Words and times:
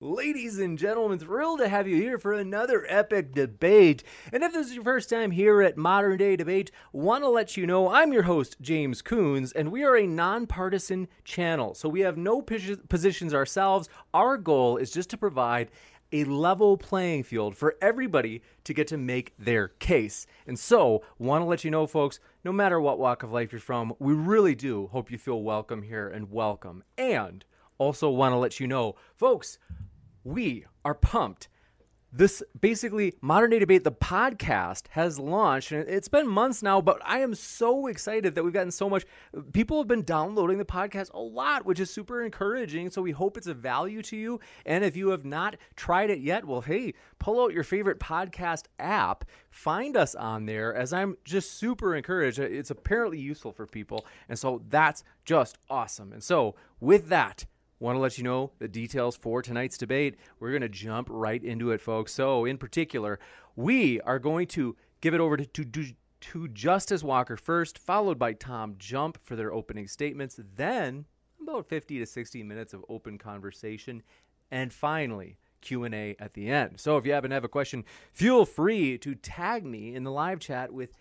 Ladies 0.00 0.60
and 0.60 0.78
gentlemen, 0.78 1.18
thrilled 1.18 1.58
to 1.58 1.68
have 1.68 1.88
you 1.88 1.96
here 1.96 2.18
for 2.18 2.32
another 2.32 2.86
epic 2.88 3.34
debate. 3.34 4.04
And 4.32 4.44
if 4.44 4.52
this 4.52 4.68
is 4.68 4.74
your 4.76 4.84
first 4.84 5.10
time 5.10 5.32
here 5.32 5.60
at 5.60 5.76
Modern 5.76 6.16
Day 6.16 6.36
Debate, 6.36 6.70
want 6.92 7.24
to 7.24 7.28
let 7.28 7.56
you 7.56 7.66
know 7.66 7.90
I'm 7.90 8.12
your 8.12 8.22
host, 8.22 8.58
James 8.60 9.02
Coons, 9.02 9.50
and 9.50 9.72
we 9.72 9.82
are 9.82 9.96
a 9.96 10.06
nonpartisan 10.06 11.08
channel. 11.24 11.74
So 11.74 11.88
we 11.88 12.02
have 12.02 12.16
no 12.16 12.42
positions 12.42 13.34
ourselves. 13.34 13.88
Our 14.14 14.36
goal 14.36 14.76
is 14.76 14.92
just 14.92 15.10
to 15.10 15.16
provide 15.16 15.68
a 16.12 16.22
level 16.22 16.76
playing 16.76 17.24
field 17.24 17.56
for 17.56 17.74
everybody 17.82 18.42
to 18.62 18.72
get 18.72 18.86
to 18.86 18.96
make 18.96 19.34
their 19.36 19.66
case. 19.66 20.28
And 20.46 20.56
so, 20.56 21.02
want 21.18 21.42
to 21.42 21.46
let 21.46 21.64
you 21.64 21.72
know, 21.72 21.88
folks, 21.88 22.20
no 22.44 22.52
matter 22.52 22.80
what 22.80 23.00
walk 23.00 23.24
of 23.24 23.32
life 23.32 23.50
you're 23.50 23.60
from, 23.60 23.92
we 23.98 24.12
really 24.12 24.54
do 24.54 24.86
hope 24.92 25.10
you 25.10 25.18
feel 25.18 25.42
welcome 25.42 25.82
here 25.82 26.08
and 26.08 26.30
welcome. 26.30 26.84
And 26.96 27.44
also 27.78 28.10
want 28.10 28.32
to 28.32 28.36
let 28.36 28.60
you 28.60 28.66
know, 28.66 28.96
folks, 29.16 29.58
we 30.28 30.66
are 30.84 30.94
pumped. 30.94 31.48
This 32.10 32.42
basically 32.58 33.14
modern 33.20 33.50
day 33.50 33.58
debate, 33.58 33.84
the 33.84 33.92
podcast 33.92 34.84
has 34.90 35.18
launched, 35.18 35.72
and 35.72 35.86
it's 35.88 36.08
been 36.08 36.26
months 36.26 36.62
now. 36.62 36.80
But 36.80 37.00
I 37.04 37.18
am 37.20 37.34
so 37.34 37.86
excited 37.86 38.34
that 38.34 38.42
we've 38.42 38.52
gotten 38.52 38.70
so 38.70 38.88
much. 38.88 39.04
People 39.52 39.78
have 39.78 39.88
been 39.88 40.04
downloading 40.04 40.56
the 40.56 40.64
podcast 40.64 41.12
a 41.12 41.20
lot, 41.20 41.66
which 41.66 41.80
is 41.80 41.90
super 41.90 42.22
encouraging. 42.22 42.88
So 42.90 43.02
we 43.02 43.10
hope 43.10 43.36
it's 43.36 43.46
a 43.46 43.52
value 43.52 44.00
to 44.02 44.16
you. 44.16 44.40
And 44.64 44.84
if 44.84 44.96
you 44.96 45.10
have 45.10 45.24
not 45.26 45.56
tried 45.76 46.08
it 46.08 46.20
yet, 46.20 46.46
well, 46.46 46.62
hey, 46.62 46.94
pull 47.18 47.42
out 47.42 47.52
your 47.52 47.64
favorite 47.64 48.00
podcast 48.00 48.64
app, 48.78 49.24
find 49.50 49.96
us 49.96 50.14
on 50.14 50.46
there. 50.46 50.74
As 50.74 50.94
I'm 50.94 51.16
just 51.24 51.58
super 51.58 51.94
encouraged, 51.94 52.38
it's 52.38 52.70
apparently 52.70 53.18
useful 53.18 53.52
for 53.52 53.66
people, 53.66 54.06
and 54.30 54.38
so 54.38 54.62
that's 54.68 55.04
just 55.26 55.58
awesome. 55.68 56.12
And 56.12 56.22
so 56.22 56.54
with 56.80 57.08
that 57.08 57.44
Want 57.80 57.96
to 57.96 58.00
let 58.00 58.18
you 58.18 58.24
know 58.24 58.50
the 58.58 58.68
details 58.68 59.16
for 59.16 59.40
tonight's 59.40 59.78
debate. 59.78 60.16
We're 60.40 60.50
going 60.50 60.62
to 60.62 60.68
jump 60.68 61.08
right 61.10 61.42
into 61.42 61.70
it, 61.70 61.80
folks. 61.80 62.12
So, 62.12 62.44
in 62.44 62.58
particular, 62.58 63.20
we 63.54 64.00
are 64.00 64.18
going 64.18 64.48
to 64.48 64.76
give 65.00 65.14
it 65.14 65.20
over 65.20 65.36
to, 65.36 65.64
to, 65.64 65.84
to 66.20 66.48
Justice 66.48 67.04
Walker 67.04 67.36
first, 67.36 67.78
followed 67.78 68.18
by 68.18 68.32
Tom 68.32 68.74
Jump 68.78 69.18
for 69.22 69.36
their 69.36 69.52
opening 69.52 69.86
statements, 69.86 70.40
then 70.56 71.04
about 71.40 71.68
50 71.68 71.98
to 71.98 72.06
60 72.06 72.42
minutes 72.42 72.74
of 72.74 72.84
open 72.88 73.16
conversation, 73.16 74.02
and 74.50 74.72
finally, 74.72 75.38
Q&A 75.60 76.16
at 76.18 76.34
the 76.34 76.50
end. 76.50 76.80
So 76.80 76.96
if 76.96 77.06
you 77.06 77.12
happen 77.12 77.30
to 77.30 77.34
have 77.34 77.44
a 77.44 77.48
question, 77.48 77.84
feel 78.12 78.44
free 78.44 78.98
to 78.98 79.14
tag 79.14 79.64
me 79.64 79.94
in 79.94 80.04
the 80.04 80.12
live 80.12 80.40
chat 80.40 80.72
with 80.72 80.92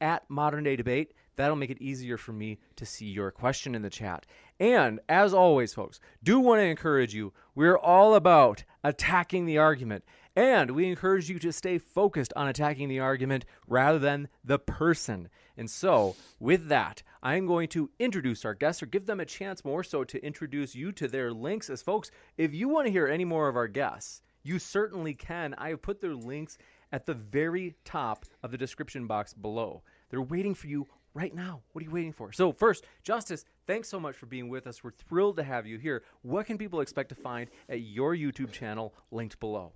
at 0.00 0.28
Modern 0.28 0.64
Day 0.64 0.76
Debate. 0.76 1.12
That'll 1.36 1.56
make 1.56 1.70
it 1.70 1.80
easier 1.80 2.16
for 2.16 2.32
me 2.32 2.58
to 2.76 2.86
see 2.86 3.06
your 3.06 3.30
question 3.30 3.74
in 3.74 3.82
the 3.82 3.90
chat. 3.90 4.26
And 4.60 5.00
as 5.08 5.32
always, 5.32 5.74
folks, 5.74 6.00
do 6.22 6.40
want 6.40 6.60
to 6.60 6.64
encourage 6.64 7.14
you. 7.14 7.32
We're 7.54 7.78
all 7.78 8.14
about 8.14 8.64
attacking 8.82 9.46
the 9.46 9.58
argument. 9.58 10.04
And 10.34 10.72
we 10.72 10.86
encourage 10.86 11.28
you 11.28 11.38
to 11.40 11.52
stay 11.52 11.78
focused 11.78 12.32
on 12.36 12.46
attacking 12.46 12.88
the 12.88 13.00
argument 13.00 13.44
rather 13.66 13.98
than 13.98 14.28
the 14.44 14.58
person. 14.58 15.28
And 15.56 15.68
so, 15.68 16.14
with 16.38 16.68
that, 16.68 17.02
I'm 17.22 17.46
going 17.46 17.68
to 17.70 17.90
introduce 17.98 18.44
our 18.44 18.54
guests 18.54 18.80
or 18.80 18.86
give 18.86 19.06
them 19.06 19.18
a 19.18 19.24
chance 19.24 19.64
more 19.64 19.82
so 19.82 20.04
to 20.04 20.24
introduce 20.24 20.76
you 20.76 20.92
to 20.92 21.08
their 21.08 21.32
links. 21.32 21.68
As 21.68 21.82
folks, 21.82 22.12
if 22.36 22.54
you 22.54 22.68
want 22.68 22.86
to 22.86 22.92
hear 22.92 23.08
any 23.08 23.24
more 23.24 23.48
of 23.48 23.56
our 23.56 23.66
guests, 23.66 24.22
you 24.44 24.60
certainly 24.60 25.14
can. 25.14 25.54
I 25.58 25.70
have 25.70 25.82
put 25.82 26.00
their 26.00 26.14
links 26.14 26.56
at 26.92 27.04
the 27.04 27.14
very 27.14 27.74
top 27.84 28.24
of 28.42 28.52
the 28.52 28.58
description 28.58 29.08
box 29.08 29.34
below. 29.34 29.82
They're 30.10 30.22
waiting 30.22 30.54
for 30.54 30.68
you 30.68 30.86
right 31.14 31.34
now. 31.34 31.62
What 31.72 31.82
are 31.82 31.84
you 31.84 31.90
waiting 31.90 32.12
for? 32.12 32.32
So, 32.32 32.52
first, 32.52 32.84
Justice, 33.02 33.44
thanks 33.68 33.86
so 33.88 34.00
much 34.00 34.16
for 34.16 34.26
being 34.26 34.48
with 34.48 34.66
us. 34.66 34.82
We're 34.82 34.90
thrilled 34.90 35.36
to 35.36 35.44
have 35.44 35.66
you 35.66 35.78
here. 35.78 36.02
What 36.22 36.46
can 36.46 36.58
people 36.58 36.80
expect 36.80 37.10
to 37.10 37.14
find 37.14 37.50
at 37.68 37.82
your 37.82 38.16
YouTube 38.16 38.50
channel 38.50 38.94
linked 39.12 39.38
below? 39.38 39.72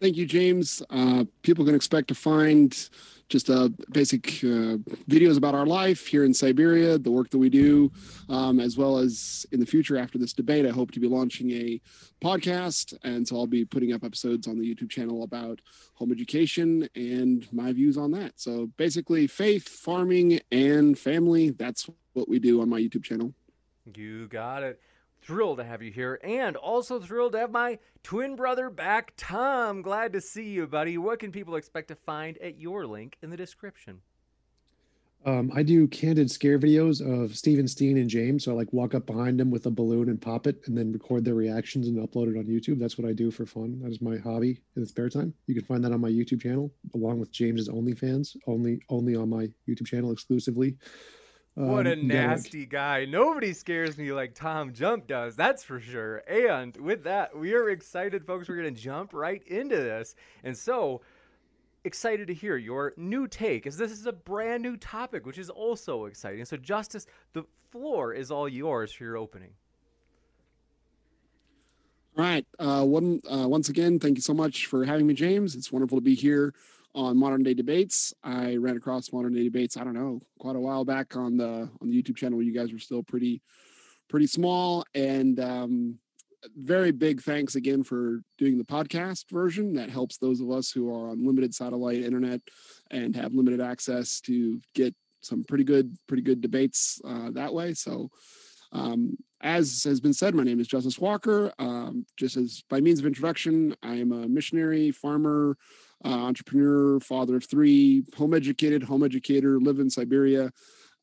Thank 0.00 0.16
you, 0.16 0.26
James. 0.26 0.80
Uh, 0.90 1.24
people 1.42 1.64
can 1.64 1.74
expect 1.74 2.06
to 2.08 2.14
find 2.14 2.88
just 3.28 3.50
uh, 3.50 3.68
basic 3.90 4.28
uh, 4.44 4.78
videos 5.10 5.36
about 5.36 5.56
our 5.56 5.66
life 5.66 6.06
here 6.06 6.24
in 6.24 6.32
Siberia, 6.32 6.98
the 6.98 7.10
work 7.10 7.30
that 7.30 7.38
we 7.38 7.50
do, 7.50 7.90
um, 8.28 8.60
as 8.60 8.78
well 8.78 8.98
as 8.98 9.44
in 9.50 9.58
the 9.58 9.66
future 9.66 9.98
after 9.98 10.16
this 10.16 10.32
debate. 10.32 10.64
I 10.64 10.70
hope 10.70 10.92
to 10.92 11.00
be 11.00 11.08
launching 11.08 11.50
a 11.50 11.80
podcast, 12.22 12.96
and 13.02 13.26
so 13.26 13.36
I'll 13.36 13.48
be 13.48 13.64
putting 13.64 13.92
up 13.92 14.04
episodes 14.04 14.46
on 14.46 14.56
the 14.56 14.64
YouTube 14.64 14.88
channel 14.88 15.24
about 15.24 15.60
home 15.94 16.12
education 16.12 16.88
and 16.94 17.46
my 17.52 17.72
views 17.72 17.98
on 17.98 18.12
that. 18.12 18.32
So 18.36 18.70
basically, 18.76 19.26
faith, 19.26 19.68
farming, 19.68 20.40
and 20.52 20.96
family. 20.96 21.50
That's 21.50 21.90
what 22.12 22.28
we 22.28 22.38
do 22.38 22.62
on 22.62 22.68
my 22.68 22.80
YouTube 22.80 23.02
channel. 23.02 23.34
You 23.96 24.28
got 24.28 24.62
it 24.62 24.80
thrilled 25.28 25.58
to 25.58 25.64
have 25.64 25.82
you 25.82 25.92
here 25.92 26.18
and 26.24 26.56
also 26.56 26.98
thrilled 26.98 27.32
to 27.32 27.38
have 27.38 27.50
my 27.50 27.78
twin 28.02 28.34
brother 28.34 28.70
back, 28.70 29.12
Tom. 29.18 29.82
Glad 29.82 30.14
to 30.14 30.22
see 30.22 30.48
you, 30.48 30.66
buddy. 30.66 30.96
What 30.96 31.18
can 31.18 31.30
people 31.30 31.54
expect 31.54 31.88
to 31.88 31.94
find 31.94 32.38
at 32.38 32.58
your 32.58 32.86
link 32.86 33.18
in 33.22 33.28
the 33.28 33.36
description? 33.36 34.00
Um, 35.26 35.52
I 35.54 35.62
do 35.62 35.86
candid 35.88 36.30
scare 36.30 36.58
videos 36.58 37.02
of 37.02 37.36
Steven 37.36 37.68
Steen 37.68 37.98
and 37.98 38.08
James. 38.08 38.44
So 38.44 38.52
I 38.52 38.54
like 38.54 38.72
walk 38.72 38.94
up 38.94 39.04
behind 39.04 39.38
them 39.38 39.50
with 39.50 39.66
a 39.66 39.70
balloon 39.70 40.08
and 40.08 40.18
pop 40.18 40.46
it 40.46 40.62
and 40.66 40.78
then 40.78 40.92
record 40.92 41.26
their 41.26 41.34
reactions 41.34 41.88
and 41.88 41.98
upload 41.98 42.34
it 42.34 42.38
on 42.38 42.46
YouTube. 42.46 42.78
That's 42.78 42.96
what 42.96 43.06
I 43.06 43.12
do 43.12 43.30
for 43.30 43.44
fun. 43.44 43.80
That 43.82 43.90
is 43.90 44.00
my 44.00 44.16
hobby 44.16 44.62
in 44.76 44.82
the 44.82 44.88
spare 44.88 45.10
time. 45.10 45.34
You 45.46 45.54
can 45.54 45.64
find 45.64 45.84
that 45.84 45.92
on 45.92 46.00
my 46.00 46.08
YouTube 46.08 46.40
channel 46.40 46.72
along 46.94 47.20
with 47.20 47.32
James's 47.32 47.68
OnlyFans, 47.68 48.34
only 48.46 48.80
only 48.88 49.14
on 49.14 49.28
my 49.28 49.50
YouTube 49.68 49.88
channel 49.88 50.10
exclusively. 50.10 50.78
What 51.58 51.88
a 51.88 51.94
um, 51.94 52.06
nasty 52.06 52.66
guy. 52.66 53.04
Nobody 53.04 53.52
scares 53.52 53.98
me 53.98 54.12
like 54.12 54.32
Tom 54.32 54.72
Jump 54.72 55.08
does, 55.08 55.34
that's 55.34 55.64
for 55.64 55.80
sure. 55.80 56.18
And 56.28 56.76
with 56.76 57.02
that, 57.02 57.36
we 57.36 57.52
are 57.54 57.70
excited, 57.70 58.24
folks. 58.24 58.48
We're 58.48 58.62
going 58.62 58.72
to 58.72 58.80
jump 58.80 59.12
right 59.12 59.42
into 59.44 59.74
this. 59.74 60.14
And 60.44 60.56
so, 60.56 61.00
excited 61.82 62.28
to 62.28 62.34
hear 62.34 62.56
your 62.56 62.92
new 62.96 63.26
take, 63.26 63.66
as 63.66 63.76
this 63.76 63.90
is 63.90 64.06
a 64.06 64.12
brand 64.12 64.62
new 64.62 64.76
topic, 64.76 65.26
which 65.26 65.36
is 65.36 65.50
also 65.50 66.04
exciting. 66.04 66.44
So, 66.44 66.56
Justice, 66.56 67.06
the 67.32 67.42
floor 67.72 68.12
is 68.12 68.30
all 68.30 68.48
yours 68.48 68.92
for 68.92 69.02
your 69.02 69.16
opening. 69.16 69.50
All 72.16 72.24
right. 72.24 72.46
Uh, 72.60 72.84
one, 72.84 73.20
uh, 73.28 73.48
once 73.48 73.68
again, 73.68 73.98
thank 73.98 74.16
you 74.16 74.22
so 74.22 74.32
much 74.32 74.66
for 74.66 74.84
having 74.84 75.08
me, 75.08 75.14
James. 75.14 75.56
It's 75.56 75.72
wonderful 75.72 75.98
to 75.98 76.02
be 76.02 76.14
here 76.14 76.54
on 76.98 77.16
modern 77.16 77.44
day 77.44 77.54
debates. 77.54 78.12
I 78.24 78.56
ran 78.56 78.76
across 78.76 79.12
modern 79.12 79.32
day 79.32 79.44
debates. 79.44 79.76
I 79.76 79.84
don't 79.84 79.94
know, 79.94 80.20
quite 80.40 80.56
a 80.56 80.60
while 80.60 80.84
back 80.84 81.16
on 81.16 81.36
the 81.36 81.70
on 81.80 81.88
the 81.88 82.02
YouTube 82.02 82.16
channel. 82.16 82.42
You 82.42 82.52
guys 82.52 82.72
were 82.72 82.80
still 82.80 83.04
pretty 83.04 83.40
pretty 84.10 84.26
small, 84.26 84.84
and 84.94 85.38
um, 85.38 85.98
very 86.56 86.90
big 86.90 87.22
thanks 87.22 87.54
again 87.54 87.84
for 87.84 88.22
doing 88.36 88.58
the 88.58 88.64
podcast 88.64 89.30
version. 89.30 89.74
That 89.74 89.90
helps 89.90 90.18
those 90.18 90.40
of 90.40 90.50
us 90.50 90.72
who 90.72 90.92
are 90.92 91.10
on 91.10 91.24
limited 91.24 91.54
satellite 91.54 92.02
internet 92.02 92.40
and 92.90 93.14
have 93.14 93.32
limited 93.32 93.60
access 93.60 94.20
to 94.22 94.60
get 94.74 94.92
some 95.20 95.44
pretty 95.44 95.64
good 95.64 95.96
pretty 96.08 96.24
good 96.24 96.40
debates 96.40 97.00
uh, 97.06 97.30
that 97.32 97.54
way. 97.54 97.74
So. 97.74 98.10
Um, 98.70 99.16
as 99.40 99.84
has 99.84 99.98
been 99.98 100.12
said, 100.12 100.34
my 100.34 100.42
name 100.42 100.60
is 100.60 100.66
Justice 100.66 100.98
Walker. 100.98 101.52
Um, 101.58 102.04
just 102.18 102.36
as 102.36 102.64
by 102.68 102.82
means 102.82 102.98
of 102.98 103.06
introduction, 103.06 103.74
I 103.82 103.94
am 103.94 104.12
a 104.12 104.28
missionary, 104.28 104.90
farmer, 104.90 105.56
uh, 106.04 106.08
entrepreneur, 106.08 107.00
father 107.00 107.36
of 107.36 107.44
three, 107.44 108.04
home 108.16 108.34
educated, 108.34 108.82
home 108.82 109.02
educator, 109.02 109.58
live 109.58 109.80
in 109.80 109.90
Siberia. 109.90 110.50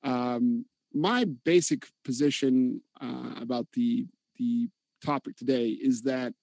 Um, 0.04 0.66
my 0.94 1.26
basic 1.44 1.88
position 2.04 2.82
uh, 3.02 3.32
about 3.42 3.68
the 3.74 4.08
the 4.38 4.70
topic 5.04 5.36
today 5.36 5.70
is 5.70 6.02
that 6.04 6.34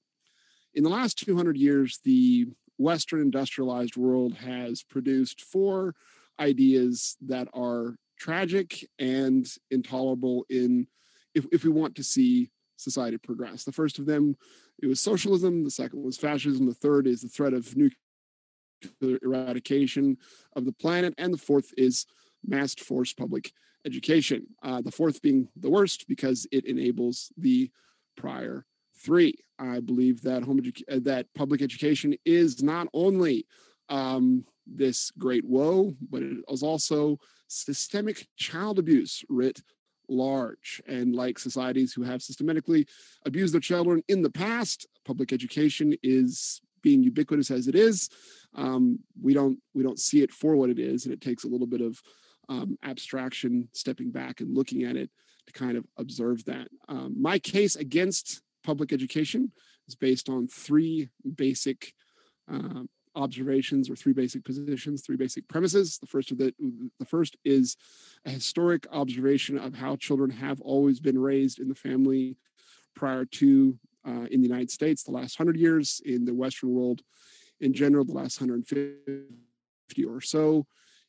in 0.75 0.83
the 0.83 0.91
last 0.91 1.19
200 1.19 1.57
years, 1.57 2.01
the 2.05 2.47
Western 2.79 3.21
industrialized 3.21 3.97
world 3.97 4.35
has 4.35 4.83
produced 4.83 5.43
four 5.43 5.95
ideas 6.41 7.17
that 7.21 7.49
are 7.55 7.97
tragic 8.19 8.89
and 8.99 9.47
intolerable 9.71 10.47
in 10.49 10.87
if, 11.35 11.47
if 11.53 11.65
we 11.65 11.71
want 11.71 11.95
to 11.97 12.03
see 12.03 12.51
society 12.77 13.19
progress. 13.19 13.65
The 13.65 13.73
first 13.73 13.99
of 13.99 14.07
them 14.07 14.37
it 14.83 14.87
was 14.87 15.01
socialism, 15.01 15.65
the 15.65 15.71
second 15.71 16.03
was 16.03 16.17
fascism, 16.17 16.67
the 16.67 16.75
third 16.75 17.07
is 17.07 17.23
the 17.23 17.29
threat 17.29 17.53
of 17.53 17.77
nuclear 17.77 17.97
eradication 19.23 20.17
of 20.55 20.65
the 20.65 20.73
planet. 20.73 21.15
And 21.19 21.33
the 21.33 21.39
fourth 21.39 21.73
is 21.77 22.07
mass 22.47 22.75
force 22.75 23.13
public 23.13 23.53
education. 23.85 24.47
Uh, 24.63 24.81
the 24.81 24.91
fourth 24.93 25.23
being 25.23 25.49
the 25.57 25.71
worst 25.71 26.07
because 26.09 26.47
it 26.53 26.67
enables 26.67 27.33
the 27.37 27.71
prior 28.17 28.65
Three, 29.03 29.37
I 29.59 29.81
believe 29.81 30.23
that 30.23 30.45
home 30.45 30.61
edu- 30.61 30.83
uh, 30.91 31.01
that 31.03 31.27
public 31.35 31.61
education 31.61 32.15
is 32.25 32.63
not 32.63 32.87
only 32.95 33.47
um, 33.89 34.45
this 34.65 35.11
great 35.19 35.45
woe, 35.45 35.95
but 36.09 36.23
it 36.23 36.37
is 36.49 36.63
also 36.63 37.19
systemic 37.49 38.29
child 38.37 38.79
abuse 38.79 39.25
writ 39.29 39.61
large. 40.09 40.81
And 40.87 41.17
like 41.17 41.39
societies 41.39 41.93
who 41.93 42.03
have 42.03 42.23
systematically 42.23 42.87
abused 43.27 43.55
their 43.55 43.61
children 43.61 44.05
in 44.07 44.23
the 44.23 44.31
past, 44.31 44.87
public 45.05 45.33
education 45.33 45.97
is 46.05 46.61
being 46.83 47.03
ubiquitous 47.03 47.51
as 47.51 47.67
it 47.67 47.75
is. 47.75 48.09
Um, 48.55 48.99
we 49.21 49.35
don't 49.35 49.59
we 49.75 49.83
don't 49.83 49.99
see 49.99 50.23
it 50.23 50.33
for 50.33 50.57
what 50.57 50.71
it 50.71 50.79
is, 50.79 51.05
and 51.05 51.13
it 51.13 51.21
takes 51.21 51.45
a 51.45 51.49
little 51.49 51.67
bit 51.67 51.81
of 51.81 52.01
um, 52.49 52.79
abstraction, 52.83 53.69
stepping 53.73 54.11
back 54.11 54.41
and 54.41 54.55
looking 54.55 54.85
at 54.85 54.97
it 54.97 55.11
to 55.47 55.53
kind 55.53 55.77
of 55.77 55.87
observe 55.99 56.45
that. 56.45 56.69
Um, 56.89 57.15
my 57.21 57.39
case 57.39 57.77
against 57.77 58.43
public 58.63 58.93
education 58.93 59.53
is 59.89 59.95
based 59.95 60.29
on 60.29 60.49
three 60.49 61.09
basic 61.37 61.93
uh, 62.53 62.83
observations 63.15 63.91
or 63.91 63.97
three 63.97 64.13
basic 64.13 64.45
positions, 64.45 65.03
three 65.03 65.17
basic 65.17 65.47
premises. 65.49 65.99
The 65.99 66.07
first 66.07 66.31
of 66.31 66.39
the 66.39 66.53
the 66.99 67.07
first 67.07 67.37
is 67.45 67.77
a 68.25 68.31
historic 68.31 68.87
observation 68.93 69.59
of 69.59 69.75
how 69.75 69.97
children 69.97 70.31
have 70.31 70.61
always 70.61 71.01
been 71.01 71.19
raised 71.19 71.59
in 71.59 71.69
the 71.69 71.75
family 71.75 72.37
prior 72.95 73.25
to 73.25 73.79
uh, 74.07 74.27
in 74.31 74.41
the 74.41 74.49
United 74.49 74.71
States, 74.71 75.03
the 75.03 75.13
last 75.13 75.37
hundred 75.37 75.57
years, 75.57 76.01
in 76.05 76.25
the 76.25 76.35
Western 76.35 76.71
world 76.71 77.03
in 77.63 77.73
general, 77.73 78.05
the 78.05 78.13
last 78.13 78.41
150 78.41 80.05
or 80.05 80.21
so 80.21 80.67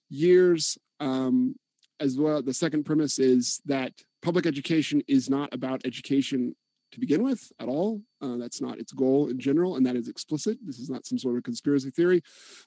years. 0.10 0.78
Um, 1.00 1.56
as 2.00 2.18
well, 2.18 2.42
the 2.42 2.54
second 2.54 2.84
premise 2.84 3.20
is 3.20 3.62
that 3.66 3.94
public 4.22 4.46
education 4.46 5.02
is 5.08 5.30
not 5.30 5.54
about 5.54 5.86
education 5.86 6.56
to 6.92 7.00
begin 7.00 7.24
with 7.24 7.52
at 7.60 7.68
all. 7.68 8.02
Uh, 8.22 8.38
that's 8.38 8.62
not 8.62 8.80
its 8.80 8.92
goal 8.92 9.28
in 9.30 9.40
general, 9.40 9.76
and 9.76 9.86
that 9.86 9.96
is 9.96 10.08
explicit. 10.08 10.58
This 10.64 10.80
is 10.80 10.90
not 10.90 11.06
some 11.06 11.18
sort 11.18 11.38
of 11.38 11.44
conspiracy 11.44 11.90
theory, 11.90 12.22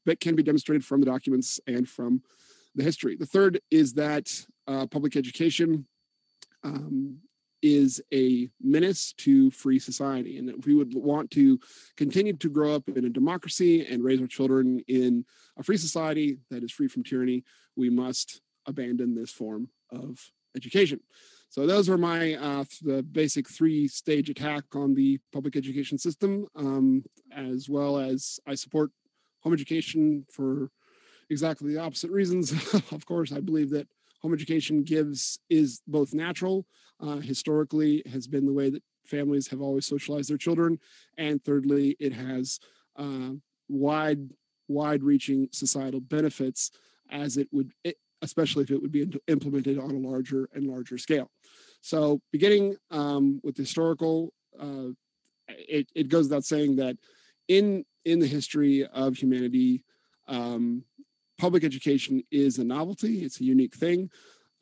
but 0.04 0.20
can 0.20 0.34
be 0.34 0.42
demonstrated 0.42 0.84
from 0.84 1.00
the 1.00 1.06
documents 1.06 1.60
and 1.66 1.88
from 1.88 2.22
the 2.74 2.82
history. 2.82 3.16
The 3.16 3.26
third 3.26 3.60
is 3.70 3.94
that 3.94 4.28
uh, 4.66 4.86
public 4.86 5.16
education 5.16 5.86
um, 6.64 7.18
is 7.74 8.00
a 8.12 8.48
menace 8.60 9.12
to 9.18 9.50
free 9.50 9.78
society, 9.78 10.38
and 10.38 10.48
if 10.50 10.66
we 10.66 10.74
would 10.74 10.94
want 10.94 11.30
to 11.32 11.58
continue 11.96 12.34
to 12.34 12.48
grow 12.48 12.74
up 12.74 12.88
in 12.88 13.04
a 13.04 13.10
democracy 13.10 13.86
and 13.86 14.04
raise 14.04 14.20
our 14.20 14.26
children 14.26 14.80
in 14.88 15.24
a 15.58 15.62
free 15.62 15.76
society 15.76 16.38
that 16.50 16.62
is 16.62 16.72
free 16.72 16.88
from 16.88 17.02
tyranny. 17.02 17.44
We 17.76 17.90
must 17.90 18.40
abandon 18.66 19.14
this 19.14 19.30
form 19.30 19.68
of 19.90 20.20
education. 20.56 21.00
So 21.48 21.66
those 21.66 21.88
are 21.88 21.98
my 21.98 22.34
uh, 22.34 22.64
the 22.82 23.02
basic 23.02 23.48
three 23.48 23.88
stage 23.88 24.28
attack 24.28 24.64
on 24.74 24.94
the 24.94 25.18
public 25.32 25.56
education 25.56 25.98
system, 25.98 26.46
um, 26.56 27.04
as 27.34 27.68
well 27.68 27.98
as 27.98 28.40
I 28.46 28.54
support 28.54 28.90
home 29.40 29.52
education 29.52 30.26
for 30.30 30.70
exactly 31.30 31.72
the 31.72 31.80
opposite 31.80 32.10
reasons. 32.10 32.52
of 32.92 33.06
course, 33.06 33.32
I 33.32 33.40
believe 33.40 33.70
that 33.70 33.86
home 34.20 34.32
education 34.32 34.82
gives 34.82 35.38
is 35.50 35.82
both 35.86 36.14
natural, 36.14 36.66
uh, 37.00 37.16
historically 37.16 38.02
has 38.10 38.26
been 38.26 38.46
the 38.46 38.52
way 38.52 38.70
that 38.70 38.82
families 39.04 39.48
have 39.48 39.60
always 39.60 39.86
socialized 39.86 40.30
their 40.30 40.38
children, 40.38 40.78
and 41.18 41.42
thirdly, 41.44 41.96
it 42.00 42.12
has 42.12 42.58
uh, 42.96 43.30
wide 43.68 44.30
wide-reaching 44.68 45.48
societal 45.52 46.00
benefits 46.00 46.72
as 47.10 47.36
it 47.36 47.48
would 47.52 47.72
especially 48.22 48.64
if 48.64 48.70
it 48.70 48.80
would 48.80 48.90
be 48.90 49.06
implemented 49.28 49.78
on 49.78 49.90
a 49.90 49.98
larger 49.98 50.48
and 50.54 50.66
larger 50.66 50.98
scale. 50.98 51.30
So, 51.80 52.20
beginning 52.32 52.76
um, 52.90 53.40
with 53.44 53.56
historical, 53.56 54.32
uh, 54.58 54.88
it, 55.48 55.88
it, 55.94 56.08
goes 56.08 56.24
without 56.24 56.44
saying 56.44 56.76
that 56.76 56.96
in 57.46 57.84
in 58.04 58.18
the 58.18 58.26
history 58.26 58.84
of 58.86 59.16
humanity, 59.16 59.84
um, 60.26 60.82
public 61.38 61.64
education 61.64 62.22
is 62.30 62.58
a 62.58 62.64
novelty. 62.64 63.24
It's 63.24 63.40
a 63.40 63.44
unique 63.44 63.74
thing. 63.74 64.10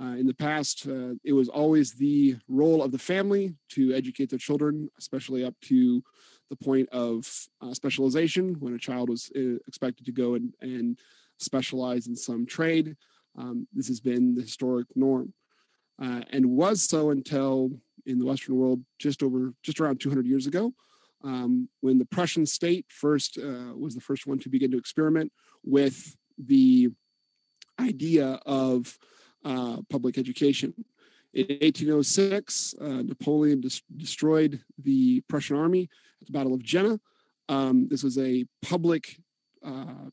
Uh, 0.00 0.16
in 0.16 0.26
the 0.26 0.34
past, 0.34 0.86
uh, 0.88 1.14
it 1.22 1.32
was 1.32 1.48
always 1.48 1.92
the 1.92 2.36
role 2.48 2.82
of 2.82 2.90
the 2.90 2.98
family 2.98 3.54
to 3.70 3.94
educate 3.94 4.28
their 4.28 4.38
children, 4.38 4.90
especially 4.98 5.44
up 5.44 5.54
to 5.62 6.02
the 6.50 6.56
point 6.56 6.88
of 6.90 7.30
uh, 7.60 7.72
specialization 7.72 8.56
when 8.58 8.74
a 8.74 8.78
child 8.78 9.08
was 9.08 9.30
uh, 9.36 9.56
expected 9.68 10.04
to 10.04 10.12
go 10.12 10.34
and, 10.34 10.52
and 10.60 10.98
specialize 11.38 12.08
in 12.08 12.16
some 12.16 12.44
trade. 12.44 12.96
Um, 13.38 13.68
this 13.72 13.88
has 13.88 14.00
been 14.00 14.34
the 14.34 14.42
historic 14.42 14.88
norm 14.96 15.32
uh, 16.02 16.22
and 16.30 16.50
was 16.50 16.82
so 16.82 17.10
until 17.10 17.70
in 18.06 18.18
the 18.18 18.26
Western 18.26 18.56
world 18.56 18.82
just 18.98 19.22
over 19.22 19.54
just 19.62 19.80
around 19.80 20.00
200 20.00 20.26
years 20.26 20.46
ago, 20.46 20.72
um, 21.22 21.68
when 21.80 21.98
the 21.98 22.04
Prussian 22.04 22.44
state 22.46 22.86
first 22.88 23.38
uh, 23.38 23.74
was 23.76 23.94
the 23.94 24.00
first 24.00 24.26
one 24.26 24.38
to 24.40 24.48
begin 24.48 24.70
to 24.72 24.78
experiment 24.78 25.32
with 25.64 26.16
the 26.38 26.90
idea 27.80 28.40
of 28.46 28.98
uh, 29.44 29.78
public 29.90 30.18
education. 30.18 30.74
In 31.32 31.46
1806, 31.46 32.74
uh, 32.80 33.02
Napoleon 33.02 33.60
des- 33.60 33.82
destroyed 33.96 34.62
the 34.78 35.20
Prussian 35.28 35.56
army 35.56 35.88
at 36.20 36.26
the 36.26 36.32
Battle 36.32 36.54
of 36.54 36.62
Jena. 36.62 37.00
Um, 37.48 37.88
this 37.88 38.02
was 38.02 38.18
a 38.18 38.46
public 38.62 39.18
uh, 39.64 40.10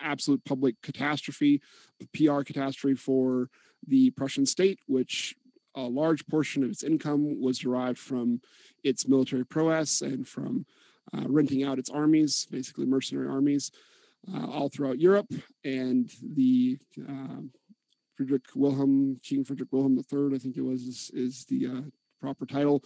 absolute 0.00 0.44
public 0.44 0.80
catastrophe, 0.82 1.60
a 2.00 2.06
PR 2.16 2.42
catastrophe 2.42 2.96
for 2.96 3.50
the 3.86 4.10
Prussian 4.10 4.46
state, 4.46 4.78
which 4.86 5.34
a 5.74 5.82
large 5.82 6.26
portion 6.26 6.64
of 6.64 6.70
its 6.70 6.82
income 6.82 7.40
was 7.40 7.58
derived 7.58 7.98
from 7.98 8.40
its 8.82 9.06
military 9.06 9.44
prowess 9.44 10.00
and 10.00 10.26
from 10.26 10.64
uh, 11.14 11.24
renting 11.28 11.64
out 11.64 11.78
its 11.78 11.90
armies, 11.90 12.46
basically 12.50 12.86
mercenary 12.86 13.28
armies, 13.28 13.70
uh, 14.34 14.46
all 14.46 14.68
throughout 14.68 14.98
Europe. 14.98 15.32
And 15.64 16.10
the 16.22 16.78
uh, 17.08 17.42
Friedrich 18.16 18.44
Wilhelm, 18.54 19.20
King 19.22 19.44
Friedrich 19.44 19.72
Wilhelm 19.72 19.96
III, 19.96 20.34
I 20.34 20.38
think 20.38 20.56
it 20.56 20.62
was, 20.62 20.82
is, 20.82 21.10
is 21.12 21.44
the 21.46 21.66
uh, 21.66 21.80
proper 22.20 22.46
title, 22.46 22.82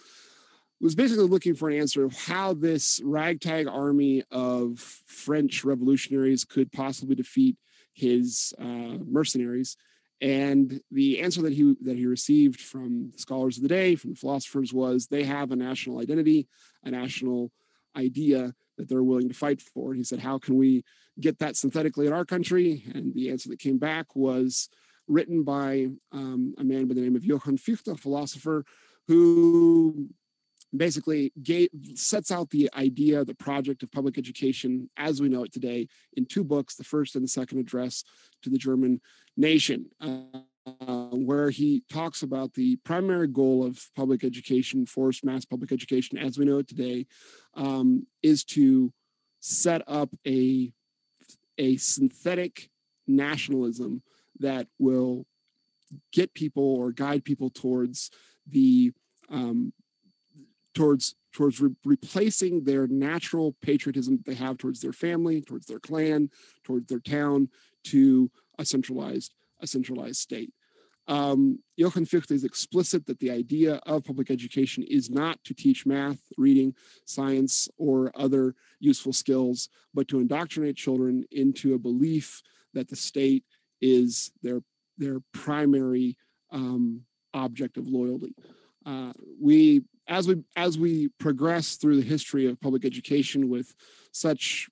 was 0.80 0.94
basically 0.94 1.26
looking 1.26 1.54
for 1.54 1.68
an 1.68 1.78
answer 1.78 2.04
of 2.04 2.16
how 2.16 2.54
this 2.54 3.00
ragtag 3.04 3.68
army 3.68 4.24
of 4.30 4.78
French 4.78 5.62
revolutionaries 5.64 6.44
could 6.44 6.72
possibly 6.72 7.14
defeat 7.14 7.56
his 7.92 8.54
uh, 8.58 8.96
mercenaries. 9.06 9.76
And 10.22 10.80
the 10.90 11.20
answer 11.20 11.42
that 11.42 11.52
he 11.52 11.74
that 11.82 11.96
he 11.96 12.06
received 12.06 12.60
from 12.60 13.10
the 13.10 13.18
scholars 13.18 13.56
of 13.56 13.62
the 13.62 13.68
day, 13.70 13.94
from 13.94 14.10
the 14.10 14.16
philosophers, 14.16 14.72
was 14.72 15.06
they 15.06 15.24
have 15.24 15.50
a 15.50 15.56
national 15.56 16.00
identity, 16.00 16.46
a 16.84 16.90
national 16.90 17.50
idea 17.96 18.54
that 18.76 18.88
they're 18.88 19.02
willing 19.02 19.28
to 19.28 19.34
fight 19.34 19.62
for. 19.62 19.90
And 19.90 19.98
he 19.98 20.04
said, 20.04 20.18
"How 20.18 20.38
can 20.38 20.56
we 20.56 20.84
get 21.18 21.38
that 21.38 21.56
synthetically 21.56 22.06
in 22.06 22.12
our 22.12 22.24
country?" 22.24 22.84
And 22.94 23.14
the 23.14 23.30
answer 23.30 23.48
that 23.48 23.58
came 23.58 23.78
back 23.78 24.14
was 24.14 24.68
written 25.08 25.42
by 25.42 25.88
um, 26.12 26.54
a 26.58 26.64
man 26.64 26.86
by 26.86 26.94
the 26.94 27.00
name 27.00 27.16
of 27.16 27.24
Johann 27.24 27.56
Fichte, 27.56 27.88
a 27.88 27.96
philosopher, 27.96 28.64
who 29.08 30.08
basically 30.76 31.32
gave, 31.42 31.68
sets 31.94 32.30
out 32.30 32.50
the 32.50 32.70
idea, 32.76 33.24
the 33.24 33.34
project 33.34 33.82
of 33.82 33.90
public 33.90 34.18
education 34.18 34.88
as 34.96 35.20
we 35.20 35.28
know 35.28 35.42
it 35.42 35.52
today 35.52 35.88
in 36.16 36.24
two 36.24 36.44
books, 36.44 36.76
the 36.76 36.84
first 36.84 37.16
and 37.16 37.24
the 37.24 37.28
second 37.28 37.58
address 37.58 38.04
to 38.42 38.50
the 38.50 38.58
German 38.58 39.00
nation, 39.36 39.86
uh, 40.00 41.06
where 41.10 41.50
he 41.50 41.82
talks 41.90 42.22
about 42.22 42.54
the 42.54 42.76
primary 42.84 43.26
goal 43.26 43.64
of 43.64 43.90
public 43.96 44.22
education, 44.22 44.86
forced 44.86 45.24
mass 45.24 45.44
public 45.44 45.72
education 45.72 46.18
as 46.18 46.38
we 46.38 46.44
know 46.44 46.58
it 46.58 46.68
today, 46.68 47.06
um, 47.54 48.06
is 48.22 48.44
to 48.44 48.92
set 49.40 49.82
up 49.88 50.10
a, 50.26 50.72
a 51.58 51.76
synthetic 51.76 52.70
nationalism 53.06 54.02
that 54.38 54.68
will 54.78 55.26
get 56.12 56.34
people 56.34 56.76
or 56.76 56.92
guide 56.92 57.24
people 57.24 57.50
towards 57.50 58.10
the 58.46 58.92
um, 59.28 59.72
towards 60.74 61.14
towards 61.32 61.60
re- 61.60 61.74
replacing 61.84 62.64
their 62.64 62.86
natural 62.86 63.54
patriotism 63.62 64.16
that 64.16 64.26
they 64.26 64.34
have 64.34 64.58
towards 64.58 64.80
their 64.80 64.92
family, 64.92 65.40
towards 65.40 65.66
their 65.66 65.78
clan, 65.78 66.30
towards 66.64 66.88
their 66.88 67.00
town, 67.00 67.48
to 67.84 68.30
a 68.58 68.64
centralized 68.64 69.34
a 69.60 69.66
centralized 69.66 70.16
state. 70.16 70.52
Um, 71.10 71.58
Johann 71.76 72.04
Fichte 72.06 72.30
is 72.30 72.44
explicit 72.44 73.04
that 73.06 73.18
the 73.18 73.32
idea 73.32 73.80
of 73.84 74.04
public 74.04 74.30
education 74.30 74.84
is 74.84 75.10
not 75.10 75.42
to 75.42 75.52
teach 75.52 75.84
math, 75.84 76.20
reading, 76.38 76.72
science, 77.04 77.68
or 77.78 78.12
other 78.14 78.54
useful 78.78 79.12
skills, 79.12 79.68
but 79.92 80.06
to 80.08 80.20
indoctrinate 80.20 80.76
children 80.76 81.24
into 81.32 81.74
a 81.74 81.78
belief 81.78 82.40
that 82.74 82.88
the 82.88 82.96
state 82.96 83.44
is 83.80 84.30
their 84.42 84.60
their 84.98 85.18
primary 85.32 86.16
um, 86.52 87.02
object 87.34 87.76
of 87.76 87.88
loyalty. 87.88 88.32
Uh, 88.86 89.12
we 89.40 89.82
as 90.06 90.28
we 90.28 90.36
as 90.54 90.78
we 90.78 91.08
progress 91.18 91.74
through 91.74 91.96
the 91.96 92.06
history 92.06 92.46
of 92.46 92.60
public 92.60 92.84
education 92.84 93.48
with 93.48 93.74
such 94.12 94.68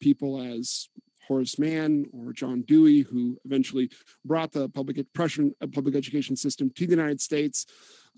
people 0.00 0.40
as 0.40 0.88
Horace 1.30 1.60
Mann 1.60 2.06
or 2.12 2.32
John 2.32 2.62
Dewey, 2.62 3.02
who 3.02 3.38
eventually 3.44 3.88
brought 4.24 4.50
the 4.50 4.68
public 4.68 4.98
uh, 4.98 5.66
public 5.72 5.94
education 5.94 6.34
system 6.34 6.70
to 6.70 6.86
the 6.86 6.90
United 6.90 7.20
States, 7.20 7.66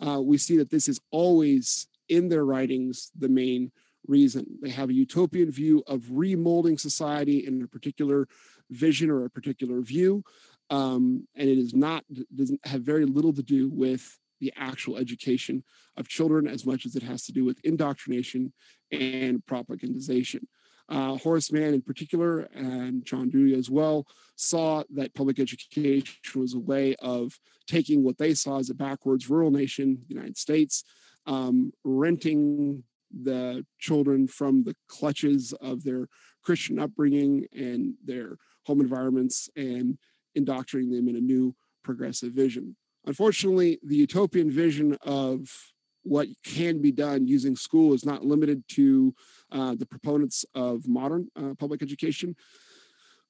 uh, 0.00 0.18
we 0.22 0.38
see 0.38 0.56
that 0.56 0.70
this 0.70 0.88
is 0.88 0.98
always 1.10 1.88
in 2.08 2.30
their 2.30 2.46
writings 2.46 3.10
the 3.18 3.28
main 3.28 3.70
reason. 4.06 4.46
They 4.62 4.70
have 4.70 4.88
a 4.88 4.94
utopian 4.94 5.50
view 5.50 5.82
of 5.86 6.00
remolding 6.04 6.80
society 6.80 7.46
in 7.46 7.60
a 7.62 7.68
particular 7.68 8.28
vision 8.70 9.10
or 9.10 9.26
a 9.26 9.30
particular 9.30 9.82
view. 9.82 10.24
Um, 10.70 11.28
and 11.36 11.50
it 11.50 11.58
is 11.58 11.74
not 11.74 12.04
doesn't 12.34 12.66
have 12.66 12.80
very 12.80 13.04
little 13.04 13.34
to 13.34 13.42
do 13.42 13.68
with 13.68 14.18
the 14.40 14.54
actual 14.56 14.96
education 14.96 15.64
of 15.98 16.08
children 16.08 16.48
as 16.48 16.64
much 16.64 16.86
as 16.86 16.96
it 16.96 17.02
has 17.02 17.26
to 17.26 17.32
do 17.32 17.44
with 17.44 17.60
indoctrination 17.62 18.54
and 18.90 19.44
propagandization. 19.44 20.44
Uh, 20.88 21.16
Horace 21.16 21.52
Mann, 21.52 21.74
in 21.74 21.82
particular, 21.82 22.40
and 22.54 23.04
John 23.04 23.30
Dewey 23.30 23.54
as 23.54 23.70
well, 23.70 24.06
saw 24.36 24.82
that 24.94 25.14
public 25.14 25.38
education 25.38 26.40
was 26.40 26.54
a 26.54 26.58
way 26.58 26.94
of 27.00 27.38
taking 27.66 28.02
what 28.02 28.18
they 28.18 28.34
saw 28.34 28.58
as 28.58 28.70
a 28.70 28.74
backwards 28.74 29.30
rural 29.30 29.50
nation, 29.50 30.02
the 30.08 30.14
United 30.14 30.36
States, 30.36 30.84
um, 31.26 31.72
renting 31.84 32.82
the 33.22 33.64
children 33.78 34.26
from 34.26 34.64
the 34.64 34.74
clutches 34.88 35.52
of 35.60 35.84
their 35.84 36.08
Christian 36.42 36.78
upbringing 36.78 37.46
and 37.52 37.94
their 38.04 38.36
home 38.64 38.80
environments 38.80 39.48
and 39.56 39.98
indoctrinating 40.34 40.92
them 40.92 41.08
in 41.08 41.16
a 41.16 41.20
new 41.20 41.54
progressive 41.84 42.32
vision. 42.32 42.76
Unfortunately, 43.04 43.78
the 43.82 43.96
utopian 43.96 44.50
vision 44.50 44.96
of 45.02 45.71
what 46.02 46.28
can 46.44 46.80
be 46.80 46.92
done 46.92 47.26
using 47.26 47.56
school 47.56 47.94
is 47.94 48.04
not 48.04 48.24
limited 48.24 48.62
to 48.68 49.14
uh, 49.50 49.74
the 49.74 49.86
proponents 49.86 50.44
of 50.54 50.86
modern 50.88 51.28
uh, 51.36 51.54
public 51.58 51.82
education. 51.82 52.34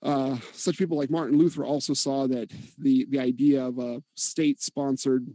Uh, 0.02 0.36
such 0.52 0.78
people 0.78 0.96
like 0.96 1.10
Martin 1.10 1.38
Luther 1.38 1.64
also 1.64 1.94
saw 1.94 2.26
that 2.26 2.50
the, 2.78 3.06
the 3.10 3.20
idea 3.20 3.64
of 3.64 3.78
a 3.78 4.02
state 4.14 4.60
sponsored 4.60 5.28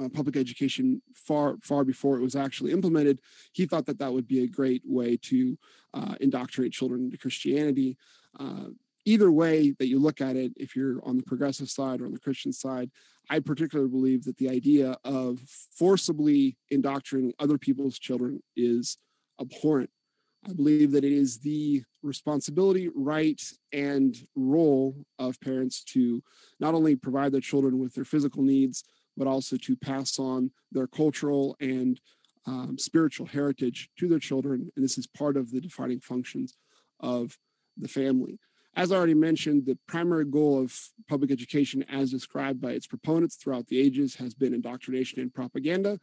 uh, 0.00 0.08
public 0.08 0.36
education 0.36 1.00
far 1.14 1.56
far 1.62 1.84
before 1.84 2.16
it 2.16 2.22
was 2.22 2.34
actually 2.34 2.72
implemented 2.72 3.20
he 3.52 3.64
thought 3.64 3.86
that 3.86 3.98
that 3.98 4.12
would 4.12 4.26
be 4.26 4.42
a 4.42 4.48
great 4.48 4.82
way 4.84 5.16
to 5.16 5.56
uh, 5.92 6.16
indoctrinate 6.20 6.72
children 6.72 7.04
into 7.04 7.16
christianity 7.16 7.96
uh, 8.40 8.64
either 9.04 9.30
way 9.30 9.70
that 9.78 9.86
you 9.86 10.00
look 10.00 10.20
at 10.20 10.34
it 10.34 10.52
if 10.56 10.74
you're 10.74 10.98
on 11.04 11.16
the 11.16 11.22
progressive 11.22 11.70
side 11.70 12.00
or 12.00 12.06
on 12.06 12.12
the 12.12 12.18
christian 12.18 12.52
side 12.52 12.90
i 13.30 13.38
particularly 13.38 13.90
believe 13.90 14.24
that 14.24 14.36
the 14.36 14.48
idea 14.48 14.96
of 15.04 15.40
forcibly 15.76 16.56
indoctrinating 16.70 17.32
other 17.38 17.58
people's 17.58 17.98
children 17.98 18.42
is 18.56 18.98
abhorrent 19.40 19.90
i 20.48 20.52
believe 20.52 20.92
that 20.92 21.04
it 21.04 21.12
is 21.12 21.38
the 21.38 21.82
responsibility 22.02 22.90
right 22.94 23.42
and 23.72 24.26
role 24.36 24.94
of 25.18 25.40
parents 25.40 25.82
to 25.82 26.22
not 26.60 26.74
only 26.74 26.94
provide 26.94 27.32
their 27.32 27.40
children 27.40 27.78
with 27.78 27.94
their 27.94 28.04
physical 28.04 28.42
needs 28.42 28.84
but 29.16 29.26
also 29.26 29.56
to 29.56 29.76
pass 29.76 30.18
on 30.18 30.50
their 30.72 30.86
cultural 30.86 31.56
and 31.60 32.00
um, 32.46 32.76
spiritual 32.78 33.26
heritage 33.26 33.90
to 33.98 34.08
their 34.08 34.18
children. 34.18 34.70
And 34.76 34.84
this 34.84 34.98
is 34.98 35.06
part 35.06 35.36
of 35.36 35.50
the 35.50 35.60
defining 35.60 36.00
functions 36.00 36.56
of 37.00 37.36
the 37.76 37.88
family. 37.88 38.38
As 38.76 38.90
I 38.90 38.96
already 38.96 39.14
mentioned, 39.14 39.66
the 39.66 39.78
primary 39.86 40.24
goal 40.24 40.60
of 40.60 40.76
public 41.08 41.30
education, 41.30 41.84
as 41.84 42.10
described 42.10 42.60
by 42.60 42.72
its 42.72 42.86
proponents 42.86 43.36
throughout 43.36 43.66
the 43.68 43.78
ages, 43.78 44.16
has 44.16 44.34
been 44.34 44.52
indoctrination 44.52 45.20
and 45.20 45.32
propaganda, 45.32 45.98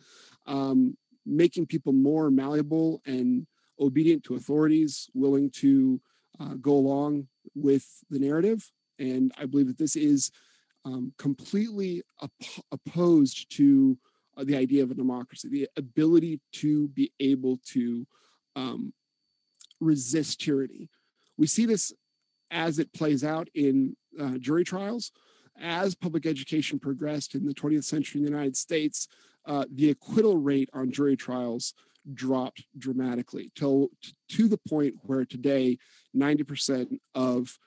um, 0.48 0.98
making 1.26 1.66
people 1.66 1.92
more 1.92 2.32
malleable 2.32 3.02
and 3.06 3.46
obedient 3.80 4.24
to 4.24 4.36
authorities, 4.36 5.10
willing 5.14 5.50
to 5.50 6.00
uh, 6.40 6.54
go 6.62 6.72
along 6.72 7.28
with 7.56 7.86
the 8.10 8.20
narrative. 8.20 8.72
And 9.00 9.34
I 9.38 9.46
believe 9.46 9.68
that 9.68 9.78
this 9.78 9.98
is 9.98 10.32
um, 10.86 11.14
completely 11.18 12.04
op- 12.22 12.32
opposed 12.72 13.54
to 13.58 13.98
uh, 14.38 14.46
the 14.46 14.56
idea 14.56 14.82
of 14.82 14.92
a 14.92 14.96
democracy, 14.96 15.50
the 15.50 15.68
ability 15.76 16.40
to 16.54 16.88
be 16.90 17.12
able 17.20 17.60
to 17.66 18.08
um, 18.56 18.94
resist 19.82 20.40
tyranny. 20.40 20.90
We 21.38 21.48
see 21.48 21.66
this 21.66 21.92
as 22.52 22.78
it 22.80 22.94
plays 22.94 23.24
out 23.24 23.50
in 23.56 23.96
uh, 24.20 24.38
jury 24.38 24.64
trials. 24.64 25.12
As 25.60 25.96
public 25.96 26.26
education 26.26 26.80
progressed 26.80 27.36
in 27.36 27.46
the 27.46 27.54
20th 27.54 27.86
century 27.86 28.20
in 28.20 28.26
the 28.26 28.32
United 28.32 28.58
States, 28.58 29.08
uh, 29.46 29.66
the 29.74 29.90
acquittal 29.90 30.38
rate 30.38 30.70
on 30.74 30.92
jury 30.92 31.16
trials 31.16 31.74
dropped 32.14 32.64
dramatically 32.78 33.52
till 33.56 33.90
to 34.30 34.48
the 34.48 34.60
point 34.70 34.96
where 35.04 35.26
today 35.26 35.78
90% 36.16 37.00
of 37.16 37.58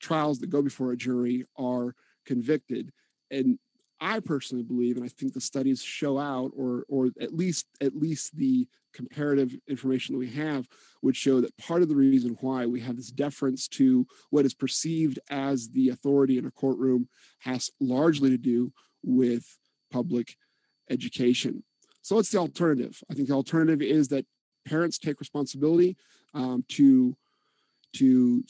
trials 0.00 0.38
that 0.40 0.50
go 0.50 0.62
before 0.62 0.92
a 0.92 0.96
jury 0.96 1.44
are 1.56 1.94
convicted. 2.26 2.92
And 3.30 3.58
I 4.02 4.18
personally 4.18 4.64
believe, 4.64 4.96
and 4.96 5.04
I 5.04 5.08
think 5.08 5.32
the 5.32 5.40
studies 5.40 5.80
show 5.80 6.18
out, 6.18 6.50
or 6.56 6.84
or 6.88 7.10
at 7.20 7.34
least 7.34 7.66
at 7.80 7.94
least 7.94 8.36
the 8.36 8.66
comparative 8.92 9.54
information 9.68 10.14
that 10.14 10.18
we 10.18 10.30
have 10.30 10.66
would 11.02 11.16
show 11.16 11.40
that 11.40 11.56
part 11.56 11.82
of 11.82 11.88
the 11.88 11.94
reason 11.94 12.36
why 12.40 12.66
we 12.66 12.80
have 12.80 12.96
this 12.96 13.12
deference 13.12 13.68
to 13.68 14.04
what 14.30 14.44
is 14.44 14.54
perceived 14.54 15.20
as 15.30 15.68
the 15.70 15.88
authority 15.88 16.36
in 16.36 16.46
a 16.46 16.50
courtroom 16.50 17.08
has 17.38 17.70
largely 17.80 18.28
to 18.28 18.36
do 18.36 18.72
with 19.04 19.56
public 19.90 20.36
education. 20.90 21.62
So 22.02 22.16
what's 22.16 22.30
the 22.30 22.38
alternative? 22.38 23.00
I 23.08 23.14
think 23.14 23.28
the 23.28 23.34
alternative 23.34 23.80
is 23.80 24.08
that 24.08 24.26
parents 24.66 24.98
take 24.98 25.20
responsibility 25.20 25.96
um, 26.34 26.64
to 26.70 27.16
to 27.94 28.42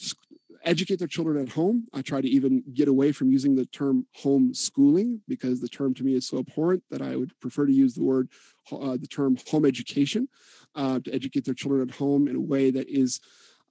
educate 0.63 0.99
their 0.99 1.07
children 1.07 1.41
at 1.41 1.53
home. 1.53 1.87
I 1.93 2.01
try 2.01 2.21
to 2.21 2.27
even 2.27 2.63
get 2.73 2.87
away 2.87 3.11
from 3.11 3.31
using 3.31 3.55
the 3.55 3.65
term 3.65 4.05
homeschooling 4.21 5.19
because 5.27 5.59
the 5.59 5.67
term 5.67 5.93
to 5.95 6.03
me 6.03 6.15
is 6.15 6.27
so 6.27 6.39
abhorrent 6.39 6.83
that 6.89 7.01
I 7.01 7.15
would 7.15 7.37
prefer 7.39 7.65
to 7.65 7.73
use 7.73 7.93
the 7.93 8.03
word, 8.03 8.29
uh, 8.71 8.97
the 8.97 9.07
term 9.07 9.37
home 9.47 9.65
education 9.65 10.27
uh, 10.75 10.99
to 10.99 11.13
educate 11.13 11.45
their 11.45 11.53
children 11.53 11.87
at 11.87 11.95
home 11.95 12.27
in 12.27 12.35
a 12.35 12.41
way 12.41 12.71
that 12.71 12.89
is 12.89 13.19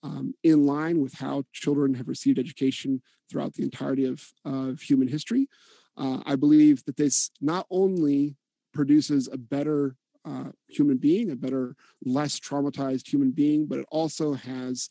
um, 0.02 0.34
in 0.42 0.66
line 0.66 1.00
with 1.00 1.14
how 1.14 1.44
children 1.52 1.94
have 1.94 2.08
received 2.08 2.38
education 2.38 3.00
throughout 3.30 3.54
the 3.54 3.62
entirety 3.62 4.04
of, 4.04 4.26
of 4.44 4.80
human 4.80 5.08
history. 5.08 5.48
Uh, 5.96 6.18
I 6.26 6.36
believe 6.36 6.84
that 6.84 6.96
this 6.96 7.30
not 7.40 7.66
only 7.70 8.36
produces 8.72 9.28
a 9.28 9.38
better 9.38 9.96
uh, 10.24 10.50
human 10.68 10.96
being, 10.96 11.30
a 11.30 11.36
better, 11.36 11.76
less 12.04 12.38
traumatized 12.38 13.08
human 13.08 13.30
being, 13.30 13.66
but 13.66 13.78
it 13.78 13.86
also 13.90 14.34
has 14.34 14.88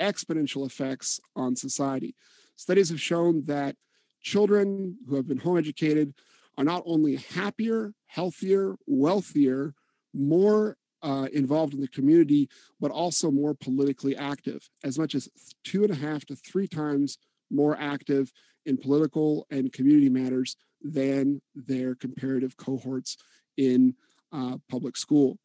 exponential 0.00 0.66
effects 0.66 1.20
on 1.36 1.56
society. 1.56 2.14
Studies 2.56 2.90
have 2.90 3.00
shown 3.00 3.44
that 3.46 3.76
children 4.22 4.96
who 5.08 5.16
have 5.16 5.26
been 5.26 5.38
home 5.38 5.58
educated 5.58 6.14
are 6.58 6.64
not 6.64 6.82
only 6.84 7.16
happier, 7.16 7.94
healthier, 8.06 8.76
wealthier, 8.86 9.74
more 10.12 10.76
uh, 11.02 11.28
involved 11.32 11.72
in 11.72 11.80
the 11.80 11.88
community, 11.88 12.48
but 12.80 12.90
also 12.90 13.30
more 13.30 13.54
politically 13.54 14.16
active, 14.16 14.68
as 14.84 14.98
much 14.98 15.14
as 15.14 15.28
two 15.64 15.82
and 15.82 15.92
a 15.92 15.96
half 15.96 16.24
to 16.26 16.36
three 16.36 16.68
times 16.68 17.18
more 17.50 17.76
active 17.80 18.32
in 18.66 18.76
political 18.76 19.46
and 19.50 19.72
community 19.72 20.08
matters 20.08 20.56
than 20.82 21.40
their 21.54 21.94
comparative 21.94 22.56
cohorts 22.56 23.16
in 23.56 23.94
uh, 24.32 24.56
public 24.70 24.96
school. 24.96 25.38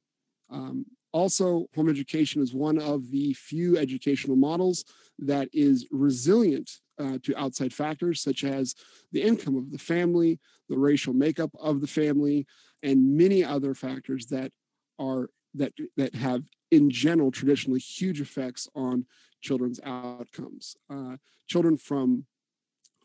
Um, 0.49 0.85
also, 1.15 1.65
home 1.73 1.87
education 1.87 2.41
is 2.41 2.53
one 2.53 2.77
of 2.77 3.09
the 3.09 3.31
few 3.35 3.77
educational 3.77 4.35
models 4.35 4.83
that 5.17 5.47
is 5.53 5.87
resilient 5.89 6.69
uh, 6.99 7.17
to 7.23 7.33
outside 7.37 7.71
factors 7.73 8.21
such 8.21 8.43
as 8.43 8.75
the 9.13 9.21
income 9.21 9.55
of 9.55 9.71
the 9.71 9.77
family, 9.77 10.37
the 10.67 10.77
racial 10.77 11.13
makeup 11.13 11.51
of 11.57 11.79
the 11.79 11.87
family, 11.87 12.45
and 12.83 13.15
many 13.15 13.45
other 13.45 13.73
factors 13.73 14.25
that 14.25 14.51
are 14.99 15.29
that 15.53 15.71
that 15.95 16.13
have 16.13 16.43
in 16.71 16.89
general 16.89 17.31
traditionally 17.31 17.79
huge 17.79 18.19
effects 18.19 18.67
on 18.75 19.05
children's 19.41 19.79
outcomes. 19.85 20.75
Uh, 20.89 21.15
children 21.47 21.77
from 21.77 22.25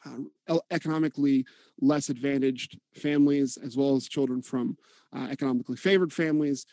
uh, 0.05 0.59
economically 0.73 1.47
less 1.81 2.09
advantaged 2.09 2.77
families, 2.97 3.57
as 3.65 3.77
well 3.77 3.95
as 3.95 4.09
children 4.09 4.43
from 4.43 4.77
uh, 5.17 5.29
economically 5.31 5.77
favored 5.77 6.13
families, 6.13 6.67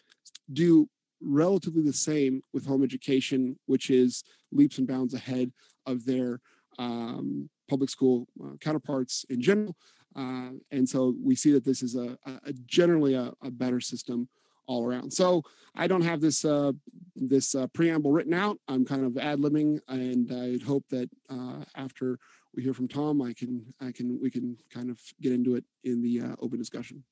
do 0.52 0.90
relatively 1.22 1.82
the 1.82 1.94
same 1.94 2.42
with 2.54 2.66
home 2.66 2.84
education, 2.84 3.58
which 3.66 3.90
is 3.90 4.24
leaps 4.52 4.78
and 4.78 4.88
bounds 4.88 5.14
ahead 5.14 5.52
of 5.86 6.06
their 6.06 6.40
um, 6.80 7.50
public 7.70 7.90
school 7.90 8.28
uh, 8.44 8.56
counterparts 8.60 9.26
in 9.30 9.42
general. 9.42 9.76
Uh, 10.16 10.50
and 10.72 10.88
so 10.88 11.16
we 11.24 11.36
see 11.36 11.52
that 11.52 11.64
this 11.64 11.84
is 11.84 11.96
a, 11.96 12.18
a 12.26 12.54
generally 12.66 13.14
a, 13.14 13.32
a, 13.44 13.52
better 13.52 13.80
system 13.80 14.28
all 14.66 14.86
around. 14.86 15.12
So 15.14 15.44
I 15.76 15.86
don't 15.86 16.02
have 16.02 16.22
this 16.22 16.44
uh, 16.44 16.72
this 17.16 17.54
uh, 17.54 17.68
preamble 17.68 18.12
written 18.12 18.34
out. 18.34 18.58
I'm 18.68 18.84
kind 18.84 19.06
of 19.06 19.18
ad 19.18 19.40
libbing, 19.40 19.80
and 19.88 20.32
I 20.32 20.64
hope 20.66 20.86
that 20.90 21.10
uh, 21.30 21.64
after 21.76 22.18
we 22.56 22.64
hear 22.64 22.74
from 22.74 22.88
Tom, 22.88 23.22
I 23.22 23.34
can 23.34 23.64
I 23.80 23.92
can 23.92 24.20
we 24.22 24.32
can 24.32 24.58
kind 24.72 24.90
of 24.90 25.00
get 25.22 25.34
into 25.34 25.56
it 25.56 25.64
in 25.84 26.02
the 26.02 26.22
uh, 26.22 26.36
open 26.40 26.58
discussion. 26.58 27.04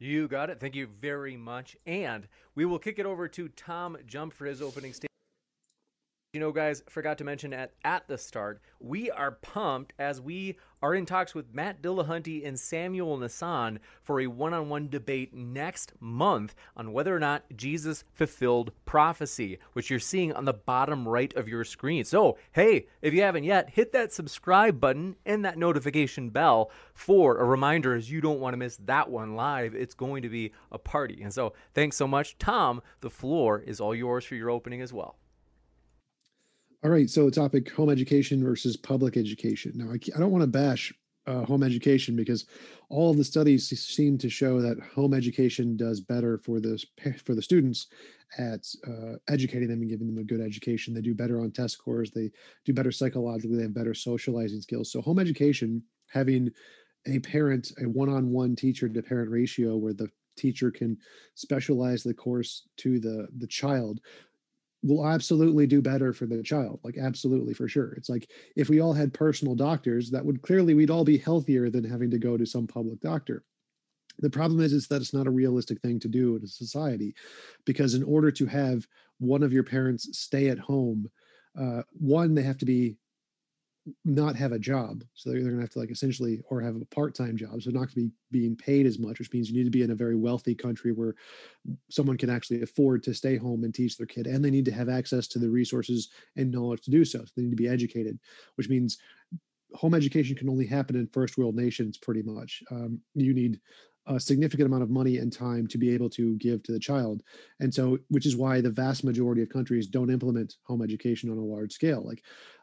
You 0.00 0.28
got 0.28 0.48
it. 0.48 0.58
Thank 0.58 0.74
you 0.74 0.88
very 1.00 1.36
much. 1.36 1.76
And 1.86 2.26
we 2.54 2.64
will 2.64 2.78
kick 2.78 2.98
it 2.98 3.04
over 3.04 3.28
to 3.28 3.48
Tom 3.48 3.98
Jump 4.06 4.32
for 4.32 4.46
his 4.46 4.62
opening 4.62 4.94
statement. 4.94 5.09
You 6.32 6.38
know, 6.38 6.52
guys, 6.52 6.84
forgot 6.88 7.18
to 7.18 7.24
mention 7.24 7.52
at, 7.52 7.72
at 7.82 8.06
the 8.06 8.16
start, 8.16 8.60
we 8.78 9.10
are 9.10 9.32
pumped 9.32 9.94
as 9.98 10.20
we 10.20 10.56
are 10.80 10.94
in 10.94 11.04
talks 11.04 11.34
with 11.34 11.52
Matt 11.52 11.82
Dillahunty 11.82 12.46
and 12.46 12.56
Samuel 12.56 13.18
Nassan 13.18 13.78
for 14.04 14.20
a 14.20 14.28
one 14.28 14.54
on 14.54 14.68
one 14.68 14.88
debate 14.88 15.34
next 15.34 15.92
month 15.98 16.54
on 16.76 16.92
whether 16.92 17.12
or 17.12 17.18
not 17.18 17.42
Jesus 17.56 18.04
fulfilled 18.12 18.70
prophecy, 18.84 19.58
which 19.72 19.90
you're 19.90 19.98
seeing 19.98 20.32
on 20.32 20.44
the 20.44 20.52
bottom 20.52 21.08
right 21.08 21.34
of 21.34 21.48
your 21.48 21.64
screen. 21.64 22.04
So, 22.04 22.38
hey, 22.52 22.86
if 23.02 23.12
you 23.12 23.22
haven't 23.22 23.42
yet, 23.42 23.70
hit 23.70 23.90
that 23.90 24.12
subscribe 24.12 24.78
button 24.78 25.16
and 25.26 25.44
that 25.44 25.58
notification 25.58 26.30
bell 26.30 26.70
for 26.94 27.38
a 27.38 27.44
reminder 27.44 27.96
as 27.96 28.08
you 28.08 28.20
don't 28.20 28.38
want 28.38 28.52
to 28.52 28.58
miss 28.58 28.76
that 28.84 29.10
one 29.10 29.34
live. 29.34 29.74
It's 29.74 29.94
going 29.94 30.22
to 30.22 30.28
be 30.28 30.52
a 30.70 30.78
party. 30.78 31.22
And 31.22 31.34
so, 31.34 31.54
thanks 31.74 31.96
so 31.96 32.06
much. 32.06 32.38
Tom, 32.38 32.82
the 33.00 33.10
floor 33.10 33.58
is 33.58 33.80
all 33.80 33.96
yours 33.96 34.24
for 34.24 34.36
your 34.36 34.50
opening 34.50 34.80
as 34.80 34.92
well. 34.92 35.16
All 36.82 36.90
right, 36.90 37.10
so 37.10 37.26
the 37.26 37.30
topic 37.30 37.70
home 37.70 37.90
education 37.90 38.42
versus 38.42 38.76
public 38.76 39.18
education. 39.18 39.72
Now, 39.74 39.90
I, 39.90 39.98
I 40.16 40.18
don't 40.18 40.30
want 40.30 40.42
to 40.42 40.46
bash 40.46 40.94
uh, 41.26 41.44
home 41.44 41.62
education 41.62 42.16
because 42.16 42.46
all 42.88 43.12
the 43.12 43.22
studies 43.22 43.68
seem 43.78 44.16
to 44.16 44.30
show 44.30 44.62
that 44.62 44.78
home 44.94 45.12
education 45.12 45.76
does 45.76 46.00
better 46.00 46.38
for 46.38 46.58
the 46.58 46.82
for 47.22 47.34
the 47.34 47.42
students 47.42 47.88
at 48.38 48.66
uh, 48.88 49.16
educating 49.28 49.68
them 49.68 49.82
and 49.82 49.90
giving 49.90 50.06
them 50.06 50.16
a 50.16 50.24
good 50.24 50.40
education. 50.40 50.94
They 50.94 51.02
do 51.02 51.14
better 51.14 51.42
on 51.42 51.50
test 51.50 51.74
scores. 51.74 52.10
They 52.12 52.30
do 52.64 52.72
better 52.72 52.92
psychologically. 52.92 53.58
They 53.58 53.64
have 53.64 53.74
better 53.74 53.92
socializing 53.94 54.62
skills. 54.62 54.90
So 54.90 55.02
home 55.02 55.18
education, 55.18 55.82
having 56.08 56.50
a 57.06 57.18
parent, 57.18 57.72
a 57.78 57.88
one-on-one 57.88 58.56
teacher 58.56 58.88
to 58.88 59.02
parent 59.02 59.30
ratio 59.30 59.76
where 59.76 59.92
the 59.92 60.08
teacher 60.38 60.70
can 60.70 60.96
specialize 61.34 62.02
the 62.02 62.14
course 62.14 62.66
to 62.78 62.98
the 62.98 63.28
the 63.36 63.46
child 63.46 64.00
will 64.82 65.06
absolutely 65.06 65.66
do 65.66 65.82
better 65.82 66.12
for 66.12 66.26
the 66.26 66.42
child 66.42 66.80
like 66.82 66.96
absolutely 66.96 67.52
for 67.52 67.68
sure. 67.68 67.92
It's 67.92 68.08
like 68.08 68.30
if 68.56 68.68
we 68.68 68.80
all 68.80 68.92
had 68.92 69.12
personal 69.12 69.54
doctors 69.54 70.10
that 70.10 70.24
would 70.24 70.42
clearly 70.42 70.74
we'd 70.74 70.90
all 70.90 71.04
be 71.04 71.18
healthier 71.18 71.68
than 71.70 71.84
having 71.84 72.10
to 72.10 72.18
go 72.18 72.36
to 72.36 72.46
some 72.46 72.66
public 72.66 73.00
doctor. 73.00 73.44
The 74.20 74.30
problem 74.30 74.60
is 74.60 74.72
is 74.72 74.86
that 74.88 75.00
it's 75.00 75.14
not 75.14 75.26
a 75.26 75.30
realistic 75.30 75.80
thing 75.80 76.00
to 76.00 76.08
do 76.08 76.36
in 76.36 76.44
a 76.44 76.46
society 76.46 77.14
because 77.64 77.94
in 77.94 78.02
order 78.02 78.30
to 78.30 78.46
have 78.46 78.86
one 79.18 79.42
of 79.42 79.52
your 79.52 79.64
parents 79.64 80.18
stay 80.18 80.48
at 80.48 80.58
home 80.58 81.10
uh, 81.58 81.82
one 81.92 82.34
they 82.34 82.42
have 82.42 82.58
to 82.58 82.64
be 82.64 82.96
not 84.04 84.36
have 84.36 84.52
a 84.52 84.58
job. 84.58 85.02
So 85.14 85.30
they're, 85.30 85.40
going 85.40 85.54
to 85.54 85.60
have 85.60 85.70
to 85.70 85.78
like 85.78 85.90
essentially, 85.90 86.40
or 86.50 86.60
have 86.60 86.76
a 86.76 86.84
part-time 86.86 87.36
job. 87.36 87.62
So 87.62 87.70
not 87.70 87.88
to 87.90 87.94
be 87.94 88.10
being 88.30 88.56
paid 88.56 88.86
as 88.86 88.98
much, 88.98 89.18
which 89.18 89.32
means 89.32 89.50
you 89.50 89.56
need 89.56 89.64
to 89.64 89.70
be 89.70 89.82
in 89.82 89.90
a 89.90 89.96
very 89.96 90.16
wealthy 90.16 90.54
country 90.54 90.92
where 90.92 91.14
someone 91.90 92.16
can 92.16 92.30
actually 92.30 92.62
afford 92.62 93.02
to 93.04 93.14
stay 93.14 93.36
home 93.36 93.64
and 93.64 93.74
teach 93.74 93.96
their 93.96 94.06
kid. 94.06 94.26
And 94.26 94.44
they 94.44 94.50
need 94.50 94.66
to 94.66 94.72
have 94.72 94.88
access 94.88 95.26
to 95.28 95.38
the 95.38 95.48
resources 95.48 96.10
and 96.36 96.50
knowledge 96.50 96.82
to 96.82 96.90
do 96.90 97.04
so. 97.04 97.20
So 97.20 97.32
they 97.36 97.42
need 97.42 97.50
to 97.50 97.56
be 97.56 97.68
educated, 97.68 98.18
which 98.56 98.68
means 98.68 98.98
home 99.74 99.94
education 99.94 100.36
can 100.36 100.48
only 100.48 100.66
happen 100.66 100.96
in 100.96 101.06
first 101.06 101.38
world 101.38 101.54
nations 101.54 101.96
pretty 101.96 102.22
much. 102.22 102.62
Um, 102.70 103.00
you 103.14 103.32
need 103.32 103.60
a 104.06 104.18
significant 104.18 104.66
amount 104.66 104.82
of 104.82 104.90
money 104.90 105.18
and 105.18 105.32
time 105.32 105.66
to 105.68 105.78
be 105.78 105.92
able 105.94 106.10
to 106.10 106.34
give 106.36 106.62
to 106.64 106.72
the 106.72 106.78
child. 106.78 107.22
And 107.60 107.72
so, 107.72 107.98
which 108.08 108.26
is 108.26 108.36
why 108.36 108.60
the 108.60 108.70
vast 108.70 109.04
majority 109.04 109.42
of 109.42 109.48
countries 109.48 109.86
don't 109.86 110.10
implement 110.10 110.56
home 110.64 110.82
education 110.82 111.30
on 111.30 111.38
a 111.38 111.44
large 111.44 111.72
scale. 111.72 112.04
Like 112.04 112.22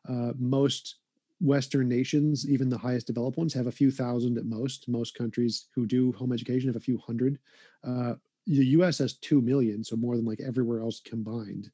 uh, 0.09 0.33
most 0.38 0.97
Western 1.39 1.88
nations, 1.88 2.50
even 2.50 2.70
the 2.70 2.77
highest 2.77 3.08
developed 3.08 3.38
ones, 3.38 3.53
have 3.53 3.67
a 3.67 3.72
few 3.72 3.91
thousand 3.91 4.38
at 4.38 4.46
most. 4.46 4.88
Most 4.88 5.15
countries 5.15 5.67
who 5.75 5.86
do 5.86 6.12
home 6.13 6.32
education 6.32 6.67
have 6.70 6.75
a 6.75 6.79
few 6.79 6.98
hundred. 6.98 7.38
Uh, 7.84 8.15
the 8.48 8.65
US 8.67 8.98
has 9.00 9.17
2 9.17 9.41
million, 9.41 9.84
so 9.84 9.96
more 9.96 10.15
than 10.15 10.25
like 10.25 10.39
everywhere 10.39 10.79
else 10.82 11.01
combined. 11.01 11.70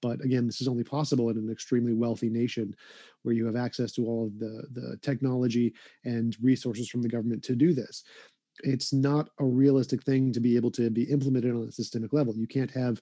But 0.00 0.24
again, 0.24 0.46
this 0.46 0.60
is 0.60 0.68
only 0.68 0.84
possible 0.84 1.30
in 1.30 1.36
an 1.36 1.50
extremely 1.50 1.92
wealthy 1.92 2.30
nation 2.30 2.74
where 3.22 3.34
you 3.34 3.44
have 3.46 3.56
access 3.56 3.92
to 3.92 4.06
all 4.06 4.26
of 4.26 4.38
the, 4.38 4.64
the 4.72 4.96
technology 5.02 5.74
and 6.04 6.36
resources 6.40 6.88
from 6.88 7.02
the 7.02 7.08
government 7.08 7.42
to 7.44 7.56
do 7.56 7.72
this 7.74 8.04
it's 8.62 8.92
not 8.92 9.30
a 9.40 9.44
realistic 9.44 10.02
thing 10.02 10.32
to 10.32 10.40
be 10.40 10.56
able 10.56 10.70
to 10.70 10.90
be 10.90 11.04
implemented 11.04 11.54
on 11.54 11.68
a 11.68 11.72
systemic 11.72 12.12
level. 12.12 12.34
You 12.36 12.46
can't 12.46 12.70
have 12.70 13.00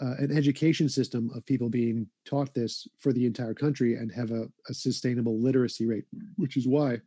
uh, 0.00 0.14
an 0.18 0.36
education 0.36 0.88
system 0.88 1.30
of 1.34 1.44
people 1.44 1.68
being 1.68 2.06
taught 2.24 2.54
this 2.54 2.88
for 2.98 3.12
the 3.12 3.26
entire 3.26 3.54
country 3.54 3.96
and 3.96 4.10
have 4.12 4.30
a, 4.30 4.48
a, 4.68 4.74
sustainable 4.74 5.38
literacy 5.38 5.86
rate, 5.86 6.04
which 6.36 6.56
is 6.56 6.66
why 6.66 7.00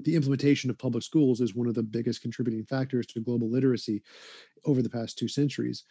the 0.00 0.16
implementation 0.16 0.70
of 0.70 0.78
public 0.78 1.04
schools 1.04 1.40
is 1.40 1.54
one 1.54 1.66
of 1.68 1.74
the 1.74 1.82
biggest 1.82 2.22
contributing 2.22 2.64
factors 2.64 3.06
to 3.06 3.20
global 3.20 3.50
literacy 3.50 4.02
over 4.64 4.80
the 4.80 4.88
past 4.88 5.18
two 5.18 5.28
centuries. 5.28 5.84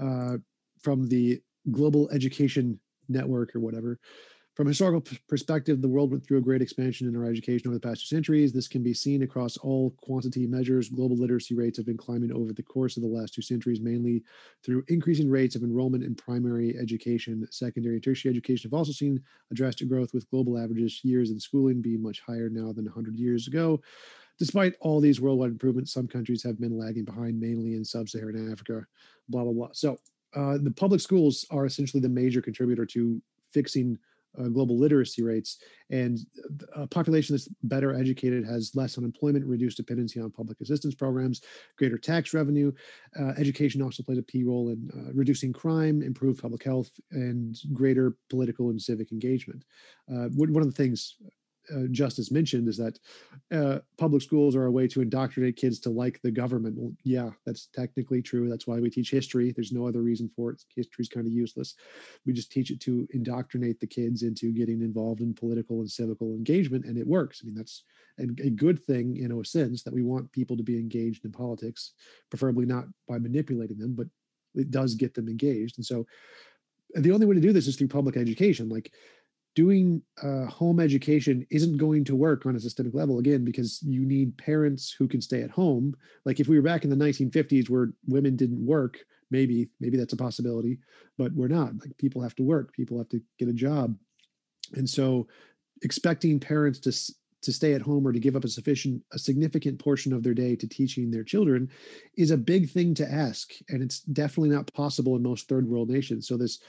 Uh, 0.00 0.36
from 0.82 1.08
the 1.08 1.40
Global 1.72 2.08
Education 2.10 2.78
Network 3.08 3.56
or 3.56 3.60
whatever, 3.60 3.98
from 4.56 4.68
a 4.68 4.70
historical 4.70 5.04
perspective, 5.28 5.82
the 5.82 5.88
world 5.88 6.10
went 6.10 6.24
through 6.24 6.38
a 6.38 6.42
great 6.42 6.62
expansion 6.62 7.06
in 7.06 7.14
our 7.14 7.28
education 7.28 7.68
over 7.68 7.76
the 7.76 7.86
past 7.86 8.00
two 8.00 8.16
centuries. 8.16 8.54
This 8.54 8.68
can 8.68 8.82
be 8.82 8.94
seen 8.94 9.22
across 9.22 9.58
all 9.58 9.90
quantity 9.98 10.46
measures. 10.46 10.88
Global 10.88 11.14
literacy 11.14 11.54
rates 11.54 11.76
have 11.76 11.84
been 11.84 11.98
climbing 11.98 12.32
over 12.32 12.54
the 12.54 12.62
course 12.62 12.96
of 12.96 13.02
the 13.02 13.08
last 13.08 13.34
two 13.34 13.42
centuries, 13.42 13.82
mainly 13.82 14.24
through 14.64 14.82
increasing 14.88 15.28
rates 15.28 15.56
of 15.56 15.62
enrollment 15.62 16.04
in 16.04 16.14
primary 16.14 16.74
education. 16.78 17.46
Secondary 17.50 17.96
and 17.96 18.02
tertiary 18.02 18.32
education 18.32 18.70
have 18.70 18.78
also 18.78 18.92
seen 18.92 19.22
a 19.50 19.54
drastic 19.54 19.90
growth, 19.90 20.14
with 20.14 20.28
global 20.30 20.56
averages 20.56 21.04
years 21.04 21.30
in 21.30 21.38
schooling 21.38 21.82
being 21.82 22.02
much 22.02 22.22
higher 22.26 22.48
now 22.48 22.72
than 22.72 22.86
100 22.86 23.14
years 23.18 23.48
ago. 23.48 23.78
Despite 24.38 24.74
all 24.80 25.00
these 25.00 25.20
worldwide 25.20 25.50
improvements, 25.50 25.92
some 25.92 26.08
countries 26.08 26.42
have 26.44 26.58
been 26.58 26.78
lagging 26.78 27.04
behind, 27.04 27.38
mainly 27.38 27.74
in 27.74 27.84
sub 27.84 28.08
Saharan 28.08 28.50
Africa, 28.50 28.86
blah, 29.28 29.44
blah, 29.44 29.52
blah. 29.52 29.68
So, 29.72 29.98
uh, 30.34 30.56
the 30.56 30.70
public 30.70 31.02
schools 31.02 31.44
are 31.50 31.66
essentially 31.66 32.00
the 32.00 32.08
major 32.08 32.40
contributor 32.40 32.86
to 32.86 33.20
fixing 33.52 33.98
uh, 34.38 34.48
global 34.48 34.78
literacy 34.78 35.22
rates. 35.22 35.58
And 35.90 36.18
a 36.74 36.86
population 36.86 37.34
that's 37.34 37.48
better 37.62 37.94
educated 37.94 38.44
has 38.44 38.72
less 38.74 38.98
unemployment, 38.98 39.44
reduced 39.46 39.76
dependency 39.76 40.20
on 40.20 40.30
public 40.30 40.60
assistance 40.60 40.94
programs, 40.94 41.42
greater 41.78 41.98
tax 41.98 42.34
revenue. 42.34 42.72
Uh, 43.18 43.32
education 43.38 43.82
also 43.82 44.02
plays 44.02 44.18
a 44.18 44.22
key 44.22 44.44
role 44.44 44.70
in 44.70 44.90
uh, 44.94 45.12
reducing 45.14 45.52
crime, 45.52 46.02
improved 46.02 46.42
public 46.42 46.64
health, 46.64 46.90
and 47.12 47.58
greater 47.72 48.16
political 48.30 48.70
and 48.70 48.80
civic 48.80 49.12
engagement. 49.12 49.64
Uh, 50.10 50.28
one 50.34 50.62
of 50.62 50.66
the 50.66 50.82
things 50.82 51.16
uh, 51.74 51.86
Justice 51.90 52.30
mentioned 52.30 52.68
is 52.68 52.76
that 52.76 52.98
uh, 53.52 53.78
public 53.98 54.22
schools 54.22 54.54
are 54.56 54.66
a 54.66 54.70
way 54.70 54.86
to 54.88 55.00
indoctrinate 55.02 55.56
kids 55.56 55.78
to 55.80 55.90
like 55.90 56.20
the 56.22 56.30
government. 56.30 56.76
Well, 56.78 56.92
yeah, 57.04 57.30
that's 57.44 57.66
technically 57.66 58.22
true. 58.22 58.48
That's 58.48 58.66
why 58.66 58.78
we 58.78 58.90
teach 58.90 59.10
history. 59.10 59.52
There's 59.52 59.72
no 59.72 59.86
other 59.86 60.02
reason 60.02 60.30
for 60.34 60.50
it. 60.50 60.62
History 60.74 61.02
is 61.02 61.08
kind 61.08 61.26
of 61.26 61.32
useless. 61.32 61.74
We 62.24 62.32
just 62.32 62.52
teach 62.52 62.70
it 62.70 62.80
to 62.80 63.06
indoctrinate 63.12 63.80
the 63.80 63.86
kids 63.86 64.22
into 64.22 64.52
getting 64.52 64.82
involved 64.82 65.20
in 65.20 65.34
political 65.34 65.80
and 65.80 65.90
civical 65.90 66.34
engagement, 66.34 66.84
and 66.84 66.98
it 66.98 67.06
works. 67.06 67.40
I 67.42 67.46
mean, 67.46 67.54
that's 67.54 67.82
a, 68.18 68.24
a 68.44 68.50
good 68.50 68.82
thing 68.84 69.18
in 69.18 69.32
a 69.32 69.44
sense 69.44 69.82
that 69.82 69.94
we 69.94 70.02
want 70.02 70.32
people 70.32 70.56
to 70.56 70.62
be 70.62 70.78
engaged 70.78 71.24
in 71.24 71.32
politics, 71.32 71.92
preferably 72.30 72.66
not 72.66 72.84
by 73.08 73.18
manipulating 73.18 73.78
them, 73.78 73.94
but 73.94 74.06
it 74.54 74.70
does 74.70 74.94
get 74.94 75.14
them 75.14 75.28
engaged. 75.28 75.78
And 75.78 75.86
so, 75.86 76.06
and 76.94 77.04
the 77.04 77.12
only 77.12 77.26
way 77.26 77.34
to 77.34 77.40
do 77.40 77.52
this 77.52 77.66
is 77.66 77.76
through 77.76 77.88
public 77.88 78.16
education. 78.16 78.68
Like 78.68 78.92
doing 79.56 80.02
uh, 80.22 80.44
home 80.44 80.78
education 80.78 81.44
isn't 81.50 81.78
going 81.78 82.04
to 82.04 82.14
work 82.14 82.44
on 82.44 82.54
a 82.54 82.60
systemic 82.60 82.94
level 82.94 83.18
again 83.18 83.42
because 83.42 83.82
you 83.82 84.04
need 84.04 84.36
parents 84.36 84.94
who 84.96 85.08
can 85.08 85.20
stay 85.20 85.42
at 85.42 85.50
home. 85.50 85.96
Like 86.26 86.38
if 86.38 86.46
we 86.46 86.56
were 86.56 86.62
back 86.62 86.84
in 86.84 86.90
the 86.90 86.96
1950s 86.96 87.68
where 87.68 87.88
women 88.06 88.36
didn't 88.36 88.64
work 88.64 88.98
maybe 89.28 89.68
maybe 89.80 89.96
that's 89.96 90.12
a 90.12 90.16
possibility 90.16 90.78
but 91.18 91.32
we're 91.32 91.48
not. 91.48 91.72
Like 91.80 91.96
people 91.96 92.22
have 92.22 92.36
to 92.36 92.44
work 92.44 92.72
people 92.74 92.98
have 92.98 93.08
to 93.08 93.20
get 93.38 93.48
a 93.48 93.52
job. 93.52 93.96
And 94.74 94.88
so 94.88 95.26
expecting 95.82 96.38
parents 96.38 96.78
to 96.80 96.92
to 97.42 97.52
stay 97.52 97.74
at 97.74 97.82
home 97.82 98.06
or 98.06 98.12
to 98.12 98.18
give 98.18 98.36
up 98.36 98.44
a 98.44 98.48
sufficient 98.48 99.02
a 99.12 99.18
significant 99.18 99.78
portion 99.78 100.12
of 100.12 100.22
their 100.22 100.34
day 100.34 100.54
to 100.54 100.68
teaching 100.68 101.10
their 101.10 101.24
children 101.24 101.70
is 102.18 102.30
a 102.30 102.36
big 102.36 102.68
thing 102.68 102.92
to 102.94 103.10
ask 103.10 103.52
and 103.70 103.82
it's 103.82 104.00
definitely 104.00 104.50
not 104.50 104.72
possible 104.74 105.16
in 105.16 105.22
most 105.22 105.48
third 105.48 105.66
world 105.66 105.88
nations. 105.88 106.28
So 106.28 106.36
this 106.36 106.60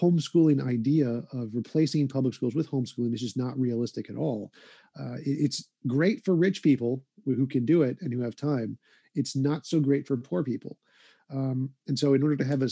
homeschooling 0.00 0.66
idea 0.66 1.22
of 1.32 1.50
replacing 1.52 2.08
public 2.08 2.34
schools 2.34 2.54
with 2.54 2.70
homeschooling 2.70 3.14
is 3.14 3.20
just 3.20 3.36
not 3.36 3.58
realistic 3.58 4.08
at 4.08 4.16
all. 4.16 4.50
Uh, 4.98 5.14
it, 5.14 5.38
it's 5.38 5.68
great 5.86 6.24
for 6.24 6.34
rich 6.34 6.62
people 6.62 7.02
who 7.24 7.46
can 7.46 7.64
do 7.64 7.82
it 7.82 7.98
and 8.00 8.12
who 8.12 8.20
have 8.20 8.36
time. 8.36 8.78
It's 9.14 9.36
not 9.36 9.66
so 9.66 9.80
great 9.80 10.06
for 10.06 10.16
poor 10.16 10.42
people. 10.42 10.78
Um, 11.30 11.70
and 11.88 11.98
so, 11.98 12.14
in 12.14 12.22
order 12.22 12.36
to 12.36 12.44
have 12.44 12.62
a, 12.62 12.68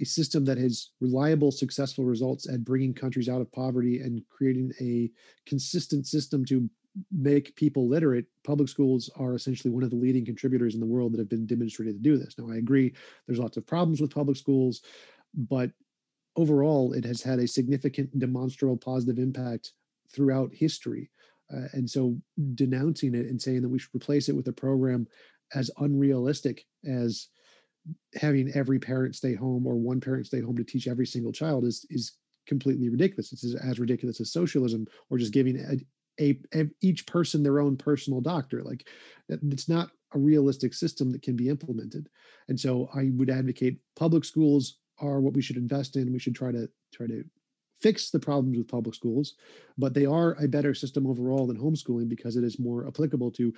a 0.00 0.04
system 0.04 0.44
that 0.44 0.58
has 0.58 0.90
reliable, 1.00 1.50
successful 1.50 2.04
results 2.04 2.48
at 2.48 2.64
bringing 2.64 2.94
countries 2.94 3.28
out 3.28 3.40
of 3.40 3.50
poverty 3.52 4.00
and 4.00 4.22
creating 4.28 4.72
a 4.80 5.10
consistent 5.48 6.06
system 6.06 6.44
to 6.46 6.68
make 7.10 7.56
people 7.56 7.88
literate, 7.88 8.26
public 8.44 8.68
schools 8.68 9.10
are 9.16 9.34
essentially 9.34 9.72
one 9.72 9.82
of 9.82 9.90
the 9.90 9.96
leading 9.96 10.24
contributors 10.24 10.74
in 10.74 10.80
the 10.80 10.86
world 10.86 11.12
that 11.12 11.18
have 11.18 11.28
been 11.28 11.46
demonstrated 11.46 11.96
to 11.96 12.02
do 12.02 12.16
this. 12.16 12.36
Now, 12.38 12.52
I 12.52 12.56
agree, 12.56 12.94
there's 13.26 13.40
lots 13.40 13.56
of 13.56 13.66
problems 13.66 14.00
with 14.00 14.14
public 14.14 14.36
schools, 14.36 14.82
but 15.34 15.70
overall, 16.36 16.92
it 16.92 17.04
has 17.04 17.22
had 17.22 17.38
a 17.38 17.48
significant 17.48 18.18
demonstrable 18.18 18.76
positive 18.76 19.18
impact 19.18 19.72
throughout 20.12 20.50
history. 20.52 21.10
Uh, 21.52 21.68
and 21.72 21.88
so 21.88 22.16
denouncing 22.54 23.14
it 23.14 23.26
and 23.26 23.40
saying 23.40 23.62
that 23.62 23.68
we 23.68 23.78
should 23.78 23.94
replace 23.94 24.28
it 24.28 24.36
with 24.36 24.48
a 24.48 24.52
program 24.52 25.06
as 25.54 25.70
unrealistic 25.78 26.64
as 26.88 27.28
having 28.14 28.50
every 28.54 28.78
parent 28.78 29.14
stay 29.14 29.34
home 29.34 29.66
or 29.66 29.74
one 29.74 30.00
parent 30.00 30.26
stay 30.26 30.40
home 30.40 30.56
to 30.56 30.64
teach 30.64 30.88
every 30.88 31.06
single 31.06 31.32
child 31.32 31.64
is 31.64 31.84
is 31.90 32.12
completely 32.46 32.88
ridiculous. 32.88 33.32
It's 33.32 33.44
as, 33.44 33.78
ridiculous 33.78 34.20
as 34.20 34.32
socialism 34.32 34.86
or 35.10 35.18
just 35.18 35.32
giving 35.32 35.58
a, 35.58 36.22
a, 36.22 36.38
a, 36.54 36.66
each 36.82 37.06
person 37.06 37.42
their 37.42 37.60
own 37.60 37.76
personal 37.76 38.20
doctor. 38.20 38.62
Like 38.62 38.86
it's 39.28 39.68
not 39.68 39.90
a 40.14 40.18
realistic 40.18 40.74
system 40.74 41.10
that 41.12 41.22
can 41.22 41.36
be 41.36 41.48
implemented. 41.48 42.08
And 42.48 42.58
so 42.58 42.90
I 42.94 43.10
would 43.14 43.30
advocate 43.30 43.78
public 43.96 44.24
schools 44.24 44.78
are 45.04 45.20
what 45.20 45.34
we 45.34 45.42
should 45.42 45.56
invest 45.56 45.96
in. 45.96 46.12
We 46.12 46.18
should 46.18 46.34
try 46.34 46.52
to 46.52 46.68
try 46.92 47.06
to 47.06 47.24
fix 47.80 48.10
the 48.10 48.20
problems 48.20 48.56
with 48.56 48.68
public 48.68 48.94
schools, 48.94 49.34
but 49.76 49.92
they 49.92 50.06
are 50.06 50.32
a 50.42 50.48
better 50.48 50.74
system 50.74 51.06
overall 51.06 51.46
than 51.46 51.58
homeschooling 51.58 52.08
because 52.08 52.36
it 52.36 52.44
is 52.44 52.58
more 52.58 52.86
applicable 52.86 53.30
to 53.32 53.52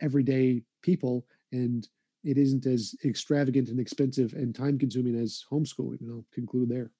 everyday 0.00 0.62
people 0.82 1.24
and 1.52 1.88
it 2.24 2.36
isn't 2.38 2.66
as 2.66 2.94
extravagant 3.04 3.68
and 3.68 3.78
expensive 3.78 4.32
and 4.34 4.54
time 4.54 4.78
consuming 4.78 5.18
as 5.18 5.44
homeschooling. 5.50 6.00
And 6.00 6.10
I'll 6.10 6.26
conclude 6.32 6.68
there. 6.68 6.90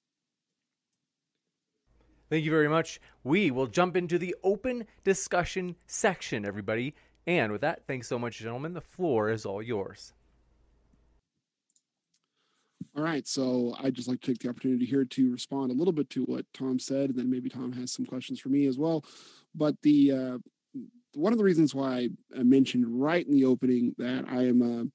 Thank 2.29 2.45
you 2.45 2.51
very 2.51 2.69
much. 2.69 2.99
We 3.23 3.51
will 3.51 3.67
jump 3.67 3.95
into 3.95 4.17
the 4.17 4.35
open 4.43 4.87
discussion 5.03 5.75
section, 5.85 6.45
everybody. 6.45 6.95
And 7.27 7.51
with 7.51 7.61
that, 7.61 7.83
thanks 7.87 8.07
so 8.07 8.17
much, 8.17 8.39
gentlemen. 8.39 8.73
The 8.73 8.81
floor 8.81 9.29
is 9.29 9.45
all 9.45 9.61
yours. 9.61 10.13
All 12.95 13.03
right. 13.03 13.27
So 13.27 13.75
I'd 13.83 13.93
just 13.93 14.07
like 14.07 14.21
to 14.21 14.27
take 14.27 14.39
the 14.39 14.49
opportunity 14.49 14.85
here 14.85 15.03
to 15.03 15.31
respond 15.31 15.71
a 15.71 15.75
little 15.75 15.91
bit 15.91 16.09
to 16.11 16.23
what 16.23 16.45
Tom 16.53 16.79
said, 16.79 17.09
and 17.09 17.19
then 17.19 17.29
maybe 17.29 17.49
Tom 17.49 17.73
has 17.73 17.91
some 17.91 18.05
questions 18.05 18.39
for 18.39 18.49
me 18.49 18.67
as 18.67 18.77
well. 18.77 19.03
But 19.53 19.75
the 19.81 20.11
uh, 20.11 20.37
one 21.13 21.33
of 21.33 21.37
the 21.37 21.43
reasons 21.43 21.75
why 21.75 22.09
I 22.37 22.43
mentioned 22.43 22.85
right 22.87 23.25
in 23.25 23.33
the 23.33 23.45
opening 23.45 23.95
that 23.97 24.25
I 24.29 24.43
am 24.43 24.61
a 24.61 24.85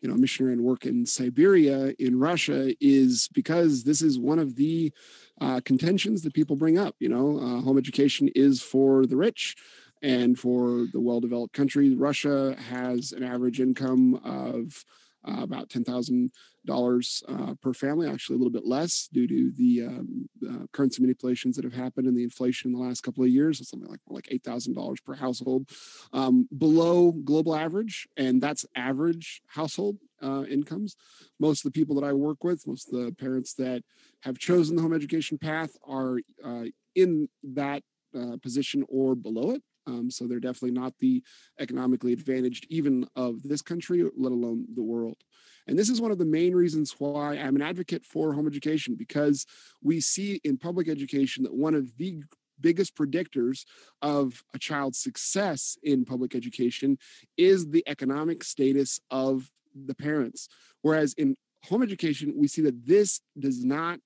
you 0.00 0.08
know 0.08 0.16
missionary 0.16 0.54
and 0.54 0.64
work 0.64 0.84
in 0.84 1.06
Siberia 1.06 1.94
in 2.00 2.18
Russia 2.18 2.74
is 2.80 3.28
because 3.32 3.84
this 3.84 4.02
is 4.02 4.18
one 4.18 4.40
of 4.40 4.56
the 4.56 4.92
uh, 5.40 5.60
contentions 5.64 6.22
that 6.22 6.34
people 6.34 6.56
bring 6.56 6.76
up. 6.76 6.96
You 6.98 7.08
know, 7.08 7.38
uh, 7.38 7.60
home 7.60 7.78
education 7.78 8.28
is 8.34 8.62
for 8.62 9.06
the 9.06 9.16
rich 9.16 9.54
and 10.02 10.36
for 10.38 10.86
the 10.92 11.00
well-developed 11.00 11.54
country. 11.54 11.94
Russia 11.94 12.56
has 12.68 13.12
an 13.12 13.22
average 13.22 13.60
income 13.60 14.20
of 14.24 14.84
uh, 15.26 15.42
about 15.42 15.70
ten 15.70 15.84
thousand 15.84 16.32
dollars 16.66 17.22
uh, 17.28 17.54
per 17.62 17.72
family, 17.72 18.08
actually 18.08 18.36
a 18.36 18.38
little 18.38 18.52
bit 18.52 18.66
less 18.66 19.08
due 19.12 19.26
to 19.26 19.52
the 19.56 19.82
um, 19.86 20.28
uh, 20.48 20.66
currency 20.72 21.02
manipulations 21.02 21.56
that 21.56 21.64
have 21.64 21.74
happened 21.74 22.06
and 22.06 22.16
the 22.16 22.22
inflation 22.22 22.70
in 22.70 22.78
the 22.78 22.84
last 22.84 23.02
couple 23.02 23.24
of 23.24 23.30
years. 23.30 23.60
It's 23.60 23.70
something 23.70 23.90
like 23.90 24.00
like 24.08 24.28
eight 24.30 24.44
thousand 24.44 24.74
dollars 24.74 25.00
per 25.00 25.14
household, 25.14 25.68
um, 26.12 26.48
below 26.56 27.12
global 27.12 27.54
average, 27.54 28.08
and 28.16 28.40
that's 28.40 28.66
average 28.76 29.42
household 29.46 29.98
uh, 30.22 30.44
incomes. 30.44 30.96
Most 31.38 31.64
of 31.64 31.72
the 31.72 31.78
people 31.78 31.94
that 31.96 32.06
I 32.06 32.12
work 32.12 32.44
with, 32.44 32.66
most 32.66 32.92
of 32.92 32.98
the 32.98 33.12
parents 33.12 33.54
that 33.54 33.82
have 34.22 34.38
chosen 34.38 34.76
the 34.76 34.82
home 34.82 34.94
education 34.94 35.38
path, 35.38 35.70
are 35.86 36.18
uh, 36.44 36.64
in 36.94 37.28
that 37.42 37.82
uh, 38.18 38.36
position 38.42 38.84
or 38.88 39.14
below 39.14 39.50
it. 39.50 39.62
Um, 39.86 40.10
so 40.10 40.26
they're 40.26 40.40
definitely 40.40 40.70
not 40.70 40.94
the 40.98 41.22
economically 41.58 42.12
advantaged, 42.12 42.66
even 42.70 43.06
of 43.16 43.42
this 43.42 43.60
country, 43.60 44.02
let 44.16 44.32
alone 44.32 44.66
the 44.74 44.82
world. 44.82 45.18
And 45.66 45.78
this 45.78 45.88
is 45.88 46.00
one 46.00 46.10
of 46.10 46.18
the 46.18 46.24
main 46.24 46.54
reasons 46.54 46.94
why 46.98 47.36
I'm 47.36 47.56
an 47.56 47.62
advocate 47.62 48.04
for 48.04 48.32
home 48.32 48.46
education, 48.46 48.96
because 48.96 49.46
we 49.82 50.00
see 50.00 50.40
in 50.44 50.58
public 50.58 50.88
education 50.88 51.44
that 51.44 51.54
one 51.54 51.74
of 51.74 51.96
the 51.96 52.22
biggest 52.60 52.96
predictors 52.96 53.64
of 54.02 54.42
a 54.54 54.58
child's 54.58 54.98
success 54.98 55.76
in 55.82 56.04
public 56.04 56.34
education 56.34 56.98
is 57.36 57.68
the 57.70 57.82
economic 57.86 58.44
status 58.44 59.00
of 59.10 59.50
the 59.74 59.94
parents. 59.94 60.48
Whereas 60.82 61.14
in 61.14 61.36
home 61.64 61.82
education, 61.82 62.34
we 62.36 62.46
see 62.46 62.62
that 62.62 62.86
this 62.86 63.20
does 63.38 63.64
not 63.64 63.98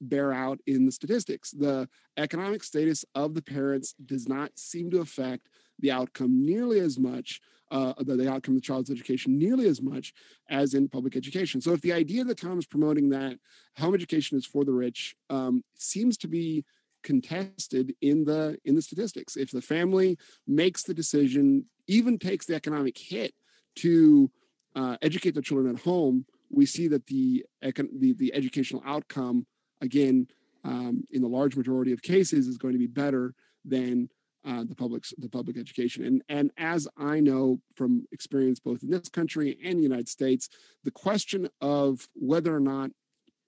bear 0.00 0.32
out 0.32 0.58
in 0.66 0.86
the 0.86 0.92
statistics. 0.92 1.50
The 1.50 1.88
economic 2.16 2.64
status 2.64 3.04
of 3.14 3.34
the 3.34 3.42
parents 3.42 3.94
does 4.04 4.28
not 4.28 4.50
seem 4.56 4.90
to 4.90 5.00
affect 5.00 5.48
the 5.82 5.90
outcome 5.90 6.44
nearly 6.44 6.80
as 6.80 6.98
much 6.98 7.40
uh, 7.70 7.94
the, 8.00 8.16
the 8.16 8.30
outcome 8.30 8.54
of 8.54 8.60
the 8.60 8.66
child's 8.66 8.90
education 8.90 9.38
nearly 9.38 9.66
as 9.66 9.80
much 9.80 10.12
as 10.50 10.74
in 10.74 10.88
public 10.88 11.16
education. 11.16 11.60
So 11.60 11.72
if 11.72 11.80
the 11.80 11.92
idea 11.92 12.22
that 12.24 12.38
Tom 12.38 12.58
is 12.58 12.66
promoting 12.66 13.08
that 13.10 13.38
home 13.78 13.94
education 13.94 14.36
is 14.36 14.44
for 14.44 14.64
the 14.64 14.72
rich 14.72 15.16
um, 15.30 15.64
seems 15.78 16.16
to 16.18 16.28
be 16.28 16.64
contested 17.02 17.94
in 18.00 18.24
the 18.24 18.56
in 18.64 18.74
the 18.74 18.82
statistics. 18.82 19.36
If 19.36 19.50
the 19.50 19.62
family 19.62 20.18
makes 20.46 20.84
the 20.84 20.94
decision, 20.94 21.64
even 21.86 22.18
takes 22.18 22.46
the 22.46 22.54
economic 22.54 22.96
hit 22.96 23.34
to 23.76 24.30
uh, 24.76 24.96
educate 25.02 25.32
their 25.32 25.42
children 25.42 25.74
at 25.74 25.82
home, 25.82 26.24
we 26.50 26.66
see 26.66 26.88
that 26.88 27.06
the, 27.06 27.44
the, 27.60 28.14
the 28.18 28.32
educational 28.34 28.82
outcome, 28.86 29.46
again, 29.80 30.28
um, 30.64 31.04
in 31.10 31.22
the 31.22 31.28
large 31.28 31.56
majority 31.56 31.92
of 31.92 32.02
cases, 32.02 32.46
is 32.46 32.58
going 32.58 32.72
to 32.72 32.78
be 32.78 32.86
better 32.86 33.34
than 33.64 34.08
uh, 34.46 34.64
the 34.64 34.74
public 34.74 35.04
the 35.18 35.28
public 35.28 35.56
education. 35.56 36.04
And 36.04 36.22
and 36.28 36.50
as 36.56 36.88
I 36.96 37.20
know 37.20 37.60
from 37.74 38.06
experience 38.12 38.58
both 38.58 38.82
in 38.82 38.90
this 38.90 39.08
country 39.08 39.58
and 39.64 39.78
the 39.78 39.82
United 39.82 40.08
States, 40.08 40.48
the 40.84 40.90
question 40.90 41.48
of 41.60 42.08
whether 42.14 42.54
or 42.54 42.60
not 42.60 42.90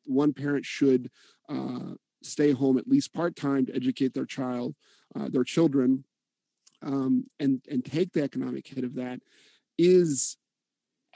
one 0.06 0.32
parent 0.32 0.64
should 0.64 1.10
uh, 1.48 1.94
stay 2.22 2.52
home 2.52 2.78
at 2.78 2.88
least 2.88 3.12
part 3.12 3.36
time 3.36 3.66
to 3.66 3.74
educate 3.74 4.14
their 4.14 4.26
child, 4.26 4.74
uh, 5.18 5.28
their 5.28 5.44
children, 5.44 6.04
um, 6.82 7.26
and 7.40 7.62
and 7.70 7.84
take 7.84 8.12
the 8.12 8.22
economic 8.22 8.66
hit 8.66 8.84
of 8.84 8.94
that 8.94 9.20
is 9.78 10.36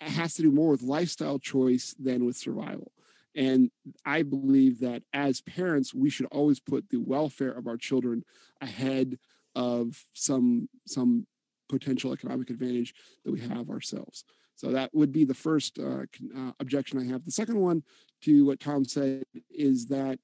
has 0.01 0.35
to 0.35 0.43
do 0.43 0.51
more 0.51 0.71
with 0.71 0.83
lifestyle 0.83 1.39
choice 1.39 1.95
than 1.99 2.25
with 2.25 2.37
survival. 2.37 2.93
And 3.35 3.71
I 4.05 4.23
believe 4.23 4.81
that 4.81 5.03
as 5.13 5.41
parents, 5.41 5.95
we 5.95 6.11
should 6.11 6.27
always 6.27 6.61
put 6.61 6.89
the 6.89 6.99
welfare 6.99 7.53
of 7.53 7.67
our 7.67 7.77
children 7.77 8.25
ahead 8.61 9.19
of 9.59 10.07
some 10.15 10.69
some 10.87 11.27
potential 11.69 12.13
economic 12.13 12.49
advantage 12.49 12.95
that 13.25 13.33
we 13.33 13.41
have 13.41 13.69
ourselves. 13.69 14.25
So 14.55 14.71
that 14.71 14.95
would 14.95 15.13
be 15.13 15.25
the 15.25 15.35
first 15.35 15.79
uh, 15.79 16.05
uh, 16.37 16.53
objection 16.61 16.99
I 16.99 17.05
have. 17.13 17.25
The 17.25 17.31
second 17.31 17.61
one 17.61 17.83
to 18.23 18.47
what 18.47 18.61
Tom 18.61 18.85
said 18.85 19.25
is 19.51 19.87
that 19.87 20.19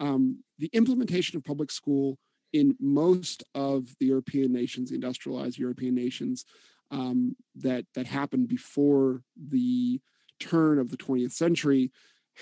um, 0.00 0.42
the 0.58 0.70
implementation 0.72 1.36
of 1.36 1.44
public 1.44 1.70
school 1.70 2.18
in 2.52 2.74
most 2.80 3.44
of 3.54 3.94
the 4.00 4.06
European 4.06 4.52
nations, 4.52 4.90
industrialized 4.90 5.58
European 5.58 5.94
nations, 5.94 6.44
um, 6.90 7.36
that 7.54 7.84
that 7.94 8.06
happened 8.06 8.48
before 8.48 9.22
the 9.36 10.00
turn 10.40 10.78
of 10.78 10.90
the 10.90 10.96
20th 10.96 11.32
century, 11.32 11.92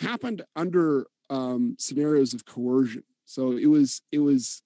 happened 0.01 0.43
under 0.57 1.07
um, 1.31 1.77
scenarios 1.79 2.33
of 2.33 2.47
coercion. 2.47 3.05
So 3.27 3.53
it 3.53 3.67
was 3.67 4.03
it 4.13 4.21
was 4.21 4.63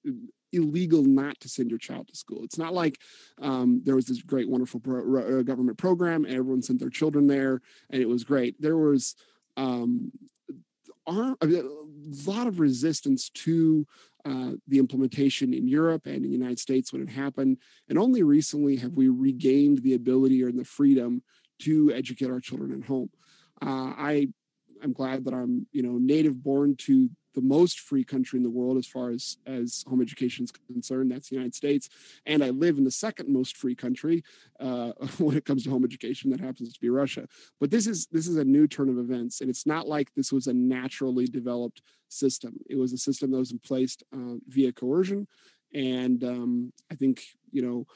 illegal 0.52 1.02
not 1.02 1.38
to 1.40 1.48
send 1.48 1.70
your 1.70 1.78
child 1.78 2.08
to 2.08 2.16
school. 2.16 2.44
It's 2.44 2.58
not 2.58 2.74
like 2.74 2.98
um, 3.40 3.80
there 3.84 3.96
was 3.96 4.06
this 4.06 4.22
great, 4.22 4.48
wonderful 4.48 4.80
pro- 4.80 5.40
uh, 5.40 5.42
government 5.42 5.78
program 5.78 6.24
and 6.24 6.34
everyone 6.34 6.62
sent 6.62 6.80
their 6.80 6.90
children 6.90 7.26
there 7.26 7.60
and 7.90 8.02
it 8.02 8.08
was 8.08 8.24
great. 8.24 8.60
There 8.60 8.76
was 8.76 9.14
um, 9.56 10.12
a 11.06 11.34
lot 12.26 12.46
of 12.46 12.60
resistance 12.60 13.30
to 13.30 13.86
uh, 14.24 14.52
the 14.68 14.78
implementation 14.78 15.52
in 15.52 15.66
Europe 15.66 16.06
and 16.06 16.16
in 16.16 16.22
the 16.22 16.28
United 16.28 16.58
States 16.58 16.92
when 16.92 17.02
it 17.02 17.08
happened. 17.08 17.58
And 17.88 17.98
only 17.98 18.22
recently 18.22 18.76
have 18.76 18.92
we 18.92 19.08
regained 19.08 19.78
the 19.78 19.94
ability 19.94 20.42
or 20.42 20.52
the 20.52 20.64
freedom 20.64 21.22
to 21.62 21.92
educate 21.92 22.30
our 22.30 22.40
children 22.40 22.72
at 22.72 22.86
home. 22.86 23.10
Uh, 23.60 23.94
I 23.96 24.28
I'm 24.82 24.92
glad 24.92 25.24
that 25.24 25.34
I'm, 25.34 25.66
you 25.72 25.82
know, 25.82 25.98
native 25.98 26.42
born 26.42 26.74
to 26.76 27.08
the 27.34 27.40
most 27.40 27.80
free 27.80 28.04
country 28.04 28.38
in 28.38 28.42
the 28.42 28.50
world 28.50 28.76
as 28.76 28.86
far 28.86 29.10
as 29.10 29.38
as 29.46 29.84
home 29.88 30.00
education 30.02 30.44
is 30.44 30.52
concerned. 30.72 31.10
That's 31.10 31.28
the 31.28 31.36
United 31.36 31.54
States, 31.54 31.88
and 32.26 32.42
I 32.42 32.50
live 32.50 32.78
in 32.78 32.84
the 32.84 32.90
second 32.90 33.28
most 33.28 33.56
free 33.56 33.74
country 33.74 34.22
uh, 34.60 34.92
when 35.18 35.36
it 35.36 35.44
comes 35.44 35.64
to 35.64 35.70
home 35.70 35.84
education. 35.84 36.30
That 36.30 36.40
happens 36.40 36.72
to 36.72 36.80
be 36.80 36.90
Russia. 36.90 37.26
But 37.60 37.70
this 37.70 37.86
is 37.86 38.06
this 38.06 38.26
is 38.26 38.36
a 38.36 38.44
new 38.44 38.66
turn 38.66 38.88
of 38.88 38.98
events, 38.98 39.40
and 39.40 39.50
it's 39.50 39.66
not 39.66 39.88
like 39.88 40.12
this 40.14 40.32
was 40.32 40.46
a 40.46 40.54
naturally 40.54 41.26
developed 41.26 41.82
system. 42.08 42.56
It 42.68 42.76
was 42.76 42.92
a 42.92 42.98
system 42.98 43.30
that 43.30 43.38
was 43.38 43.52
in 43.52 43.58
place 43.58 43.96
uh, 44.14 44.36
via 44.48 44.72
coercion, 44.72 45.26
and 45.74 46.22
um, 46.24 46.72
I 46.90 46.94
think 46.94 47.22
you 47.50 47.62
know 47.62 47.86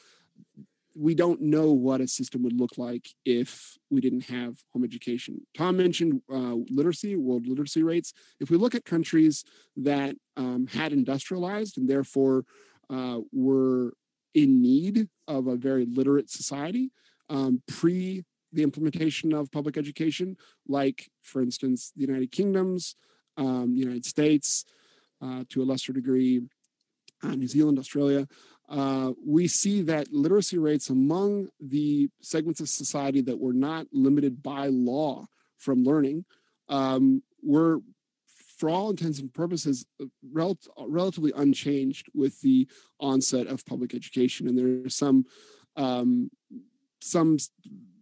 we 0.98 1.14
don't 1.14 1.40
know 1.42 1.72
what 1.72 2.00
a 2.00 2.08
system 2.08 2.42
would 2.42 2.58
look 2.58 2.78
like 2.78 3.06
if 3.24 3.76
we 3.90 4.00
didn't 4.00 4.24
have 4.24 4.56
home 4.72 4.82
education. 4.82 5.40
Tom 5.56 5.76
mentioned 5.76 6.22
uh, 6.32 6.56
literacy, 6.70 7.16
world 7.16 7.46
literacy 7.46 7.82
rates. 7.82 8.14
If 8.40 8.50
we 8.50 8.56
look 8.56 8.74
at 8.74 8.84
countries 8.84 9.44
that 9.76 10.16
um, 10.36 10.66
had 10.66 10.92
industrialized 10.92 11.76
and 11.76 11.88
therefore 11.88 12.44
uh, 12.88 13.18
were 13.32 13.92
in 14.34 14.62
need 14.62 15.08
of 15.28 15.48
a 15.48 15.56
very 15.56 15.84
literate 15.84 16.30
society 16.30 16.90
um, 17.28 17.62
pre 17.68 18.24
the 18.52 18.62
implementation 18.62 19.34
of 19.34 19.50
public 19.52 19.76
education, 19.76 20.36
like, 20.66 21.10
for 21.22 21.42
instance, 21.42 21.92
the 21.94 22.06
United 22.06 22.32
Kingdoms, 22.32 22.96
um, 23.36 23.74
the 23.74 23.80
United 23.80 24.06
States, 24.06 24.64
uh, 25.20 25.44
to 25.50 25.62
a 25.62 25.64
lesser 25.64 25.92
degree, 25.92 26.40
uh, 27.22 27.34
New 27.34 27.48
Zealand, 27.48 27.78
Australia, 27.78 28.26
uh, 28.68 29.12
we 29.24 29.46
see 29.46 29.82
that 29.82 30.12
literacy 30.12 30.58
rates 30.58 30.90
among 30.90 31.48
the 31.60 32.08
segments 32.20 32.60
of 32.60 32.68
society 32.68 33.20
that 33.20 33.38
were 33.38 33.52
not 33.52 33.86
limited 33.92 34.42
by 34.42 34.66
law 34.66 35.24
from 35.56 35.84
learning 35.84 36.24
um, 36.68 37.22
were 37.42 37.80
for 38.58 38.70
all 38.70 38.90
intents 38.90 39.18
and 39.18 39.32
purposes, 39.34 39.84
uh, 40.00 40.06
rel- 40.32 40.58
relatively 40.78 41.32
unchanged 41.36 42.08
with 42.14 42.40
the 42.40 42.66
onset 43.00 43.46
of 43.46 43.64
public 43.66 43.94
education. 43.94 44.48
And 44.48 44.58
there's 44.58 44.96
some 44.96 45.26
um, 45.76 46.30
some 47.00 47.36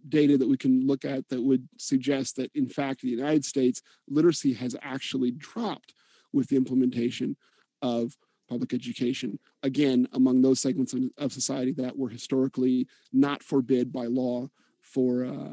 data 0.09 0.39
that 0.39 0.49
we 0.49 0.57
can 0.57 0.87
look 0.87 1.05
at 1.05 1.29
that 1.29 1.43
would 1.43 1.69
suggest 1.79 2.37
that, 2.37 2.51
in 2.55 2.69
fact, 2.69 3.01
the 3.01 3.09
United 3.09 3.45
States, 3.45 3.83
literacy 4.09 4.53
has 4.53 4.77
actually 4.81 5.33
dropped 5.33 5.93
with 6.33 6.49
the 6.49 6.57
implementation 6.57 7.37
of 7.83 8.17
public 8.55 8.73
education. 8.73 9.37
Again, 9.65 10.07
among 10.13 10.41
those 10.41 10.61
segments 10.61 10.95
of, 11.19 11.33
society 11.33 11.73
that 11.73 11.99
were 11.99 12.09
historically 12.09 12.87
not 13.13 13.43
forbid 13.43 13.93
by 13.93 14.07
law 14.07 14.49
for 14.81 15.25
uh, 15.25 15.53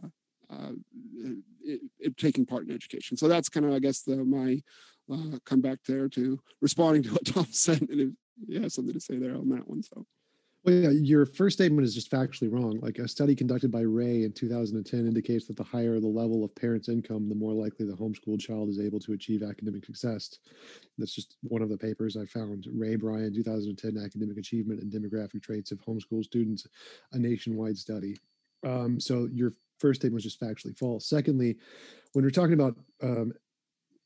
uh, 0.54 0.74
it, 1.64 1.82
it, 2.00 2.18
taking 2.18 2.46
part 2.46 2.68
in 2.68 2.76
education. 2.76 3.18
So 3.18 3.28
that's 3.28 3.50
kind 3.50 3.66
of, 3.66 3.74
I 3.74 3.80
guess, 3.80 4.04
the, 4.04 4.18
my 4.18 4.62
uh, 5.12 5.40
come 5.46 5.62
back 5.62 5.80
there 5.88 6.08
to 6.10 6.40
responding 6.62 7.02
to 7.04 7.10
what 7.14 7.26
Tom 7.26 7.48
said. 7.52 7.82
And 7.82 8.00
it, 8.00 8.10
yeah, 8.48 8.68
something 8.68 8.94
to 8.94 9.00
say 9.00 9.18
there 9.18 9.36
on 9.36 9.50
that 9.50 9.68
one. 9.68 9.82
So. 9.82 10.06
Well, 10.64 10.76
yeah, 10.76 10.90
your 10.92 11.26
first 11.26 11.58
statement 11.58 11.88
is 11.88 11.96
just 11.96 12.12
factually 12.12 12.52
wrong. 12.52 12.80
Like 12.82 13.00
a 13.00 13.08
study 13.08 13.36
conducted 13.36 13.72
by 13.72 13.82
Ray 13.82 14.24
in 14.24 14.32
2010 14.32 15.00
indicates 15.08 15.48
that 15.48 15.58
the 15.58 15.64
higher 15.64 16.00
the 16.00 16.08
level 16.08 16.44
of 16.44 16.54
parents' 16.54 16.88
income, 16.88 17.28
the 17.28 17.36
more 17.36 17.54
likely 17.54 17.88
the 17.88 17.96
homeschooled 17.96 18.42
child 18.42 18.70
is 18.70 18.80
able 18.80 19.00
to 19.00 19.14
achieve 19.14 19.42
academic 19.42 19.86
success. 19.86 20.38
That's 21.00 21.16
just 21.16 21.38
one 21.42 21.64
of 21.64 21.70
the 21.70 21.78
papers 21.78 22.16
I 22.16 22.26
found. 22.26 22.68
Ray 22.72 22.96
Brian, 22.96 23.34
2010, 23.34 24.04
Academic 24.04 24.38
Achievement 24.38 24.82
and 24.82 24.92
Demographic 24.92 25.42
Traits 25.42 25.72
of 25.72 25.80
Homeschool 25.80 26.24
Students, 26.24 26.68
a 27.14 27.18
nationwide 27.18 27.78
study. 27.78 28.16
Um, 28.64 29.00
so 29.00 29.28
your 29.34 29.54
first 29.80 30.02
statement 30.02 30.24
was 30.24 30.24
just 30.24 30.40
factually 30.40 30.78
false. 30.78 31.10
Secondly, 31.10 31.58
when 32.14 32.24
we're 32.24 32.30
talking 32.30 32.54
about 32.54 32.76
um, 33.02 33.34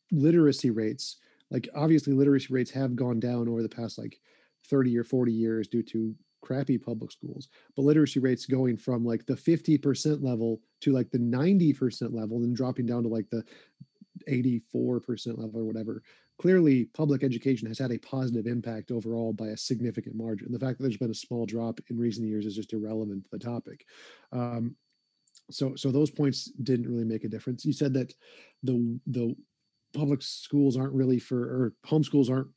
literacy 0.10 0.70
rates, 0.70 1.18
like 1.52 1.68
obviously 1.76 2.14
literacy 2.14 2.54
rates 2.54 2.72
have 2.72 2.96
gone 2.96 3.20
down 3.20 3.50
over 3.50 3.62
the 3.62 3.68
past 3.68 3.98
like 3.98 4.22
30 4.70 4.98
or 4.98 5.04
40 5.04 5.34
years 5.34 5.68
due 5.68 5.84
to 5.84 6.16
crappy 6.46 6.78
public 6.78 7.12
schools 7.12 7.50
but 7.76 7.84
literacy 7.84 8.20
rates 8.20 8.46
going 8.46 8.78
from 8.78 9.04
like 9.04 9.26
the 9.26 9.34
50% 9.34 10.24
level 10.24 10.62
to 10.82 10.92
like 10.92 11.10
the 11.10 11.18
90% 11.18 12.14
level 12.14 12.38
and 12.38 12.56
dropping 12.56 12.86
down 12.86 13.04
to 13.04 13.10
like 13.10 13.30
the 13.30 13.44
84% 14.30 15.38
level 15.38 15.60
or 15.60 15.66
whatever 15.66 16.02
clearly 16.38 16.86
public 16.94 17.24
education 17.24 17.68
has 17.68 17.80
had 17.80 17.92
a 17.92 17.98
positive 18.00 18.46
impact 18.46 18.92
overall 18.92 19.32
by 19.34 19.48
a 19.48 19.58
significant 19.58 20.16
margin. 20.16 20.52
The 20.52 20.60
fact 20.60 20.78
that 20.78 20.84
there's 20.84 20.98
been 20.98 21.12
a 21.12 21.16
small 21.16 21.46
drop 21.46 21.80
in 21.90 21.98
recent 21.98 22.28
years 22.28 22.46
is 22.46 22.56
just 22.56 22.74
irrelevant 22.74 23.24
to 23.24 23.30
the 23.32 23.40
topic. 23.40 23.86
Um, 24.32 24.76
so 25.52 25.76
so 25.76 25.92
those 25.92 26.12
points 26.12 26.46
didn't 26.64 26.90
really 26.90 27.06
make 27.06 27.24
a 27.24 27.30
difference. 27.30 27.66
You 27.66 27.74
said 27.74 27.94
that 27.94 28.14
the 28.64 29.00
the 29.08 29.36
public 29.94 30.22
schools 30.22 30.76
aren't 30.76 30.94
really 30.94 31.20
for 31.20 31.38
or 31.38 31.74
homeschools 31.86 32.30
aren't 32.30 32.50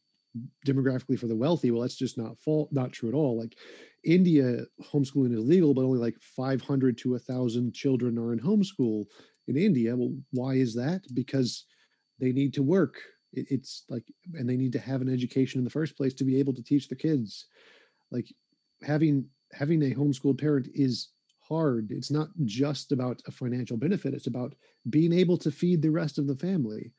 demographically 0.67 1.19
for 1.19 1.27
the 1.27 1.37
wealthy 1.37 1.71
well 1.71 1.83
that's 1.83 1.97
just 1.97 2.19
not 2.19 2.39
fault 2.39 2.69
not 2.73 2.93
true 2.93 3.09
at 3.09 3.15
all. 3.15 3.39
Like 3.39 3.57
india 4.05 4.65
homeschooling 4.93 5.33
is 5.33 5.41
legal 5.41 5.75
but 5.75 5.85
only 5.85 5.99
like 5.99 6.17
500 6.21 6.97
to 6.99 7.11
1000 7.13 7.75
children 7.75 8.19
are 8.19 8.33
in 8.33 8.41
homeschool 8.41 9.07
in 9.47 9.57
india. 9.57 9.97
Well 9.97 10.15
why 10.33 10.55
is 10.55 10.75
that? 10.75 11.03
Because 11.15 11.65
they 12.21 12.33
need 12.33 12.55
to 12.55 12.63
work. 12.63 12.97
It, 13.33 13.47
it's 13.51 13.85
like 13.89 14.05
and 14.35 14.49
they 14.49 14.57
need 14.57 14.73
to 14.73 14.79
have 14.79 15.01
an 15.01 15.13
education 15.13 15.59
in 15.59 15.65
the 15.65 15.71
first 15.71 15.97
place 15.97 16.15
to 16.15 16.25
be 16.25 16.39
able 16.39 16.55
to 16.55 16.63
teach 16.63 16.89
the 16.89 16.97
kids. 16.97 17.47
Like 18.11 18.33
having 18.83 19.27
having 19.53 19.83
a 19.83 19.95
homeschooled 19.95 20.41
parent 20.41 20.69
is 20.75 21.09
hard. 21.49 21.91
It's 21.91 22.11
not 22.11 22.29
just 22.45 22.93
about 22.93 23.23
a 23.27 23.31
financial 23.31 23.77
benefit. 23.77 24.15
It's 24.15 24.27
about 24.27 24.55
being 24.91 25.13
able 25.13 25.39
to 25.39 25.51
feed 25.51 25.81
the 25.81 25.91
rest 25.91 26.19
of 26.19 26.27
the 26.27 26.37
family. 26.37 26.93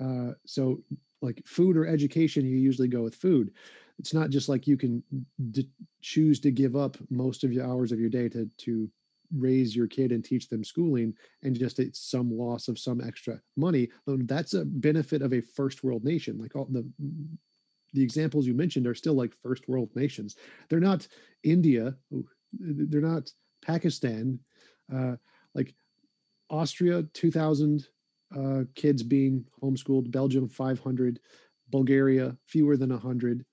Uh, 0.00 0.32
so 0.44 0.82
like 1.24 1.42
food 1.46 1.76
or 1.76 1.86
education, 1.86 2.46
you 2.46 2.56
usually 2.56 2.88
go 2.88 3.02
with 3.02 3.14
food. 3.14 3.52
It's 3.98 4.14
not 4.14 4.30
just 4.30 4.48
like 4.48 4.66
you 4.66 4.76
can 4.76 5.02
d- 5.50 5.70
choose 6.02 6.40
to 6.40 6.50
give 6.50 6.76
up 6.76 6.96
most 7.10 7.44
of 7.44 7.52
your 7.52 7.66
hours 7.66 7.92
of 7.92 8.00
your 8.00 8.10
day 8.10 8.28
to 8.30 8.48
to 8.58 8.90
raise 9.36 9.74
your 9.74 9.86
kid 9.86 10.12
and 10.12 10.24
teach 10.24 10.48
them 10.48 10.62
schooling 10.62 11.14
and 11.42 11.58
just 11.58 11.78
it's 11.78 12.10
some 12.10 12.30
loss 12.30 12.68
of 12.68 12.78
some 12.78 13.00
extra 13.00 13.40
money 13.56 13.88
that's 14.06 14.54
a 14.54 14.64
benefit 14.64 15.22
of 15.22 15.32
a 15.32 15.40
first 15.40 15.82
world 15.82 16.04
nation 16.04 16.38
like 16.38 16.54
all 16.54 16.68
the 16.70 16.86
the 17.94 18.02
examples 18.02 18.46
you 18.46 18.54
mentioned 18.54 18.86
are 18.86 18.94
still 18.94 19.14
like 19.14 19.32
first 19.42 19.68
world 19.68 19.88
nations 19.94 20.36
they're 20.68 20.78
not 20.78 21.08
india 21.42 21.94
they're 22.52 23.00
not 23.00 23.30
pakistan 23.62 24.38
uh, 24.94 25.16
like 25.54 25.74
austria 26.50 27.02
2000 27.14 27.88
uh, 28.36 28.64
kids 28.74 29.02
being 29.02 29.44
homeschooled, 29.62 30.10
Belgium 30.10 30.48
500, 30.48 31.20
Bulgaria 31.70 32.36
fewer 32.46 32.76
than 32.76 32.90
100, 32.90 33.44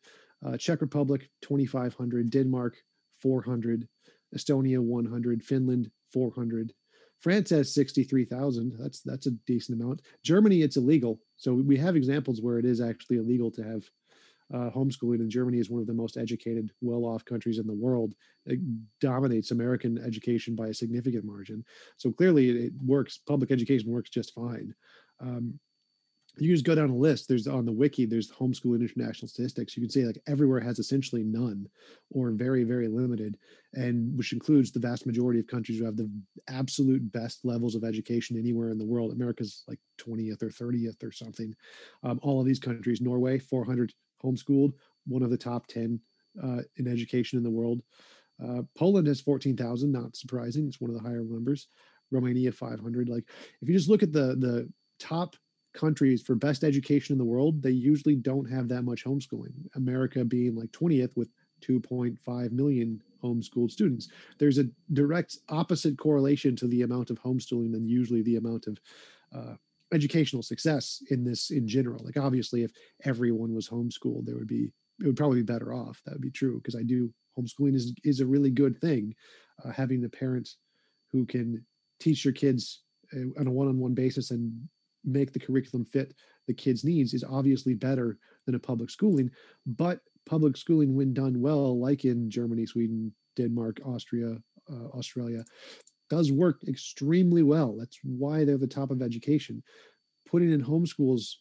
uh, 0.45 0.57
Czech 0.57 0.81
Republic 0.81 1.29
2,500, 1.41 2.29
Denmark 2.29 2.75
400, 3.21 3.87
Estonia 4.35 4.79
100, 4.79 5.43
Finland 5.43 5.91
400. 6.11 6.73
France 7.19 7.51
has 7.51 7.73
63,000. 7.73 8.73
That's 8.79 9.01
that's 9.01 9.27
a 9.27 9.31
decent 9.45 9.79
amount. 9.79 10.01
Germany, 10.23 10.63
it's 10.63 10.77
illegal. 10.77 11.19
So 11.37 11.53
we 11.53 11.77
have 11.77 11.95
examples 11.95 12.41
where 12.41 12.57
it 12.57 12.65
is 12.65 12.81
actually 12.81 13.17
illegal 13.17 13.51
to 13.51 13.63
have 13.63 13.83
uh, 14.53 14.69
homeschooling, 14.69 15.19
and 15.19 15.29
Germany 15.29 15.59
is 15.59 15.69
one 15.69 15.81
of 15.81 15.87
the 15.87 15.93
most 15.93 16.17
educated, 16.17 16.71
well-off 16.81 17.23
countries 17.25 17.59
in 17.59 17.67
the 17.67 17.73
world. 17.73 18.13
It 18.45 18.59
dominates 18.99 19.51
American 19.51 19.97
education 19.97 20.55
by 20.55 20.67
a 20.67 20.73
significant 20.73 21.25
margin. 21.25 21.63
So 21.97 22.11
clearly, 22.11 22.49
it 22.49 22.73
works. 22.83 23.19
Public 23.27 23.51
education 23.51 23.91
works 23.91 24.09
just 24.09 24.33
fine. 24.33 24.73
Um, 25.19 25.59
you 26.37 26.53
just 26.53 26.65
go 26.65 26.75
down 26.75 26.89
a 26.89 26.95
list. 26.95 27.27
There's 27.27 27.47
on 27.47 27.65
the 27.65 27.71
wiki. 27.71 28.05
There's 28.05 28.31
homeschool 28.31 28.79
international 28.79 29.27
statistics. 29.27 29.75
You 29.75 29.83
can 29.83 29.89
say 29.89 30.05
like 30.05 30.21
everywhere 30.27 30.61
has 30.61 30.79
essentially 30.79 31.23
none, 31.23 31.67
or 32.09 32.31
very 32.31 32.63
very 32.63 32.87
limited, 32.87 33.37
and 33.73 34.17
which 34.17 34.31
includes 34.31 34.71
the 34.71 34.79
vast 34.79 35.05
majority 35.05 35.39
of 35.39 35.47
countries 35.47 35.79
who 35.79 35.85
have 35.85 35.97
the 35.97 36.09
absolute 36.47 37.11
best 37.11 37.43
levels 37.43 37.75
of 37.75 37.83
education 37.83 38.37
anywhere 38.37 38.69
in 38.69 38.77
the 38.77 38.85
world. 38.85 39.11
America's 39.11 39.63
like 39.67 39.79
20th 39.99 40.41
or 40.41 40.49
30th 40.49 41.03
or 41.03 41.11
something. 41.11 41.53
Um, 42.03 42.19
all 42.23 42.39
of 42.39 42.45
these 42.45 42.59
countries, 42.59 43.01
Norway 43.01 43.37
400 43.37 43.91
homeschooled, 44.21 44.73
one 45.07 45.23
of 45.23 45.29
the 45.29 45.37
top 45.37 45.67
10 45.67 45.99
uh, 46.43 46.61
in 46.77 46.87
education 46.87 47.37
in 47.37 47.43
the 47.43 47.49
world. 47.49 47.81
Uh, 48.43 48.61
Poland 48.75 49.07
has 49.07 49.21
14,000, 49.21 49.91
not 49.91 50.15
surprising. 50.15 50.67
It's 50.67 50.81
one 50.81 50.89
of 50.89 50.95
the 50.95 51.07
higher 51.07 51.23
numbers. 51.23 51.67
Romania 52.11 52.51
500. 52.51 53.09
Like 53.09 53.23
if 53.61 53.67
you 53.67 53.75
just 53.75 53.89
look 53.89 54.03
at 54.03 54.11
the 54.11 54.35
the 54.35 54.69
top 54.99 55.35
countries 55.73 56.21
for 56.21 56.35
best 56.35 56.63
education 56.63 57.13
in 57.13 57.17
the 57.17 57.25
world, 57.25 57.61
they 57.61 57.71
usually 57.71 58.15
don't 58.15 58.49
have 58.49 58.67
that 58.67 58.83
much 58.83 59.05
homeschooling. 59.05 59.53
America 59.75 60.23
being 60.25 60.55
like 60.55 60.71
20th 60.71 61.15
with 61.15 61.29
2.5 61.61 62.51
million 62.51 63.01
homeschooled 63.23 63.71
students. 63.71 64.09
There's 64.37 64.57
a 64.57 64.67
direct 64.93 65.37
opposite 65.49 65.97
correlation 65.97 66.55
to 66.57 66.67
the 66.67 66.81
amount 66.81 67.09
of 67.09 67.21
homeschooling 67.21 67.71
than 67.71 67.87
usually 67.87 68.21
the 68.21 68.35
amount 68.35 68.67
of 68.67 68.81
uh, 69.33 69.55
educational 69.93 70.43
success 70.43 71.01
in 71.09 71.23
this 71.23 71.51
in 71.51 71.67
general. 71.67 72.03
Like 72.03 72.17
obviously, 72.17 72.63
if 72.63 72.71
everyone 73.03 73.53
was 73.53 73.69
homeschooled, 73.69 74.25
there 74.25 74.37
would 74.37 74.47
be 74.47 74.71
it 74.99 75.05
would 75.05 75.17
probably 75.17 75.41
be 75.41 75.53
better 75.53 75.73
off. 75.73 76.01
That 76.05 76.13
would 76.13 76.21
be 76.21 76.31
true 76.31 76.57
because 76.57 76.75
I 76.75 76.83
do 76.83 77.11
homeschooling 77.37 77.75
is 77.75 77.93
is 78.03 78.19
a 78.19 78.25
really 78.25 78.51
good 78.51 78.79
thing. 78.79 79.15
Uh, 79.63 79.71
having 79.71 80.01
the 80.01 80.09
parents 80.09 80.57
who 81.11 81.25
can 81.25 81.63
teach 81.99 82.25
your 82.25 82.33
kids 82.33 82.83
uh, 83.13 83.39
on 83.39 83.47
a 83.47 83.51
one-on-one 83.51 83.93
basis 83.93 84.31
and 84.31 84.67
make 85.03 85.33
the 85.33 85.39
curriculum 85.39 85.85
fit 85.85 86.13
the 86.47 86.53
kids' 86.53 86.83
needs 86.83 87.13
is 87.13 87.23
obviously 87.23 87.73
better 87.73 88.17
than 88.45 88.55
a 88.55 88.59
public 88.59 88.89
schooling. 88.89 89.29
But 89.65 89.99
public 90.25 90.57
schooling, 90.57 90.95
when 90.95 91.13
done 91.13 91.39
well, 91.41 91.79
like 91.79 92.05
in 92.05 92.29
Germany, 92.29 92.65
Sweden, 92.65 93.13
Denmark, 93.35 93.79
Austria, 93.85 94.37
uh, 94.71 94.87
Australia, 94.97 95.43
does 96.11 96.29
work 96.29 96.61
extremely 96.67 97.41
well. 97.41 97.77
That's 97.79 97.97
why 98.03 98.43
they're 98.43 98.57
the 98.57 98.67
top 98.67 98.91
of 98.91 99.01
education. 99.01 99.63
Putting 100.29 100.51
in 100.51 100.61
homeschools, 100.61 101.35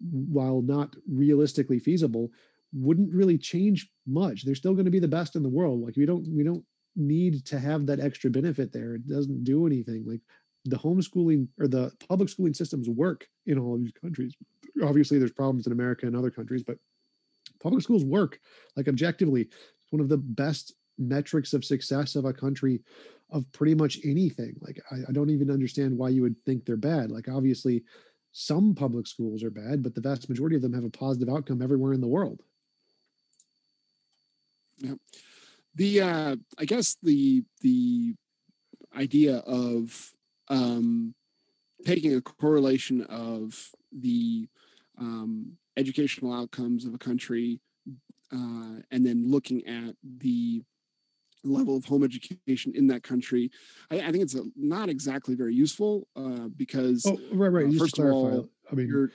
while 0.00 0.62
not 0.62 0.96
realistically 1.06 1.78
feasible, 1.78 2.30
wouldn't 2.72 3.12
really 3.12 3.36
change 3.36 3.90
much. 4.06 4.44
They're 4.44 4.54
still 4.54 4.72
going 4.72 4.86
to 4.86 4.90
be 4.90 4.98
the 4.98 5.06
best 5.06 5.36
in 5.36 5.42
the 5.42 5.50
world. 5.50 5.82
Like 5.82 5.96
we 5.96 6.06
don't 6.06 6.26
we 6.34 6.42
don't 6.42 6.64
need 6.96 7.44
to 7.46 7.58
have 7.58 7.84
that 7.86 8.00
extra 8.00 8.30
benefit 8.30 8.72
there. 8.72 8.94
It 8.94 9.06
doesn't 9.06 9.44
do 9.44 9.66
anything. 9.66 10.06
Like 10.06 10.22
the 10.64 10.78
homeschooling 10.78 11.48
or 11.60 11.68
the 11.68 11.92
public 12.08 12.30
schooling 12.30 12.54
systems 12.54 12.88
work 12.88 13.28
in 13.44 13.58
all 13.58 13.74
of 13.74 13.80
these 13.82 13.92
countries. 13.92 14.34
Obviously, 14.82 15.18
there's 15.18 15.32
problems 15.32 15.66
in 15.66 15.72
America 15.72 16.06
and 16.06 16.16
other 16.16 16.30
countries, 16.30 16.62
but 16.62 16.78
public 17.62 17.82
schools 17.82 18.04
work. 18.06 18.40
Like 18.74 18.88
objectively, 18.88 19.42
it's 19.42 19.92
one 19.92 20.00
of 20.00 20.08
the 20.08 20.16
best 20.16 20.72
metrics 20.98 21.52
of 21.52 21.64
success 21.64 22.16
of 22.16 22.24
a 22.24 22.32
country 22.32 22.80
of 23.30 23.50
pretty 23.52 23.74
much 23.74 23.98
anything. 24.04 24.54
Like 24.60 24.80
I, 24.90 24.96
I, 25.08 25.12
don't 25.12 25.30
even 25.30 25.50
understand 25.50 25.96
why 25.96 26.10
you 26.10 26.22
would 26.22 26.36
think 26.44 26.64
they're 26.64 26.76
bad. 26.76 27.10
Like 27.10 27.28
obviously 27.28 27.82
some 28.32 28.74
public 28.74 29.06
schools 29.06 29.42
are 29.42 29.50
bad, 29.50 29.82
but 29.82 29.94
the 29.94 30.00
vast 30.00 30.28
majority 30.28 30.56
of 30.56 30.62
them 30.62 30.72
have 30.72 30.84
a 30.84 30.90
positive 30.90 31.28
outcome 31.28 31.62
everywhere 31.62 31.94
in 31.94 32.00
the 32.00 32.06
world. 32.06 32.42
Yeah. 34.78 34.94
The 35.74 36.00
uh 36.00 36.36
I 36.58 36.64
guess 36.64 36.96
the 37.02 37.44
the 37.60 38.14
idea 38.96 39.38
of 39.38 40.12
um 40.48 41.14
taking 41.84 42.14
a 42.14 42.20
correlation 42.20 43.02
of 43.02 43.70
the 43.92 44.48
um, 44.98 45.52
educational 45.76 46.32
outcomes 46.32 46.84
of 46.84 46.94
a 46.94 46.98
country, 46.98 47.60
uh, 48.32 48.80
and 48.90 49.04
then 49.04 49.30
looking 49.30 49.66
at 49.66 49.94
the 50.18 50.62
level 51.44 51.76
of 51.76 51.84
home 51.84 52.04
education 52.04 52.72
in 52.74 52.86
that 52.88 53.02
country, 53.02 53.50
I, 53.90 54.00
I 54.00 54.12
think 54.12 54.24
it's 54.24 54.34
a, 54.34 54.42
not 54.56 54.88
exactly 54.88 55.34
very 55.34 55.54
useful 55.54 56.08
uh, 56.16 56.48
because 56.56 57.04
oh, 57.06 57.18
right, 57.32 57.48
right. 57.48 57.66
Uh, 57.66 57.78
first 57.78 57.98
of 57.98 58.06
all, 58.06 58.48
I 58.70 58.74
mean, 58.74 59.10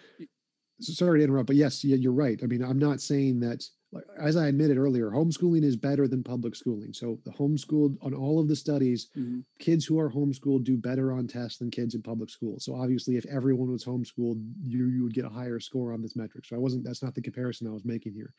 sorry 0.80 1.20
to 1.20 1.24
interrupt, 1.24 1.48
but 1.48 1.56
yes, 1.56 1.84
yeah, 1.84 1.96
you're 1.96 2.14
right. 2.14 2.40
I 2.44 2.48
mean, 2.48 2.64
I'm 2.64 2.80
not 2.80 3.02
saying 3.02 3.40
that 3.42 3.64
like 3.92 4.04
as 4.20 4.38
I 4.38 4.48
admitted 4.48 4.78
earlier, 4.78 5.10
homeschooling 5.10 5.64
is 5.64 5.76
better 5.76 6.08
than 6.08 6.24
public 6.24 6.56
schooling. 6.56 6.94
So 6.94 7.20
the 7.26 7.32
homeschooled 7.32 7.98
on 8.04 8.14
all 8.14 8.40
of 8.40 8.48
the 8.48 8.56
studies, 8.56 9.10
mm-hmm. 9.18 9.40
kids 9.58 9.86
who 9.86 10.00
are 10.00 10.12
homeschooled 10.12 10.64
do 10.64 10.78
better 10.78 11.12
on 11.12 11.28
tests 11.28 11.58
than 11.58 11.72
kids 11.72 11.96
in 11.96 12.04
public 12.04 12.30
school. 12.30 12.60
So 12.60 12.76
obviously, 12.76 13.18
if 13.18 13.26
everyone 13.26 13.72
was 13.72 13.84
homeschooled, 13.84 14.44
you 14.62 14.88
you 14.90 15.04
would 15.04 15.14
get 15.14 15.26
a 15.26 15.30
higher 15.30 15.60
score 15.60 15.92
on 15.92 16.02
this 16.02 16.16
metric. 16.16 16.46
So 16.46 16.56
I 16.56 16.60
wasn't. 16.60 16.84
That's 16.84 17.02
not 17.02 17.16
the 17.16 17.22
comparison 17.22 17.68
I 17.68 17.72
was 17.72 17.86
making 17.86 18.14
here. 18.14 18.34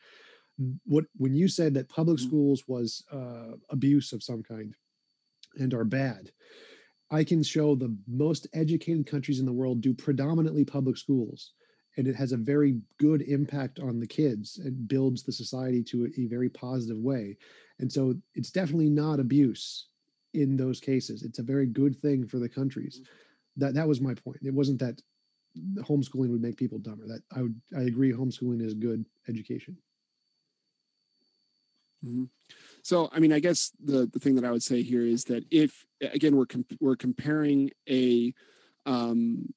What 0.85 1.05
when 1.17 1.33
you 1.33 1.47
said 1.47 1.73
that 1.73 1.89
public 1.89 2.17
mm-hmm. 2.17 2.27
schools 2.27 2.63
was 2.67 3.03
uh, 3.11 3.55
abuse 3.69 4.13
of 4.13 4.23
some 4.23 4.43
kind 4.43 4.75
and 5.57 5.73
are 5.73 5.85
bad, 5.85 6.31
I 7.09 7.23
can 7.23 7.43
show 7.43 7.75
the 7.75 7.95
most 8.07 8.47
educated 8.53 9.05
countries 9.05 9.39
in 9.39 9.45
the 9.45 9.53
world 9.53 9.81
do 9.81 9.93
predominantly 9.93 10.63
public 10.63 10.97
schools 10.97 11.53
and 11.97 12.07
it 12.07 12.15
has 12.15 12.31
a 12.31 12.37
very 12.37 12.79
good 12.99 13.21
impact 13.23 13.79
on 13.79 13.99
the 13.99 14.07
kids 14.07 14.59
and 14.59 14.87
builds 14.87 15.23
the 15.23 15.31
society 15.31 15.83
to 15.83 16.05
a, 16.05 16.21
a, 16.21 16.25
very 16.25 16.49
positive 16.49 16.97
way. 16.97 17.37
And 17.79 17.91
so 17.91 18.15
it's 18.33 18.51
definitely 18.51 18.89
not 18.89 19.19
abuse 19.19 19.87
in 20.33 20.55
those 20.55 20.79
cases. 20.79 21.23
It's 21.23 21.39
a 21.39 21.43
very 21.43 21.65
good 21.65 22.01
thing 22.01 22.25
for 22.25 22.39
the 22.39 22.49
countries. 22.49 23.01
Mm-hmm. 23.01 23.61
that 23.65 23.73
that 23.73 23.87
was 23.87 23.99
my 23.99 24.13
point. 24.13 24.39
It 24.41 24.53
wasn't 24.53 24.79
that 24.79 25.01
homeschooling 25.79 26.29
would 26.29 26.41
make 26.41 26.57
people 26.57 26.79
dumber. 26.79 27.05
That 27.07 27.21
i 27.35 27.41
would 27.41 27.59
i 27.77 27.81
agree 27.81 28.13
homeschooling 28.13 28.61
is 28.61 28.73
good 28.73 29.05
education 29.27 29.77
mm-hmm. 32.05 32.23
so 32.81 33.09
i 33.13 33.19
mean 33.19 33.33
i 33.33 33.39
guess 33.39 33.71
the 33.83 34.09
the 34.13 34.19
thing 34.19 34.35
that 34.35 34.45
i 34.45 34.51
would 34.51 34.63
say 34.63 34.81
here 34.81 35.05
is 35.05 35.25
that 35.25 35.43
if 35.51 35.85
again 36.01 36.35
we're 36.35 36.45
comp- 36.45 36.77
we're 36.79 36.95
comparing 36.95 37.69
a 37.89 38.33
um, 38.85 39.47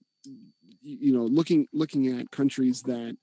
you 0.83 1.13
know 1.13 1.25
looking 1.25 1.67
looking 1.73 2.19
at 2.19 2.31
countries 2.31 2.83
that 2.83 3.17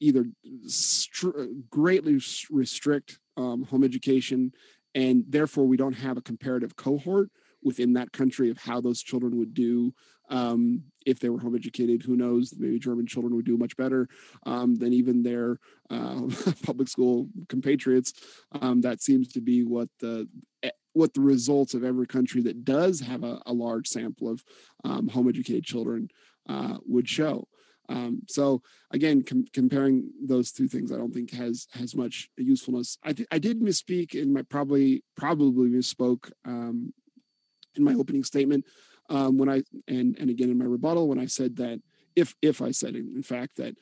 either 0.00 0.26
str- 0.66 1.46
greatly 1.70 2.20
restrict 2.50 3.18
um, 3.36 3.64
home 3.64 3.82
education 3.82 4.52
and 4.94 5.24
therefore 5.28 5.64
we 5.64 5.76
don't 5.76 5.94
have 5.94 6.16
a 6.16 6.22
comparative 6.22 6.76
cohort 6.76 7.30
within 7.62 7.94
that 7.94 8.12
country 8.12 8.50
of 8.50 8.58
how 8.58 8.80
those 8.80 9.02
children 9.02 9.38
would 9.38 9.54
do 9.54 9.92
um, 10.28 10.82
if 11.04 11.20
they 11.20 11.28
were 11.28 11.38
home 11.38 11.54
educated 11.54 12.02
who 12.02 12.16
knows 12.16 12.54
maybe 12.58 12.78
german 12.78 13.06
children 13.06 13.34
would 13.34 13.44
do 13.44 13.56
much 13.56 13.76
better 13.76 14.08
um, 14.44 14.74
than 14.74 14.92
even 14.92 15.22
their 15.22 15.58
uh, 15.90 16.22
public 16.62 16.88
school 16.88 17.28
compatriots 17.48 18.12
um, 18.60 18.80
that 18.80 19.02
seems 19.02 19.28
to 19.28 19.40
be 19.40 19.62
what 19.62 19.88
the 20.00 20.28
eh, 20.62 20.70
what 20.96 21.12
the 21.12 21.20
results 21.20 21.74
of 21.74 21.84
every 21.84 22.06
country 22.06 22.40
that 22.40 22.64
does 22.64 23.00
have 23.00 23.22
a, 23.22 23.38
a 23.44 23.52
large 23.52 23.86
sample 23.86 24.30
of 24.30 24.42
um, 24.84 25.08
home 25.08 25.28
educated 25.28 25.62
children 25.62 26.08
uh, 26.48 26.78
would 26.86 27.06
show. 27.06 27.46
Um, 27.88 28.22
so 28.28 28.62
again, 28.90 29.22
com- 29.22 29.44
comparing 29.52 30.10
those 30.24 30.52
two 30.52 30.68
things, 30.68 30.90
I 30.90 30.96
don't 30.96 31.12
think 31.12 31.32
has 31.32 31.68
has 31.72 31.94
much 31.94 32.28
usefulness. 32.36 32.98
I, 33.04 33.12
th- 33.12 33.28
I 33.30 33.38
did 33.38 33.60
misspeak 33.60 34.14
in 34.14 34.32
my 34.32 34.42
probably 34.42 35.04
probably 35.16 35.68
misspoke 35.68 36.32
um, 36.44 36.92
in 37.76 37.84
my 37.84 37.94
opening 37.94 38.24
statement 38.24 38.64
um, 39.08 39.38
when 39.38 39.48
I 39.48 39.62
and 39.88 40.16
and 40.18 40.30
again 40.30 40.50
in 40.50 40.58
my 40.58 40.64
rebuttal 40.64 41.08
when 41.08 41.18
I 41.18 41.26
said 41.26 41.56
that 41.56 41.80
if 42.14 42.34
if 42.42 42.62
I 42.62 42.70
said 42.70 42.94
in 42.96 43.22
fact 43.22 43.56
that 43.56 43.76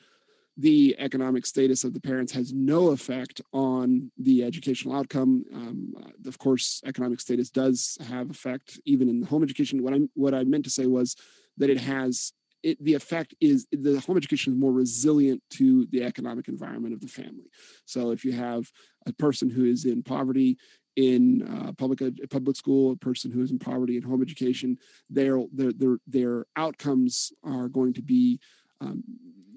the 0.57 0.95
economic 0.99 1.45
status 1.45 1.83
of 1.83 1.93
the 1.93 1.99
parents 1.99 2.31
has 2.31 2.53
no 2.53 2.89
effect 2.89 3.41
on 3.51 4.09
the 4.17 4.43
educational 4.43 4.95
outcome. 4.95 5.43
Um, 5.53 5.93
of 6.25 6.37
course, 6.37 6.81
economic 6.85 7.19
status 7.19 7.49
does 7.49 7.97
have 8.07 8.29
effect 8.29 8.79
even 8.85 9.09
in 9.09 9.23
home 9.23 9.43
education. 9.43 9.83
What 9.83 9.93
I 9.93 9.99
what 10.13 10.33
I 10.33 10.43
meant 10.43 10.63
to 10.65 10.69
say 10.69 10.85
was 10.85 11.15
that 11.57 11.69
it 11.69 11.79
has 11.79 12.31
it, 12.63 12.83
the 12.83 12.93
effect 12.93 13.35
is 13.41 13.67
the 13.71 13.99
home 13.99 14.17
education 14.17 14.53
is 14.53 14.59
more 14.59 14.71
resilient 14.71 15.43
to 15.51 15.85
the 15.91 16.03
economic 16.03 16.47
environment 16.47 16.93
of 16.93 17.01
the 17.01 17.07
family. 17.07 17.51
So 17.85 18.11
if 18.11 18.23
you 18.23 18.31
have 18.31 18.71
a 19.05 19.13
person 19.13 19.49
who 19.49 19.65
is 19.65 19.85
in 19.85 20.03
poverty 20.03 20.57
in 20.95 21.43
uh, 21.43 21.71
public 21.73 22.01
public 22.29 22.55
school, 22.55 22.91
a 22.91 22.95
person 22.95 23.31
who 23.31 23.41
is 23.41 23.51
in 23.51 23.59
poverty 23.59 23.97
and 23.97 24.05
home 24.05 24.21
education, 24.21 24.77
their 25.09 25.43
their 25.51 25.71
their, 25.73 25.97
their 26.07 26.45
outcomes 26.55 27.33
are 27.43 27.67
going 27.67 27.93
to 27.93 28.01
be 28.01 28.39
um, 28.81 29.03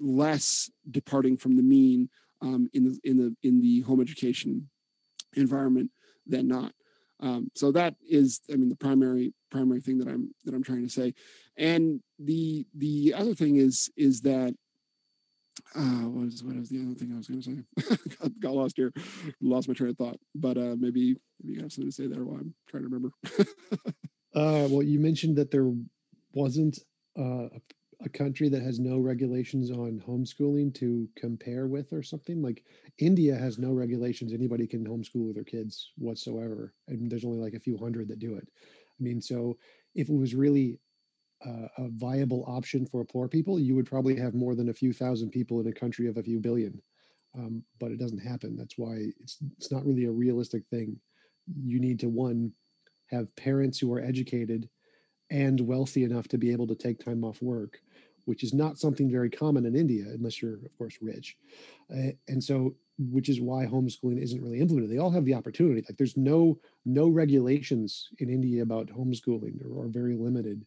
less 0.01 0.69
departing 0.91 1.37
from 1.37 1.55
the 1.55 1.63
mean 1.63 2.09
um, 2.41 2.69
in 2.73 2.85
the 2.85 2.99
in 3.03 3.17
the 3.17 3.35
in 3.43 3.61
the 3.61 3.81
home 3.81 4.01
education 4.01 4.69
environment 5.35 5.91
than 6.25 6.47
not. 6.47 6.73
Um, 7.21 7.51
so 7.53 7.71
that 7.73 7.95
is, 8.09 8.41
I 8.51 8.55
mean, 8.55 8.69
the 8.69 8.75
primary 8.75 9.33
primary 9.51 9.81
thing 9.81 9.97
that 9.99 10.07
I'm 10.07 10.33
that 10.45 10.53
I'm 10.53 10.63
trying 10.63 10.83
to 10.83 10.89
say. 10.89 11.13
And 11.57 12.01
the 12.17 12.65
the 12.75 13.13
other 13.15 13.35
thing 13.35 13.57
is 13.57 13.89
is 13.97 14.21
that 14.21 14.53
uh, 15.75 16.07
what 16.09 16.25
was 16.25 16.69
the 16.69 16.81
other 16.81 16.95
thing 16.95 17.11
I 17.13 17.17
was 17.17 17.27
going 17.27 17.41
to 17.41 17.87
say? 17.87 17.97
got, 18.19 18.39
got, 18.39 18.53
lost 18.53 18.77
here, 18.77 18.91
lost 19.41 19.67
my 19.67 19.73
train 19.73 19.91
of 19.91 19.97
thought. 19.97 20.19
But 20.35 20.57
uh, 20.57 20.75
maybe 20.77 21.15
maybe 21.41 21.55
you 21.55 21.61
have 21.61 21.71
something 21.71 21.89
to 21.89 21.95
say 21.95 22.07
there 22.07 22.23
while 22.23 22.37
I'm 22.37 22.53
trying 22.67 22.83
to 22.83 22.89
remember. 22.89 23.11
uh, 24.35 24.67
well, 24.69 24.83
you 24.83 24.99
mentioned 24.99 25.37
that 25.37 25.51
there 25.51 25.71
wasn't 26.33 26.79
uh, 27.17 27.47
a 28.01 28.09
country 28.09 28.49
that 28.49 28.61
has 28.61 28.79
no 28.79 28.97
regulations 28.97 29.71
on 29.71 30.01
homeschooling 30.07 30.73
to 30.75 31.07
compare 31.15 31.67
with 31.67 31.91
or 31.91 32.01
something 32.01 32.41
like 32.41 32.63
india 32.97 33.35
has 33.35 33.57
no 33.57 33.71
regulations 33.71 34.31
anybody 34.31 34.65
can 34.65 34.85
homeschool 34.85 35.25
with 35.27 35.35
their 35.35 35.43
kids 35.43 35.91
whatsoever 35.97 36.73
and 36.87 37.11
there's 37.11 37.25
only 37.25 37.39
like 37.39 37.55
a 37.55 37.59
few 37.59 37.77
hundred 37.77 38.07
that 38.07 38.19
do 38.19 38.35
it 38.35 38.47
i 38.47 39.03
mean 39.03 39.21
so 39.21 39.57
if 39.95 40.09
it 40.09 40.15
was 40.15 40.33
really 40.33 40.79
a 41.45 41.87
viable 41.89 42.43
option 42.47 42.85
for 42.85 43.05
poor 43.05 43.27
people 43.27 43.59
you 43.59 43.75
would 43.75 43.85
probably 43.85 44.15
have 44.15 44.33
more 44.33 44.55
than 44.55 44.69
a 44.69 44.73
few 44.73 44.91
thousand 44.91 45.29
people 45.29 45.59
in 45.59 45.67
a 45.67 45.71
country 45.71 46.07
of 46.07 46.17
a 46.17 46.23
few 46.23 46.39
billion 46.39 46.81
um, 47.37 47.63
but 47.79 47.91
it 47.91 47.99
doesn't 47.99 48.19
happen 48.19 48.55
that's 48.57 48.77
why 48.77 48.95
it's 49.21 49.37
it's 49.57 49.71
not 49.71 49.85
really 49.85 50.05
a 50.05 50.11
realistic 50.11 50.63
thing 50.69 50.97
you 51.63 51.79
need 51.79 51.99
to 51.99 52.09
one 52.09 52.51
have 53.09 53.33
parents 53.35 53.79
who 53.79 53.93
are 53.93 54.01
educated 54.01 54.69
and 55.31 55.61
wealthy 55.61 56.03
enough 56.03 56.27
to 56.27 56.37
be 56.37 56.51
able 56.51 56.67
to 56.67 56.75
take 56.75 57.03
time 57.03 57.23
off 57.23 57.41
work 57.41 57.79
which 58.29 58.43
is 58.43 58.53
not 58.53 58.77
something 58.77 59.09
very 59.09 59.27
common 59.27 59.65
in 59.65 59.75
India, 59.75 60.05
unless 60.13 60.39
you're, 60.39 60.53
of 60.53 60.77
course, 60.77 60.99
rich. 61.01 61.35
Uh, 61.91 62.11
and 62.27 62.43
so, 62.43 62.75
which 62.99 63.27
is 63.27 63.41
why 63.41 63.65
homeschooling 63.65 64.21
isn't 64.21 64.43
really 64.43 64.59
implemented. 64.59 64.91
They 64.91 64.99
all 64.99 65.09
have 65.09 65.25
the 65.25 65.33
opportunity. 65.33 65.81
Like, 65.81 65.97
there's 65.97 66.15
no 66.15 66.59
no 66.85 67.07
regulations 67.07 68.07
in 68.19 68.29
India 68.29 68.61
about 68.61 68.89
homeschooling, 68.89 69.65
or, 69.65 69.85
or 69.85 69.87
very 69.87 70.15
limited. 70.15 70.63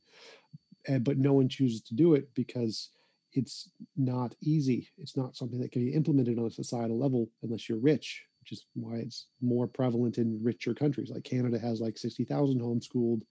Uh, 0.88 0.98
but 0.98 1.18
no 1.18 1.32
one 1.32 1.48
chooses 1.48 1.80
to 1.82 1.94
do 1.94 2.14
it 2.14 2.28
because 2.34 2.90
it's 3.32 3.70
not 3.96 4.34
easy. 4.40 4.88
It's 4.98 5.16
not 5.16 5.36
something 5.36 5.60
that 5.60 5.72
can 5.72 5.84
be 5.84 5.94
implemented 5.94 6.38
on 6.38 6.46
a 6.46 6.50
societal 6.50 6.98
level 6.98 7.30
unless 7.42 7.68
you're 7.68 7.78
rich, 7.78 8.24
which 8.40 8.52
is 8.52 8.66
why 8.74 8.96
it's 8.96 9.26
more 9.40 9.66
prevalent 9.66 10.18
in 10.18 10.42
richer 10.42 10.74
countries. 10.74 11.10
Like 11.10 11.24
Canada 11.24 11.58
has 11.58 11.80
like 11.80 11.96
60,000 11.96 12.60
homeschooled, 12.60 13.22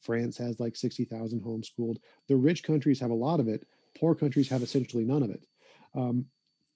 France 0.00 0.36
has 0.36 0.60
like 0.60 0.76
60,000 0.76 1.40
homeschooled. 1.40 1.96
The 2.28 2.36
rich 2.36 2.62
countries 2.64 3.00
have 3.00 3.10
a 3.10 3.14
lot 3.14 3.40
of 3.40 3.48
it, 3.48 3.66
Poor 3.98 4.14
countries 4.14 4.48
have 4.48 4.62
essentially 4.62 5.04
none 5.04 5.22
of 5.22 5.30
it, 5.30 5.46
um, 5.94 6.26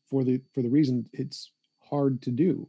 for 0.09 0.25
the 0.25 0.41
for 0.53 0.63
the 0.63 0.71
reason 0.71 1.09
it's 1.13 1.53
hard 1.81 2.23
to 2.23 2.31
do, 2.31 2.69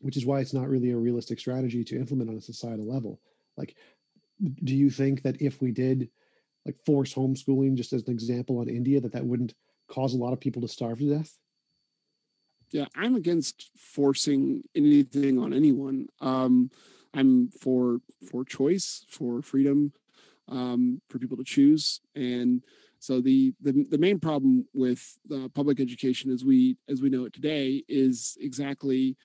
which 0.00 0.16
is 0.16 0.26
why 0.26 0.40
it's 0.40 0.54
not 0.54 0.68
really 0.68 0.90
a 0.90 0.96
realistic 0.96 1.40
strategy 1.40 1.82
to 1.84 1.98
implement 1.98 2.30
on 2.30 2.36
a 2.36 2.40
societal 2.40 2.86
level. 2.86 3.20
Like, 3.56 3.74
do 4.62 4.76
you 4.76 4.90
think 4.90 5.22
that 5.22 5.40
if 5.40 5.60
we 5.60 5.72
did 5.72 6.08
like 6.64 6.76
force 6.86 7.14
homeschooling, 7.14 7.74
just 7.74 7.92
as 7.92 8.02
an 8.02 8.12
example 8.12 8.58
on 8.58 8.68
India, 8.68 9.00
that 9.00 9.12
that 9.12 9.24
wouldn't 9.24 9.54
cause 9.88 10.14
a 10.14 10.18
lot 10.18 10.32
of 10.32 10.40
people 10.40 10.62
to 10.62 10.68
starve 10.68 10.98
to 10.98 11.18
death? 11.18 11.38
Yeah, 12.70 12.86
I'm 12.96 13.14
against 13.14 13.70
forcing 13.76 14.64
anything 14.74 15.38
on 15.38 15.52
anyone. 15.52 16.08
Um, 16.20 16.70
I'm 17.12 17.48
for 17.50 18.00
for 18.28 18.44
choice, 18.44 19.04
for 19.08 19.42
freedom, 19.42 19.92
um, 20.48 21.00
for 21.08 21.18
people 21.18 21.36
to 21.36 21.44
choose, 21.44 22.00
and 22.14 22.62
so 22.98 23.20
the 23.20 23.52
the, 23.60 23.86
the 23.90 23.98
main 23.98 24.18
problem 24.18 24.66
with 24.72 25.16
uh, 25.32 25.48
public 25.54 25.78
education 25.78 26.32
as 26.32 26.44
we 26.44 26.76
as 26.88 27.02
we 27.02 27.10
know 27.10 27.26
it 27.26 27.32
today 27.32 27.84
is 27.86 28.36
exactly 28.40 29.16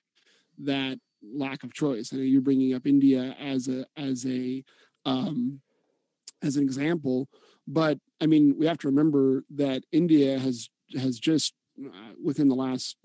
that 0.58 1.00
lack 1.22 1.64
of 1.64 1.72
choice. 1.72 2.12
I 2.12 2.16
know 2.16 2.22
you're 2.22 2.42
bringing 2.42 2.74
up 2.74 2.86
India 2.86 3.34
as 3.40 3.68
a 3.68 3.86
as 3.96 4.26
a 4.26 4.62
um, 5.06 5.60
as 6.42 6.56
an 6.56 6.62
example, 6.62 7.28
but 7.66 7.98
I 8.20 8.26
mean 8.26 8.54
we 8.58 8.66
have 8.66 8.78
to 8.78 8.88
remember 8.88 9.44
that 9.50 9.84
India 9.92 10.38
has 10.38 10.68
has 10.98 11.18
just 11.18 11.54
uh, 11.84 12.12
within 12.22 12.48
the 12.48 12.54
last 12.54 12.96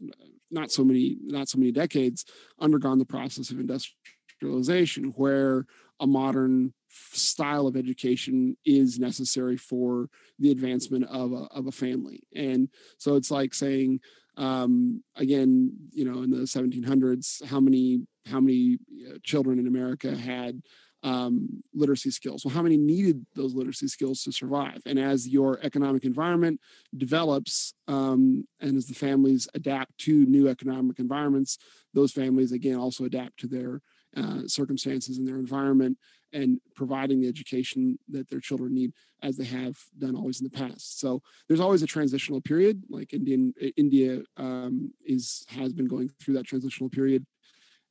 not 0.51 0.71
so 0.71 0.83
many 0.83 1.17
not 1.21 1.49
so 1.49 1.57
many 1.57 1.71
decades 1.71 2.25
undergone 2.59 2.99
the 2.99 3.05
process 3.05 3.51
of 3.51 3.59
industrialization 3.59 5.13
where 5.15 5.65
a 5.99 6.07
modern 6.07 6.73
style 6.89 7.67
of 7.67 7.75
education 7.75 8.55
is 8.65 8.99
necessary 8.99 9.57
for 9.57 10.09
the 10.39 10.51
advancement 10.51 11.05
of 11.05 11.31
a, 11.31 11.47
of 11.51 11.67
a 11.67 11.71
family. 11.71 12.21
And 12.36 12.69
so 12.97 13.15
it's 13.15 13.31
like 13.31 13.53
saying, 13.53 13.99
um, 14.38 15.03
again, 15.15 15.71
you 15.91 16.05
know, 16.05 16.23
in 16.23 16.31
the 16.31 16.39
1700s, 16.39 17.43
how 17.45 17.59
many 17.59 18.01
how 18.25 18.39
many 18.39 18.79
uh, 19.07 19.17
children 19.23 19.59
in 19.59 19.67
America 19.67 20.15
had 20.15 20.61
um, 21.06 21.64
literacy 21.74 22.10
skills. 22.10 22.43
Well, 22.43 22.53
how 22.53 22.64
many 22.64 22.78
needed 22.78 23.26
those 23.36 23.53
literacy 23.53 23.88
skills 23.88 24.24
to 24.24 24.32
survive? 24.32 24.82
And 24.88 24.97
as 24.97 25.28
your 25.28 25.60
economic 25.62 26.03
environment 26.03 26.60
develops 26.97 27.76
um, 27.88 28.45
and 28.60 28.76
as 28.76 28.88
the 28.88 28.95
families 28.95 29.47
adapt 29.53 29.95
to 29.99 30.26
new 30.26 30.49
economic 30.49 30.97
environments, 30.99 31.60
those 31.93 32.12
families 32.12 32.51
again 32.51 32.78
also 32.78 33.06
adapt 33.06 33.38
to 33.41 33.47
their 33.47 33.82
uh, 34.18 34.47
circumstances 34.47 35.18
and 35.20 35.28
their 35.28 35.38
environment 35.38 35.97
and 36.34 36.60
providing 36.76 37.22
the 37.22 37.28
education 37.28 37.99
that 38.10 38.28
their 38.30 38.39
children 38.39 38.74
need 38.74 38.91
as 39.22 39.38
they 39.38 39.45
have 39.45 39.78
done 39.99 40.16
always 40.16 40.41
in 40.41 40.45
the 40.45 40.58
past. 40.58 40.99
So 40.99 41.22
there's 41.47 41.60
always 41.60 41.84
a 41.84 41.88
transitional 41.88 42.41
period 42.41 42.82
like 42.89 43.14
Indian 43.14 43.53
India 43.78 44.22
um, 44.38 44.91
is 45.06 45.45
has 45.49 45.72
been 45.72 45.88
going 45.88 46.10
through 46.20 46.34
that 46.36 46.45
transitional 46.47 46.89
period. 46.89 47.26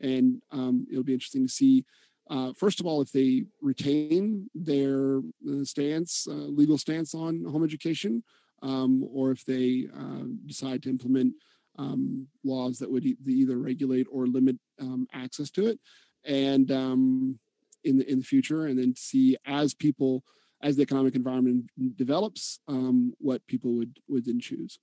And 0.00 0.42
um, 0.50 0.86
it'll 0.90 1.04
be 1.04 1.14
interesting 1.14 1.46
to 1.46 1.52
see 1.52 1.84
uh, 2.30 2.52
first 2.54 2.80
of 2.80 2.86
all, 2.86 3.02
if 3.02 3.12
they 3.12 3.44
retain 3.60 4.48
their 4.54 5.18
uh, 5.18 5.64
stance, 5.64 6.26
uh, 6.28 6.32
legal 6.32 6.78
stance 6.78 7.14
on 7.14 7.44
home 7.44 7.64
education, 7.64 8.22
um, 8.62 9.04
or 9.12 9.30
if 9.30 9.44
they 9.44 9.88
uh, 9.94 10.24
decide 10.46 10.82
to 10.82 10.88
implement 10.88 11.34
um, 11.78 12.26
laws 12.44 12.78
that 12.78 12.90
would 12.90 13.04
e- 13.04 13.16
either 13.26 13.58
regulate 13.58 14.06
or 14.10 14.26
limit 14.26 14.56
um, 14.80 15.06
access 15.12 15.50
to 15.50 15.66
it, 15.66 15.78
and 16.24 16.72
um, 16.72 17.38
in 17.84 17.98
the 17.98 18.10
in 18.10 18.18
the 18.20 18.24
future, 18.24 18.66
and 18.66 18.78
then 18.78 18.94
see 18.96 19.36
as 19.44 19.74
people 19.74 20.24
as 20.62 20.76
the 20.76 20.82
economic 20.82 21.14
environment 21.14 21.68
develops, 21.96 22.58
um, 22.68 23.12
what 23.18 23.46
people 23.46 23.74
would 23.74 23.98
would 24.08 24.24
then 24.24 24.40
choose. 24.40 24.78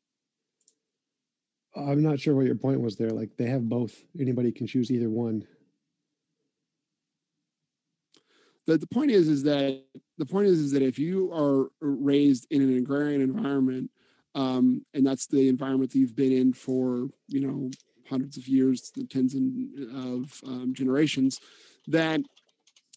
I'm 1.75 2.03
not 2.03 2.19
sure 2.19 2.35
what 2.35 2.45
your 2.45 2.55
point 2.55 2.81
was 2.81 2.97
there. 2.97 3.09
Like 3.09 3.35
they 3.37 3.47
have 3.47 3.67
both. 3.67 4.03
Anybody 4.19 4.51
can 4.51 4.67
choose 4.67 4.91
either 4.91 5.09
one 5.09 5.47
the, 8.67 8.77
the 8.77 8.87
point 8.87 9.11
is 9.11 9.27
is 9.27 9.43
that 9.43 9.83
the 10.17 10.25
point 10.25 10.47
is 10.47 10.59
is 10.59 10.71
that 10.71 10.81
if 10.81 10.99
you 10.99 11.31
are 11.33 11.69
raised 11.79 12.47
in 12.51 12.61
an 12.61 12.77
agrarian 12.77 13.21
environment 13.21 13.89
um, 14.33 14.85
and 14.93 15.05
that's 15.05 15.27
the 15.27 15.49
environment 15.49 15.91
that 15.91 15.99
you've 15.99 16.15
been 16.15 16.31
in 16.31 16.53
for 16.53 17.07
you 17.27 17.45
know 17.45 17.71
hundreds 18.09 18.37
of 18.37 18.47
years 18.47 18.91
tens 19.09 19.35
of 19.35 20.41
um, 20.45 20.73
generations 20.73 21.39
that 21.87 22.21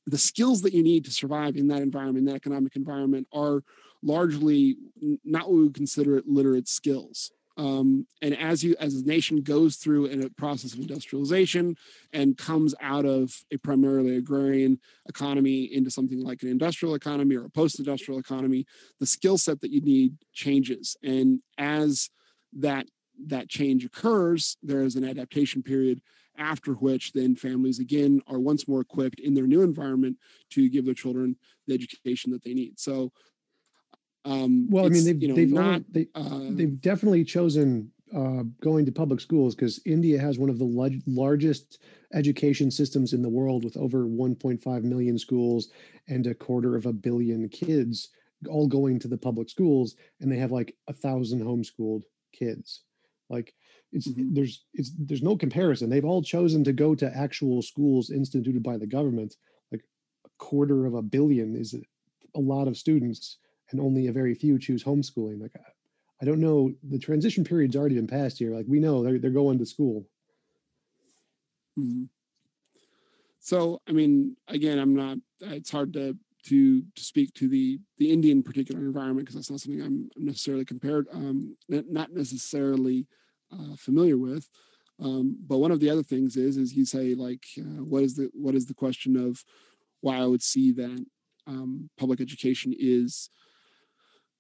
the 0.06 0.18
skills 0.18 0.60
that 0.62 0.74
you 0.74 0.82
need 0.82 1.04
to 1.04 1.10
survive 1.10 1.56
in 1.56 1.68
that 1.68 1.82
environment 1.82 2.26
that 2.26 2.34
economic 2.34 2.76
environment 2.76 3.26
are 3.32 3.62
largely 4.02 4.76
not 5.24 5.48
what 5.48 5.56
we 5.56 5.62
would 5.64 5.74
consider 5.74 6.22
literate 6.26 6.68
skills 6.68 7.30
um, 7.57 8.07
and 8.20 8.36
as 8.36 8.64
you 8.64 8.74
as 8.80 8.94
a 8.94 9.05
nation 9.05 9.42
goes 9.42 9.76
through 9.76 10.07
a 10.07 10.30
process 10.30 10.72
of 10.72 10.80
industrialization 10.80 11.76
and 12.12 12.36
comes 12.36 12.74
out 12.80 13.05
of 13.05 13.32
a 13.52 13.57
primarily 13.59 14.16
agrarian 14.16 14.78
economy 15.09 15.64
into 15.72 15.90
something 15.90 16.20
like 16.20 16.42
an 16.42 16.48
industrial 16.48 16.94
economy 16.94 17.36
or 17.36 17.44
a 17.44 17.50
post-industrial 17.50 18.18
economy, 18.18 18.66
the 18.98 19.07
skill 19.07 19.38
set 19.38 19.61
that 19.61 19.70
you 19.70 19.80
need 19.80 20.14
changes. 20.32 20.96
And 21.02 21.40
as 21.59 22.11
that 22.55 22.86
that 23.26 23.48
change 23.48 23.84
occurs, 23.84 24.57
there 24.62 24.82
is 24.82 24.96
an 24.96 25.05
adaptation 25.05 25.62
period 25.62 26.00
after 26.36 26.72
which 26.72 27.12
then 27.12 27.36
families 27.36 27.78
again 27.78 28.20
are 28.26 28.40
once 28.40 28.66
more 28.66 28.80
equipped 28.80 29.20
in 29.20 29.34
their 29.34 29.46
new 29.46 29.62
environment 29.62 30.16
to 30.50 30.68
give 30.68 30.84
their 30.84 30.94
children 30.94 31.36
the 31.68 31.74
education 31.74 32.32
that 32.32 32.42
they 32.42 32.55
need. 32.55 32.78
So 32.78 33.12
um, 34.24 34.68
well, 34.70 34.86
I 34.86 34.88
mean, 34.88 35.04
they've 35.04 35.20
you 35.20 35.28
know, 35.28 35.34
they've 35.34 35.50
not, 35.50 35.64
only, 35.64 35.84
they, 35.90 36.08
uh, 36.14 36.50
they've 36.50 36.80
definitely 36.80 37.24
chosen 37.24 37.90
uh, 38.14 38.44
going 38.60 38.86
to 38.86 38.92
public 38.92 39.20
schools 39.20 39.54
because 39.54 39.80
India 39.84 40.20
has 40.20 40.38
one 40.38 40.50
of 40.50 40.58
the 40.58 40.64
lar- 40.64 40.90
largest 41.06 41.82
education 42.14 42.70
systems 42.70 43.12
in 43.12 43.22
the 43.22 43.28
world 43.28 43.64
with 43.64 43.76
over 43.76 44.06
1.5 44.06 44.82
million 44.82 45.18
schools 45.18 45.70
and 46.08 46.26
a 46.26 46.34
quarter 46.34 46.76
of 46.76 46.86
a 46.86 46.92
billion 46.92 47.48
kids 47.48 48.10
all 48.48 48.68
going 48.68 48.98
to 49.00 49.08
the 49.08 49.16
public 49.16 49.48
schools, 49.48 49.94
and 50.20 50.30
they 50.30 50.36
have 50.36 50.52
like 50.52 50.74
a 50.88 50.92
thousand 50.92 51.40
homeschooled 51.40 52.02
kids. 52.32 52.82
Like 53.30 53.54
it's 53.92 54.08
mm-hmm. 54.08 54.34
there's 54.34 54.64
it's 54.74 54.92
there's 54.98 55.22
no 55.22 55.36
comparison. 55.36 55.88
They've 55.88 56.04
all 56.04 56.22
chosen 56.22 56.64
to 56.64 56.72
go 56.72 56.94
to 56.94 57.16
actual 57.16 57.62
schools 57.62 58.10
instituted 58.10 58.62
by 58.62 58.76
the 58.76 58.86
government. 58.86 59.34
Like 59.72 59.82
a 60.26 60.28
quarter 60.38 60.86
of 60.86 60.94
a 60.94 61.02
billion 61.02 61.56
is 61.56 61.74
a 62.34 62.40
lot 62.40 62.68
of 62.68 62.76
students 62.76 63.38
and 63.70 63.80
only 63.80 64.06
a 64.06 64.12
very 64.12 64.34
few 64.34 64.58
choose 64.58 64.84
homeschooling. 64.84 65.40
Like, 65.40 65.52
I 66.20 66.24
don't 66.24 66.40
know. 66.40 66.72
The 66.90 66.98
transition 66.98 67.44
period's 67.44 67.76
already 67.76 67.96
been 67.96 68.06
passed 68.06 68.38
here. 68.38 68.54
Like, 68.54 68.66
we 68.68 68.80
know 68.80 69.02
they're 69.02 69.18
they're 69.18 69.30
going 69.30 69.58
to 69.58 69.66
school. 69.66 70.06
Mm-hmm. 71.78 72.04
So, 73.40 73.80
I 73.88 73.92
mean, 73.92 74.36
again, 74.48 74.78
I'm 74.78 74.94
not. 74.94 75.18
It's 75.40 75.70
hard 75.70 75.92
to 75.94 76.16
to 76.46 76.82
to 76.82 77.02
speak 77.02 77.34
to 77.34 77.48
the 77.48 77.78
the 77.98 78.10
Indian 78.10 78.42
particular 78.42 78.80
environment 78.80 79.26
because 79.26 79.34
that's 79.34 79.50
not 79.50 79.60
something 79.60 79.82
I'm 79.82 80.08
necessarily 80.16 80.64
compared, 80.64 81.06
um, 81.12 81.56
not 81.68 82.12
necessarily 82.12 83.06
uh, 83.52 83.76
familiar 83.76 84.16
with. 84.16 84.48
Um, 85.00 85.36
but 85.46 85.58
one 85.58 85.72
of 85.72 85.80
the 85.80 85.90
other 85.90 86.02
things 86.02 86.36
is, 86.36 86.56
is 86.56 86.72
you 86.72 86.84
say 86.84 87.14
like, 87.14 87.44
uh, 87.58 87.82
what 87.82 88.02
is 88.02 88.14
the 88.14 88.30
what 88.32 88.54
is 88.54 88.66
the 88.66 88.74
question 88.74 89.16
of 89.16 89.44
why 90.00 90.18
I 90.18 90.26
would 90.26 90.42
see 90.42 90.72
that 90.72 91.04
um, 91.46 91.90
public 91.98 92.20
education 92.20 92.74
is 92.78 93.28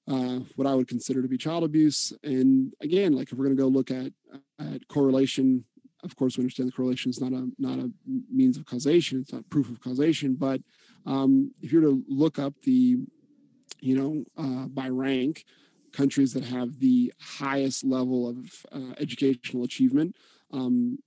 what 0.06 0.66
I 0.66 0.74
would 0.74 0.88
consider 0.88 1.22
to 1.22 1.28
be 1.28 1.38
child 1.38 1.64
abuse. 1.64 2.12
And 2.22 2.72
again, 2.80 3.12
like 3.12 3.32
if 3.32 3.38
we're 3.38 3.46
going 3.46 3.56
to 3.56 3.62
go 3.62 3.68
look 3.68 3.90
at 3.90 4.12
at 4.58 4.86
correlation, 4.88 5.64
of 6.02 6.14
course, 6.16 6.36
we 6.36 6.42
understand 6.42 6.68
the 6.68 6.72
correlation 6.72 7.10
is 7.10 7.20
not 7.20 7.32
a 7.32 7.48
not 7.58 7.78
a 7.78 7.90
means 8.30 8.56
of 8.56 8.66
causation; 8.66 9.20
it's 9.20 9.32
not 9.32 9.48
proof 9.50 9.70
of 9.70 9.80
causation. 9.80 10.34
But 10.34 10.60
um, 11.06 11.52
if 11.62 11.72
you're 11.72 11.82
to 11.82 12.04
look 12.08 12.38
up 12.38 12.54
the, 12.62 12.98
you 13.80 13.96
know, 13.96 14.24
uh, 14.36 14.66
by 14.66 14.88
rank, 14.88 15.44
countries 15.92 16.32
that 16.34 16.44
have 16.44 16.78
the 16.78 17.12
highest 17.20 17.84
level 17.84 18.28
of 18.28 18.66
uh, 18.72 18.94
educational 18.98 19.64
achievement. 19.64 20.16
Um, 20.52 20.98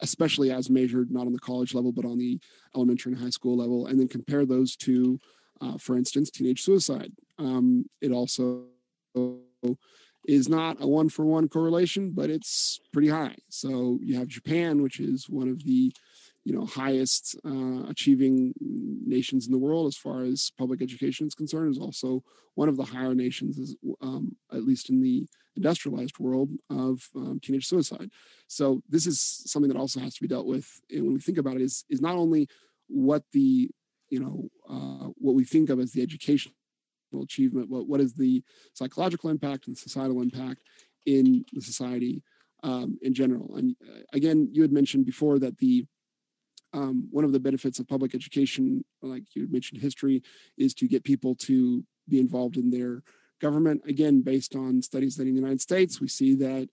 especially 0.00 0.50
as 0.50 0.68
measured 0.68 1.10
not 1.10 1.24
on 1.24 1.32
the 1.32 1.38
college 1.38 1.72
level 1.72 1.92
but 1.92 2.04
on 2.04 2.18
the 2.18 2.38
elementary 2.74 3.12
and 3.12 3.22
high 3.22 3.30
school 3.30 3.56
level 3.56 3.86
and 3.86 3.98
then 3.98 4.08
compare 4.08 4.44
those 4.44 4.74
to 4.74 5.18
uh, 5.60 5.78
for 5.78 5.96
instance, 5.96 6.30
teenage 6.30 6.62
suicide. 6.62 7.12
Um, 7.38 7.86
it 8.00 8.12
also 8.12 8.64
is 10.26 10.48
not 10.48 10.78
a 10.80 10.86
one 10.86 11.08
for 11.08 11.24
one 11.24 11.48
correlation, 11.48 12.10
but 12.10 12.30
it's 12.30 12.80
pretty 12.92 13.08
high. 13.08 13.36
So 13.48 13.98
you 14.02 14.16
have 14.16 14.28
Japan, 14.28 14.82
which 14.82 15.00
is 15.00 15.28
one 15.28 15.48
of 15.48 15.64
the 15.64 15.92
you 16.44 16.52
know 16.54 16.66
highest 16.66 17.36
uh, 17.44 17.88
achieving 17.88 18.52
nations 18.60 19.46
in 19.46 19.52
the 19.52 19.58
world 19.58 19.86
as 19.86 19.96
far 19.96 20.22
as 20.22 20.52
public 20.58 20.82
education 20.82 21.26
is 21.26 21.34
concerned 21.34 21.70
is 21.70 21.78
also 21.78 22.22
one 22.54 22.68
of 22.68 22.76
the 22.76 22.84
higher 22.84 23.14
nations 23.14 23.58
is, 23.58 23.76
um, 24.00 24.36
at 24.52 24.64
least 24.64 24.90
in 24.90 25.00
the 25.00 25.26
industrialized 25.56 26.18
world 26.18 26.50
of 26.70 27.08
um, 27.16 27.40
teenage 27.42 27.66
suicide 27.66 28.10
so 28.46 28.82
this 28.88 29.06
is 29.06 29.42
something 29.46 29.70
that 29.70 29.78
also 29.78 30.00
has 30.00 30.14
to 30.14 30.20
be 30.20 30.28
dealt 30.28 30.46
with 30.46 30.68
and 30.90 31.04
when 31.04 31.14
we 31.14 31.20
think 31.20 31.38
about 31.38 31.56
it 31.56 31.62
is 31.62 31.84
is 31.88 32.00
not 32.00 32.16
only 32.16 32.46
what 32.88 33.22
the 33.32 33.70
you 34.14 34.20
know 34.24 34.36
uh, 34.74 35.08
what 35.24 35.34
we 35.34 35.44
think 35.44 35.66
of 35.70 35.80
as 35.80 35.90
the 35.92 36.02
educational 36.08 36.54
achievement 37.22 37.68
what, 37.68 37.88
what 37.88 38.00
is 38.00 38.12
the 38.14 38.42
psychological 38.74 39.30
impact 39.30 39.66
and 39.66 39.76
societal 39.76 40.22
impact 40.22 40.60
in 41.06 41.44
the 41.52 41.60
society 41.60 42.22
um, 42.62 42.98
in 43.02 43.12
general. 43.12 43.56
And 43.56 43.76
uh, 43.86 44.00
again 44.12 44.48
you 44.52 44.62
had 44.62 44.72
mentioned 44.72 45.04
before 45.04 45.38
that 45.40 45.58
the 45.58 45.86
um, 46.72 47.06
one 47.10 47.24
of 47.24 47.32
the 47.32 47.44
benefits 47.48 47.78
of 47.78 47.88
public 47.88 48.14
education 48.14 48.84
like 49.02 49.24
you 49.34 49.46
mentioned 49.50 49.80
history 49.80 50.22
is 50.56 50.74
to 50.74 50.88
get 50.88 51.10
people 51.12 51.34
to 51.48 51.84
be 52.08 52.18
involved 52.20 52.56
in 52.56 52.70
their 52.70 53.02
government. 53.40 53.82
Again 53.94 54.22
based 54.22 54.54
on 54.54 54.82
studies 54.90 55.16
that 55.16 55.26
in 55.28 55.34
the 55.34 55.40
united 55.40 55.60
states 55.60 56.00
we 56.00 56.08
see 56.08 56.32
that 56.36 56.68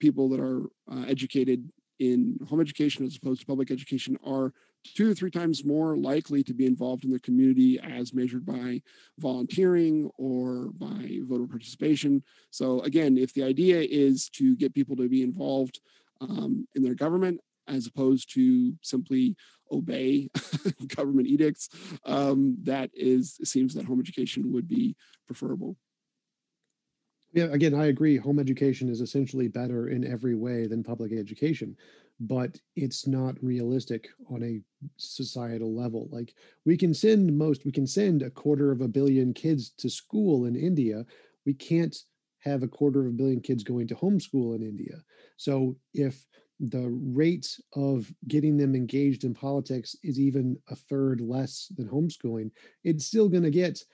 people 0.00 0.28
that 0.30 0.40
are 0.40 0.62
uh, 0.92 1.04
educated 1.14 1.60
in 1.98 2.38
home 2.48 2.60
education 2.60 3.04
as 3.04 3.16
opposed 3.16 3.40
to 3.40 3.46
public 3.46 3.70
education 3.70 4.16
are 4.24 4.52
two 4.94 5.08
to 5.08 5.14
three 5.14 5.30
times 5.30 5.64
more 5.64 5.96
likely 5.96 6.42
to 6.44 6.54
be 6.54 6.66
involved 6.66 7.04
in 7.04 7.10
their 7.10 7.18
community 7.18 7.78
as 7.80 8.14
measured 8.14 8.44
by 8.44 8.82
volunteering 9.18 10.10
or 10.18 10.70
by 10.74 11.18
voter 11.22 11.46
participation. 11.46 12.22
So, 12.50 12.80
again, 12.80 13.16
if 13.16 13.32
the 13.34 13.44
idea 13.44 13.80
is 13.80 14.28
to 14.30 14.56
get 14.56 14.74
people 14.74 14.96
to 14.96 15.08
be 15.08 15.22
involved 15.22 15.80
um, 16.20 16.66
in 16.74 16.82
their 16.82 16.94
government 16.94 17.40
as 17.68 17.86
opposed 17.86 18.32
to 18.34 18.72
simply 18.82 19.36
obey 19.70 20.30
government 20.96 21.28
edicts, 21.28 21.68
um, 22.04 22.56
that 22.62 22.90
is 22.94 23.38
seems 23.44 23.74
that 23.74 23.84
home 23.84 24.00
education 24.00 24.52
would 24.52 24.68
be 24.68 24.96
preferable. 25.26 25.76
Yeah, 27.32 27.44
again, 27.52 27.74
I 27.74 27.86
agree. 27.86 28.16
Home 28.16 28.38
education 28.38 28.88
is 28.88 29.00
essentially 29.00 29.48
better 29.48 29.88
in 29.88 30.06
every 30.06 30.34
way 30.34 30.66
than 30.66 30.82
public 30.82 31.12
education, 31.12 31.76
but 32.20 32.58
it's 32.74 33.06
not 33.06 33.42
realistic 33.42 34.08
on 34.30 34.42
a 34.42 34.60
societal 34.96 35.74
level. 35.74 36.08
Like 36.10 36.34
we 36.64 36.76
can 36.76 36.92
send 36.92 37.36
most, 37.36 37.64
we 37.64 37.72
can 37.72 37.86
send 37.86 38.22
a 38.22 38.30
quarter 38.30 38.72
of 38.72 38.80
a 38.80 38.88
billion 38.88 39.32
kids 39.32 39.70
to 39.78 39.88
school 39.88 40.46
in 40.46 40.56
India. 40.56 41.04
We 41.46 41.54
can't 41.54 41.96
have 42.40 42.62
a 42.62 42.68
quarter 42.68 43.00
of 43.00 43.06
a 43.06 43.16
billion 43.16 43.40
kids 43.40 43.62
going 43.62 43.86
to 43.88 43.94
homeschool 43.94 44.56
in 44.56 44.62
India. 44.62 45.02
So 45.36 45.76
if 45.94 46.26
the 46.60 46.88
rate 46.88 47.56
of 47.74 48.12
getting 48.26 48.56
them 48.56 48.74
engaged 48.74 49.22
in 49.22 49.32
politics 49.32 49.94
is 50.02 50.18
even 50.18 50.58
a 50.68 50.74
third 50.74 51.20
less 51.20 51.70
than 51.76 51.88
homeschooling, 51.88 52.50
it's 52.82 53.06
still 53.06 53.28
going 53.28 53.44
to 53.44 53.50
get 53.50 53.84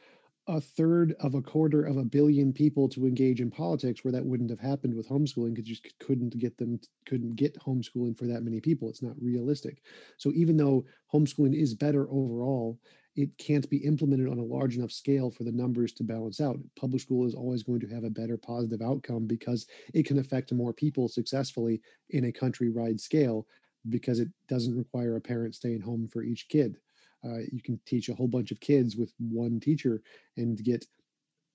a 0.47 0.61
third 0.61 1.15
of 1.21 1.35
a 1.35 1.41
quarter 1.41 1.85
of 1.85 1.97
a 1.97 2.05
billion 2.05 2.53
people 2.53 2.89
to 2.91 3.07
engage 3.07 3.41
in 3.41 3.51
politics 3.51 4.05
where 4.05 4.13
that 4.13 4.25
wouldn't 4.25 4.51
have 4.51 4.61
happened 4.61 4.95
with 4.95 5.09
homeschooling 5.09 5.55
because 5.55 5.69
you 5.71 5.77
couldn't 6.01 6.39
get 6.39 6.57
them 6.59 6.79
couldn't 7.07 7.35
get 7.37 7.59
homeschooling 7.59 8.17
for 8.17 8.27
that 8.27 8.43
many 8.43 8.61
people. 8.61 8.89
It's 8.89 9.03
not 9.03 9.21
realistic. 9.21 9.83
So 10.19 10.33
even 10.35 10.57
though 10.57 10.85
homeschooling 11.13 11.55
is 11.55 11.75
better 11.75 12.07
overall 12.11 12.79
it 13.17 13.37
can't 13.39 13.69
be 13.71 13.77
implemented 13.79 14.29
on 14.29 14.39
a 14.39 14.45
large 14.45 14.77
enough 14.77 14.91
scale 14.91 15.31
for 15.31 15.45
the 15.45 15.53
numbers 15.53 15.93
to 15.93 16.03
balance 16.03 16.41
out. 16.41 16.59
Public 16.77 17.01
school 17.01 17.27
is 17.27 17.35
always 17.35 17.63
going 17.63 17.81
to 17.81 17.89
have 17.89 18.05
a 18.05 18.11
better 18.11 18.37
positive 18.37 18.83
outcome 18.83 19.27
because 19.27 19.67
it 19.93 20.05
can 20.05 20.19
affect 20.19 20.53
more 20.53 20.73
people 20.73 21.09
successfully 21.09 21.81
in 22.11 22.25
a 22.25 22.33
countrywide 22.33 23.01
scale 23.01 23.47
because 23.89 24.19
it 24.19 24.29
doesn't 24.49 24.77
require 24.77 25.17
a 25.17 25.21
parent 25.21 25.55
staying 25.55 25.81
home 25.81 26.09
for 26.09 26.23
each 26.23 26.49
kid 26.49 26.77
uh, 27.25 27.39
you 27.53 27.63
can 27.63 27.79
teach 27.87 28.09
a 28.09 28.15
whole 28.15 28.29
bunch 28.29 28.51
of 28.51 28.61
kids 28.61 28.97
with 28.97 29.13
one 29.19 29.61
teacher 29.61 30.03
and 30.37 30.63
get 30.63 30.85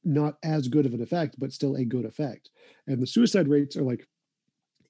not 0.04 0.38
as 0.44 0.68
good 0.68 0.86
of 0.86 0.94
an 0.94 1.02
effect, 1.02 1.36
but 1.40 1.54
still 1.54 1.76
a 1.76 1.86
good 1.86 2.06
effect. 2.06 2.50
And 2.88 3.02
the 3.02 3.08
suicide 3.08 3.48
rates 3.48 3.76
are 3.76 3.84
like, 3.84 4.08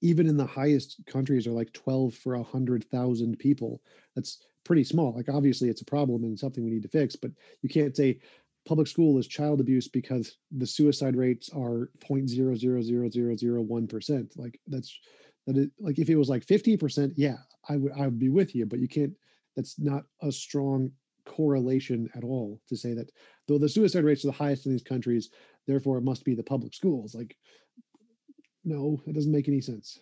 even 0.01 0.27
in 0.27 0.37
the 0.37 0.45
highest 0.45 1.01
countries, 1.07 1.45
are 1.45 1.51
like 1.51 1.73
12 1.73 2.13
for 2.13 2.35
a 2.35 2.41
100,000 2.41 3.37
people. 3.37 3.81
That's 4.15 4.45
pretty 4.63 4.85
small. 4.85 5.13
Like, 5.13 5.27
obviously, 5.29 5.69
it's 5.69 5.81
a 5.81 5.85
problem 5.85 6.23
and 6.23 6.39
something 6.39 6.63
we 6.63 6.71
need 6.71 6.83
to 6.83 6.89
fix, 6.89 7.15
but 7.15 7.31
you 7.61 7.69
can't 7.69 7.97
say 7.97 8.19
public 8.65 8.87
school 8.87 9.17
is 9.17 9.27
child 9.27 9.59
abuse 9.59 9.87
because 9.87 10.37
the 10.51 10.67
suicide 10.67 11.15
rates 11.15 11.49
are 11.49 11.89
0.000001%. 11.99 14.37
Like, 14.37 14.59
that's 14.67 14.99
that 15.47 15.57
is 15.57 15.67
like 15.79 15.99
if 15.99 16.09
it 16.09 16.15
was 16.15 16.29
like 16.29 16.45
50%, 16.45 17.13
yeah, 17.15 17.37
I 17.67 17.77
would 17.77 17.91
I 17.93 18.01
would 18.01 18.19
be 18.19 18.29
with 18.29 18.55
you, 18.55 18.65
but 18.65 18.79
you 18.79 18.87
can't 18.87 19.13
that's 19.55 19.79
not 19.79 20.03
a 20.21 20.31
strong 20.31 20.91
correlation 21.25 22.09
at 22.15 22.23
all 22.23 22.59
to 22.67 22.75
say 22.75 22.93
that 22.93 23.11
though 23.47 23.57
the 23.57 23.69
suicide 23.69 24.03
rates 24.03 24.23
are 24.23 24.29
the 24.29 24.33
highest 24.33 24.65
in 24.65 24.71
these 24.71 24.83
countries, 24.83 25.29
therefore 25.67 25.97
it 25.97 26.03
must 26.03 26.25
be 26.25 26.35
the 26.35 26.43
public 26.43 26.73
schools. 26.73 27.13
Like, 27.13 27.35
no, 28.63 29.01
it 29.05 29.13
doesn't 29.13 29.31
make 29.31 29.47
any 29.47 29.61
sense. 29.61 29.99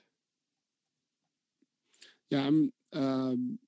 Yeah, 2.30 2.46
I'm. 2.46 2.72
Um, 2.94 3.60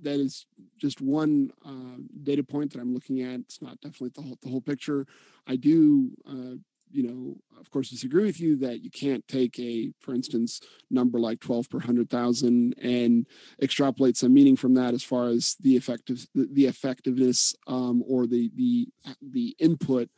that 0.00 0.18
is 0.18 0.46
just 0.78 1.00
one 1.00 1.52
uh, 1.66 2.00
data 2.22 2.42
point 2.42 2.72
that 2.72 2.80
I'm 2.80 2.94
looking 2.94 3.20
at. 3.22 3.40
It's 3.40 3.60
not 3.60 3.80
definitely 3.80 4.12
the 4.14 4.22
whole 4.22 4.38
the 4.42 4.48
whole 4.48 4.60
picture. 4.60 5.06
I 5.46 5.56
do 5.56 6.10
uh, 6.28 6.56
you 6.92 7.02
know, 7.02 7.36
of 7.60 7.70
course, 7.70 7.90
disagree 7.90 8.24
with 8.24 8.40
you 8.40 8.56
that 8.56 8.82
you 8.82 8.90
can't 8.90 9.26
take 9.28 9.58
a, 9.58 9.92
for 9.98 10.14
instance, 10.14 10.60
number 10.90 11.18
like 11.18 11.40
12 11.40 11.70
per 11.70 11.78
100,000 11.78 12.74
and 12.80 13.26
extrapolate 13.62 14.16
some 14.16 14.34
meaning 14.34 14.56
from 14.56 14.74
that 14.74 14.94
as 14.94 15.02
far 15.02 15.28
as 15.28 15.56
the 15.60 15.76
effective, 15.76 16.26
the 16.34 16.66
effectiveness 16.66 17.54
um, 17.66 18.02
or 18.06 18.26
the 18.26 18.50
the 18.54 18.88
the 19.22 19.56
input 19.58 20.08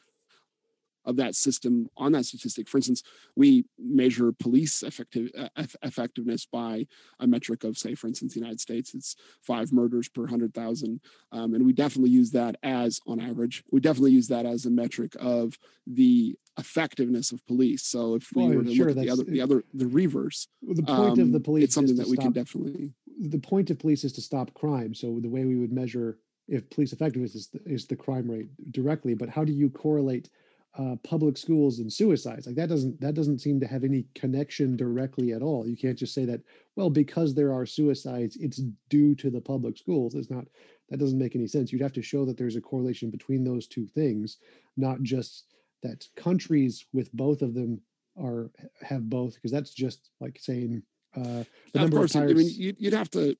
of 1.04 1.16
that 1.16 1.34
system 1.34 1.88
on 1.96 2.12
that 2.12 2.24
statistic. 2.24 2.68
For 2.68 2.78
instance, 2.78 3.02
we 3.36 3.64
measure 3.78 4.32
police 4.32 4.82
effective, 4.82 5.30
uh, 5.36 5.64
effectiveness 5.82 6.46
by 6.46 6.86
a 7.20 7.26
metric 7.26 7.64
of, 7.64 7.76
say, 7.76 7.94
for 7.94 8.06
instance, 8.06 8.34
the 8.34 8.40
United 8.40 8.60
States, 8.60 8.94
it's 8.94 9.16
five 9.42 9.72
murders 9.72 10.08
per 10.08 10.22
100,000. 10.22 11.00
Um, 11.32 11.54
and 11.54 11.64
we 11.64 11.72
definitely 11.72 12.10
use 12.10 12.30
that 12.32 12.56
as, 12.62 13.00
on 13.06 13.20
average, 13.20 13.64
we 13.70 13.80
definitely 13.80 14.12
use 14.12 14.28
that 14.28 14.46
as 14.46 14.66
a 14.66 14.70
metric 14.70 15.14
of 15.20 15.58
the 15.86 16.36
effectiveness 16.58 17.32
of 17.32 17.44
police. 17.46 17.84
So 17.84 18.14
if 18.14 18.28
we 18.34 18.44
well, 18.44 18.54
were 18.56 18.64
to 18.64 18.74
sure, 18.74 18.86
look 18.88 18.96
at 18.96 19.02
the 19.02 19.10
other, 19.10 19.24
the 19.24 19.40
other, 19.40 19.64
the 19.74 19.86
reverse, 19.86 20.48
the 20.62 20.82
point 20.82 21.18
um, 21.18 21.20
of 21.20 21.32
the 21.32 21.40
police, 21.40 21.64
it's 21.64 21.74
something 21.74 21.96
that 21.96 22.06
we 22.06 22.16
stop, 22.16 22.24
can 22.24 22.32
definitely. 22.32 22.92
The 23.20 23.38
point 23.38 23.70
of 23.70 23.78
police 23.78 24.04
is 24.04 24.12
to 24.14 24.20
stop 24.20 24.54
crime. 24.54 24.94
So 24.94 25.18
the 25.20 25.28
way 25.28 25.44
we 25.44 25.56
would 25.56 25.72
measure 25.72 26.18
if 26.48 26.68
police 26.70 26.92
effectiveness 26.92 27.34
is 27.34 27.48
the, 27.48 27.60
is 27.64 27.86
the 27.86 27.96
crime 27.96 28.30
rate 28.30 28.48
directly, 28.72 29.14
but 29.14 29.28
how 29.28 29.44
do 29.44 29.52
you 29.52 29.70
correlate 29.70 30.28
uh, 30.76 30.96
public 31.04 31.36
schools 31.36 31.78
and 31.78 31.92
suicides. 31.92 32.46
Like 32.46 32.56
that 32.56 32.68
doesn't 32.68 33.00
that 33.00 33.14
doesn't 33.14 33.40
seem 33.40 33.60
to 33.60 33.66
have 33.66 33.84
any 33.84 34.06
connection 34.14 34.76
directly 34.76 35.32
at 35.32 35.42
all. 35.42 35.66
You 35.66 35.76
can't 35.76 35.98
just 35.98 36.14
say 36.14 36.24
that 36.24 36.40
well 36.76 36.90
because 36.90 37.34
there 37.34 37.52
are 37.52 37.66
suicides 37.66 38.36
it's 38.36 38.60
due 38.88 39.14
to 39.16 39.30
the 39.30 39.40
public 39.40 39.78
schools. 39.78 40.14
It's 40.14 40.30
not 40.30 40.46
that 40.90 40.98
doesn't 40.98 41.18
make 41.18 41.36
any 41.36 41.46
sense. 41.46 41.72
You'd 41.72 41.82
have 41.82 41.92
to 41.94 42.02
show 42.02 42.24
that 42.24 42.36
there's 42.36 42.56
a 42.56 42.60
correlation 42.60 43.10
between 43.10 43.44
those 43.44 43.66
two 43.66 43.86
things 43.86 44.38
not 44.76 45.02
just 45.02 45.44
that 45.82 46.06
countries 46.16 46.86
with 46.92 47.12
both 47.12 47.42
of 47.42 47.54
them 47.54 47.80
are 48.20 48.50
have 48.82 49.08
both 49.08 49.34
because 49.34 49.50
that's 49.50 49.74
just 49.74 50.10
like 50.20 50.38
saying 50.40 50.82
uh 51.16 51.44
the 51.72 51.84
of 51.84 51.90
course 51.90 52.14
of 52.14 52.22
tires, 52.22 52.32
i 52.32 52.34
mean 52.34 52.74
you'd 52.78 52.92
have 52.92 53.10
to 53.10 53.36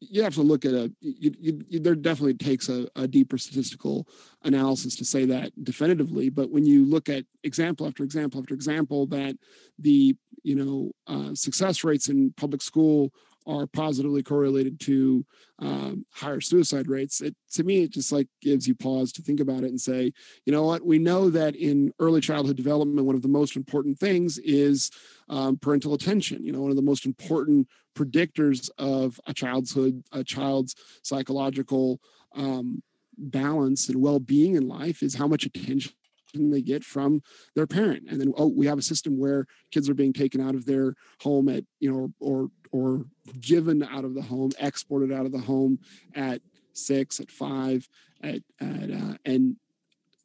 you 0.00 0.22
have 0.22 0.34
to 0.34 0.42
look 0.42 0.64
at 0.64 0.74
a 0.74 0.92
you, 1.00 1.34
you, 1.68 1.80
there 1.80 1.94
definitely 1.94 2.34
takes 2.34 2.68
a, 2.68 2.86
a, 2.96 3.08
deeper 3.08 3.38
statistical 3.38 4.06
analysis 4.44 4.94
to 4.96 5.04
say 5.04 5.24
that 5.24 5.52
definitively 5.64 6.28
but 6.28 6.50
when 6.50 6.66
you 6.66 6.84
look 6.84 7.08
at 7.08 7.24
example 7.44 7.86
after 7.86 8.02
example 8.02 8.40
after 8.40 8.54
example 8.54 9.06
that 9.06 9.36
the 9.78 10.14
you 10.42 10.54
know 10.54 10.92
uh, 11.06 11.34
success 11.34 11.82
rates 11.82 12.08
in 12.08 12.32
public 12.36 12.62
school 12.62 13.12
are 13.46 13.66
positively 13.66 14.22
correlated 14.22 14.80
to 14.80 15.24
um, 15.60 16.04
higher 16.12 16.40
suicide 16.40 16.88
rates. 16.88 17.20
It 17.20 17.34
to 17.52 17.64
me, 17.64 17.82
it 17.82 17.92
just 17.92 18.12
like 18.12 18.28
gives 18.42 18.66
you 18.66 18.74
pause 18.74 19.12
to 19.12 19.22
think 19.22 19.40
about 19.40 19.62
it 19.62 19.70
and 19.70 19.80
say, 19.80 20.12
you 20.44 20.52
know 20.52 20.64
what? 20.64 20.84
We 20.84 20.98
know 20.98 21.30
that 21.30 21.56
in 21.56 21.92
early 21.98 22.20
childhood 22.20 22.56
development, 22.56 23.06
one 23.06 23.16
of 23.16 23.22
the 23.22 23.28
most 23.28 23.56
important 23.56 23.98
things 23.98 24.38
is 24.38 24.90
um, 25.28 25.56
parental 25.58 25.94
attention. 25.94 26.44
You 26.44 26.52
know, 26.52 26.60
one 26.60 26.70
of 26.70 26.76
the 26.76 26.82
most 26.82 27.06
important 27.06 27.68
predictors 27.96 28.68
of 28.78 29.20
a 29.26 29.32
childhood, 29.32 30.02
a 30.12 30.22
child's 30.22 30.74
psychological 31.02 32.00
um, 32.34 32.82
balance 33.18 33.88
and 33.88 34.00
well-being 34.00 34.56
in 34.56 34.68
life 34.68 35.02
is 35.02 35.14
how 35.14 35.26
much 35.26 35.46
attention 35.46 35.92
they 36.34 36.60
get 36.60 36.84
from 36.84 37.22
their 37.54 37.66
parent 37.66 38.04
and 38.10 38.20
then 38.20 38.30
oh 38.36 38.46
we 38.46 38.66
have 38.66 38.78
a 38.78 38.82
system 38.82 39.18
where 39.18 39.46
kids 39.70 39.88
are 39.88 39.94
being 39.94 40.12
taken 40.12 40.38
out 40.38 40.54
of 40.54 40.66
their 40.66 40.94
home 41.22 41.48
at 41.48 41.64
you 41.80 41.90
know 41.90 42.12
or 42.20 42.50
or 42.76 43.04
given 43.40 43.82
out 43.82 44.04
of 44.04 44.14
the 44.14 44.22
home 44.22 44.50
exported 44.58 45.10
out 45.12 45.26
of 45.26 45.32
the 45.32 45.38
home 45.38 45.78
at 46.14 46.40
six 46.72 47.20
at 47.20 47.30
five 47.30 47.88
at, 48.22 48.40
at 48.60 48.90
uh, 48.90 49.14
and 49.24 49.56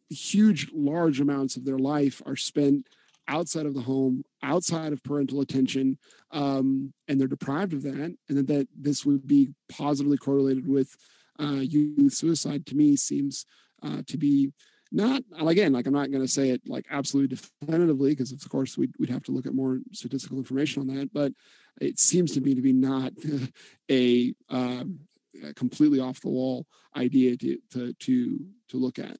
huge 0.09 0.69
large 0.73 1.21
amounts 1.21 1.55
of 1.55 1.63
their 1.63 1.77
life 1.79 2.21
are 2.25 2.35
spent 2.35 2.85
outside 3.29 3.65
of 3.65 3.73
the 3.73 3.81
home 3.81 4.23
outside 4.43 4.91
of 4.91 5.01
parental 5.03 5.39
attention 5.39 5.97
um, 6.31 6.91
and 7.07 7.19
they're 7.19 7.27
deprived 7.27 7.73
of 7.73 7.83
that 7.83 8.13
and 8.27 8.37
that, 8.37 8.47
that 8.47 8.67
this 8.77 9.05
would 9.05 9.25
be 9.25 9.49
positively 9.69 10.17
correlated 10.17 10.67
with 10.67 10.97
uh, 11.39 11.61
youth 11.61 12.13
suicide 12.13 12.65
to 12.65 12.75
me 12.75 12.95
seems 12.97 13.45
uh, 13.83 14.01
to 14.05 14.17
be 14.17 14.51
not 14.91 15.23
again 15.39 15.71
like 15.71 15.87
i'm 15.87 15.93
not 15.93 16.11
going 16.11 16.23
to 16.23 16.31
say 16.31 16.49
it 16.49 16.61
like 16.67 16.85
absolutely 16.91 17.35
definitively 17.35 18.11
because 18.11 18.31
of 18.31 18.49
course 18.49 18.77
we'd, 18.77 18.93
we'd 18.99 19.09
have 19.09 19.23
to 19.23 19.31
look 19.31 19.45
at 19.45 19.53
more 19.53 19.79
statistical 19.93 20.37
information 20.37 20.81
on 20.81 20.87
that 20.95 21.09
but 21.13 21.31
it 21.79 21.99
seems 21.99 22.33
to 22.33 22.41
me 22.41 22.53
to 22.53 22.61
be 22.61 22.73
not 22.73 23.13
a, 23.91 24.33
um, 24.49 24.99
a 25.43 25.53
completely 25.53 25.99
off 25.99 26.21
the 26.21 26.29
wall 26.29 26.65
idea 26.95 27.37
to, 27.37 27.57
to 27.71 27.93
to 27.93 28.39
to 28.67 28.77
look 28.77 28.99
at. 28.99 29.17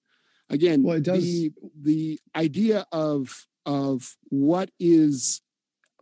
Again 0.50 0.84
well, 0.84 0.98
it 0.98 1.04
does... 1.04 1.24
the 1.24 1.52
the 1.82 2.20
idea 2.36 2.86
of 2.92 3.48
of 3.66 4.16
what 4.30 4.70
is 4.80 5.42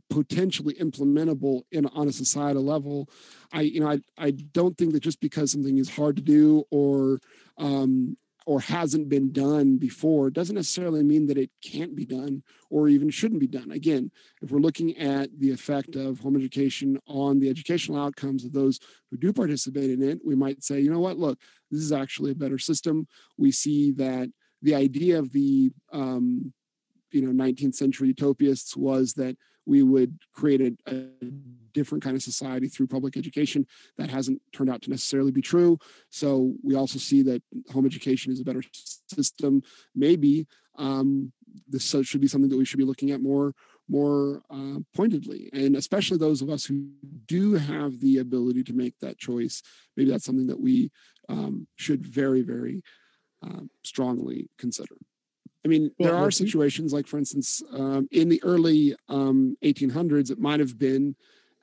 potentially 0.10 0.74
implementable 0.76 1.62
in 1.72 1.86
on 1.88 2.08
a 2.08 2.12
societal 2.12 2.66
level 2.66 3.08
i 3.54 3.62
you 3.62 3.80
know 3.80 3.90
i, 3.90 4.00
I 4.18 4.32
don't 4.32 4.76
think 4.76 4.94
that 4.94 5.04
just 5.04 5.20
because 5.20 5.52
something 5.52 5.78
is 5.78 5.88
hard 5.88 6.16
to 6.16 6.24
do 6.24 6.64
or 6.72 7.20
um, 7.60 8.18
or 8.46 8.60
hasn't 8.60 9.10
been 9.10 9.32
done 9.32 9.78
before 9.78 10.30
doesn't 10.30 10.56
necessarily 10.56 11.04
mean 11.04 11.28
that 11.28 11.38
it 11.38 11.52
can't 11.64 11.96
be 11.96 12.06
done 12.06 12.42
or 12.70 12.88
even 12.88 13.10
shouldn't 13.10 13.40
be 13.40 13.48
done. 13.48 13.72
Again, 13.72 14.12
if 14.42 14.52
we're 14.52 14.60
looking 14.60 14.98
at 14.98 15.30
the 15.40 15.52
effect 15.52 15.96
of 15.96 16.20
home 16.20 16.36
education 16.36 17.00
on 17.08 17.40
the 17.40 17.50
educational 17.50 18.00
outcomes 18.00 18.46
of 18.46 18.54
those 18.54 18.80
who 19.12 19.18
do 19.18 19.34
participate 19.34 19.92
in 19.92 20.02
it, 20.02 20.20
we 20.26 20.36
might 20.36 20.64
say, 20.64 20.80
you 20.80 20.92
know 20.92 21.00
what, 21.00 21.18
look, 21.18 21.40
this 21.70 21.82
is 21.82 21.92
actually 21.92 22.32
a 22.32 22.36
better 22.36 22.58
system. 22.58 23.08
We 23.38 23.52
see 23.52 23.92
that 23.94 24.32
the 24.62 24.76
idea 24.76 25.20
of 25.20 25.32
the 25.32 25.72
um, 25.92 26.54
you 27.12 27.22
know 27.22 27.44
19th 27.44 27.76
century 27.76 28.14
utopists 28.14 28.76
was 28.76 29.14
that 29.14 29.38
we 29.70 29.84
would 29.84 30.18
create 30.34 30.62
a, 30.62 30.72
a, 30.92 31.06
different 31.72 32.04
kind 32.04 32.16
of 32.16 32.24
society 32.24 32.68
through 32.68 32.88
public 32.88 33.16
education. 33.16 33.66
That 34.00 34.10
hasn't 34.10 34.42
turned 34.52 34.72
out 34.72 34.82
to 34.82 34.90
necessarily 34.90 35.32
be 35.32 35.42
true. 35.42 35.78
So 36.10 36.56
we 36.64 36.74
also 36.74 36.98
see 36.98 37.22
that 37.24 37.44
home 37.72 37.86
education 37.86 38.34
is 38.34 38.40
a 38.40 38.44
better 38.44 38.64
system. 39.08 39.62
Maybe 39.96 40.48
um, 40.80 41.32
this 41.68 41.96
should 42.04 42.22
be 42.22 42.28
something 42.28 42.50
that 42.50 42.58
we 42.58 42.66
should 42.66 42.80
be 42.80 42.86
looking 42.92 43.12
at 43.12 43.22
more 43.22 43.54
more 43.88 44.42
uh, 44.52 44.80
pointedly. 44.96 45.50
And 45.54 45.76
especially 45.76 46.18
those 46.18 46.42
of 46.42 46.50
us 46.50 46.66
who 46.66 46.90
do 47.28 47.54
have 47.54 48.00
the 48.00 48.18
ability 48.18 48.64
to 48.66 48.74
make 48.74 48.96
that 49.00 49.18
choice 49.18 49.62
maybe 49.96 50.12
that's 50.12 50.26
something 50.26 50.48
that 50.48 50.60
we 50.60 50.92
um, 51.28 51.68
should 51.76 52.06
very 52.06 52.42
very 52.42 52.82
uh, 53.46 53.62
strongly 53.84 54.50
consider 54.58 54.96
i 55.66 55.68
mean 55.68 55.92
there 56.00 56.16
are 56.16 56.32
situations 56.32 56.94
like 56.94 57.08
for 57.08 57.18
instance 57.18 57.62
um, 57.74 58.08
in 58.12 58.30
the 58.30 58.42
early 58.44 58.96
1800s 59.10 60.30
um, 60.30 60.34
it 60.34 60.40
might 60.40 60.60
have 60.60 60.78
been 60.78 61.16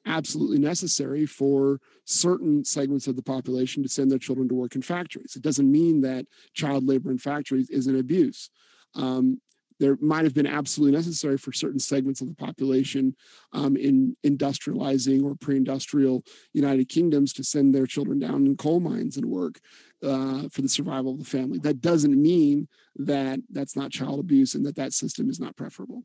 absolutely 0.07 0.59
necessary 0.59 1.27
for 1.27 1.81
certain 2.05 2.65
segments 2.65 3.07
of 3.07 3.17
the 3.17 3.23
population 3.23 3.83
to 3.83 3.89
send 3.89 4.11
their 4.11 4.19
children 4.19 4.49
to 4.49 4.55
work 4.55 4.77
in 4.77 4.83
factories. 4.83 5.35
It 5.35 5.43
doesn't 5.43 5.71
mean 5.71 6.01
that 6.03 6.27
child 6.55 6.87
labor 6.87 7.11
in 7.11 7.19
factories 7.19 7.69
is 7.71 7.89
an 7.89 7.99
abuse. 7.99 8.49
Um, 8.95 9.41
there 9.79 9.97
might 10.01 10.25
have 10.25 10.35
been 10.35 10.47
absolutely 10.47 10.97
necessary 10.97 11.37
for 11.37 11.53
certain 11.53 11.79
segments 11.79 12.21
of 12.21 12.29
the 12.29 12.35
population 12.35 13.15
um, 13.53 13.77
in 13.77 14.17
industrializing 14.25 15.25
or 15.25 15.35
pre-industrial 15.35 16.25
United 16.53 16.89
Kingdoms 16.89 17.33
to 17.35 17.45
send 17.45 17.75
their 17.75 17.87
children 17.87 18.19
down 18.19 18.47
in 18.47 18.57
coal 18.57 18.81
mines 18.81 19.17
and 19.17 19.27
work 19.27 19.61
uh, 20.03 20.49
for 20.51 20.63
the 20.63 20.69
survival 20.69 21.13
of 21.13 21.19
the 21.19 21.25
family. 21.25 21.59
That 21.59 21.81
doesn't 21.81 22.21
mean 22.21 22.69
that 22.97 23.41
that's 23.51 23.77
not 23.77 23.91
child 23.91 24.21
abuse 24.21 24.55
and 24.55 24.65
that 24.67 24.77
that 24.77 24.93
system 24.93 25.29
is 25.29 25.41
not 25.41 25.57
preferable. 25.57 26.05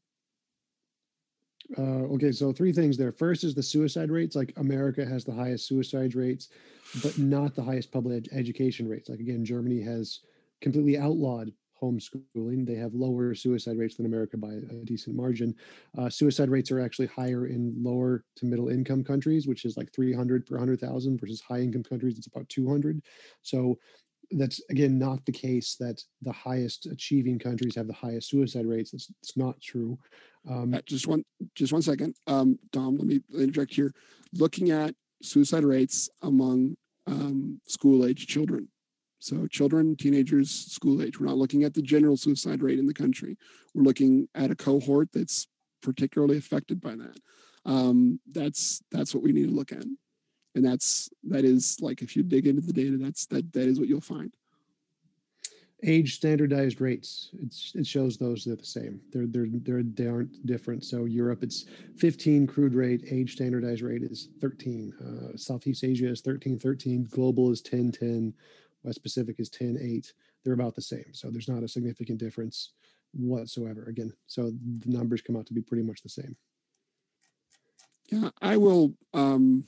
Uh, 1.77 2.03
okay, 2.13 2.31
so 2.31 2.51
three 2.51 2.73
things 2.73 2.97
there. 2.97 3.11
First 3.13 3.43
is 3.43 3.55
the 3.55 3.63
suicide 3.63 4.11
rates. 4.11 4.35
Like 4.35 4.53
America 4.57 5.05
has 5.05 5.23
the 5.23 5.33
highest 5.33 5.67
suicide 5.67 6.15
rates, 6.15 6.49
but 7.01 7.17
not 7.17 7.55
the 7.55 7.63
highest 7.63 7.91
public 7.91 8.25
ed- 8.25 8.37
education 8.37 8.89
rates. 8.89 9.07
Like 9.07 9.19
again, 9.19 9.45
Germany 9.45 9.81
has 9.81 10.19
completely 10.59 10.97
outlawed 10.97 11.51
homeschooling. 11.81 12.65
They 12.65 12.75
have 12.75 12.93
lower 12.93 13.33
suicide 13.33 13.77
rates 13.77 13.95
than 13.95 14.05
America 14.05 14.37
by 14.37 14.53
a 14.53 14.85
decent 14.85 15.15
margin. 15.15 15.55
Uh, 15.97 16.09
suicide 16.09 16.49
rates 16.49 16.71
are 16.71 16.79
actually 16.79 17.07
higher 17.07 17.47
in 17.47 17.73
lower 17.77 18.23
to 18.37 18.45
middle 18.45 18.69
income 18.69 19.03
countries, 19.03 19.47
which 19.47 19.65
is 19.65 19.77
like 19.77 19.91
300 19.93 20.45
per 20.45 20.55
100,000 20.55 21.19
versus 21.19 21.41
high 21.41 21.59
income 21.59 21.83
countries, 21.83 22.17
it's 22.17 22.27
about 22.27 22.47
200. 22.49 23.01
So 23.41 23.77
that's 24.31 24.61
again 24.69 24.97
not 24.97 25.25
the 25.25 25.31
case 25.31 25.75
that 25.79 26.01
the 26.21 26.31
highest 26.31 26.85
achieving 26.85 27.37
countries 27.37 27.75
have 27.75 27.87
the 27.87 27.93
highest 27.93 28.29
suicide 28.29 28.65
rates. 28.65 28.93
It's, 28.93 29.11
it's 29.21 29.35
not 29.35 29.59
true. 29.61 29.97
Um, 30.49 30.73
uh, 30.73 30.81
just 30.85 31.07
one, 31.07 31.23
just 31.55 31.73
one 31.73 31.81
second, 31.81 32.15
um, 32.27 32.57
Dom. 32.71 32.97
Let 32.97 33.07
me 33.07 33.21
interject 33.33 33.73
here. 33.73 33.93
Looking 34.33 34.71
at 34.71 34.95
suicide 35.21 35.63
rates 35.63 36.09
among 36.21 36.75
um, 37.07 37.59
school 37.67 38.05
age 38.05 38.27
children. 38.27 38.67
So 39.21 39.47
children, 39.47 39.95
teenagers, 39.95 40.51
school 40.51 41.01
age. 41.01 41.19
We're 41.19 41.27
not 41.27 41.37
looking 41.37 41.63
at 41.63 41.73
the 41.73 41.81
general 41.81 42.17
suicide 42.17 42.61
rate 42.61 42.79
in 42.79 42.87
the 42.87 42.93
country. 42.93 43.37
We're 43.73 43.83
looking 43.83 44.27
at 44.35 44.51
a 44.51 44.55
cohort 44.55 45.09
that's 45.13 45.47
particularly 45.81 46.37
affected 46.37 46.81
by 46.81 46.95
that. 46.95 47.17
Um, 47.65 48.19
that's 48.31 48.81
that's 48.91 49.13
what 49.13 49.23
we 49.23 49.31
need 49.31 49.47
to 49.47 49.55
look 49.55 49.71
at 49.71 49.85
and 50.55 50.65
that's 50.65 51.09
that 51.23 51.45
is 51.45 51.77
like 51.81 52.01
if 52.01 52.15
you 52.15 52.23
dig 52.23 52.47
into 52.47 52.61
the 52.61 52.73
data 52.73 52.97
that's 52.97 53.25
that 53.27 53.51
that 53.53 53.67
is 53.67 53.79
what 53.79 53.87
you'll 53.87 54.01
find 54.01 54.33
age 55.83 56.15
standardized 56.15 56.79
rates 56.79 57.31
it's, 57.41 57.71
it 57.73 57.87
shows 57.87 58.17
those 58.17 58.45
they're 58.45 58.55
the 58.55 58.63
same 58.63 59.01
they're 59.11 59.25
they're 59.27 59.47
they're 59.51 59.83
they 59.83 60.07
aren't 60.07 60.45
different 60.45 60.83
so 60.83 61.05
europe 61.05 61.41
it's 61.41 61.65
15 61.97 62.45
crude 62.45 62.75
rate 62.75 63.03
age 63.09 63.33
standardized 63.33 63.81
rate 63.81 64.03
is 64.03 64.29
13 64.41 64.93
uh, 65.01 65.37
southeast 65.37 65.83
asia 65.83 66.09
is 66.09 66.21
13 66.21 66.59
13 66.59 67.07
global 67.09 67.51
is 67.51 67.61
10 67.61 67.91
10 67.91 68.33
west 68.83 69.03
pacific 69.03 69.39
is 69.39 69.49
10 69.49 69.77
8 69.79 70.13
they're 70.43 70.53
about 70.53 70.73
the 70.73 70.81
same. 70.81 71.05
So 71.11 71.29
there's 71.29 71.47
not 71.47 71.63
a 71.63 71.67
significant 71.67 72.19
difference 72.19 72.71
whatsoever. 73.13 73.85
Again 73.85 74.13
so 74.27 74.51
the 74.51 74.89
numbers 74.89 75.21
come 75.21 75.37
out 75.37 75.45
to 75.47 75.53
be 75.53 75.61
pretty 75.61 75.83
much 75.83 76.01
the 76.01 76.09
same. 76.09 76.35
Yeah 78.11 78.29
i 78.41 78.57
will 78.57 78.93
um 79.13 79.65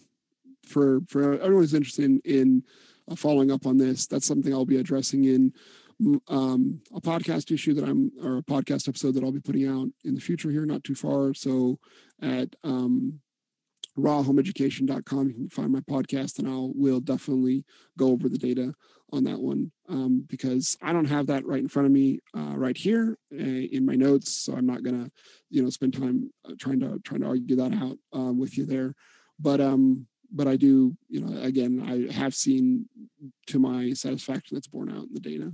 for 0.65 1.01
for 1.07 1.33
everyone 1.33 1.63
who's 1.63 1.73
interested 1.73 2.05
in, 2.05 2.21
in 2.25 2.63
uh, 3.09 3.15
following 3.15 3.51
up 3.51 3.65
on 3.65 3.77
this, 3.77 4.07
that's 4.07 4.25
something 4.25 4.53
I'll 4.53 4.65
be 4.65 4.77
addressing 4.77 5.25
in 5.25 5.53
um, 6.27 6.81
a 6.93 7.01
podcast 7.01 7.51
issue 7.51 7.73
that 7.73 7.83
I'm 7.83 8.11
or 8.21 8.37
a 8.37 8.43
podcast 8.43 8.87
episode 8.87 9.13
that 9.13 9.23
I'll 9.23 9.31
be 9.31 9.39
putting 9.39 9.67
out 9.67 9.87
in 10.03 10.15
the 10.15 10.21
future 10.21 10.49
here, 10.49 10.65
not 10.65 10.83
too 10.83 10.95
far. 10.95 11.33
So 11.33 11.79
at 12.21 12.55
um, 12.63 13.19
rawhomeeducation.com, 13.97 15.27
you 15.27 15.33
can 15.33 15.49
find 15.49 15.71
my 15.71 15.81
podcast, 15.81 16.39
and 16.39 16.47
I'll 16.47 16.71
will 16.75 16.99
definitely 16.99 17.63
go 17.97 18.09
over 18.09 18.29
the 18.29 18.37
data 18.37 18.73
on 19.11 19.23
that 19.25 19.39
one 19.39 19.71
um, 19.89 20.25
because 20.27 20.75
I 20.81 20.91
don't 20.91 21.05
have 21.05 21.27
that 21.27 21.45
right 21.45 21.59
in 21.59 21.67
front 21.67 21.85
of 21.85 21.91
me 21.91 22.19
uh, 22.35 22.55
right 22.55 22.75
here 22.75 23.17
uh, 23.31 23.37
in 23.37 23.85
my 23.85 23.95
notes, 23.95 24.33
so 24.33 24.55
I'm 24.55 24.65
not 24.65 24.83
gonna 24.83 25.09
you 25.49 25.63
know 25.63 25.69
spend 25.69 25.93
time 25.93 26.31
uh, 26.45 26.53
trying 26.59 26.79
to 26.79 26.99
trying 27.03 27.21
to 27.21 27.27
argue 27.27 27.55
that 27.57 27.73
out 27.73 27.97
um, 28.11 28.39
with 28.39 28.57
you 28.57 28.65
there. 28.65 28.95
But 29.39 29.61
um, 29.61 30.07
but 30.33 30.47
I 30.47 30.55
do, 30.55 30.97
you 31.09 31.21
know, 31.21 31.41
again, 31.41 31.83
I 32.11 32.11
have 32.13 32.33
seen 32.33 32.89
to 33.47 33.59
my 33.59 33.93
satisfaction 33.93 34.55
that's 34.55 34.67
borne 34.67 34.89
out 34.89 35.03
in 35.03 35.13
the 35.13 35.19
data. 35.19 35.53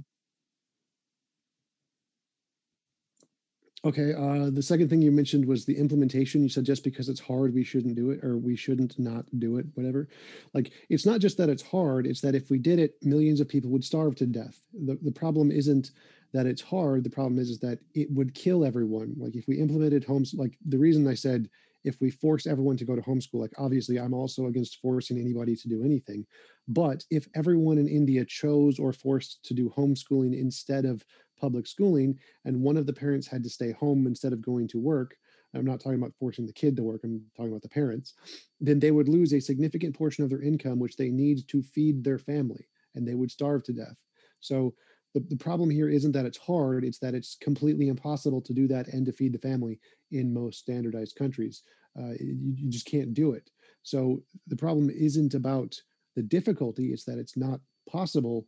Okay. 3.86 4.14
Uh, 4.14 4.50
the 4.50 4.62
second 4.62 4.90
thing 4.90 5.02
you 5.02 5.12
mentioned 5.12 5.46
was 5.46 5.66
the 5.66 5.78
implementation. 5.78 6.44
You 6.44 6.50
said 6.50 6.66
just 6.66 6.84
because 6.84 7.08
it's 7.08 7.20
hard, 7.20 7.54
we 7.54 7.64
shouldn't 7.64 7.96
do 7.96 8.12
it, 8.12 8.24
or 8.24 8.38
we 8.38 8.56
shouldn't 8.56 9.00
not 9.00 9.26
do 9.40 9.58
it, 9.58 9.68
whatever. 9.76 10.10
Like, 10.54 10.74
it's 10.90 11.06
not 11.06 11.22
just 11.22 11.38
that 11.38 11.50
it's 11.50 11.64
hard, 11.64 12.06
it's 12.06 12.22
that 12.22 12.36
if 12.36 12.50
we 12.50 12.60
did 12.60 12.80
it, 12.80 12.96
millions 13.02 13.40
of 13.40 13.48
people 13.48 13.70
would 13.72 13.84
starve 13.84 14.16
to 14.16 14.26
death. 14.26 14.62
The, 14.74 14.98
the 15.02 15.12
problem 15.12 15.50
isn't 15.50 15.92
that 16.34 16.46
it's 16.46 16.62
hard. 16.62 17.04
The 17.04 17.10
problem 17.10 17.40
is, 17.40 17.50
is 17.50 17.60
that 17.60 17.80
it 17.96 18.12
would 18.12 18.36
kill 18.36 18.66
everyone. 18.66 19.16
Like, 19.18 19.36
if 19.36 19.48
we 19.48 19.58
implemented 19.60 20.04
homes, 20.04 20.34
like 20.34 20.58
the 20.66 20.78
reason 20.78 21.08
I 21.08 21.14
said 21.14 21.50
if 21.86 22.02
we 22.02 22.12
force 22.12 22.46
everyone 22.46 22.76
to 22.78 22.86
go 22.86 22.96
to 22.96 23.02
homeschool, 23.02 23.40
like 23.40 23.54
obviously 23.58 23.98
I'm 24.00 24.14
also 24.14 24.48
against 24.48 24.82
forcing 24.82 25.18
anybody 25.18 25.56
to 25.56 25.70
do 25.70 25.84
anything. 25.84 26.26
But 26.68 27.06
if 27.10 27.28
everyone 27.36 27.78
in 27.78 27.88
India 27.88 28.26
chose 28.26 28.80
or 28.80 28.92
forced 28.92 29.44
to 29.46 29.54
do 29.54 29.70
homeschooling 29.70 30.38
instead 30.38 30.84
of 30.84 31.06
public 31.40 31.68
schooling, 31.68 32.20
and 32.46 32.62
one 32.62 32.78
of 32.78 32.86
the 32.86 32.94
parents 32.94 33.28
had 33.28 33.44
to 33.44 33.50
stay 33.50 33.72
home 33.72 34.08
instead 34.08 34.34
of 34.34 34.42
going 34.42 34.68
to 34.70 34.80
work, 34.80 35.16
I'm 35.54 35.66
not 35.66 35.80
talking 35.80 35.98
about 35.98 36.14
forcing 36.20 36.46
the 36.46 36.54
kid 36.54 36.76
to 36.76 36.84
work, 36.84 37.02
I'm 37.04 37.22
talking 37.36 37.52
about 37.52 37.64
the 37.64 37.70
parents, 37.70 38.14
then 38.60 38.80
they 38.80 38.92
would 38.92 39.10
lose 39.10 39.34
a 39.34 39.40
significant 39.40 39.96
portion 39.98 40.24
of 40.24 40.30
their 40.30 40.42
income, 40.42 40.80
which 40.80 40.96
they 40.96 41.10
need 41.10 41.48
to 41.48 41.62
feed 41.62 42.04
their 42.04 42.20
family, 42.20 42.68
and 42.96 43.08
they 43.08 43.16
would 43.16 43.32
starve 43.32 43.64
to 43.64 43.74
death. 43.74 43.96
So 44.40 44.76
the, 45.16 45.22
the 45.30 45.38
problem 45.38 45.70
here 45.70 45.90
isn't 45.90 46.12
that 46.12 46.26
it's 46.26 46.38
hard, 46.38 46.84
it's 46.84 47.00
that 47.00 47.16
it's 47.16 47.36
completely 47.42 47.88
impossible 47.88 48.42
to 48.42 48.54
do 48.54 48.68
that 48.68 48.88
and 48.90 49.06
to 49.06 49.12
feed 49.12 49.34
the 49.34 49.40
family 49.40 49.80
in 50.12 50.34
most 50.34 50.60
standardized 50.60 51.16
countries. 51.16 51.64
Uh, 52.00 52.12
you, 52.20 52.54
you 52.56 52.70
just 52.70 52.86
can't 52.86 53.14
do 53.14 53.34
it. 53.34 53.50
So 53.82 54.22
the 54.48 54.56
problem 54.56 54.90
isn't 54.90 55.34
about 55.34 55.76
the 56.16 56.22
difficulty, 56.22 56.92
it's 56.92 57.06
that 57.06 57.18
it's 57.18 57.38
not 57.38 57.60
possible 57.90 58.46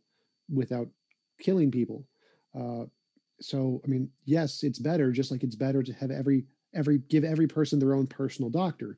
without 0.52 0.88
killing 1.40 1.70
people. 1.70 2.06
Uh, 2.58 2.84
so 3.40 3.80
I 3.84 3.88
mean, 3.88 4.08
yes, 4.24 4.62
it's 4.62 4.78
better, 4.78 5.10
just 5.10 5.30
like 5.30 5.42
it's 5.42 5.56
better 5.56 5.82
to 5.82 5.92
have 5.94 6.10
every 6.10 6.44
every 6.74 6.98
give 6.98 7.24
every 7.24 7.46
person 7.46 7.78
their 7.78 7.94
own 7.94 8.06
personal 8.06 8.50
doctor. 8.50 8.96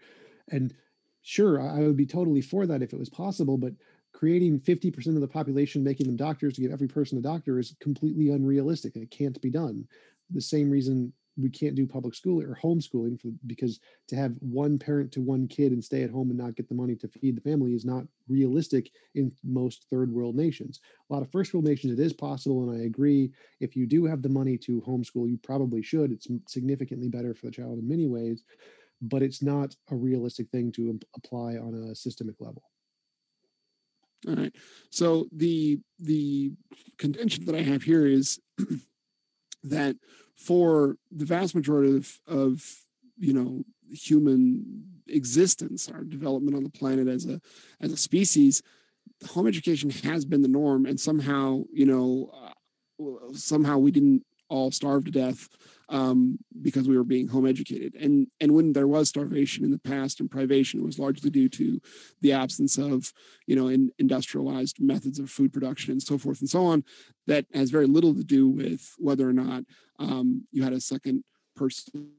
And 0.51 0.75
sure, 1.23 1.61
I 1.61 1.81
would 1.81 1.97
be 1.97 2.07
totally 2.07 2.43
for 2.43 2.67
that 2.67 2.83
if 2.83 2.93
it 2.93 2.99
was 2.99 3.09
possible, 3.09 3.57
but 3.57 3.73
creating 4.13 4.61
50% 4.61 5.09
of 5.09 5.21
the 5.21 5.29
population, 5.29 5.83
making 5.83 6.07
them 6.07 6.17
doctors 6.17 6.55
to 6.55 6.61
give 6.61 6.71
every 6.73 6.87
person 6.87 7.19
a 7.19 7.23
doctor 7.23 7.59
is 7.59 7.75
completely 7.81 8.31
unrealistic. 8.31 8.95
It 8.97 9.11
can't 9.11 9.41
be 9.41 9.51
done. 9.51 9.87
The 10.31 10.41
same 10.41 10.71
reason 10.71 11.13
we 11.37 11.51
can't 11.51 11.75
do 11.75 11.87
public 11.87 12.15
school 12.15 12.43
or 12.43 12.59
homeschooling 12.63 13.21
for, 13.21 13.29
because 13.47 13.81
to 14.09 14.17
have 14.17 14.37
one 14.41 14.79
parent 14.79 15.11
to 15.13 15.21
one 15.21 15.49
kid 15.49 15.73
and 15.73 15.83
stay 15.83 16.03
at 16.03 16.11
home 16.11 16.31
and 16.31 16.39
not 16.39 16.55
get 16.55 16.69
the 16.69 16.75
money 16.75 16.95
to 16.95 17.09
feed 17.09 17.37
the 17.37 17.41
family 17.41 17.75
is 17.75 17.85
not 17.85 18.05
realistic 18.29 18.91
in 19.15 19.33
most 19.43 19.87
third 19.91 20.13
world 20.13 20.37
nations. 20.37 20.81
A 21.11 21.13
lot 21.13 21.23
of 21.23 21.31
first 21.31 21.53
world 21.53 21.65
nations, 21.65 21.93
it 21.93 22.03
is 22.03 22.13
possible. 22.13 22.69
And 22.69 22.81
I 22.81 22.85
agree. 22.85 23.33
If 23.61 23.75
you 23.75 23.87
do 23.87 24.05
have 24.05 24.23
the 24.23 24.29
money 24.29 24.57
to 24.59 24.83
homeschool, 24.83 25.29
you 25.29 25.39
probably 25.43 25.83
should. 25.83 26.13
It's 26.13 26.29
significantly 26.47 27.09
better 27.09 27.35
for 27.35 27.47
the 27.47 27.53
child 27.53 27.79
in 27.79 27.89
many 27.89 28.07
ways, 28.07 28.45
but 29.03 29.23
it's 29.23 29.43
not 29.43 29.75
a 29.91 29.97
realistic 29.97 30.49
thing 30.51 30.71
to 30.73 30.99
apply 31.17 31.57
on 31.57 31.89
a 31.91 31.95
systemic 31.95 32.37
level. 32.41 32.63
All 34.29 34.35
right. 34.35 34.55
So 34.91 35.27
the 35.33 35.81
the 35.99 36.53
contention 36.99 37.45
that 37.45 37.55
I 37.55 37.63
have 37.63 37.83
here 37.83 38.07
is 38.07 38.41
that 39.65 39.97
for 40.37 40.97
the 41.11 41.25
vast 41.25 41.55
majority 41.55 41.97
of, 41.97 42.21
of 42.27 42.65
you 43.19 43.33
know 43.33 43.65
human 43.91 44.85
existence, 45.09 45.89
our 45.89 46.03
development 46.05 46.57
on 46.57 46.65
the 46.65 46.71
planet 46.71 47.09
as 47.09 47.27
a 47.27 47.41
as 47.81 47.93
a 47.93 47.97
species, 47.97 48.63
home 49.29 49.47
education 49.47 49.91
has 49.91 50.25
been 50.25 50.43
the 50.43 50.49
norm, 50.49 50.87
and 50.87 50.99
somehow 50.99 51.63
you 51.73 51.87
know 51.87 52.31
uh, 53.01 53.33
somehow 53.33 53.79
we 53.79 53.91
didn't 53.91 54.25
all 54.49 54.71
starve 54.71 55.05
to 55.05 55.11
death 55.11 55.49
um, 55.89 56.39
because 56.63 56.89
we 56.89 56.97
were 56.97 57.05
being 57.05 57.29
home 57.29 57.47
educated. 57.47 57.95
And 57.95 58.29
and 58.41 58.53
when 58.53 58.73
there 58.73 58.89
was 58.89 59.09
starvation 59.09 59.65
in 59.65 59.71
the 59.71 59.79
past 59.79 60.21
and 60.21 60.31
privation, 60.31 60.81
it 60.81 60.87
was 60.87 60.99
largely 60.99 61.31
due 61.31 61.49
to 61.51 61.81
the 62.21 62.33
absence 62.33 62.79
of 62.79 63.13
you 63.47 63.57
know 63.57 63.69
in 63.69 63.91
industrialized 63.99 64.81
methods 64.81 65.19
of 65.19 65.31
food 65.31 65.53
production 65.53 65.93
and 65.93 66.03
so 66.03 66.19
forth 66.19 66.41
and 66.41 66.51
so 66.51 66.65
on. 66.65 66.85
That 67.27 67.47
has 67.55 67.71
very 67.71 67.87
little 67.87 68.15
to 68.15 68.25
do 68.25 68.49
with 68.49 68.95
whether 68.99 69.29
or 69.29 69.33
not 69.33 69.65
um, 69.99 70.47
you 70.53 70.63
had 70.63 70.73
a 70.73 70.81
second 70.81 71.25
person 71.57 72.11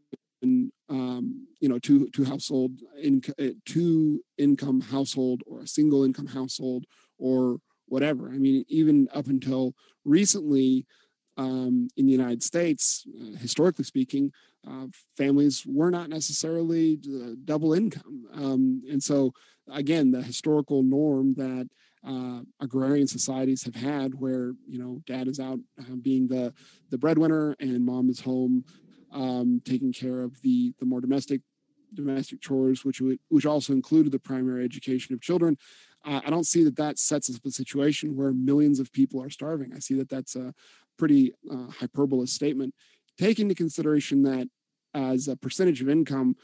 um, 0.89 1.47
you 1.59 1.69
know 1.69 1.79
two 1.79 2.09
two 2.09 2.23
household 2.23 2.71
in 3.01 3.21
uh, 3.39 3.47
two 3.65 4.21
income 4.37 4.81
household 4.81 5.41
or 5.47 5.61
a 5.61 5.67
single 5.67 6.03
income 6.03 6.27
household 6.27 6.85
or 7.17 7.57
whatever 7.87 8.29
i 8.29 8.37
mean 8.37 8.65
even 8.67 9.07
up 9.13 9.27
until 9.27 9.73
recently 10.03 10.85
um, 11.37 11.87
in 11.97 12.05
the 12.05 12.11
United 12.11 12.43
States, 12.43 13.05
uh, 13.19 13.37
historically 13.37 13.83
speaking, 13.83 14.31
uh, 14.67 14.87
families 15.17 15.63
were 15.65 15.91
not 15.91 16.09
necessarily 16.09 16.99
uh, 17.07 17.35
double 17.45 17.73
income. 17.73 18.25
Um, 18.33 18.81
and 18.89 19.01
so, 19.01 19.33
again, 19.69 20.11
the 20.11 20.21
historical 20.21 20.81
norm 20.81 21.33
that 21.35 21.69
uh, 22.07 22.41
agrarian 22.61 23.07
societies 23.07 23.63
have 23.63 23.75
had, 23.75 24.13
where 24.15 24.53
you 24.67 24.79
know 24.79 25.01
dad 25.05 25.27
is 25.27 25.39
out 25.39 25.59
uh, 25.79 25.95
being 26.01 26.27
the 26.27 26.53
the 26.89 26.97
breadwinner 26.97 27.55
and 27.59 27.83
mom 27.83 28.09
is 28.09 28.19
home 28.19 28.63
um, 29.11 29.61
taking 29.65 29.91
care 29.91 30.21
of 30.21 30.39
the 30.41 30.73
the 30.79 30.85
more 30.85 31.01
domestic 31.01 31.41
domestic 31.95 32.41
chores, 32.41 32.85
which 32.85 33.01
would, 33.01 33.19
which 33.29 33.45
also 33.45 33.73
included 33.73 34.11
the 34.11 34.19
primary 34.19 34.63
education 34.63 35.13
of 35.13 35.21
children. 35.21 35.57
Uh, 36.05 36.21
I 36.25 36.29
don't 36.29 36.45
see 36.45 36.63
that 36.65 36.75
that 36.77 36.99
sets 36.99 37.33
up 37.33 37.45
a 37.45 37.51
situation 37.51 38.15
where 38.15 38.31
millions 38.31 38.79
of 38.79 38.91
people 38.91 39.21
are 39.23 39.29
starving. 39.29 39.73
I 39.75 39.79
see 39.79 39.95
that 39.95 40.09
that's 40.09 40.35
a, 40.35 40.53
pretty 40.97 41.33
uh, 41.51 41.67
hyperbolous 41.67 42.29
statement. 42.29 42.73
Take 43.17 43.39
into 43.39 43.55
consideration 43.55 44.23
that 44.23 44.47
as 44.93 45.27
a 45.27 45.35
percentage 45.35 45.81
of 45.81 45.89
income, 45.89 46.35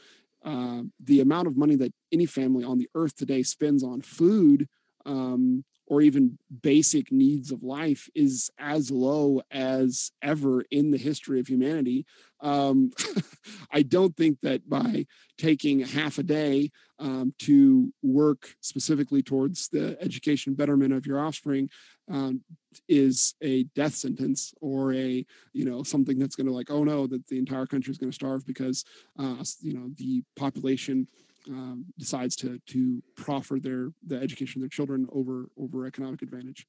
uh, 0.44 0.82
the 1.02 1.20
amount 1.20 1.46
of 1.46 1.56
money 1.56 1.76
that 1.76 1.92
any 2.12 2.26
family 2.26 2.64
on 2.64 2.78
the 2.78 2.88
earth 2.94 3.14
today 3.14 3.42
spends 3.42 3.82
on 3.82 4.00
food 4.02 4.68
um, 5.06 5.64
or 5.92 6.00
even 6.00 6.38
basic 6.62 7.12
needs 7.12 7.52
of 7.52 7.62
life 7.62 8.08
is 8.14 8.50
as 8.58 8.90
low 8.90 9.42
as 9.50 10.10
ever 10.22 10.62
in 10.70 10.90
the 10.90 10.96
history 10.96 11.38
of 11.38 11.46
humanity. 11.46 12.06
Um, 12.40 12.92
I 13.70 13.82
don't 13.82 14.16
think 14.16 14.40
that 14.40 14.66
by 14.66 15.04
taking 15.36 15.80
half 15.80 16.16
a 16.16 16.22
day 16.22 16.70
um, 16.98 17.34
to 17.40 17.92
work 18.02 18.54
specifically 18.62 19.22
towards 19.22 19.68
the 19.68 20.02
education 20.02 20.54
betterment 20.54 20.94
of 20.94 21.04
your 21.04 21.20
offspring 21.20 21.68
um, 22.10 22.40
is 22.88 23.34
a 23.42 23.64
death 23.74 23.94
sentence 23.94 24.54
or 24.62 24.94
a 24.94 25.26
you 25.52 25.64
know 25.66 25.82
something 25.82 26.18
that's 26.18 26.36
going 26.36 26.46
to 26.46 26.54
like 26.54 26.70
oh 26.70 26.84
no 26.84 27.06
that 27.06 27.26
the 27.26 27.38
entire 27.38 27.66
country 27.66 27.90
is 27.90 27.98
going 27.98 28.10
to 28.10 28.14
starve 28.14 28.46
because 28.46 28.82
uh, 29.18 29.44
you 29.60 29.74
know 29.74 29.90
the 29.98 30.22
population 30.36 31.06
um, 31.48 31.86
decides 31.98 32.36
to 32.36 32.58
to 32.66 33.02
proffer 33.16 33.58
their 33.58 33.88
the 34.06 34.16
education 34.16 34.60
of 34.60 34.62
their 34.62 34.68
children 34.68 35.06
over 35.12 35.48
over 35.56 35.86
economic 35.86 36.22
advantage. 36.22 36.66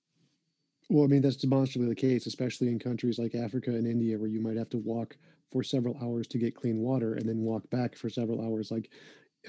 Well, 0.89 1.05
I 1.05 1.07
mean 1.07 1.21
that's 1.21 1.38
demonstrably 1.38 1.89
the 1.89 1.95
case, 1.95 2.26
especially 2.26 2.67
in 2.67 2.80
countries 2.80 3.19
like 3.19 3.36
Africa 3.36 3.71
and 3.71 3.88
India, 3.88 4.17
where 4.17 4.30
you 4.30 4.41
might 4.41 4.57
have 4.57 4.69
to 4.69 4.78
walk 4.78 5.17
for 5.51 5.63
several 5.63 5.97
hours 6.01 6.28
to 6.28 6.38
get 6.38 6.55
clean 6.55 6.80
water 6.80 7.13
and 7.13 7.28
then 7.28 7.39
walk 7.39 7.69
back 7.69 7.95
for 7.95 8.09
several 8.09 8.43
hours. 8.43 8.71
Like 8.71 8.89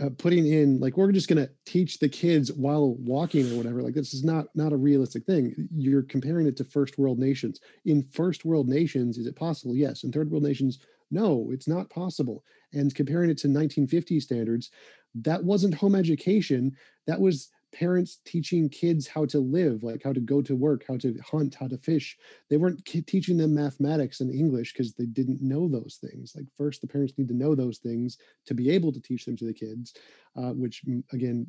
uh, 0.00 0.10
putting 0.18 0.46
in 0.46 0.80
like 0.80 0.96
we're 0.96 1.12
just 1.12 1.28
going 1.28 1.44
to 1.44 1.50
teach 1.66 1.98
the 1.98 2.08
kids 2.08 2.52
while 2.52 2.94
walking 2.96 3.50
or 3.52 3.56
whatever 3.56 3.80
like 3.80 3.94
this 3.94 4.12
is 4.12 4.24
not 4.24 4.46
not 4.54 4.72
a 4.72 4.76
realistic 4.76 5.24
thing. 5.24 5.68
You're 5.72 6.02
comparing 6.02 6.46
it 6.46 6.56
to 6.58 6.64
first 6.64 6.98
world 6.98 7.18
nations. 7.18 7.60
In 7.84 8.02
first 8.02 8.44
world 8.44 8.68
nations 8.68 9.18
is 9.18 9.26
it 9.26 9.36
possible? 9.36 9.76
Yes. 9.76 10.02
In 10.02 10.10
third 10.10 10.30
world 10.30 10.42
nations 10.42 10.80
no 11.10 11.50
it's 11.52 11.68
not 11.68 11.90
possible. 11.90 12.44
And 12.72 12.92
comparing 12.94 13.30
it 13.30 13.38
to 13.38 13.48
1950 13.48 14.18
standards 14.18 14.70
that 15.14 15.42
wasn't 15.42 15.74
home 15.74 15.94
education 15.94 16.74
that 17.06 17.20
was 17.20 17.50
parents 17.72 18.20
teaching 18.24 18.68
kids 18.68 19.06
how 19.06 19.24
to 19.24 19.40
live 19.40 19.82
like 19.82 20.00
how 20.02 20.12
to 20.12 20.20
go 20.20 20.40
to 20.40 20.54
work 20.54 20.84
how 20.86 20.96
to 20.96 21.16
hunt 21.28 21.56
how 21.58 21.66
to 21.66 21.76
fish 21.76 22.16
they 22.48 22.56
weren't 22.56 22.84
teaching 22.84 23.36
them 23.36 23.54
mathematics 23.54 24.20
and 24.20 24.32
english 24.32 24.72
because 24.72 24.94
they 24.94 25.06
didn't 25.06 25.42
know 25.42 25.68
those 25.68 25.98
things 26.00 26.34
like 26.36 26.46
first 26.56 26.80
the 26.80 26.86
parents 26.86 27.14
need 27.18 27.28
to 27.28 27.34
know 27.34 27.54
those 27.54 27.78
things 27.78 28.18
to 28.46 28.54
be 28.54 28.70
able 28.70 28.92
to 28.92 29.00
teach 29.00 29.24
them 29.24 29.36
to 29.36 29.44
the 29.44 29.52
kids 29.52 29.94
uh, 30.36 30.50
which 30.52 30.82
again 31.12 31.46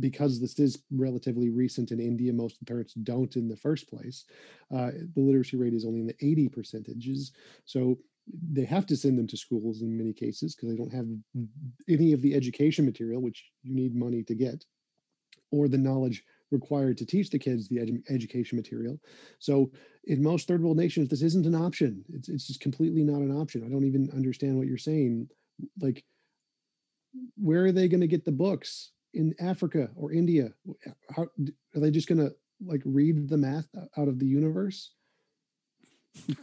because 0.00 0.40
this 0.40 0.58
is 0.58 0.82
relatively 0.90 1.50
recent 1.50 1.92
in 1.92 2.00
India, 2.00 2.32
most 2.32 2.64
parents 2.66 2.94
don't 2.94 3.36
in 3.36 3.48
the 3.48 3.56
first 3.56 3.88
place. 3.88 4.24
Uh, 4.74 4.90
the 5.14 5.20
literacy 5.20 5.56
rate 5.56 5.74
is 5.74 5.84
only 5.84 6.00
in 6.00 6.06
the 6.06 6.16
80 6.20 6.48
percentages. 6.48 7.32
So 7.64 7.98
they 8.52 8.64
have 8.64 8.86
to 8.86 8.96
send 8.96 9.18
them 9.18 9.26
to 9.28 9.36
schools 9.36 9.82
in 9.82 9.96
many 9.96 10.12
cases 10.12 10.54
because 10.54 10.70
they 10.70 10.76
don't 10.76 10.92
have 10.92 11.06
any 11.88 12.12
of 12.12 12.22
the 12.22 12.34
education 12.34 12.84
material, 12.84 13.22
which 13.22 13.44
you 13.62 13.74
need 13.74 13.94
money 13.94 14.22
to 14.24 14.34
get, 14.34 14.64
or 15.50 15.68
the 15.68 15.78
knowledge 15.78 16.24
required 16.50 16.96
to 16.98 17.06
teach 17.06 17.30
the 17.30 17.38
kids 17.38 17.68
the 17.68 17.76
edu- 17.76 18.02
education 18.08 18.56
material. 18.56 19.00
So 19.38 19.70
in 20.04 20.22
most 20.22 20.46
third 20.46 20.62
world 20.62 20.76
nations, 20.76 21.08
this 21.08 21.22
isn't 21.22 21.46
an 21.46 21.54
option. 21.54 22.04
It's 22.12 22.28
it's 22.28 22.46
just 22.46 22.60
completely 22.60 23.02
not 23.02 23.20
an 23.20 23.36
option. 23.36 23.64
I 23.64 23.68
don't 23.68 23.84
even 23.84 24.10
understand 24.14 24.56
what 24.56 24.66
you're 24.66 24.78
saying. 24.78 25.28
Like, 25.80 26.04
where 27.36 27.64
are 27.64 27.72
they 27.72 27.88
going 27.88 28.00
to 28.00 28.06
get 28.06 28.24
the 28.24 28.32
books 28.32 28.92
in 29.14 29.34
Africa 29.40 29.90
or 29.96 30.12
India? 30.12 30.50
Uh, 30.86 30.90
how 31.14 31.22
are 31.22 31.80
they 31.80 31.90
just 31.90 32.08
going 32.08 32.18
to 32.18 32.32
like 32.64 32.82
read 32.84 33.28
the 33.28 33.36
math 33.36 33.68
uh, 33.76 34.00
out 34.00 34.08
of 34.08 34.18
the 34.18 34.26
universe? 34.26 34.92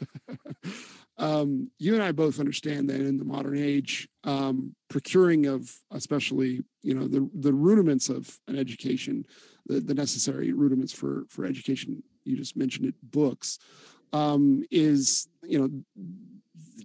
um, 1.18 1.70
you 1.78 1.94
and 1.94 2.04
I 2.04 2.12
both 2.12 2.40
understand 2.40 2.90
that 2.90 3.00
in 3.00 3.18
the 3.18 3.26
modern 3.26 3.58
age, 3.58 4.08
um, 4.24 4.76
procuring 4.90 5.46
of 5.46 5.72
especially 5.92 6.64
you 6.82 6.96
know 6.96 7.08
the 7.08 7.30
the 7.40 7.54
rudiments 7.54 8.10
of 8.10 8.40
an 8.48 8.58
education, 8.58 9.26
the, 9.68 9.80
the 9.80 9.94
necessary 9.94 10.54
rudiments 10.54 10.94
for 10.94 11.26
for 11.30 11.46
education. 11.46 12.02
You 12.24 12.38
just 12.38 12.58
mentioned 12.58 12.88
it, 12.88 12.96
books, 13.04 13.60
um, 14.12 14.64
is 14.72 15.28
you 15.44 15.60
know 15.60 15.70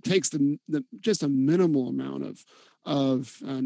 takes 0.02 0.28
the, 0.28 0.58
the 0.68 0.84
just 1.00 1.22
a 1.22 1.28
minimal 1.28 1.88
amount 1.88 2.24
of 2.24 2.44
of 2.84 3.34
uh, 3.46 3.62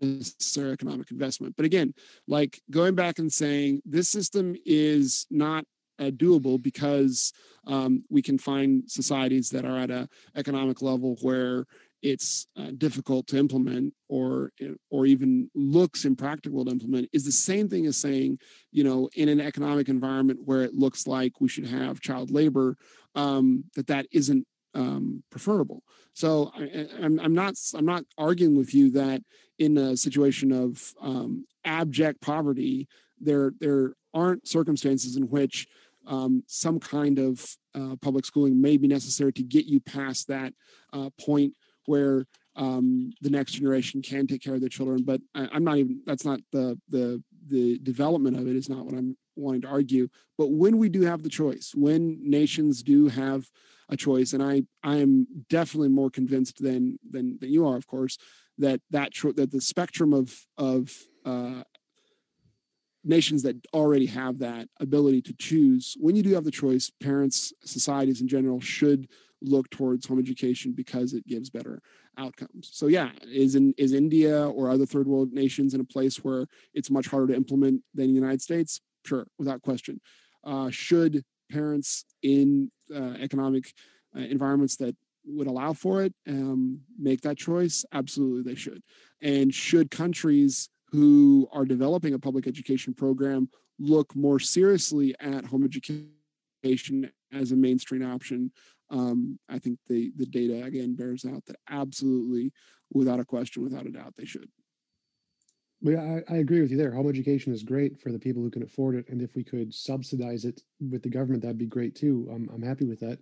necessary 0.00 0.72
economic 0.72 1.10
investment. 1.10 1.56
But 1.56 1.66
again, 1.66 1.94
like 2.28 2.60
going 2.70 2.94
back 2.94 3.18
and 3.18 3.32
saying 3.32 3.82
this 3.84 4.08
system 4.08 4.54
is 4.64 5.26
not 5.30 5.64
uh, 6.00 6.10
doable 6.10 6.60
because 6.60 7.32
um, 7.66 8.02
we 8.08 8.22
can 8.22 8.38
find 8.38 8.90
societies 8.90 9.50
that 9.50 9.64
are 9.64 9.78
at 9.78 9.90
a 9.90 10.08
economic 10.34 10.82
level 10.82 11.16
where 11.22 11.66
it's 12.02 12.46
uh, 12.56 12.70
difficult 12.78 13.26
to 13.26 13.36
implement 13.36 13.92
or 14.08 14.52
or 14.90 15.04
even 15.04 15.50
looks 15.54 16.04
impractical 16.04 16.64
to 16.64 16.70
implement. 16.70 17.08
Is 17.12 17.24
the 17.24 17.32
same 17.32 17.68
thing 17.68 17.86
as 17.86 17.96
saying 17.96 18.38
you 18.72 18.84
know 18.84 19.08
in 19.14 19.28
an 19.28 19.40
economic 19.40 19.88
environment 19.88 20.40
where 20.44 20.62
it 20.62 20.74
looks 20.74 21.06
like 21.06 21.40
we 21.40 21.48
should 21.48 21.66
have 21.66 22.00
child 22.00 22.30
labor 22.30 22.76
um, 23.14 23.64
that 23.74 23.86
that 23.88 24.06
isn't 24.12 24.46
um, 24.74 25.22
preferable. 25.30 25.82
So 26.14 26.50
I, 26.56 27.04
am 27.04 27.20
I'm 27.20 27.34
not 27.34 27.54
i'm 27.74 27.86
not 27.86 28.04
arguing 28.16 28.56
with 28.56 28.74
you 28.74 28.90
that 28.92 29.22
in 29.58 29.76
a 29.76 29.96
situation 29.96 30.52
of 30.52 30.94
um, 31.00 31.44
abject 31.64 32.20
poverty 32.20 32.88
there 33.20 33.52
there 33.60 33.94
aren't 34.14 34.48
circumstances 34.48 35.16
in 35.16 35.24
which 35.24 35.68
um, 36.06 36.42
some 36.46 36.80
kind 36.80 37.18
of 37.18 37.44
uh, 37.74 37.96
public 38.00 38.24
schooling 38.24 38.60
may 38.60 38.76
be 38.76 38.88
necessary 38.88 39.32
to 39.34 39.42
get 39.42 39.66
you 39.66 39.80
past 39.80 40.28
that 40.28 40.52
uh, 40.92 41.10
point 41.20 41.54
where 41.86 42.26
um, 42.56 43.12
the 43.20 43.30
next 43.30 43.52
generation 43.52 44.02
can 44.02 44.26
take 44.26 44.42
care 44.42 44.54
of 44.54 44.60
their 44.60 44.68
children. 44.68 45.02
But 45.02 45.20
I, 45.34 45.48
am 45.56 45.64
not 45.64 45.78
even. 45.78 46.02
That's 46.06 46.24
not 46.24 46.40
the 46.52 46.78
the 46.88 47.22
the 47.46 47.78
development 47.78 48.36
of 48.36 48.46
it 48.46 48.56
is 48.56 48.68
not 48.68 48.84
what 48.84 48.94
I'm 48.94 49.16
wanting 49.36 49.62
to 49.62 49.68
argue. 49.68 50.08
But 50.36 50.50
when 50.50 50.78
we 50.78 50.88
do 50.88 51.02
have 51.02 51.22
the 51.22 51.28
choice, 51.28 51.72
when 51.74 52.18
nations 52.22 52.82
do 52.82 53.08
have 53.08 53.46
a 53.88 53.96
choice, 53.96 54.32
and 54.32 54.42
I 54.42 54.62
I 54.82 54.96
am 54.96 55.26
definitely 55.48 55.88
more 55.88 56.10
convinced 56.10 56.62
than 56.62 56.98
than 57.08 57.38
than 57.40 57.50
you 57.50 57.66
are, 57.66 57.76
of 57.76 57.86
course, 57.86 58.18
that 58.58 58.80
that 58.90 59.12
that 59.36 59.50
the 59.50 59.60
spectrum 59.60 60.12
of 60.12 60.34
of 60.58 60.92
uh, 61.24 61.62
nations 63.04 63.42
that 63.42 63.56
already 63.72 64.06
have 64.06 64.38
that 64.38 64.68
ability 64.80 65.22
to 65.22 65.32
choose 65.38 65.96
when 66.00 66.16
you 66.16 66.22
do 66.22 66.34
have 66.34 66.44
the 66.44 66.50
choice 66.50 66.90
parents 67.00 67.52
societies 67.64 68.20
in 68.20 68.28
general 68.28 68.60
should 68.60 69.08
look 69.42 69.70
towards 69.70 70.06
home 70.06 70.18
education 70.18 70.72
because 70.72 71.14
it 71.14 71.26
gives 71.26 71.48
better 71.48 71.80
outcomes. 72.18 72.68
So 72.72 72.88
yeah 72.88 73.10
is 73.22 73.54
in 73.54 73.74
is 73.78 73.92
india 73.92 74.46
or 74.48 74.70
other 74.70 74.84
third 74.84 75.06
world 75.06 75.32
nations 75.32 75.72
in 75.72 75.80
a 75.80 75.84
place 75.84 76.16
where 76.18 76.46
it's 76.74 76.90
much 76.90 77.06
harder 77.06 77.28
to 77.28 77.36
implement 77.36 77.82
than 77.94 78.08
the 78.08 78.12
united 78.14 78.42
states? 78.42 78.80
Sure 79.04 79.26
without 79.38 79.62
question. 79.62 80.00
Uh, 80.44 80.70
should 80.70 81.24
parents 81.50 82.04
in 82.22 82.70
uh, 82.94 83.14
economic 83.18 83.72
uh, 84.16 84.20
environments 84.20 84.76
that 84.76 84.94
would 85.24 85.46
allow 85.46 85.72
for 85.72 86.02
it 86.02 86.14
um, 86.28 86.80
make 86.98 87.20
that 87.22 87.36
choice? 87.36 87.84
Absolutely 87.92 88.42
they 88.42 88.58
should. 88.58 88.82
And 89.22 89.54
should 89.54 89.90
countries 89.90 90.68
who 90.90 91.48
are 91.52 91.64
developing 91.64 92.14
a 92.14 92.18
public 92.18 92.46
education 92.46 92.94
program 92.94 93.48
look 93.78 94.14
more 94.14 94.38
seriously 94.38 95.14
at 95.20 95.44
home 95.44 95.64
education 95.64 97.10
as 97.32 97.52
a 97.52 97.56
mainstream 97.56 98.04
option. 98.04 98.52
um, 98.90 99.38
I 99.48 99.58
think 99.58 99.78
the 99.88 100.12
the 100.16 100.26
data 100.26 100.64
again 100.64 100.96
bears 100.96 101.24
out 101.24 101.44
that 101.46 101.56
absolutely, 101.68 102.52
without 102.92 103.20
a 103.20 103.24
question, 103.24 103.62
without 103.62 103.86
a 103.86 103.90
doubt, 103.90 104.14
they 104.16 104.24
should. 104.24 104.48
Yeah, 105.82 106.20
I, 106.28 106.34
I 106.34 106.36
agree 106.38 106.60
with 106.60 106.70
you 106.70 106.76
there. 106.76 106.92
Home 106.92 107.08
education 107.08 107.54
is 107.54 107.62
great 107.62 107.98
for 107.98 108.12
the 108.12 108.18
people 108.18 108.42
who 108.42 108.50
can 108.50 108.62
afford 108.62 108.96
it, 108.96 109.08
and 109.08 109.22
if 109.22 109.34
we 109.34 109.42
could 109.42 109.72
subsidize 109.72 110.44
it 110.44 110.60
with 110.90 111.02
the 111.02 111.08
government, 111.08 111.42
that'd 111.42 111.56
be 111.56 111.66
great 111.66 111.94
too. 111.94 112.28
I'm 112.30 112.50
I'm 112.52 112.62
happy 112.62 112.84
with 112.84 113.00
that. 113.00 113.18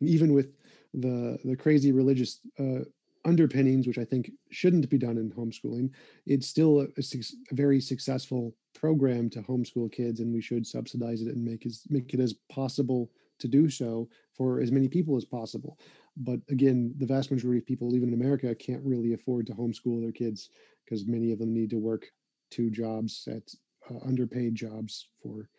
Even 0.00 0.32
with 0.32 0.52
the 0.94 1.38
the 1.44 1.56
crazy 1.56 1.92
religious 1.92 2.40
uh, 2.58 2.84
underpinnings, 3.26 3.86
which 3.86 3.98
I 3.98 4.04
think 4.04 4.30
shouldn't 4.50 4.88
be 4.88 4.98
done 4.98 5.18
in 5.18 5.30
homeschooling, 5.30 5.90
it's 6.26 6.46
still 6.46 6.80
a, 6.80 6.84
a, 6.84 7.02
a, 7.50 7.54
very 7.54 7.80
successful 7.80 8.54
program 8.74 9.28
to 9.30 9.42
homeschool 9.42 9.92
kids, 9.92 10.20
and 10.20 10.32
we 10.32 10.40
should 10.40 10.66
subsidize 10.66 11.22
it 11.22 11.28
and 11.28 11.44
make 11.44 11.66
as 11.66 11.82
make 11.90 12.14
it 12.14 12.20
as 12.20 12.34
possible 12.50 13.10
to 13.38 13.48
do 13.48 13.68
so 13.68 14.08
for 14.32 14.60
as 14.60 14.72
many 14.72 14.88
people 14.88 15.16
as 15.16 15.24
possible. 15.24 15.78
But 16.16 16.40
again, 16.48 16.94
the 16.98 17.06
vast 17.06 17.30
majority 17.30 17.58
of 17.58 17.66
people, 17.66 17.94
even 17.94 18.08
in 18.08 18.14
America, 18.14 18.54
can't 18.54 18.84
really 18.84 19.12
afford 19.12 19.46
to 19.46 19.54
homeschool 19.54 20.00
their 20.00 20.12
kids 20.12 20.50
because 20.84 21.06
many 21.06 21.32
of 21.32 21.38
them 21.38 21.52
need 21.52 21.70
to 21.70 21.78
work 21.78 22.06
two 22.50 22.70
jobs 22.70 23.28
at 23.30 23.42
uh, 23.90 23.98
underpaid 24.06 24.54
jobs 24.54 25.08
for 25.22 25.50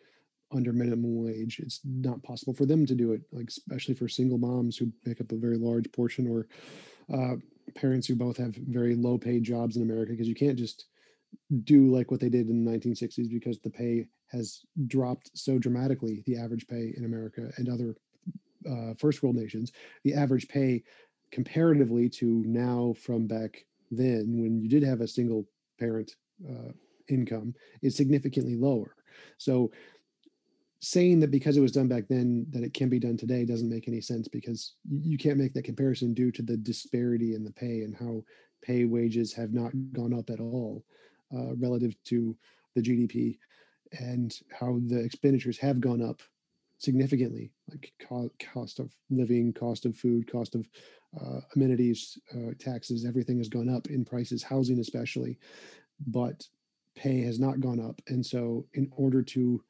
under 0.50 0.72
minimum 0.72 1.22
wage. 1.22 1.60
It's 1.60 1.80
not 1.84 2.22
possible 2.22 2.54
for 2.54 2.66
them 2.66 2.86
to 2.86 2.94
do 2.94 3.12
it, 3.12 3.22
like 3.32 3.48
especially 3.48 3.94
for 3.94 4.08
single 4.08 4.38
moms 4.38 4.76
who 4.76 4.90
make 5.04 5.20
up 5.20 5.32
a 5.32 5.36
very 5.36 5.58
large 5.58 5.90
portion, 5.92 6.26
or 6.26 6.48
uh, 7.12 7.36
parents 7.74 8.06
who 8.06 8.14
both 8.14 8.36
have 8.36 8.54
very 8.54 8.94
low 8.94 9.18
paid 9.18 9.42
jobs 9.42 9.76
in 9.76 9.82
America. 9.82 10.12
Because 10.12 10.28
you 10.28 10.34
can't 10.34 10.58
just 10.58 10.86
do 11.64 11.94
like 11.94 12.10
what 12.10 12.20
they 12.20 12.28
did 12.28 12.48
in 12.48 12.64
the 12.64 12.70
1960s 12.70 13.30
because 13.30 13.58
the 13.58 13.70
pay 13.70 14.06
has 14.30 14.60
dropped 14.86 15.30
so 15.34 15.58
dramatically. 15.58 16.22
The 16.26 16.36
average 16.36 16.66
pay 16.66 16.94
in 16.96 17.04
America 17.04 17.50
and 17.56 17.68
other 17.68 17.96
uh, 18.68 18.94
first 18.98 19.22
world 19.22 19.36
nations, 19.36 19.72
the 20.04 20.14
average 20.14 20.48
pay 20.48 20.82
comparatively 21.30 22.08
to 22.08 22.42
now 22.46 22.94
from 23.00 23.26
back 23.26 23.64
then 23.90 24.40
when 24.40 24.60
you 24.60 24.68
did 24.68 24.82
have 24.82 25.00
a 25.00 25.08
single 25.08 25.46
parent 25.78 26.12
uh, 26.48 26.72
income 27.08 27.54
is 27.82 27.96
significantly 27.96 28.56
lower. 28.56 28.94
So 29.38 29.70
saying 30.80 31.20
that 31.20 31.30
because 31.30 31.56
it 31.56 31.60
was 31.60 31.72
done 31.72 31.88
back 31.88 32.04
then 32.08 32.46
that 32.50 32.62
it 32.62 32.72
can 32.72 32.88
be 32.88 32.98
done 32.98 33.16
today 33.16 33.44
doesn't 33.44 33.68
make 33.68 33.88
any 33.88 34.00
sense 34.00 34.28
because 34.28 34.74
you 34.88 35.18
can't 35.18 35.38
make 35.38 35.52
that 35.54 35.64
comparison 35.64 36.14
due 36.14 36.30
to 36.30 36.42
the 36.42 36.56
disparity 36.56 37.34
in 37.34 37.44
the 37.44 37.52
pay 37.52 37.82
and 37.82 37.96
how 37.96 38.22
pay 38.62 38.84
wages 38.84 39.32
have 39.32 39.52
not 39.52 39.72
gone 39.92 40.14
up 40.14 40.30
at 40.30 40.40
all 40.40 40.84
uh, 41.36 41.54
relative 41.56 41.94
to 42.04 42.36
the 42.76 42.82
GDP 42.82 43.38
and 43.98 44.38
how 44.52 44.78
the 44.86 44.98
expenditures 44.98 45.58
have 45.58 45.80
gone 45.80 46.02
up 46.02 46.22
significantly 46.78 47.50
like 47.70 47.92
co- 48.00 48.30
cost 48.38 48.78
of 48.78 48.94
living 49.10 49.52
cost 49.52 49.84
of 49.84 49.96
food 49.96 50.30
cost 50.30 50.54
of 50.54 50.68
uh, 51.20 51.40
amenities, 51.56 52.18
uh, 52.34 52.52
taxes, 52.58 53.04
everything 53.04 53.38
has 53.38 53.48
gone 53.48 53.68
up 53.68 53.88
in 53.88 54.04
prices, 54.04 54.42
housing 54.42 54.78
especially, 54.78 55.38
but 56.06 56.46
pay 56.96 57.20
has 57.22 57.40
not 57.40 57.60
gone 57.60 57.80
up. 57.80 58.00
And 58.08 58.24
so, 58.24 58.66
in 58.74 58.90
order 58.96 59.22
to 59.22 59.62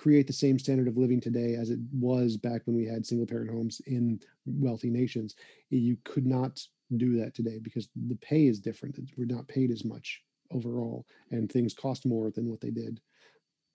create 0.00 0.26
the 0.26 0.32
same 0.32 0.58
standard 0.58 0.88
of 0.88 0.96
living 0.96 1.20
today 1.20 1.56
as 1.56 1.68
it 1.68 1.78
was 1.92 2.38
back 2.38 2.62
when 2.64 2.74
we 2.74 2.86
had 2.86 3.04
single 3.04 3.26
parent 3.26 3.50
homes 3.50 3.82
in 3.86 4.18
wealthy 4.46 4.88
nations, 4.88 5.34
you 5.68 5.94
could 6.04 6.26
not 6.26 6.58
do 6.96 7.18
that 7.18 7.34
today 7.34 7.58
because 7.58 7.90
the 8.08 8.16
pay 8.16 8.46
is 8.46 8.60
different. 8.60 8.98
We're 9.18 9.26
not 9.26 9.46
paid 9.46 9.70
as 9.70 9.84
much 9.84 10.22
overall, 10.50 11.06
and 11.32 11.52
things 11.52 11.74
cost 11.74 12.06
more 12.06 12.30
than 12.30 12.48
what 12.48 12.62
they 12.62 12.70
did. 12.70 12.98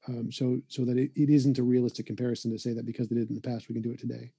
Um, 0.07 0.31
so, 0.31 0.59
so 0.67 0.83
that 0.83 0.97
it, 0.97 1.11
it 1.15 1.29
isn't 1.29 1.59
a 1.59 1.63
realistic 1.63 2.07
comparison 2.07 2.51
to 2.51 2.57
say 2.57 2.73
that 2.73 2.87
because 2.87 3.07
they 3.07 3.15
did 3.15 3.29
in 3.29 3.35
the 3.35 3.41
past, 3.41 3.69
we 3.69 3.73
can 3.73 3.83
do 3.83 3.91
it 3.91 3.99
today. 3.99 4.31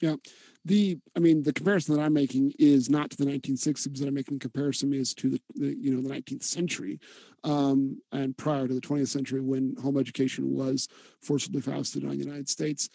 Yeah. 0.00 0.16
The, 0.64 0.98
I 1.16 1.20
mean, 1.20 1.42
the 1.42 1.52
comparison 1.52 1.94
that 1.94 2.02
I'm 2.02 2.12
making 2.12 2.52
is 2.58 2.90
not 2.90 3.10
to 3.10 3.16
the 3.16 3.24
1960s, 3.24 3.98
that 3.98 4.08
I'm 4.08 4.14
making 4.14 4.40
comparison 4.40 4.92
is 4.92 5.14
to 5.14 5.30
the, 5.30 5.40
the 5.54 5.76
you 5.78 5.94
know, 5.94 6.06
the 6.06 6.12
19th 6.12 6.42
century 6.42 6.98
um, 7.44 8.00
and 8.12 8.36
prior 8.36 8.66
to 8.66 8.74
the 8.74 8.80
20th 8.80 9.08
century 9.08 9.40
when 9.40 9.76
home 9.80 9.96
education 9.96 10.52
was 10.52 10.88
forcibly 11.22 11.60
foisted 11.60 12.04
on 12.04 12.10
the 12.10 12.24
United 12.24 12.48
States, 12.48 12.88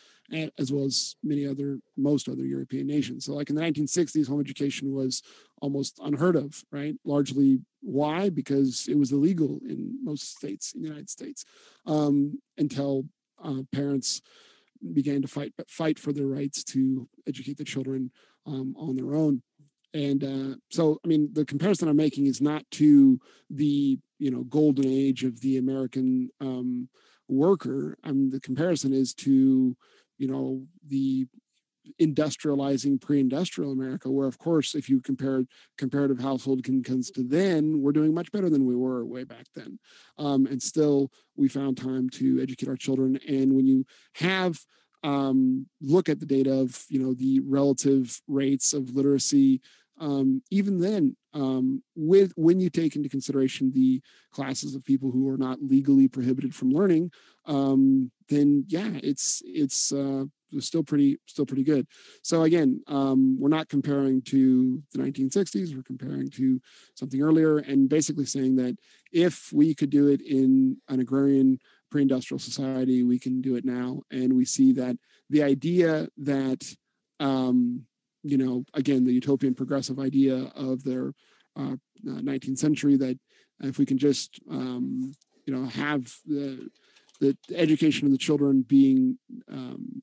as 0.60 0.72
well 0.72 0.86
as 0.86 1.16
many 1.24 1.48
other, 1.48 1.80
most 1.98 2.28
other 2.30 2.44
European 2.44 2.88
nations. 2.88 3.26
So, 3.26 3.34
like 3.34 3.50
in 3.50 3.56
the 3.56 3.62
1960s, 3.62 4.28
home 4.28 4.42
education 4.42 4.94
was 4.94 5.24
almost 5.62 6.00
unheard 6.04 6.36
of, 6.36 6.62
right? 6.72 6.96
Largely 7.06 7.60
why? 7.82 8.30
Because 8.30 8.88
it 8.88 8.98
was 8.98 9.12
illegal 9.12 9.60
in 9.68 9.98
most 10.04 10.36
states 10.36 10.74
in 10.74 10.82
the 10.82 10.88
United 10.90 11.10
States 11.10 11.46
um, 11.86 12.40
until 12.58 13.06
uh, 13.44 13.62
parents 13.72 14.22
began 14.94 15.22
to 15.22 15.28
fight 15.28 15.54
fight 15.68 16.00
for 16.00 16.12
their 16.12 16.28
rights 16.28 16.64
to 16.64 17.08
educate 17.28 17.58
the 17.58 17.64
children 17.64 18.12
um, 18.46 18.76
on 18.78 18.96
their 18.96 19.14
own. 19.14 19.42
And 19.94 20.24
uh, 20.24 20.56
so, 20.70 21.00
I 21.04 21.08
mean, 21.08 21.30
the 21.34 21.46
comparison 21.46 21.90
I'm 21.90 21.98
making 21.98 22.28
is 22.28 22.42
not 22.42 22.64
to 22.72 23.20
the 23.50 24.00
you 24.20 24.32
know 24.32 24.44
golden 24.44 24.88
age 24.88 25.24
of 25.24 25.42
the 25.42 25.58
American 25.58 26.30
um, 26.40 26.90
worker. 27.28 27.98
I 28.04 28.12
mean, 28.12 28.30
the 28.30 28.40
comparison 28.40 28.94
is 28.94 29.14
to 29.16 29.76
you 30.18 30.28
know 30.28 30.64
the 30.88 31.28
industrializing 32.00 33.02
pre-industrial 33.02 33.72
America, 33.72 34.10
where 34.10 34.28
of 34.28 34.38
course, 34.38 34.76
if 34.76 34.90
you 34.90 35.02
compare 35.02 35.44
comparative 35.78 36.20
household 36.20 36.68
incomes 36.68 37.12
to 37.12 37.24
then, 37.24 37.82
we're 37.82 37.92
doing 37.92 38.14
much 38.14 38.32
better 38.32 38.50
than 38.50 38.66
we 38.66 38.76
were 38.76 39.06
way 39.06 39.24
back 39.24 39.46
then. 39.56 39.80
Um, 40.18 40.46
and 40.46 40.62
still, 40.62 41.12
we 41.36 41.48
found 41.48 41.78
time 41.78 42.10
to 42.12 42.42
educate 42.42 42.70
our 42.70 42.76
children. 42.76 43.20
And 43.28 43.54
when 43.54 43.66
you 43.66 43.86
have 44.16 44.60
um, 45.04 45.66
look 45.82 46.10
at 46.10 46.20
the 46.20 46.28
data 46.28 46.54
of 46.54 46.86
you 46.88 47.00
know 47.00 47.14
the 47.14 47.40
relative 47.44 48.22
rates 48.28 48.74
of 48.74 48.92
literacy 48.92 49.62
um, 50.02 50.42
even 50.50 50.80
then, 50.80 51.16
um, 51.34 51.84
with 51.96 52.34
when 52.36 52.60
you 52.60 52.72
take 52.72 52.96
into 52.96 53.08
consideration 53.08 53.72
the 53.72 54.02
classes 54.32 54.74
of 54.74 54.84
people 54.84 55.12
who 55.12 55.30
are 55.30 55.38
not 55.38 55.62
legally 55.62 56.08
prohibited 56.08 56.56
from 56.56 56.72
learning, 56.72 57.12
um, 57.46 58.12
then 58.28 58.66
yeah, 58.68 58.90
it's 59.04 59.44
it's 59.46 59.94
uh, 59.94 60.26
still 60.60 60.84
pretty 60.84 61.18
still 61.26 61.46
pretty 61.46 61.64
good. 61.64 61.88
So 62.24 62.44
again, 62.44 62.82
um, 62.88 63.40
we're 63.40 63.50
not 63.50 63.70
comparing 63.70 64.22
to 64.24 64.82
the 64.92 65.00
1960s. 65.00 65.76
We're 65.76 65.84
comparing 65.84 66.30
to 66.32 66.60
something 66.96 67.22
earlier, 67.22 67.60
and 67.60 67.90
basically 67.90 68.26
saying 68.26 68.56
that 68.58 68.78
if 69.12 69.52
we 69.54 69.74
could 69.74 69.90
do 69.90 70.08
it 70.08 70.22
in 70.22 70.78
an 70.90 71.00
agrarian 71.00 71.60
pre-industrial 71.90 72.40
society, 72.40 73.04
we 73.04 73.20
can 73.20 73.42
do 73.42 73.56
it 73.56 73.66
now, 73.66 74.02
and 74.12 74.34
we 74.34 74.46
see 74.46 74.74
that 74.74 74.98
the 75.30 75.44
idea 75.44 76.08
that 76.18 76.64
um, 77.20 77.86
you 78.24 78.38
know, 78.38 78.64
again, 78.74 79.04
the 79.04 79.14
utopian 79.14 79.54
progressive 79.54 80.00
idea 80.00 80.52
of 80.56 80.84
their 80.84 81.14
uh, 81.56 81.76
19th 82.06 82.54
uh, 82.54 82.56
century 82.56 82.98
that 82.98 83.18
if 83.62 83.78
we 83.78 83.86
can 83.86 83.98
just, 83.98 84.40
um, 84.50 85.14
you 85.46 85.54
know, 85.54 85.66
have 85.66 86.14
the, 86.26 86.70
the 87.20 87.36
education 87.56 88.06
of 88.06 88.12
the 88.12 88.18
children 88.18 88.64
being 88.68 89.18
um, 89.52 90.02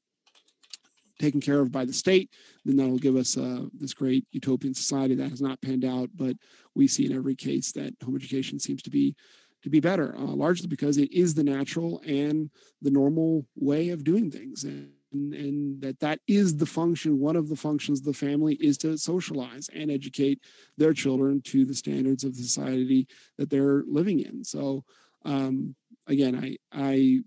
taken 1.18 1.40
care 1.40 1.60
of 1.60 1.72
by 1.72 1.84
the 1.84 1.92
state, 1.92 2.30
then 2.64 2.76
that 2.76 2.88
will 2.88 2.98
give 2.98 3.16
us 3.16 3.36
uh, 3.36 3.66
this 3.74 3.94
great 3.94 4.26
utopian 4.32 4.74
society 4.74 5.14
that 5.14 5.30
has 5.30 5.42
not 5.42 5.60
panned 5.60 5.84
out. 5.84 6.10
But 6.14 6.36
we 6.74 6.88
see 6.88 7.06
in 7.06 7.16
every 7.16 7.34
case 7.34 7.72
that 7.72 7.94
home 8.04 8.16
education 8.16 8.58
seems 8.58 8.82
to 8.82 8.90
be 8.90 9.14
to 9.62 9.70
be 9.70 9.80
better, 9.80 10.14
uh, 10.16 10.20
largely 10.20 10.68
because 10.68 10.98
it 10.98 11.12
is 11.12 11.34
the 11.34 11.42
natural 11.42 12.00
and 12.06 12.48
the 12.80 12.92
normal 12.92 13.44
way 13.56 13.88
of 13.88 14.04
doing 14.04 14.30
things. 14.30 14.64
And 14.64 14.92
and, 15.12 15.34
and, 15.34 15.80
that 15.80 16.00
that 16.00 16.20
is 16.26 16.56
the 16.56 16.66
function 16.66 17.18
one 17.18 17.36
of 17.36 17.48
the 17.48 17.56
functions 17.56 18.00
of 18.00 18.04
the 18.04 18.12
family 18.12 18.54
is 18.56 18.76
to 18.78 18.96
socialize 18.98 19.68
and 19.74 19.90
educate 19.90 20.40
their 20.76 20.92
children 20.92 21.40
to 21.42 21.64
the 21.64 21.74
standards 21.74 22.24
of 22.24 22.36
the 22.36 22.42
society 22.42 23.06
that 23.38 23.48
they're 23.48 23.84
living 23.86 24.20
in 24.20 24.44
so 24.44 24.84
um, 25.24 25.74
again 26.06 26.36
i 26.36 26.56
i 26.72 27.20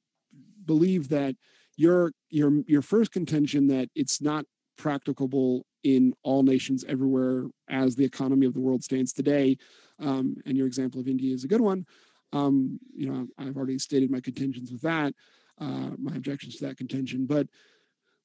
believe 0.65 1.09
that 1.09 1.35
your 1.81 2.11
your 2.29 2.51
your 2.67 2.81
first 2.81 3.11
contention 3.11 3.67
that 3.67 3.89
it's 3.95 4.21
not 4.21 4.45
practicable 4.77 5.65
in 5.83 6.13
all 6.23 6.43
nations 6.43 6.85
everywhere 6.87 7.45
as 7.69 7.95
the 7.95 8.05
economy 8.05 8.45
of 8.45 8.53
the 8.53 8.59
world 8.59 8.83
stands 8.83 9.11
today 9.13 9.57
um, 9.99 10.35
and 10.45 10.57
your 10.57 10.67
example 10.67 10.99
of 10.99 11.07
india 11.07 11.33
is 11.33 11.43
a 11.43 11.47
good 11.47 11.61
one 11.61 11.85
um, 12.33 12.79
you 12.95 13.07
know 13.09 13.27
i've 13.37 13.57
already 13.57 13.79
stated 13.79 14.09
my 14.11 14.21
contentions 14.21 14.71
with 14.71 14.81
that 14.81 15.13
uh, 15.61 15.91
my 15.97 16.15
objections 16.15 16.57
to 16.57 16.65
that 16.65 16.77
contention. 16.77 17.25
But 17.25 17.47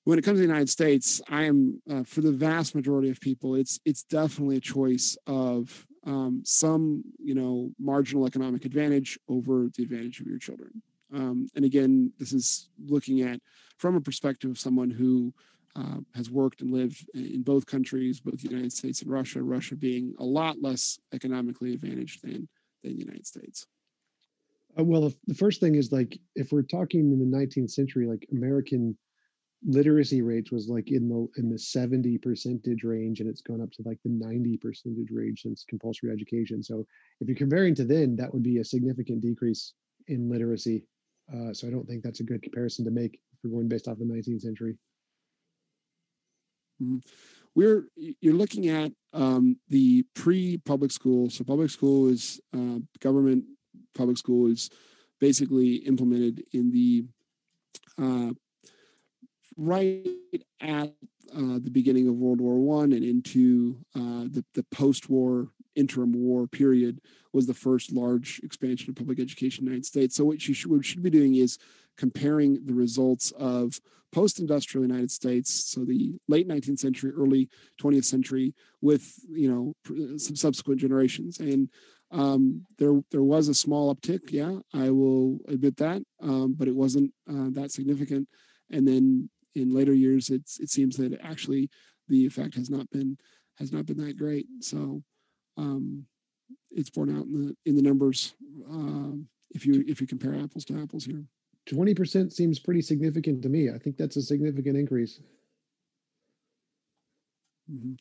when 0.05 0.19
it 0.19 0.23
comes 0.23 0.37
to 0.37 0.47
the 0.47 0.53
United 0.53 0.71
States, 0.71 1.21
I 1.29 1.45
am 1.45 1.83
uh, 1.91 2.03
for 2.05 2.23
the 2.23 2.33
vast 2.33 2.75
majority 2.75 3.11
of 3.11 3.21
people, 3.21 3.55
it's 3.55 3.79
it's 3.85 4.03
definitely 4.05 4.57
a 4.57 4.61
choice 4.61 5.17
of 5.27 5.87
um, 6.07 6.43
some 6.45 7.05
you 7.19 7.35
know 7.35 7.71
marginal 7.79 8.27
economic 8.27 8.65
advantage 8.65 9.19
over 9.29 9.69
the 9.77 9.83
advantage 9.83 10.21
of 10.21 10.27
your 10.27 10.39
children. 10.39 10.83
Um, 11.15 11.49
and 11.55 11.65
again, 11.65 12.13
this 12.19 12.33
is 12.33 12.69
looking 12.87 13.23
at 13.23 13.41
from 13.79 13.97
a 13.97 14.01
perspective 14.01 14.51
of 14.51 14.59
someone 14.59 14.91
who 14.91 15.33
uh, 15.77 15.99
has 16.15 16.31
worked 16.31 16.63
and 16.63 16.73
lived 16.73 17.09
in 17.15 17.43
both 17.43 17.67
countries, 17.67 18.21
both 18.21 18.41
the 18.41 18.49
United 18.49 18.73
States 18.73 19.03
and 19.03 19.11
Russia. 19.11 19.43
Russia 19.43 19.77
being 19.77 20.15
a 20.19 20.25
lot 20.25 20.63
less 20.63 20.99
economically 21.13 21.75
advantaged 21.75 22.23
than 22.23 22.49
than 22.83 22.95
the 22.95 23.05
United 23.05 23.27
States. 23.27 23.67
Uh, 24.79 24.85
well, 24.85 25.13
the 25.27 25.35
first 25.35 25.61
thing 25.61 25.75
is 25.75 25.93
like 25.93 26.19
if 26.35 26.53
we're 26.53 26.63
talking 26.63 27.13
in 27.13 27.19
the 27.19 27.37
19th 27.37 27.71
century, 27.71 28.07
like 28.07 28.27
American 28.33 28.97
literacy 29.65 30.23
rates 30.23 30.53
was 30.53 30.69
like 30.69 30.91
in 30.91 31.09
the 31.09 31.27
in 31.41 31.51
the 31.51 31.59
70 31.59 32.19
percentage 32.19 32.85
range 32.85 33.21
and 33.21 33.29
it's 33.29 33.41
gone 33.41 33.61
up 33.61 33.71
to 33.73 33.83
like 33.85 33.99
the 34.05 34.11
90 34.11 34.59
percentage 34.59 35.11
range 35.11 35.43
since 35.43 35.65
compulsory 35.69 36.13
education 36.13 36.63
so 36.63 36.87
if 37.21 37.27
you're 37.27 37.37
comparing 37.37 37.75
to 37.75 37.85
then 37.85 38.15
that 38.17 38.33
would 38.33 38.43
be 38.43 38.59
a 38.59 38.65
significant 38.65 39.23
decrease 39.23 39.73
in 40.09 40.31
literacy 40.31 40.85
uh, 41.35 41.53
so 41.53 41.67
i 41.67 41.71
don't 41.71 41.87
think 41.87 42.03
that's 42.03 42.21
a 42.21 42.25
good 42.25 42.43
comparison 42.43 42.85
to 42.85 42.91
make 42.91 43.15
if 43.15 43.39
we're 43.45 43.51
going 43.51 43.69
based 43.69 43.89
off 43.89 43.99
the 43.99 44.05
19th 44.05 44.41
century 44.41 44.77
mm-hmm. 46.83 46.99
we're 47.55 47.85
you're 47.97 48.35
looking 48.35 48.69
at 48.69 48.93
um, 49.13 49.57
the 49.69 50.05
pre-public 50.15 50.93
school 50.93 51.31
so 51.31 51.45
public 51.45 51.71
school 51.71 52.09
is 52.09 52.41
uh, 52.55 52.79
government 53.01 53.45
public 53.95 54.19
school 54.19 54.51
is 54.51 54.71
basically 55.21 55.77
implemented 55.77 56.43
in 56.53 56.71
the 56.71 57.05
uh, 57.99 58.33
right 59.57 60.07
at 60.61 60.93
uh, 61.35 61.59
the 61.59 61.71
beginning 61.71 62.09
of 62.09 62.15
World 62.15 62.41
War 62.41 62.59
One 62.59 62.93
and 62.93 63.05
into 63.05 63.79
uh, 63.95 64.25
the, 64.31 64.45
the 64.55 64.65
post-war 64.71 65.49
interim 65.77 66.13
war 66.13 66.47
period 66.47 67.01
was 67.33 67.47
the 67.47 67.55
first 67.55 67.93
large 67.93 68.41
expansion 68.43 68.91
of 68.91 68.97
public 68.97 69.21
education 69.21 69.63
in 69.63 69.67
the 69.67 69.71
United 69.73 69.87
States. 69.87 70.17
So 70.17 70.25
what 70.25 70.47
you 70.49 70.55
should, 70.55 70.71
what 70.71 70.85
should 70.85 71.03
be 71.03 71.11
doing 71.11 71.37
is 71.37 71.59
comparing 71.97 72.65
the 72.65 72.75
results 72.75 73.33
of 73.39 73.81
post-industrial 74.13 74.87
United 74.87 75.11
States, 75.11 75.53
so 75.53 75.85
the 75.85 76.15
late 76.29 76.49
19th 76.49 76.79
century, 76.79 77.13
early 77.13 77.49
20th 77.81 78.05
century, 78.05 78.55
with 78.81 79.15
you 79.29 79.51
know 79.51 80.17
some 80.17 80.37
subsequent 80.37 80.81
generations. 80.81 81.39
And 81.39 81.69
um, 82.11 82.65
there 82.79 83.01
there 83.11 83.23
was 83.23 83.49
a 83.49 83.55
small 83.55 83.95
uptick, 83.95 84.31
yeah, 84.31 84.59
I 84.73 84.91
will 84.91 85.41
admit 85.49 85.77
that, 85.79 86.03
um, 86.23 86.55
but 86.57 86.69
it 86.69 86.75
wasn't 86.75 87.13
uh, 87.29 87.51
that 87.51 87.73
significant. 87.73 88.29
And 88.71 88.87
then 88.87 89.29
in 89.55 89.75
later 89.75 89.93
years, 89.93 90.31
it's 90.31 90.61
it 90.61 90.71
seems 90.71 90.97
that 90.97 91.19
actually 91.23 91.69
the 92.09 92.25
effect 92.27 92.55
has 92.55 92.71
not 92.71 92.89
been 92.91 93.19
has 93.59 93.73
not 93.73 93.87
been 93.87 93.99
that 93.99 94.17
great. 94.17 94.47
So 94.61 95.03
um, 95.57 96.07
it's 96.71 96.91
borne 96.91 97.17
out 97.17 97.27
in 97.27 97.47
the 97.47 97.57
in 97.65 97.77
the 97.77 97.83
numbers 97.83 98.35
um, 98.69 99.27
if 99.51 99.67
you 99.67 99.85
if 99.87 100.01
you 100.01 100.07
compare 100.07 100.35
apples 100.35 100.65
to 100.67 100.81
apples 100.81 101.05
here. 101.05 101.25
Twenty 101.67 101.95
percent 101.95 102.33
seems 102.33 102.59
pretty 102.59 102.83
significant 102.83 103.43
to 103.43 103.49
me. 103.49 103.71
I 103.71 103.79
think 103.79 103.97
that's 103.97 104.17
a 104.17 104.23
significant 104.23 104.77
increase. 104.77 105.21
Mm-hmm. 107.71 107.95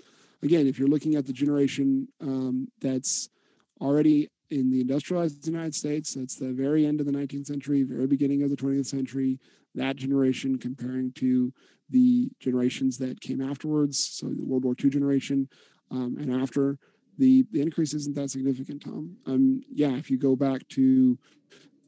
Again, 0.43 0.68
if 0.68 0.78
you're 0.78 0.88
looking 0.88 1.16
at 1.16 1.26
the 1.26 1.34
generation 1.34 2.08
um, 2.22 2.68
that's 2.80 3.30
already 3.82 4.30
in 4.51 4.70
the 4.70 4.82
industrialized 4.82 5.47
United 5.47 5.74
States, 5.74 6.14
that's 6.14 6.36
the 6.36 6.53
very 6.53 6.86
end 6.86 6.99
of 6.99 7.08
the 7.08 7.12
19th 7.12 7.47
century, 7.47 7.84
very 7.84 8.06
beginning 8.06 8.43
of 8.43 8.51
the 8.51 8.56
20th 8.56 8.86
century, 8.86 9.39
that 9.74 9.95
generation 9.95 10.58
comparing 10.58 11.12
to 11.14 11.51
the 11.89 12.30
generations 12.39 12.97
that 12.97 13.22
came 13.22 13.41
afterwards, 13.41 13.97
so 14.12 14.28
the 14.28 14.45
World 14.45 14.64
War 14.64 14.76
II 14.82 14.89
generation 14.89 15.49
um, 15.91 16.18
and 16.20 16.32
after, 16.32 16.78
the, 17.18 17.45
the 17.51 17.61
increase 17.61 17.93
isn't 17.93 18.16
that 18.16 18.32
significant, 18.32 18.84
Tom. 18.84 19.18
Um, 19.26 19.61
yeah, 19.72 19.95
if 19.95 20.09
you 20.09 20.18
go 20.18 20.36
back 20.36 20.68
to 20.70 21.18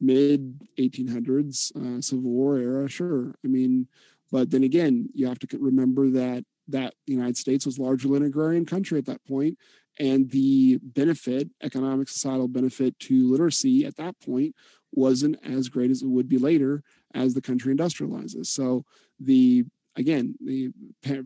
mid 0.00 0.60
1800s, 0.78 1.74
uh, 1.76 2.00
Civil 2.00 2.30
War 2.30 2.58
era, 2.58 2.88
sure. 2.88 3.34
I 3.44 3.48
mean, 3.48 3.88
but 4.30 4.50
then 4.50 4.64
again, 4.64 5.08
you 5.14 5.26
have 5.26 5.38
to 5.40 5.58
remember 5.58 6.10
that 6.10 6.44
that 6.70 6.92
the 7.06 7.14
United 7.14 7.36
States 7.36 7.64
was 7.64 7.78
largely 7.78 8.14
an 8.18 8.24
agrarian 8.24 8.66
country 8.66 8.98
at 8.98 9.06
that 9.06 9.24
point, 9.24 9.56
and 9.98 10.30
the 10.30 10.78
benefit, 10.82 11.48
economic 11.62 12.08
societal 12.08 12.46
benefit 12.46 12.98
to 13.00 13.30
literacy 13.30 13.86
at 13.86 13.96
that 13.96 14.14
point 14.20 14.54
wasn't 14.92 15.36
as 15.44 15.68
great 15.68 15.90
as 15.90 16.02
it 16.02 16.08
would 16.08 16.28
be 16.28 16.38
later 16.38 16.82
as 17.14 17.34
the 17.34 17.40
country 17.40 17.74
industrializes. 17.74 18.46
So 18.46 18.84
the 19.18 19.64
again, 19.96 20.34
the 20.44 20.72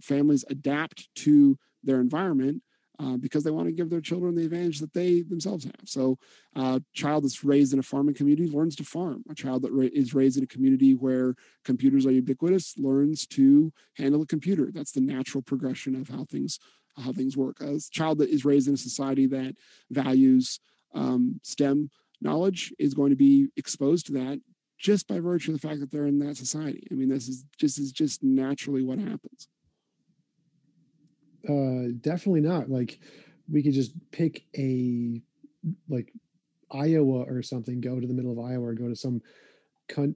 families 0.01 0.45
adapt 0.49 1.09
to 1.17 1.59
their 1.85 2.01
environment 2.01 2.63
uh, 2.99 3.17
because 3.17 3.43
they 3.43 3.51
want 3.51 3.67
to 3.67 3.73
give 3.73 3.91
their 3.91 4.01
children 4.01 4.35
the 4.35 4.45
advantage 4.45 4.81
that 4.81 4.93
they 4.93 5.23
themselves 5.23 5.65
have. 5.65 5.87
So, 5.87 6.19
a 6.57 6.61
uh, 6.61 6.79
child 6.93 7.25
that's 7.25 7.43
raised 7.43 7.73
in 7.73 7.79
a 7.79 7.83
farming 7.83 8.15
community 8.15 8.51
learns 8.51 8.77
to 8.77 8.85
farm. 8.85 9.25
A 9.31 9.35
child 9.35 9.63
that 9.63 9.73
ra- 9.73 9.89
is 9.93 10.15
raised 10.15 10.37
in 10.37 10.45
a 10.45 10.47
community 10.47 10.95
where 10.95 11.35
computers 11.65 12.07
are 12.07 12.13
ubiquitous 12.13 12.75
learns 12.77 13.27
to 13.29 13.73
handle 13.97 14.23
a 14.23 14.27
computer. 14.27 14.71
That's 14.73 14.93
the 14.93 15.01
natural 15.01 15.43
progression 15.43 15.97
of 15.97 16.09
how 16.09 16.25
things 16.25 16.59
how 16.99 17.13
things 17.13 17.37
work. 17.37 17.61
A 17.61 17.81
child 17.91 18.19
that 18.19 18.29
is 18.29 18.45
raised 18.45 18.69
in 18.69 18.75
a 18.75 18.79
society 18.79 19.27
that 19.27 19.55
values 19.91 20.61
um, 20.95 21.41
STEM 21.43 21.91
knowledge 22.21 22.73
is 22.79 22.95
going 22.95 23.11
to 23.11 23.17
be 23.17 23.49
exposed 23.57 24.07
to 24.07 24.13
that 24.13 24.41
just 24.79 25.07
by 25.07 25.21
virtue 25.21 25.53
of 25.53 25.61
the 25.61 25.67
fact 25.67 25.81
that 25.81 25.91
they're 25.91 26.07
in 26.07 26.19
that 26.19 26.37
society. 26.37 26.87
I 26.91 26.95
mean, 26.95 27.09
this 27.09 27.29
is 27.29 27.45
just 27.59 27.79
is 27.79 27.93
just 27.93 28.23
naturally 28.23 28.83
what 28.83 28.99
happens. 28.99 29.49
Uh, 31.49 31.93
definitely 32.01 32.41
not. 32.41 32.71
Like 32.71 33.01
we 33.51 33.63
could 33.63 33.73
just 33.73 33.93
pick 34.11 34.45
a 34.57 35.23
like 35.89 36.13
Iowa 36.71 37.25
or 37.25 37.43
something, 37.43 37.81
go 37.81 38.01
to 38.01 38.07
the 38.07 38.15
middle 38.15 38.33
of 38.33 38.39
Iowa 38.39 38.69
or 38.69 38.75
go 38.75 38.89
to 38.89 38.97
some 38.97 39.21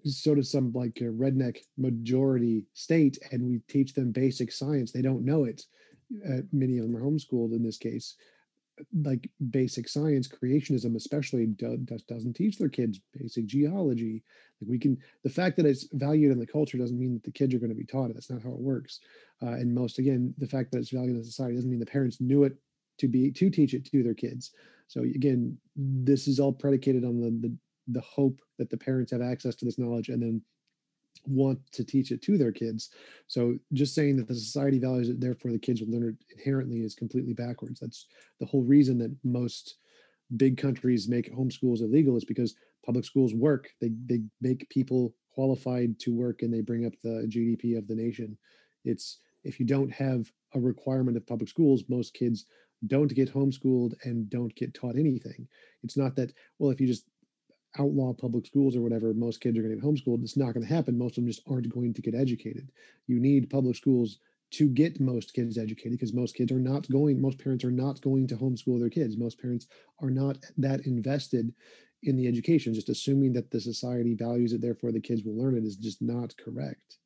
sort 0.05 0.39
of 0.39 0.47
some 0.47 0.73
like 0.73 0.95
redneck 0.95 1.59
majority 1.77 2.65
state 2.73 3.19
and 3.31 3.43
we 3.43 3.61
teach 3.69 3.95
them 3.95 4.13
basic 4.13 4.53
science. 4.53 4.93
They 4.93 5.03
don't 5.03 5.25
know 5.25 5.45
it. 5.45 5.63
Uh, 6.27 6.43
many 6.53 6.79
of 6.79 6.85
them 6.85 6.97
are 6.97 7.03
homeschooled 7.03 7.55
in 7.55 7.65
this 7.65 7.79
case 7.79 8.17
like 9.03 9.31
basic 9.51 9.89
science 9.89 10.29
creationism 10.29 10.97
especially 10.97 11.47
do, 11.47 11.77
doesn't 12.09 12.35
teach 12.35 12.59
their 12.59 12.69
kids 12.69 13.01
basic 13.19 13.47
geology. 13.47 14.23
Like 14.61 14.71
we 14.71 14.79
can 14.79 14.99
the 15.25 15.31
fact 15.31 15.57
that 15.57 15.67
it's 15.67 15.89
valued 15.93 16.33
in 16.33 16.39
the 16.39 16.47
culture 16.47 16.79
doesn't 16.79 16.99
mean 16.99 17.15
that 17.15 17.25
the 17.25 17.31
kids 17.31 17.55
are 17.55 17.59
going 17.59 17.71
to 17.71 17.77
be 17.77 17.85
taught 17.85 18.11
it. 18.11 18.15
That's 18.15 18.31
not 18.31 18.43
how 18.43 18.51
it 18.51 18.59
works. 18.59 19.01
Uh, 19.43 19.53
and 19.53 19.75
most 19.75 19.99
again 19.99 20.35
the 20.39 20.47
fact 20.47 20.73
that 20.73 20.79
it's 20.79 20.91
valued 20.91 21.17
in 21.17 21.25
society 21.25 21.55
doesn't 21.55 21.71
mean 21.71 21.81
the 21.81 21.87
parents 21.87 22.21
knew 22.21 22.45
it 22.45 22.57
to 22.99 23.09
be 23.09 23.31
to 23.33 23.51
teach 23.51 23.75
it 23.75 23.85
to 23.87 24.03
their 24.03 24.15
kids. 24.15 24.53
So 24.89 25.03
again 25.03 25.57
this 25.75 26.29
is 26.29 26.39
all 26.39 26.53
predicated 26.53 27.05
on 27.05 27.21
the 27.21 27.49
the, 27.49 27.57
the 27.89 28.01
hope 28.01 28.41
that 28.59 28.71
the 28.71 28.77
parents 28.77 29.13
have 29.13 29.23
access 29.23 29.55
to 29.57 29.65
this 29.65 29.79
knowledge 29.79 30.09
and 30.09 30.23
then 30.23 30.43
want 31.25 31.59
to 31.73 31.85
teach 31.85 32.11
it 32.11 32.23
to 32.23 32.39
their 32.39 32.53
kids. 32.53 32.91
So 33.27 33.57
just 33.73 33.95
saying 33.95 34.17
that 34.17 34.29
the 34.29 34.35
society 34.35 34.79
values 34.79 35.09
it, 35.09 35.21
therefore 35.21 35.53
the 35.53 35.59
kids 35.59 35.81
will 35.81 35.91
learn 35.91 36.09
it 36.09 36.37
inherently 36.37 36.81
is 36.81 36.95
completely 36.95 37.33
backwards. 37.33 37.81
That's 37.81 38.07
the 38.41 38.47
whole 38.47 38.63
reason 38.63 38.99
that 38.99 39.17
most 39.25 39.77
big 40.37 40.57
countries 40.57 41.09
make 41.09 41.35
homeschools 41.35 41.81
illegal 41.81 42.17
is 42.17 42.25
because 42.25 42.55
public 42.85 43.05
schools 43.05 43.35
work. 43.35 43.71
They 43.81 43.91
they 44.07 44.23
make 44.41 44.69
people 44.69 45.15
qualified 45.33 45.99
to 46.01 46.15
work 46.15 46.43
and 46.43 46.53
they 46.53 46.63
bring 46.63 46.87
up 46.87 46.95
the 47.03 47.27
GDP 47.29 47.77
of 47.77 47.87
the 47.87 47.95
nation. 47.95 48.37
It's 48.85 49.19
if 49.45 49.61
you 49.61 49.67
don't 49.67 49.93
have 49.93 50.31
a 50.55 50.61
requirement 50.61 51.17
of 51.17 51.27
public 51.27 51.49
schools, 51.49 51.85
most 51.89 52.15
kids 52.15 52.47
don't 52.87 53.15
get 53.15 53.33
homeschooled 53.33 53.95
and 54.05 54.29
don't 54.29 54.55
get 54.55 54.75
taught 54.75 54.97
anything. 54.97 55.49
It's 55.83 55.97
not 55.97 56.17
that, 56.17 56.33
well, 56.59 56.71
if 56.71 56.81
you 56.81 56.87
just 56.87 57.07
outlaw 57.79 58.13
public 58.13 58.47
schools 58.47 58.77
or 58.77 58.81
whatever, 58.81 59.13
most 59.15 59.41
kids 59.41 59.59
are 59.59 59.63
going 59.63 59.75
to 59.75 59.81
get 59.81 59.85
homeschooled. 59.85 60.23
It's 60.23 60.37
not 60.37 60.55
going 60.55 60.67
to 60.67 60.75
happen. 60.75 60.99
Most 60.99 61.19
of 61.19 61.25
them 61.25 61.31
just 61.31 61.43
aren't 61.49 61.69
going 61.69 61.95
to 61.95 62.03
get 62.03 62.15
educated. 62.15 62.71
You 63.07 63.19
need 63.21 63.51
public 63.51 63.77
schools 63.77 64.19
to 64.53 64.69
get 64.69 65.01
most 65.01 65.35
kids 65.35 65.59
educated 65.59 65.93
because 65.93 66.13
most 66.13 66.35
kids 66.35 66.53
are 66.53 66.59
not 66.59 66.89
going, 66.89 67.21
most 67.21 67.39
parents 67.39 67.65
are 67.65 67.71
not 67.71 68.01
going 68.01 68.27
to 68.29 68.37
homeschool 68.37 68.79
their 68.79 68.91
kids. 68.91 69.17
Most 69.17 69.41
parents 69.41 69.67
are 70.01 70.11
not 70.11 70.39
that 70.57 70.87
invested 70.87 71.53
in 72.03 72.17
the 72.17 72.29
education. 72.29 72.75
Just 72.75 72.89
assuming 72.89 73.33
that 73.33 73.51
the 73.51 73.61
society 73.61 74.15
values 74.15 74.53
it, 74.53 74.61
therefore 74.61 74.93
the 74.93 75.01
kids 75.01 75.23
will 75.25 75.37
learn 75.37 75.57
it 75.57 75.65
is 75.65 75.77
just 75.77 76.01
not 76.01 76.37
correct. 76.37 76.99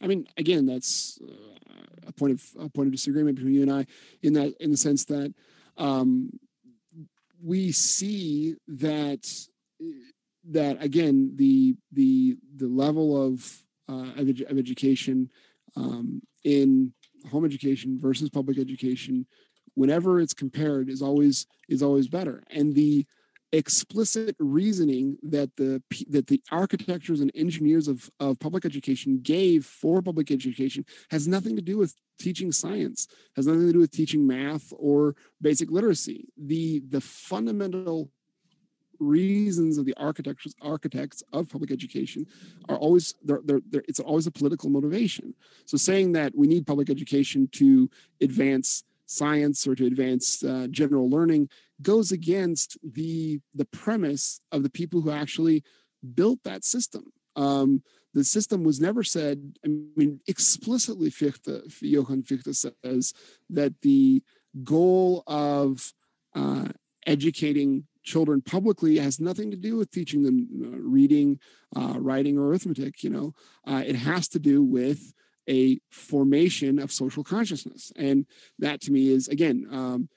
I 0.00 0.06
mean, 0.06 0.26
again, 0.36 0.66
that's 0.66 1.18
uh, 1.22 2.06
a 2.06 2.12
point 2.12 2.32
of 2.32 2.42
a 2.58 2.68
point 2.68 2.88
of 2.88 2.92
disagreement 2.92 3.36
between 3.36 3.54
you 3.54 3.62
and 3.62 3.72
I, 3.72 3.86
in 4.22 4.32
that 4.34 4.54
in 4.60 4.70
the 4.70 4.76
sense 4.76 5.04
that 5.06 5.32
um, 5.76 6.30
we 7.42 7.72
see 7.72 8.56
that 8.68 9.26
that 10.48 10.82
again 10.82 11.32
the 11.36 11.74
the 11.92 12.36
the 12.56 12.66
level 12.66 13.20
of 13.26 13.62
uh, 13.88 14.12
of, 14.16 14.28
of, 14.28 14.58
education 14.58 15.30
um, 15.76 16.20
in 16.44 16.92
home 17.30 17.44
education 17.44 17.98
versus 18.00 18.30
public 18.30 18.58
education 18.58 19.26
whenever 19.76 20.20
it's 20.20 20.34
compared 20.34 20.88
is 20.88 21.00
always 21.00 21.46
is 21.68 21.82
always 21.82 22.08
better. 22.08 22.42
And 22.50 22.74
the 22.74 23.06
explicit 23.52 24.34
reasoning 24.40 25.16
that 25.22 25.54
the 25.56 25.80
that 26.08 26.26
the 26.26 26.42
architectures 26.50 27.20
and 27.20 27.30
engineers 27.34 27.86
of, 27.86 28.10
of 28.18 28.40
public 28.40 28.64
education 28.64 29.20
gave 29.22 29.64
for 29.64 30.02
public 30.02 30.32
education 30.32 30.84
has 31.10 31.28
nothing 31.28 31.54
to 31.54 31.62
do 31.62 31.78
with 31.78 31.94
teaching 32.18 32.52
science 32.52 33.08
has 33.34 33.46
nothing 33.46 33.66
to 33.66 33.72
do 33.72 33.78
with 33.78 33.90
teaching 33.90 34.26
math 34.26 34.72
or 34.76 35.14
basic 35.40 35.70
literacy. 35.70 36.28
The 36.36 36.82
the 36.88 37.00
fundamental 37.00 38.10
reasons 38.98 39.78
of 39.78 39.84
the 39.84 39.94
architects 39.96 40.54
architects 40.62 41.22
of 41.32 41.48
public 41.48 41.70
education 41.70 42.26
are 42.68 42.76
always 42.76 43.14
they're, 43.24 43.40
they're, 43.44 43.60
they're, 43.70 43.84
it's 43.88 44.00
always 44.00 44.26
a 44.26 44.30
political 44.30 44.70
motivation. 44.70 45.34
So 45.66 45.76
saying 45.76 46.12
that 46.12 46.32
we 46.34 46.46
need 46.46 46.66
public 46.66 46.90
education 46.90 47.48
to 47.52 47.90
advance 48.20 48.84
science 49.06 49.66
or 49.66 49.74
to 49.74 49.86
advance 49.86 50.42
uh, 50.42 50.66
general 50.70 51.08
learning 51.08 51.48
goes 51.82 52.12
against 52.12 52.76
the 52.82 53.40
the 53.54 53.66
premise 53.66 54.40
of 54.52 54.62
the 54.62 54.70
people 54.70 55.00
who 55.00 55.10
actually 55.10 55.62
built 56.14 56.40
that 56.44 56.64
system. 56.64 57.12
Um, 57.36 57.82
the 58.16 58.24
system 58.24 58.64
was 58.64 58.80
never 58.80 59.04
said. 59.04 59.58
I 59.62 59.68
mean, 59.94 60.20
explicitly, 60.26 61.10
Fichte, 61.10 61.62
Johann 61.82 62.22
Fichte 62.22 62.54
says 62.54 63.12
that 63.50 63.74
the 63.82 64.22
goal 64.64 65.22
of 65.26 65.92
uh, 66.34 66.68
educating 67.06 67.84
children 68.04 68.40
publicly 68.40 68.96
has 68.96 69.20
nothing 69.20 69.50
to 69.50 69.56
do 69.58 69.76
with 69.76 69.90
teaching 69.90 70.22
them 70.22 70.48
uh, 70.64 70.78
reading, 70.78 71.38
uh, 71.76 71.96
writing, 71.98 72.38
or 72.38 72.46
arithmetic. 72.46 73.02
You 73.02 73.10
know, 73.10 73.34
uh, 73.66 73.82
it 73.84 73.96
has 73.96 74.28
to 74.28 74.38
do 74.38 74.62
with 74.62 75.12
a 75.46 75.78
formation 75.90 76.78
of 76.78 76.90
social 76.90 77.22
consciousness, 77.22 77.92
and 77.96 78.24
that 78.58 78.80
to 78.82 78.92
me 78.92 79.08
is 79.08 79.28
again, 79.28 79.66
um, 79.70 80.08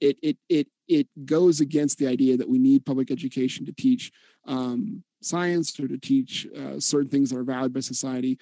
it 0.00 0.16
it 0.22 0.38
it 0.48 0.68
it 0.96 1.08
goes 1.24 1.60
against 1.60 1.98
the 1.98 2.06
idea 2.06 2.36
that 2.36 2.48
we 2.48 2.58
need 2.58 2.86
public 2.86 3.10
education 3.10 3.66
to 3.66 3.72
teach 3.72 4.12
um, 4.46 5.02
science 5.20 5.78
or 5.78 5.88
to 5.88 5.98
teach 5.98 6.46
uh, 6.56 6.78
certain 6.80 7.08
things 7.08 7.30
that 7.30 7.38
are 7.38 7.44
valued 7.44 7.72
by 7.72 7.80
society. 7.80 8.38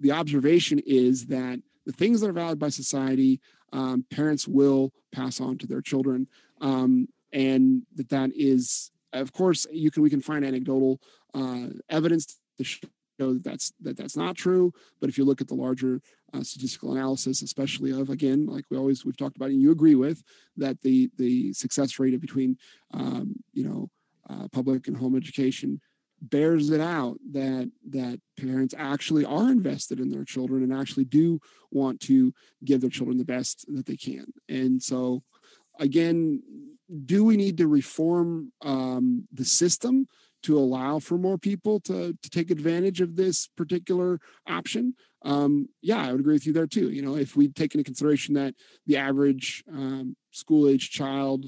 The 0.00 0.12
observation 0.12 0.80
is 0.86 1.26
that 1.26 1.60
the 1.86 1.92
things 1.92 2.20
that 2.20 2.30
are 2.30 2.34
valued 2.34 2.58
by 2.58 2.68
society, 2.68 3.40
um, 3.72 4.04
parents 4.10 4.46
will 4.46 4.92
pass 5.12 5.40
on 5.40 5.58
to 5.58 5.66
their 5.66 5.80
children. 5.80 6.26
Um, 6.60 7.08
and 7.32 7.82
that 7.94 8.08
that 8.08 8.30
is 8.34 8.90
of 9.12 9.32
course 9.32 9.66
you 9.72 9.90
can 9.90 10.02
we 10.02 10.10
can 10.10 10.20
find 10.20 10.44
anecdotal 10.44 11.00
uh, 11.34 11.66
evidence 11.88 12.38
to 12.58 12.64
show 12.64 12.78
that 13.18 13.44
that's 13.44 13.72
that 13.80 13.96
that's 13.96 14.16
not 14.16 14.36
true 14.36 14.72
but 15.00 15.08
if 15.08 15.18
you 15.18 15.24
look 15.24 15.40
at 15.40 15.48
the 15.48 15.54
larger 15.54 16.00
uh, 16.32 16.42
statistical 16.42 16.92
analysis 16.92 17.42
especially 17.42 17.90
of 17.90 18.10
again 18.10 18.46
like 18.46 18.64
we 18.70 18.76
always 18.76 19.04
we've 19.04 19.16
talked 19.16 19.36
about 19.36 19.50
and 19.50 19.60
you 19.60 19.70
agree 19.70 19.94
with 19.94 20.22
that 20.56 20.80
the 20.82 21.10
the 21.16 21.52
success 21.52 21.98
rate 21.98 22.14
of 22.14 22.20
between 22.20 22.56
um, 22.94 23.34
you 23.52 23.64
know 23.64 23.90
uh, 24.28 24.46
public 24.52 24.88
and 24.88 24.96
home 24.96 25.16
education 25.16 25.80
bears 26.22 26.70
it 26.70 26.80
out 26.80 27.18
that 27.32 27.70
that 27.88 28.20
parents 28.38 28.74
actually 28.76 29.24
are 29.24 29.50
invested 29.50 30.00
in 30.00 30.10
their 30.10 30.24
children 30.24 30.62
and 30.62 30.72
actually 30.72 31.04
do 31.04 31.40
want 31.70 31.98
to 32.00 32.32
give 32.64 32.80
their 32.80 32.90
children 32.90 33.16
the 33.16 33.24
best 33.24 33.64
that 33.74 33.86
they 33.86 33.96
can. 33.96 34.26
And 34.48 34.82
so 34.82 35.22
again 35.78 36.42
do 37.06 37.24
we 37.24 37.36
need 37.36 37.56
to 37.56 37.68
reform 37.68 38.52
um, 38.62 39.26
the 39.32 39.44
system 39.44 40.08
to 40.42 40.58
allow 40.58 40.98
for 40.98 41.18
more 41.18 41.38
people 41.38 41.80
to, 41.80 42.16
to 42.22 42.30
take 42.30 42.50
advantage 42.50 43.00
of 43.00 43.16
this 43.16 43.48
particular 43.56 44.18
option? 44.48 44.94
Um, 45.22 45.68
yeah, 45.82 46.02
I 46.02 46.12
would 46.12 46.20
agree 46.20 46.34
with 46.34 46.46
you 46.46 46.52
there 46.52 46.66
too. 46.66 46.90
You 46.90 47.02
know, 47.02 47.16
if 47.16 47.36
we 47.36 47.48
take 47.48 47.74
into 47.74 47.84
consideration 47.84 48.34
that 48.34 48.54
the 48.86 48.96
average 48.96 49.62
um, 49.70 50.16
school 50.30 50.68
age 50.68 50.90
child, 50.90 51.44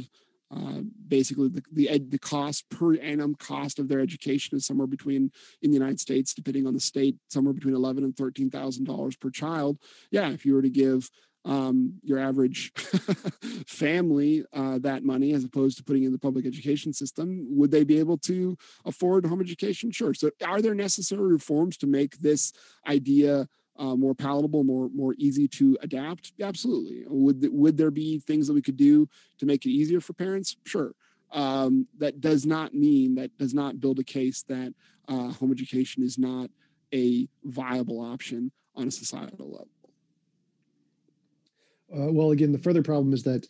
uh, 0.55 0.83
basically 1.09 1.49
the 1.49 1.63
the, 1.73 1.89
ed, 1.89 2.11
the 2.11 2.19
cost 2.19 2.69
per 2.69 2.95
annum 2.97 3.35
cost 3.35 3.79
of 3.79 3.89
their 3.89 4.01
education 4.01 4.57
is 4.57 4.67
somewhere 4.67 4.87
between 4.87 5.31
in 5.63 5.71
the 5.71 5.79
United 5.79 5.99
States, 5.99 6.35
depending 6.35 6.67
on 6.67 6.75
the 6.75 6.81
state, 6.81 7.17
somewhere 7.29 7.55
between 7.55 7.75
eleven 7.75 8.05
and 8.05 8.15
thirteen 8.15 8.51
thousand 8.51 8.85
dollars 8.85 9.17
per 9.17 9.31
child. 9.31 9.79
Yeah, 10.11 10.29
if 10.29 10.45
you 10.45 10.53
were 10.53 10.63
to 10.63 10.69
give 10.69 11.09
um, 11.45 11.95
your 12.03 12.19
average 12.19 12.73
family 13.67 14.45
uh, 14.53 14.79
that 14.79 15.05
money 15.05 15.33
as 15.33 15.45
opposed 15.45 15.77
to 15.79 15.85
putting 15.85 16.05
in 16.05 16.13
the 16.13 16.19
public 16.19 16.47
education 16.47 16.93
system 16.93 17.47
would 17.51 17.71
they 17.71 17.85
be 17.85 17.99
able 17.99 18.19
to 18.19 18.57
afford 18.85 19.27
home 19.27 19.41
education? 19.41 19.91
Sure. 19.91 20.15
So 20.15 20.31
are 20.47 20.63
there 20.63 20.75
necessary 20.75 21.33
reforms 21.33 21.77
to 21.79 21.87
make 21.87 22.19
this 22.19 22.53
idea 22.87 23.49
uh, 23.79 23.97
more 23.97 24.15
palatable 24.15 24.65
more 24.65 24.91
more 24.95 25.15
easy 25.19 25.49
to 25.49 25.77
adapt? 25.83 26.33
Absolutely. 26.41 27.05
Would 27.09 27.49
would 27.51 27.77
there 27.77 27.91
be 27.91 28.19
things 28.21 28.47
that 28.47 28.55
we 28.55 28.63
could 28.63 28.77
do 28.77 29.09
to 29.39 29.47
make 29.47 29.65
it 29.65 29.71
easier 29.71 30.01
for 30.01 30.13
parents? 30.13 30.57
Sure. 30.65 30.95
Um, 31.33 31.89
that 31.99 32.21
does 32.21 32.45
not 32.45 32.75
mean 32.75 33.15
that 33.17 33.37
does 33.39 33.55
not 33.55 33.81
build 33.81 33.99
a 33.99 34.05
case 34.05 34.45
that 34.49 34.75
uh, 35.09 35.33
home 35.33 35.51
education 35.51 36.03
is 36.03 36.19
not 36.19 36.51
a 36.95 37.27
viable 37.43 38.01
option 38.01 38.53
on 38.77 38.87
a 38.87 38.91
societal 38.91 39.51
level 39.51 39.69
uh, 41.97 42.11
well, 42.13 42.31
again, 42.31 42.53
the 42.53 42.59
further 42.59 42.83
problem 42.83 43.13
is 43.13 43.23
that 43.25 43.47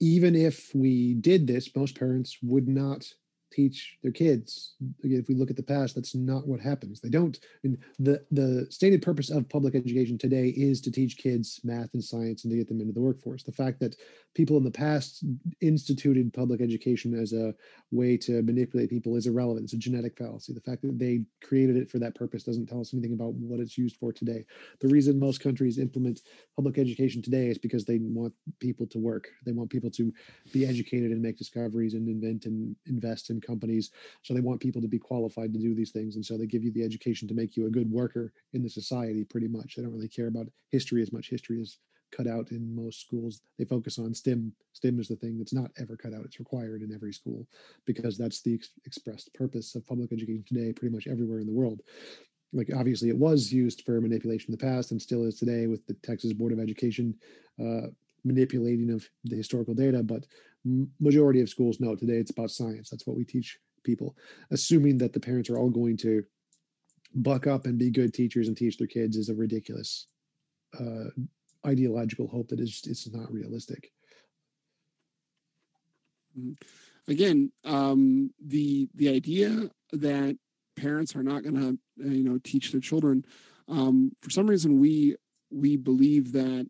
even 0.00 0.34
if 0.34 0.74
we 0.74 1.14
did 1.14 1.46
this, 1.46 1.74
most 1.74 1.98
parents 1.98 2.38
would 2.42 2.68
not 2.68 3.12
teach 3.50 3.98
their 4.02 4.12
kids. 4.12 4.74
If 5.02 5.28
we 5.28 5.34
look 5.34 5.50
at 5.50 5.56
the 5.56 5.62
past, 5.62 5.94
that's 5.94 6.14
not 6.14 6.46
what 6.46 6.60
happens. 6.60 7.00
They 7.00 7.08
don't. 7.08 7.38
Mean, 7.62 7.78
the 7.98 8.24
the 8.30 8.66
stated 8.70 9.02
purpose 9.02 9.30
of 9.30 9.48
public 9.48 9.74
education 9.74 10.18
today 10.18 10.48
is 10.48 10.80
to 10.82 10.90
teach 10.90 11.16
kids 11.16 11.60
math 11.64 11.94
and 11.94 12.02
science 12.02 12.44
and 12.44 12.50
to 12.50 12.56
get 12.56 12.68
them 12.68 12.80
into 12.80 12.92
the 12.92 13.00
workforce. 13.00 13.42
The 13.42 13.52
fact 13.52 13.80
that 13.80 13.96
people 14.34 14.56
in 14.56 14.64
the 14.64 14.70
past 14.70 15.24
instituted 15.60 16.32
public 16.32 16.60
education 16.60 17.14
as 17.14 17.32
a 17.32 17.54
way 17.90 18.16
to 18.18 18.42
manipulate 18.42 18.90
people 18.90 19.16
is 19.16 19.26
irrelevant. 19.26 19.64
It's 19.64 19.72
a 19.72 19.78
genetic 19.78 20.16
fallacy. 20.16 20.52
The 20.52 20.60
fact 20.60 20.82
that 20.82 20.98
they 20.98 21.22
created 21.42 21.76
it 21.76 21.90
for 21.90 21.98
that 21.98 22.14
purpose 22.14 22.42
doesn't 22.42 22.66
tell 22.66 22.80
us 22.80 22.92
anything 22.92 23.14
about 23.14 23.34
what 23.34 23.60
it's 23.60 23.78
used 23.78 23.96
for 23.96 24.12
today. 24.12 24.44
The 24.80 24.88
reason 24.88 25.18
most 25.18 25.40
countries 25.40 25.78
implement 25.78 26.22
public 26.56 26.78
education 26.78 27.22
today 27.22 27.48
is 27.48 27.58
because 27.58 27.84
they 27.84 27.98
want 27.98 28.32
people 28.60 28.86
to 28.86 28.98
work. 28.98 29.28
They 29.44 29.52
want 29.52 29.70
people 29.70 29.90
to 29.90 30.12
be 30.52 30.66
educated 30.66 31.10
and 31.10 31.22
make 31.22 31.38
discoveries 31.38 31.94
and 31.94 32.08
invent 32.08 32.46
and 32.46 32.76
invest 32.86 33.30
companies. 33.40 33.90
So 34.22 34.34
they 34.34 34.40
want 34.40 34.60
people 34.60 34.82
to 34.82 34.88
be 34.88 34.98
qualified 34.98 35.52
to 35.52 35.58
do 35.58 35.74
these 35.74 35.90
things. 35.90 36.16
And 36.16 36.24
so 36.24 36.36
they 36.36 36.46
give 36.46 36.64
you 36.64 36.72
the 36.72 36.84
education 36.84 37.28
to 37.28 37.34
make 37.34 37.56
you 37.56 37.66
a 37.66 37.70
good 37.70 37.90
worker 37.90 38.32
in 38.52 38.62
the 38.62 38.70
society 38.70 39.24
pretty 39.24 39.48
much. 39.48 39.76
They 39.76 39.82
don't 39.82 39.92
really 39.92 40.08
care 40.08 40.28
about 40.28 40.48
history 40.70 41.02
as 41.02 41.12
much. 41.12 41.28
History 41.28 41.60
is 41.60 41.78
cut 42.10 42.26
out 42.26 42.50
in 42.50 42.74
most 42.74 43.00
schools. 43.00 43.42
They 43.58 43.64
focus 43.64 43.98
on 43.98 44.14
STEM. 44.14 44.52
STEM 44.72 44.98
is 45.00 45.08
the 45.08 45.16
thing 45.16 45.38
that's 45.38 45.52
not 45.52 45.70
ever 45.78 45.96
cut 45.96 46.14
out. 46.14 46.24
It's 46.24 46.38
required 46.38 46.82
in 46.82 46.94
every 46.94 47.12
school 47.12 47.46
because 47.84 48.16
that's 48.16 48.40
the 48.42 48.54
ex- 48.54 48.70
expressed 48.86 49.32
purpose 49.34 49.74
of 49.74 49.86
public 49.86 50.12
education 50.12 50.44
today, 50.46 50.72
pretty 50.72 50.94
much 50.94 51.06
everywhere 51.06 51.40
in 51.40 51.46
the 51.46 51.52
world. 51.52 51.82
Like 52.52 52.70
obviously, 52.74 53.10
it 53.10 53.18
was 53.18 53.52
used 53.52 53.82
for 53.84 54.00
manipulation 54.00 54.52
in 54.52 54.58
the 54.58 54.64
past 54.64 54.90
and 54.90 55.00
still 55.00 55.24
is 55.24 55.38
today 55.38 55.66
with 55.66 55.86
the 55.86 55.94
Texas 55.94 56.32
Board 56.32 56.52
of 56.52 56.60
Education 56.60 57.14
uh, 57.60 57.88
manipulating 58.24 58.90
of 58.90 59.08
the 59.24 59.36
historical 59.36 59.74
data. 59.74 60.02
But 60.02 60.26
majority 61.00 61.40
of 61.40 61.48
schools 61.48 61.80
know 61.80 61.94
today 61.94 62.14
it's 62.16 62.30
about 62.30 62.50
science. 62.50 62.90
That's 62.90 63.06
what 63.06 63.16
we 63.16 63.24
teach 63.24 63.58
people, 63.84 64.16
assuming 64.50 64.98
that 64.98 65.12
the 65.12 65.20
parents 65.20 65.50
are 65.50 65.58
all 65.58 65.70
going 65.70 65.96
to 65.98 66.24
buck 67.14 67.46
up 67.46 67.66
and 67.66 67.78
be 67.78 67.90
good 67.90 68.12
teachers 68.12 68.48
and 68.48 68.56
teach 68.56 68.76
their 68.76 68.86
kids 68.86 69.16
is 69.16 69.28
a 69.28 69.34
ridiculous 69.34 70.08
uh, 70.78 71.08
ideological 71.66 72.28
hope 72.28 72.48
that 72.48 72.60
is 72.60 72.82
it's 72.84 73.10
not 73.10 73.32
realistic. 73.32 73.90
Mm-hmm. 76.38 76.52
Again, 77.10 77.50
um, 77.64 78.30
the 78.44 78.88
the 78.94 79.08
idea 79.08 79.70
that 79.92 80.36
parents 80.76 81.16
are 81.16 81.22
not 81.22 81.42
going 81.42 81.54
to 81.54 82.06
uh, 82.06 82.12
you 82.12 82.24
know 82.24 82.38
teach 82.44 82.70
their 82.70 82.80
children 82.80 83.24
um, 83.68 84.12
for 84.20 84.30
some 84.30 84.46
reason 84.46 84.78
we 84.78 85.16
we 85.50 85.76
believe 85.76 86.32
that 86.32 86.68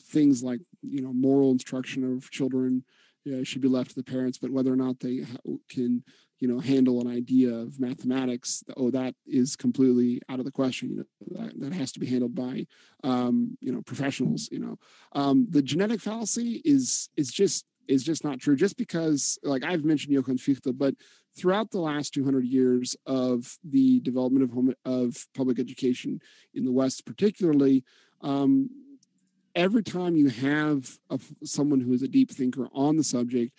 things 0.00 0.42
like 0.42 0.60
you 0.82 1.02
know 1.02 1.12
moral 1.12 1.50
instruction 1.50 2.04
of 2.04 2.30
children 2.30 2.84
uh, 3.30 3.44
should 3.44 3.60
be 3.60 3.68
left 3.68 3.90
to 3.90 3.96
the 3.96 4.02
parents 4.02 4.38
but 4.38 4.50
whether 4.50 4.72
or 4.72 4.76
not 4.76 4.98
they 5.00 5.24
can 5.68 6.02
you 6.38 6.48
know 6.48 6.58
handle 6.58 7.00
an 7.00 7.06
idea 7.06 7.52
of 7.54 7.78
mathematics 7.78 8.64
oh 8.76 8.90
that 8.90 9.14
is 9.26 9.56
completely 9.56 10.20
out 10.28 10.38
of 10.38 10.44
the 10.44 10.50
question 10.50 10.90
you 10.90 10.96
know 10.96 11.44
that, 11.44 11.60
that 11.60 11.72
has 11.72 11.92
to 11.92 12.00
be 12.00 12.06
handled 12.06 12.34
by 12.34 12.66
um, 13.04 13.56
you 13.60 13.72
know 13.72 13.82
professionals 13.82 14.48
you 14.50 14.58
know. 14.58 14.78
Um, 15.12 15.46
the 15.50 15.62
genetic 15.62 16.00
fallacy 16.00 16.62
is 16.64 17.08
is 17.16 17.30
just 17.30 17.66
is 17.88 18.04
just 18.04 18.24
not 18.24 18.38
true. 18.38 18.56
Just 18.56 18.76
because 18.76 19.38
like 19.42 19.64
i've 19.64 19.84
mentioned 19.84 20.12
johann 20.12 20.38
fichte 20.38 20.76
but 20.76 20.94
throughout 21.36 21.70
the 21.70 21.78
last 21.78 22.12
200 22.14 22.44
years 22.44 22.96
of 23.06 23.58
the 23.64 24.00
development 24.00 24.44
of 24.44 24.50
home 24.50 24.74
of 24.84 25.26
public 25.34 25.58
education 25.58 26.20
in 26.54 26.64
the 26.64 26.72
west 26.72 27.06
particularly 27.06 27.84
um, 28.22 28.68
every 29.54 29.82
time 29.82 30.16
you 30.16 30.28
have 30.28 30.98
a, 31.10 31.18
someone 31.44 31.80
who 31.80 31.92
is 31.92 32.02
a 32.02 32.08
deep 32.08 32.30
thinker 32.30 32.68
on 32.72 32.96
the 32.96 33.04
subject 33.04 33.52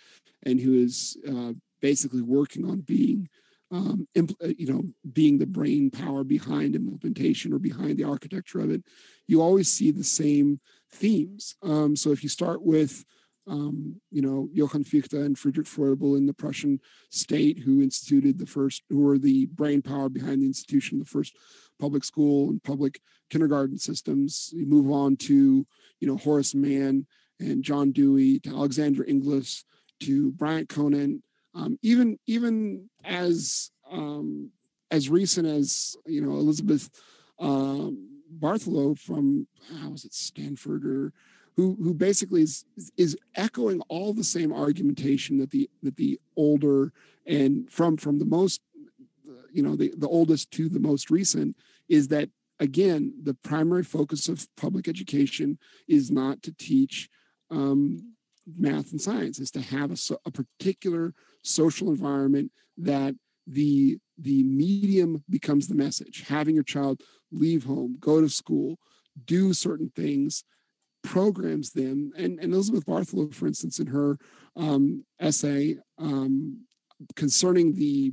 and 0.44 0.60
who 0.60 0.74
is 0.74 1.16
uh, 1.28 1.52
basically 1.80 2.22
working 2.22 2.68
on 2.68 2.80
being 2.80 3.28
um, 3.70 4.06
impl- 4.14 4.42
uh, 4.44 4.52
you 4.58 4.72
know 4.72 4.82
being 5.12 5.38
the 5.38 5.46
brain 5.46 5.90
power 5.90 6.24
behind 6.24 6.74
implementation 6.74 7.52
or 7.52 7.58
behind 7.58 7.96
the 7.96 8.04
architecture 8.04 8.60
of 8.60 8.70
it 8.70 8.82
you 9.26 9.40
always 9.40 9.72
see 9.72 9.90
the 9.90 10.04
same 10.04 10.60
themes. 10.90 11.56
Um, 11.62 11.96
so 11.96 12.12
if 12.12 12.22
you 12.22 12.28
start 12.28 12.62
with 12.62 13.04
um, 13.48 14.00
you 14.12 14.22
know 14.22 14.48
johann 14.52 14.84
fichte 14.84 15.14
and 15.14 15.36
friedrich 15.36 15.66
froebel 15.66 16.16
in 16.16 16.26
the 16.26 16.34
prussian 16.34 16.78
state 17.10 17.58
who 17.58 17.82
instituted 17.82 18.38
the 18.38 18.46
first 18.46 18.84
who 18.88 19.00
were 19.00 19.18
the 19.18 19.46
brain 19.46 19.82
power 19.82 20.08
behind 20.08 20.42
the 20.42 20.46
institution 20.46 21.00
the 21.00 21.04
first 21.04 21.36
public 21.82 22.04
school 22.04 22.48
and 22.48 22.62
public 22.62 23.00
kindergarten 23.28 23.76
systems 23.76 24.50
you 24.54 24.66
move 24.66 24.88
on 24.88 25.16
to 25.16 25.66
you 25.98 26.06
know 26.06 26.16
horace 26.16 26.54
mann 26.54 27.04
and 27.40 27.64
john 27.64 27.90
dewey 27.90 28.38
to 28.38 28.50
alexander 28.50 29.02
inglis 29.04 29.64
to 29.98 30.30
bryant 30.32 30.68
Conant. 30.68 31.20
um, 31.56 31.76
even 31.82 32.18
even 32.28 32.88
as 33.04 33.72
um, 33.90 34.50
as 34.92 35.08
recent 35.08 35.48
as 35.48 35.96
you 36.06 36.20
know 36.20 36.32
Elizabeth 36.32 36.88
um, 37.40 38.08
Bartholet 38.38 38.98
from 38.98 39.48
how 39.80 39.90
was 39.90 40.04
it 40.04 40.14
Stanford 40.14 40.84
or 40.84 41.12
who 41.56 41.76
who 41.82 41.94
basically 41.94 42.42
is 42.42 42.64
is 42.96 43.16
echoing 43.34 43.80
all 43.88 44.12
the 44.12 44.24
same 44.24 44.52
argumentation 44.52 45.38
that 45.38 45.50
the 45.50 45.68
that 45.82 45.96
the 45.96 46.20
older 46.36 46.92
and 47.26 47.70
from 47.70 47.96
from 47.96 48.18
the 48.18 48.24
most 48.24 48.60
you 49.52 49.62
know 49.62 49.76
the, 49.76 49.92
the 49.96 50.08
oldest 50.08 50.50
to 50.52 50.68
the 50.68 50.80
most 50.80 51.10
recent 51.10 51.56
is 51.92 52.08
that 52.08 52.30
again 52.58 53.12
the 53.22 53.34
primary 53.34 53.84
focus 53.84 54.28
of 54.28 54.48
public 54.56 54.88
education 54.88 55.58
is 55.86 56.10
not 56.10 56.42
to 56.42 56.52
teach 56.52 57.08
um, 57.50 58.14
math 58.58 58.90
and 58.90 59.00
science 59.00 59.38
is 59.38 59.50
to 59.50 59.60
have 59.60 59.90
a, 59.92 59.96
a 60.24 60.30
particular 60.30 61.12
social 61.42 61.88
environment 61.90 62.50
that 62.78 63.14
the 63.46 63.98
the 64.18 64.42
medium 64.44 65.22
becomes 65.28 65.66
the 65.66 65.74
message. 65.74 66.24
Having 66.28 66.54
your 66.54 66.64
child 66.64 67.02
leave 67.30 67.64
home 67.64 67.96
go 68.00 68.20
to 68.20 68.28
school 68.28 68.78
do 69.26 69.52
certain 69.52 69.90
things 69.94 70.44
programs 71.02 71.72
them. 71.72 72.12
And, 72.16 72.38
and 72.40 72.54
elizabeth 72.54 72.86
bartholet 72.86 73.34
for 73.34 73.46
instance 73.46 73.80
in 73.80 73.88
her 73.88 74.18
um, 74.56 75.04
essay 75.20 75.76
um, 75.98 76.64
concerning 77.16 77.74
the 77.74 78.12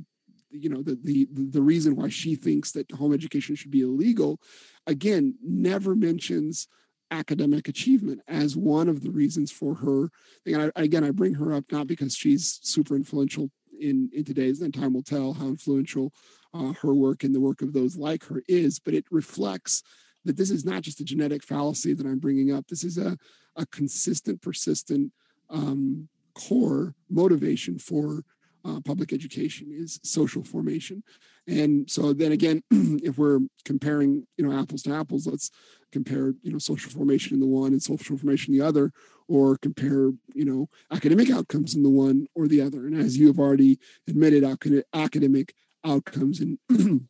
you 0.50 0.68
know 0.68 0.82
the, 0.82 0.98
the 1.04 1.28
the 1.30 1.62
reason 1.62 1.96
why 1.96 2.08
she 2.08 2.34
thinks 2.34 2.72
that 2.72 2.90
home 2.92 3.12
education 3.12 3.54
should 3.54 3.70
be 3.70 3.82
illegal 3.82 4.40
again 4.86 5.34
never 5.42 5.94
mentions 5.94 6.68
academic 7.10 7.68
achievement 7.68 8.20
as 8.28 8.56
one 8.56 8.88
of 8.88 9.02
the 9.02 9.10
reasons 9.10 9.50
for 9.50 9.74
her. 9.74 10.10
And 10.46 10.72
I, 10.76 10.82
again 10.82 11.04
i 11.04 11.10
bring 11.10 11.34
her 11.34 11.52
up 11.52 11.64
not 11.70 11.86
because 11.86 12.14
she's 12.14 12.60
super 12.62 12.94
influential 12.94 13.50
in 13.80 14.10
in 14.12 14.24
today's 14.24 14.60
and 14.60 14.72
time 14.72 14.92
will 14.92 15.02
tell 15.02 15.32
how 15.32 15.46
influential 15.46 16.12
uh, 16.52 16.72
her 16.80 16.94
work 16.94 17.24
and 17.24 17.34
the 17.34 17.40
work 17.40 17.62
of 17.62 17.72
those 17.72 17.96
like 17.96 18.24
her 18.24 18.42
is 18.48 18.78
but 18.78 18.94
it 18.94 19.06
reflects 19.10 19.82
that 20.24 20.36
this 20.36 20.50
is 20.50 20.64
not 20.64 20.82
just 20.82 21.00
a 21.00 21.04
genetic 21.04 21.42
fallacy 21.42 21.94
that 21.94 22.06
i'm 22.06 22.18
bringing 22.18 22.52
up. 22.52 22.66
This 22.66 22.84
is 22.84 22.98
a, 22.98 23.16
a 23.56 23.66
consistent 23.66 24.42
persistent 24.42 25.12
um, 25.48 26.08
core 26.34 26.94
motivation 27.08 27.78
for 27.78 28.22
uh, 28.64 28.80
public 28.80 29.12
education 29.12 29.68
is 29.70 30.00
social 30.02 30.44
formation. 30.44 31.02
And 31.46 31.90
so 31.90 32.12
then 32.12 32.32
again 32.32 32.62
if 32.70 33.18
we're 33.18 33.40
comparing 33.64 34.26
you 34.36 34.46
know 34.46 34.58
apples 34.58 34.82
to 34.82 34.94
apples 34.94 35.26
let's 35.26 35.50
compare 35.92 36.34
you 36.42 36.52
know 36.52 36.58
social 36.58 36.90
formation 36.90 37.34
in 37.34 37.40
the 37.40 37.46
one 37.46 37.72
and 37.72 37.82
social 37.82 38.16
formation 38.16 38.54
in 38.54 38.60
the 38.60 38.66
other 38.66 38.92
or 39.28 39.56
compare 39.58 40.12
you 40.34 40.44
know 40.44 40.68
academic 40.92 41.30
outcomes 41.30 41.74
in 41.74 41.82
the 41.82 41.90
one 41.90 42.26
or 42.34 42.46
the 42.46 42.60
other. 42.60 42.86
And 42.86 42.96
as 43.00 43.16
you 43.16 43.26
have 43.28 43.38
already 43.38 43.78
admitted 44.08 44.44
academic 44.92 45.54
outcomes 45.84 46.40
in 46.40 46.58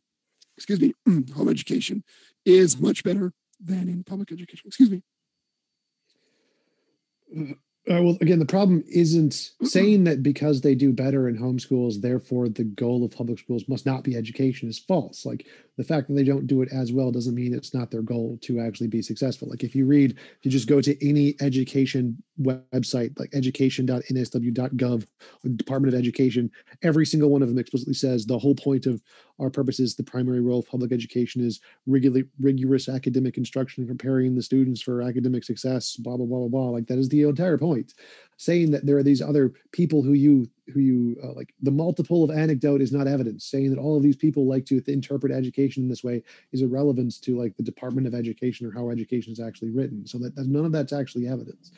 excuse 0.57 0.79
me 0.79 0.93
home 1.35 1.49
education 1.49 2.03
is 2.45 2.79
much 2.79 3.03
better 3.03 3.33
than 3.63 3.89
in 3.89 4.03
public 4.03 4.31
education. 4.31 4.67
Excuse 4.67 4.89
me 4.89 5.03
uh, 7.89 8.01
well, 8.01 8.17
again, 8.21 8.37
the 8.37 8.45
problem 8.45 8.83
isn't 8.87 9.49
saying 9.63 10.03
that 10.03 10.21
because 10.21 10.61
they 10.61 10.75
do 10.75 10.93
better 10.93 11.27
in 11.27 11.37
homeschools, 11.37 12.01
therefore 12.01 12.47
the 12.47 12.63
goal 12.63 13.03
of 13.03 13.11
public 13.11 13.39
schools 13.39 13.67
must 13.67 13.87
not 13.87 14.03
be 14.03 14.15
education 14.15 14.69
is 14.69 14.77
false. 14.77 15.25
Like 15.25 15.47
the 15.77 15.83
fact 15.83 16.07
that 16.07 16.13
they 16.13 16.23
don't 16.23 16.47
do 16.47 16.61
it 16.61 16.69
as 16.71 16.91
well 16.91 17.11
doesn't 17.11 17.35
mean 17.35 17.53
it's 17.53 17.73
not 17.73 17.89
their 17.89 18.01
goal 18.01 18.37
to 18.41 18.59
actually 18.59 18.87
be 18.87 19.01
successful. 19.01 19.49
Like 19.49 19.63
if 19.63 19.73
you 19.75 19.85
read, 19.85 20.11
if 20.11 20.39
you 20.43 20.51
just 20.51 20.67
go 20.67 20.81
to 20.81 21.07
any 21.07 21.35
education 21.39 22.21
website, 22.41 23.17
like 23.17 23.29
education.nsw.gov, 23.33 25.07
Department 25.55 25.93
of 25.93 25.99
Education, 25.99 26.51
every 26.83 27.05
single 27.05 27.29
one 27.29 27.41
of 27.41 27.47
them 27.47 27.57
explicitly 27.57 27.93
says 27.93 28.25
the 28.25 28.37
whole 28.37 28.55
point 28.55 28.85
of 28.85 29.01
our 29.39 29.49
purposes, 29.49 29.95
the 29.95 30.03
primary 30.03 30.41
role 30.41 30.59
of 30.59 30.67
public 30.67 30.91
education 30.91 31.43
is 31.43 31.61
regular, 31.87 32.23
rigorous 32.39 32.89
academic 32.89 33.37
instruction, 33.37 33.87
preparing 33.87 34.35
the 34.35 34.41
students 34.43 34.81
for 34.81 35.01
academic 35.01 35.43
success, 35.43 35.95
blah, 35.95 36.17
blah, 36.17 36.25
blah, 36.25 36.39
blah, 36.39 36.47
blah. 36.47 36.69
Like 36.69 36.87
that 36.87 36.99
is 36.99 37.09
the 37.09 37.23
entire 37.23 37.57
point. 37.57 37.93
Saying 38.37 38.71
that 38.71 38.85
there 38.85 38.97
are 38.97 39.03
these 39.03 39.21
other 39.21 39.53
people 39.71 40.01
who 40.01 40.13
you, 40.13 40.49
who 40.73 40.79
you 40.79 41.17
uh, 41.23 41.33
like, 41.33 41.53
the 41.61 41.71
multiple 41.71 42.23
of 42.23 42.31
anecdote 42.31 42.81
is 42.81 42.91
not 42.91 43.07
evidence. 43.07 43.45
Saying 43.45 43.69
that 43.71 43.79
all 43.79 43.97
of 43.97 44.03
these 44.03 44.15
people 44.15 44.47
like 44.47 44.65
to 44.67 44.81
interpret 44.87 45.31
education 45.31 45.83
in 45.83 45.89
this 45.89 46.03
way 46.03 46.23
is 46.51 46.61
irrelevant 46.61 47.21
to 47.23 47.37
like 47.37 47.55
the 47.57 47.63
Department 47.63 48.07
of 48.07 48.13
Education 48.13 48.67
or 48.67 48.71
how 48.71 48.89
education 48.89 49.33
is 49.33 49.39
actually 49.39 49.71
written. 49.71 50.05
So 50.05 50.17
that, 50.19 50.35
that 50.35 50.47
none 50.47 50.65
of 50.65 50.71
that's 50.71 50.93
actually 50.93 51.27
evidence. 51.27 51.71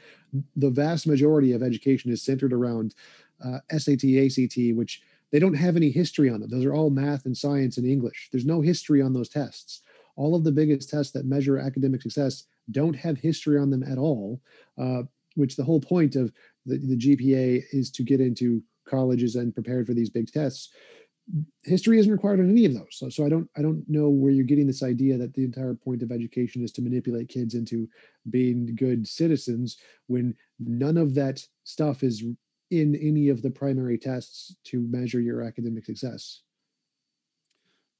The 0.55 0.69
vast 0.69 1.07
majority 1.07 1.53
of 1.53 1.63
education 1.63 2.11
is 2.11 2.21
centered 2.21 2.53
around 2.53 2.95
uh, 3.43 3.59
SAT, 3.77 4.03
ACT, 4.03 4.75
which 4.75 5.01
they 5.31 5.39
don't 5.39 5.55
have 5.55 5.75
any 5.75 5.89
history 5.89 6.29
on 6.29 6.41
them. 6.41 6.49
Those 6.49 6.65
are 6.65 6.75
all 6.75 6.89
math 6.89 7.25
and 7.25 7.35
science 7.35 7.77
and 7.77 7.87
English. 7.87 8.29
There's 8.31 8.45
no 8.45 8.61
history 8.61 9.01
on 9.01 9.13
those 9.13 9.29
tests. 9.29 9.81
All 10.15 10.35
of 10.35 10.43
the 10.43 10.51
biggest 10.51 10.89
tests 10.89 11.11
that 11.13 11.25
measure 11.25 11.57
academic 11.57 12.03
success 12.03 12.45
don't 12.71 12.93
have 12.93 13.17
history 13.17 13.57
on 13.57 13.69
them 13.71 13.83
at 13.83 13.97
all, 13.97 14.39
uh, 14.77 15.03
which 15.35 15.55
the 15.55 15.63
whole 15.63 15.79
point 15.79 16.15
of 16.15 16.31
the, 16.65 16.77
the 16.77 16.95
GPA 16.95 17.63
is 17.71 17.89
to 17.91 18.03
get 18.03 18.21
into 18.21 18.61
colleges 18.87 19.35
and 19.35 19.53
prepared 19.53 19.85
for 19.87 19.93
these 19.93 20.09
big 20.09 20.31
tests 20.31 20.69
history 21.63 21.99
isn't 21.99 22.11
required 22.11 22.41
on 22.41 22.49
any 22.49 22.65
of 22.65 22.73
those 22.73 22.87
so, 22.91 23.07
so 23.07 23.25
i 23.25 23.29
don't 23.29 23.49
i 23.57 23.61
don't 23.61 23.83
know 23.87 24.09
where 24.09 24.31
you're 24.31 24.43
getting 24.43 24.67
this 24.67 24.83
idea 24.83 25.17
that 25.17 25.33
the 25.33 25.43
entire 25.43 25.73
point 25.73 26.03
of 26.03 26.11
education 26.11 26.61
is 26.61 26.71
to 26.71 26.81
manipulate 26.81 27.29
kids 27.29 27.53
into 27.53 27.87
being 28.29 28.75
good 28.75 29.07
citizens 29.07 29.77
when 30.07 30.35
none 30.59 30.97
of 30.97 31.13
that 31.15 31.41
stuff 31.63 32.03
is 32.03 32.23
in 32.73 32.95
any 32.95 33.29
of 33.29 33.43
the 33.43 33.51
primary 33.51 33.99
tests 33.99 34.55
to 34.63 34.81
measure 34.81 35.21
your 35.21 35.43
academic 35.43 35.85
success? 35.85 36.41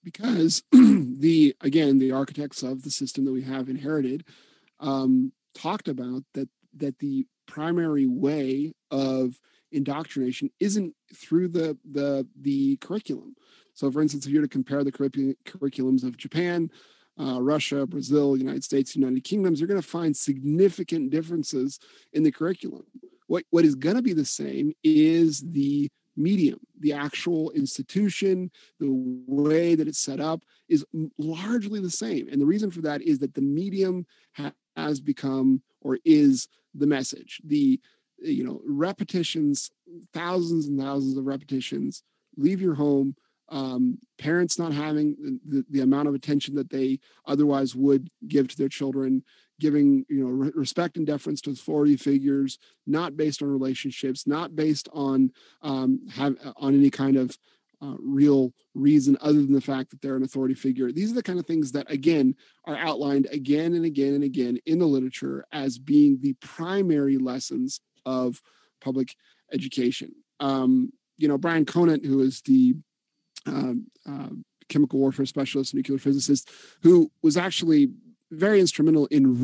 Because 0.04 0.64
the 0.72 1.56
again 1.62 2.00
the 2.00 2.12
architects 2.12 2.64
of 2.64 2.82
the 2.82 2.90
system 2.90 3.24
that 3.26 3.32
we 3.32 3.44
have 3.44 3.70
inherited 3.70 4.26
um, 4.80 5.32
talked 5.54 5.88
about 5.88 6.24
that 6.34 6.50
that 6.78 6.98
the 7.00 7.26
primary 7.46 8.08
way 8.08 8.74
of 8.90 9.40
indoctrination 9.74 10.50
isn't 10.60 10.94
through 11.16 11.50
the 11.50 11.78
the 11.92 12.28
the 12.42 12.78
curriculum. 12.78 13.36
So, 13.74 13.92
for 13.92 14.02
instance, 14.02 14.26
if 14.26 14.32
you're 14.32 14.44
to 14.44 14.48
compare 14.48 14.84
the 14.84 14.92
curriculums 14.92 16.04
of 16.04 16.16
Japan, 16.16 16.70
uh, 17.20 17.42
Russia, 17.42 17.86
Brazil, 17.86 18.38
United 18.38 18.64
States, 18.64 18.96
United 18.96 19.24
Kingdoms, 19.24 19.60
you're 19.60 19.68
going 19.68 19.82
to 19.82 19.88
find 19.88 20.16
significant 20.16 21.10
differences 21.10 21.80
in 22.14 22.24
the 22.24 22.32
curriculum. 22.32 22.84
What, 23.28 23.46
what 23.50 23.66
is 23.66 23.76
going 23.76 23.96
to 23.96 24.02
be 24.02 24.14
the 24.14 24.26
same 24.26 24.74
is 24.84 25.42
the 25.42 25.90
medium, 26.16 26.60
the 26.80 26.94
actual 26.94 27.50
institution, 27.52 28.52
the 28.80 28.92
way 29.28 29.74
that 29.76 29.88
it's 29.88 30.00
set 30.00 30.20
up 30.20 30.44
is 30.70 30.86
largely 31.18 31.80
the 31.80 31.90
same. 31.90 32.28
And 32.30 32.40
the 32.40 32.46
reason 32.46 32.70
for 32.70 32.82
that 32.82 33.02
is 33.02 33.20
that 33.20 33.34
the 33.34 33.42
medium 33.42 34.06
ha- 34.34 34.54
has 34.76 35.00
become 35.00 35.62
or 35.82 35.98
is 36.06 36.48
the 36.76 36.88
message. 36.88 37.42
The 37.46 37.80
you 38.24 38.44
know 38.44 38.62
repetitions, 38.66 39.72
thousands 40.14 40.68
and 40.68 40.80
thousands 40.80 41.18
of 41.18 41.26
repetitions. 41.26 42.04
Leave 42.38 42.62
your 42.62 42.76
home. 42.76 43.16
Um, 43.50 44.00
parents 44.18 44.58
not 44.58 44.74
having 44.74 45.40
the, 45.46 45.66
the 45.70 45.82
amount 45.82 46.08
of 46.08 46.16
attention 46.16 46.56
that 46.56 46.70
they 46.70 47.00
otherwise 47.28 47.76
would 47.76 48.10
give 48.28 48.48
to 48.48 48.58
their 48.58 48.70
children 48.70 49.24
giving 49.60 50.06
you 50.10 50.24
know 50.24 50.30
re- 50.30 50.52
respect 50.56 50.98
and 50.98 51.06
deference 51.06 51.42
to 51.42 51.52
authority 51.52 51.96
figures 51.96 52.58
not 52.88 53.16
based 53.16 53.42
on 53.42 53.50
relationships 53.50 54.28
not 54.28 54.56
based 54.56 54.90
on 54.94 55.32
um, 55.62 56.00
have 56.12 56.36
on 56.58 56.74
any 56.74 56.90
kind 56.90 57.18
of 57.18 57.38
uh, 57.82 57.96
real 58.00 58.54
reason 58.74 59.18
other 59.22 59.42
than 59.42 59.54
the 59.54 59.62
fact 59.62 59.90
that 59.90 60.02
they're 60.02 60.16
an 60.16 60.24
authority 60.24 60.54
figure 60.54 60.92
these 60.92 61.12
are 61.12 61.16
the 61.16 61.24
kind 61.24 61.40
of 61.40 61.46
things 61.46 61.72
that 61.72 61.90
again 61.92 62.36
are 62.66 62.78
outlined 62.78 63.28
again 63.32 63.74
and 63.74 63.86
again 63.86 64.14
and 64.14 64.24
again 64.24 64.58
in 64.66 64.80
the 64.80 64.86
literature 64.86 65.46
as 65.52 65.78
being 65.78 66.18
the 66.22 66.34
primary 66.42 67.18
lessons 67.18 67.82
of 68.06 68.42
public 68.82 69.16
education. 69.52 70.14
Um, 70.40 70.92
you 71.18 71.28
know 71.28 71.38
bryant 71.38 71.68
conant 71.68 72.06
who 72.06 72.22
is 72.22 72.42
the 72.42 72.76
uh, 73.48 73.74
uh, 74.08 74.30
chemical 74.70 75.00
warfare 75.00 75.26
specialist 75.26 75.74
nuclear 75.74 75.98
physicist 75.98 76.50
who 76.82 77.12
was 77.22 77.38
actually 77.38 77.90
very 78.32 78.60
instrumental 78.60 79.06
in 79.08 79.42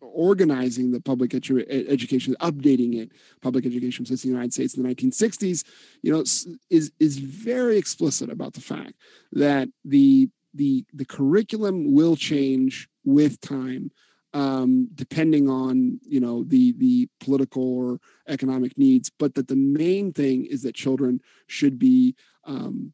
reorganizing 0.00 0.92
the 0.92 1.00
public 1.00 1.32
edu- 1.32 1.66
education, 1.88 2.36
updating 2.40 2.94
it, 2.94 3.10
public 3.40 3.66
education 3.66 4.06
since 4.06 4.22
the 4.22 4.28
United 4.28 4.52
States 4.52 4.74
in 4.76 4.82
the 4.84 4.88
1960s, 4.94 5.64
you 6.02 6.12
know, 6.12 6.20
is 6.20 6.92
is 7.00 7.18
very 7.18 7.76
explicit 7.76 8.30
about 8.30 8.52
the 8.52 8.60
fact 8.60 8.92
that 9.32 9.68
the 9.84 10.28
the 10.54 10.84
the 10.92 11.04
curriculum 11.04 11.92
will 11.92 12.14
change 12.14 12.88
with 13.04 13.40
time 13.40 13.90
um, 14.34 14.88
depending 14.94 15.48
on 15.48 16.00
you 16.02 16.20
know 16.20 16.44
the 16.44 16.72
the 16.72 17.08
political 17.20 17.76
or 17.76 18.00
economic 18.28 18.76
needs, 18.78 19.10
but 19.18 19.34
that 19.34 19.48
the 19.48 19.56
main 19.56 20.12
thing 20.12 20.44
is 20.46 20.62
that 20.62 20.74
children 20.74 21.20
should 21.46 21.78
be 21.78 22.14
um, 22.44 22.92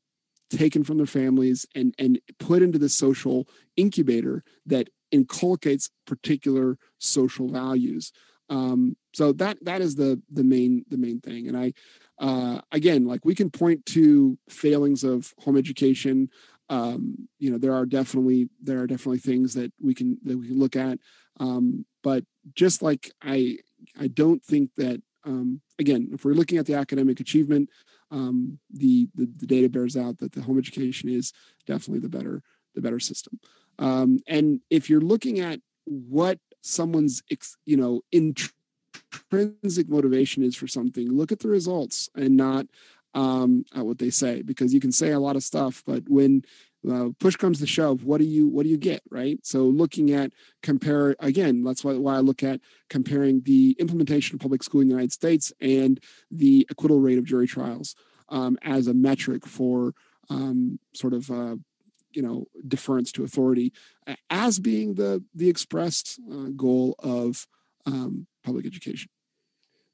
taken 0.51 0.85
from 0.85 0.97
their 0.97 1.07
families 1.07 1.67
and 1.75 1.95
and 1.99 2.21
put 2.39 2.63
into 2.63 2.79
the 2.79 2.89
social 2.89 3.47
incubator 3.77 4.43
that 4.67 4.89
inculcates 5.11 5.91
particular 6.07 6.79
social 6.99 7.49
values. 7.49 8.13
Um, 8.51 8.97
so 9.13 9.33
that 9.33 9.63
that 9.65 9.81
is 9.81 9.95
the 9.95 10.21
the 10.31 10.45
main 10.45 10.85
the 10.89 10.97
main 10.97 11.21
thing. 11.21 11.49
And 11.49 11.57
i 11.57 11.73
uh, 12.19 12.61
again 12.73 13.07
like 13.07 13.25
we 13.25 13.35
can 13.35 13.51
point 13.51 13.85
to 13.87 14.39
failings 14.49 15.05
of 15.05 15.33
home 15.39 15.57
education. 15.57 16.31
Um, 16.71 17.29
you 17.39 17.51
know 17.51 17.59
there 17.59 17.75
are 17.75 17.87
definitely 17.87 18.49
there 18.63 18.81
are 18.81 18.87
definitely 18.87 19.19
things 19.19 19.55
that 19.55 19.73
we 19.81 19.95
can 19.95 20.19
that 20.25 20.37
we 20.37 20.49
can 20.49 20.59
look 20.59 20.77
at 20.77 20.99
um, 21.41 21.85
but 22.03 22.25
just 22.55 22.83
like 22.83 23.13
i 23.23 23.57
i 24.01 24.07
don't 24.07 24.43
think 24.45 24.71
that 24.77 25.03
um, 25.25 25.61
again 25.79 26.09
if 26.13 26.25
we're 26.25 26.33
looking 26.33 26.59
at 26.59 26.67
the 26.67 26.75
academic 26.75 27.21
achievement 27.21 27.69
um, 28.11 28.59
the, 28.71 29.09
the, 29.15 29.29
the 29.37 29.47
data 29.47 29.69
bears 29.69 29.97
out 29.97 30.19
that 30.19 30.33
the 30.33 30.41
home 30.41 30.59
education 30.59 31.09
is 31.09 31.33
definitely 31.67 32.01
the 32.01 32.09
better 32.09 32.43
the 32.75 32.81
better 32.81 33.01
system. 33.01 33.39
Um, 33.79 34.21
and 34.27 34.61
if 34.71 34.89
you're 34.89 35.01
looking 35.01 35.41
at 35.41 35.61
what 35.85 36.39
someone's 36.63 37.23
you 37.65 37.77
know 37.77 38.03
intrinsic 38.13 39.89
motivation 39.89 40.43
is 40.43 40.57
for 40.57 40.67
something, 40.67 41.11
look 41.11 41.33
at 41.33 41.41
the 41.41 41.49
results 41.49 42.09
and 42.15 42.37
not 42.37 42.67
um, 43.15 43.65
at 43.75 43.85
what 43.85 43.99
they 43.99 44.11
say 44.11 44.43
because 44.43 44.73
you 44.75 44.81
can 44.81 44.93
say 44.93 45.11
a 45.11 45.21
lot 45.21 45.37
of 45.37 45.43
stuff, 45.43 45.83
but 45.87 46.03
when 46.09 46.43
uh, 46.89 47.09
push 47.19 47.37
comes 47.37 47.59
to 47.61 47.67
shove, 47.67 48.05
what 48.05 48.19
do 48.19 48.25
you 48.25 48.49
what 48.49 48.63
do 48.63 48.69
you 48.69 48.77
get, 48.77 49.03
right? 49.11 49.39
So 49.43 49.65
looking 49.65 50.13
at 50.13 50.33
compare 50.63 51.17
again, 51.21 51.65
that's 51.65 51.85
why, 51.85 51.95
why 51.95 52.17
I 52.17 52.21
look 52.21 52.43
at 52.43 52.61
comparing 52.89 53.41
the 53.43 53.77
implementation 53.79 54.37
of 54.37 54.41
public 54.41 54.63
school 54.63 54.81
in 54.81 54.89
the 54.89 54.95
United 54.95 55.13
States 55.13 55.53
and 55.61 56.01
the 56.31 56.67
acquittal 56.71 57.01
rate 57.01 57.19
of 57.19 57.25
jury 57.25 57.47
trials 57.47 57.95
um, 58.29 58.59
as 58.63 58.87
a 58.87 58.95
metric 58.95 59.47
for 59.47 59.93
um, 60.31 60.79
sort 60.95 61.15
of 61.15 61.31
uh, 61.31 61.57
you 62.13 62.23
know 62.23 62.47
deference 62.67 63.13
to 63.13 63.25
authority 63.25 63.73
as 64.31 64.59
being 64.59 64.95
the 64.95 65.23
the 65.35 65.49
expressed 65.49 66.21
uh, 66.33 66.49
goal 66.57 66.95
of 67.01 67.47
um, 67.87 68.27
public 68.45 68.67
education. 68.67 69.09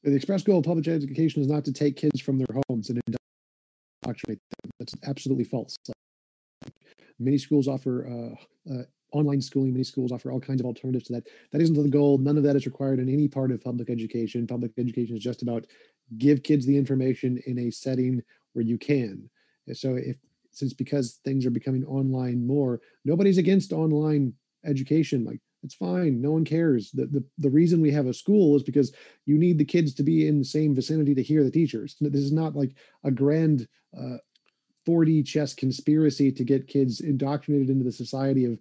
The 0.02 0.14
express 0.14 0.42
goal 0.42 0.58
of 0.58 0.64
public 0.64 0.86
education 0.86 1.40
is 1.40 1.48
not 1.48 1.64
to 1.64 1.72
take 1.72 1.96
kids 1.96 2.20
from 2.20 2.36
their 2.36 2.46
homes 2.68 2.90
and 2.90 3.00
indoctrinate 3.06 4.38
them. 4.62 4.70
That's 4.78 4.94
absolutely 5.06 5.44
false. 5.44 5.76
Many 7.18 7.38
schools 7.38 7.68
offer 7.68 8.08
uh, 8.08 8.72
uh, 8.74 8.82
online 9.12 9.40
schooling. 9.40 9.72
Many 9.72 9.84
schools 9.84 10.12
offer 10.12 10.32
all 10.32 10.40
kinds 10.40 10.60
of 10.60 10.66
alternatives 10.66 11.06
to 11.06 11.14
that. 11.14 11.28
That 11.52 11.62
isn't 11.62 11.80
the 11.80 11.88
goal. 11.88 12.18
None 12.18 12.36
of 12.36 12.42
that 12.42 12.56
is 12.56 12.66
required 12.66 12.98
in 12.98 13.08
any 13.08 13.28
part 13.28 13.50
of 13.52 13.62
public 13.62 13.90
education. 13.90 14.46
Public 14.46 14.72
education 14.78 15.16
is 15.16 15.22
just 15.22 15.42
about 15.42 15.66
give 16.18 16.42
kids 16.42 16.66
the 16.66 16.76
information 16.76 17.40
in 17.46 17.58
a 17.60 17.70
setting 17.70 18.22
where 18.52 18.64
you 18.64 18.78
can. 18.78 19.28
So 19.72 19.94
if 19.94 20.16
since 20.50 20.72
because 20.72 21.20
things 21.24 21.44
are 21.46 21.50
becoming 21.50 21.84
online 21.84 22.46
more, 22.46 22.80
nobody's 23.04 23.38
against 23.38 23.72
online 23.72 24.32
education. 24.64 25.24
Like 25.24 25.40
it's 25.62 25.74
fine, 25.74 26.20
no 26.20 26.30
one 26.32 26.44
cares. 26.44 26.90
The, 26.92 27.06
the 27.06 27.24
the 27.38 27.50
reason 27.50 27.80
we 27.80 27.90
have 27.92 28.06
a 28.06 28.14
school 28.14 28.56
is 28.56 28.62
because 28.62 28.92
you 29.26 29.38
need 29.38 29.58
the 29.58 29.64
kids 29.64 29.94
to 29.94 30.02
be 30.02 30.28
in 30.28 30.38
the 30.38 30.44
same 30.44 30.74
vicinity 30.74 31.14
to 31.14 31.22
hear 31.22 31.42
the 31.42 31.50
teachers. 31.50 31.96
This 32.00 32.20
is 32.20 32.32
not 32.32 32.54
like 32.54 32.74
a 33.04 33.10
grand 33.10 33.66
uh, 33.98 34.18
4D 34.86 35.26
chess 35.26 35.54
conspiracy 35.54 36.30
to 36.32 36.44
get 36.44 36.68
kids 36.68 37.00
indoctrinated 37.00 37.70
into 37.70 37.84
the 37.84 37.92
society 37.92 38.44
of 38.44 38.58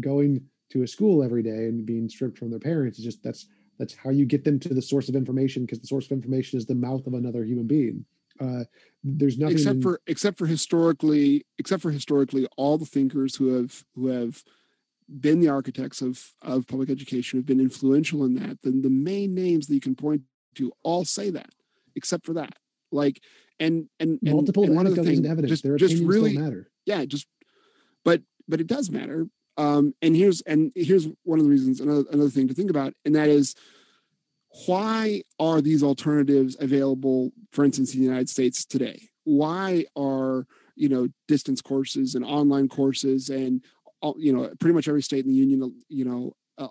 going 0.00 0.42
to 0.70 0.82
a 0.82 0.86
school 0.86 1.22
every 1.22 1.42
day 1.42 1.66
and 1.66 1.84
being 1.84 2.08
stripped 2.08 2.38
from 2.38 2.50
their 2.50 2.60
parents. 2.60 2.98
It's 2.98 3.04
just 3.04 3.22
that's 3.22 3.46
that's 3.78 3.94
how 3.94 4.10
you 4.10 4.26
get 4.26 4.44
them 4.44 4.58
to 4.60 4.74
the 4.74 4.82
source 4.82 5.08
of 5.08 5.16
information 5.16 5.64
because 5.64 5.80
the 5.80 5.86
source 5.86 6.06
of 6.06 6.12
information 6.12 6.58
is 6.58 6.66
the 6.66 6.74
mouth 6.74 7.06
of 7.06 7.14
another 7.14 7.44
human 7.44 7.66
being. 7.66 8.04
Uh, 8.38 8.64
there's 9.02 9.38
nothing 9.38 9.56
except 9.56 9.76
in, 9.76 9.82
for 9.82 10.00
except 10.06 10.38
for 10.38 10.46
historically 10.46 11.44
except 11.58 11.82
for 11.82 11.90
historically 11.90 12.46
all 12.56 12.78
the 12.78 12.86
thinkers 12.86 13.36
who 13.36 13.54
have 13.54 13.84
who 13.94 14.06
have 14.08 14.42
been 15.20 15.40
the 15.40 15.48
architects 15.48 16.00
of 16.00 16.32
of 16.42 16.66
public 16.66 16.90
education 16.90 17.38
have 17.38 17.46
been 17.46 17.60
influential 17.60 18.24
in 18.24 18.34
that 18.34 18.58
then 18.62 18.82
the 18.82 18.90
main 18.90 19.34
names 19.34 19.66
that 19.66 19.74
you 19.74 19.80
can 19.80 19.94
point 19.94 20.22
to 20.54 20.72
all 20.82 21.04
say 21.04 21.30
that 21.30 21.50
except 21.96 22.24
for 22.24 22.34
that 22.34 22.54
like 22.92 23.20
and 23.60 23.88
and, 24.00 24.18
and 24.22 24.34
multiple 24.34 24.64
and 24.64 24.74
one 24.74 24.86
of 24.86 24.96
the 24.96 25.04
things 25.04 25.24
evidence. 25.24 25.50
just, 25.50 25.62
their 25.62 25.76
just 25.76 26.02
really 26.02 26.36
matter. 26.36 26.70
Yeah 26.86 27.04
just 27.04 27.26
but 28.04 28.22
but 28.48 28.60
it 28.60 28.66
does 28.66 28.90
matter. 28.90 29.26
Um 29.56 29.94
and 30.02 30.16
here's 30.16 30.40
and 30.42 30.72
here's 30.74 31.06
one 31.22 31.38
of 31.38 31.44
the 31.44 31.50
reasons 31.50 31.80
another 31.80 32.04
another 32.10 32.30
thing 32.30 32.48
to 32.48 32.54
think 32.54 32.70
about 32.70 32.94
and 33.04 33.14
that 33.14 33.28
is 33.28 33.54
why 34.66 35.22
are 35.38 35.60
these 35.60 35.82
alternatives 35.82 36.56
available 36.58 37.30
for 37.52 37.64
instance 37.64 37.94
in 37.94 38.00
the 38.00 38.06
united 38.06 38.28
states 38.28 38.64
today? 38.64 39.08
Why 39.24 39.84
are 39.96 40.46
you 40.74 40.88
know 40.88 41.08
distance 41.28 41.60
courses 41.60 42.14
and 42.14 42.24
online 42.24 42.68
courses 42.68 43.28
and 43.28 43.62
all, 44.00 44.16
you 44.18 44.32
know 44.32 44.50
pretty 44.58 44.74
much 44.74 44.88
every 44.88 45.02
state 45.02 45.24
in 45.24 45.30
the 45.30 45.36
union 45.36 45.74
you 45.88 46.04
know 46.04 46.32
uh, 46.58 46.68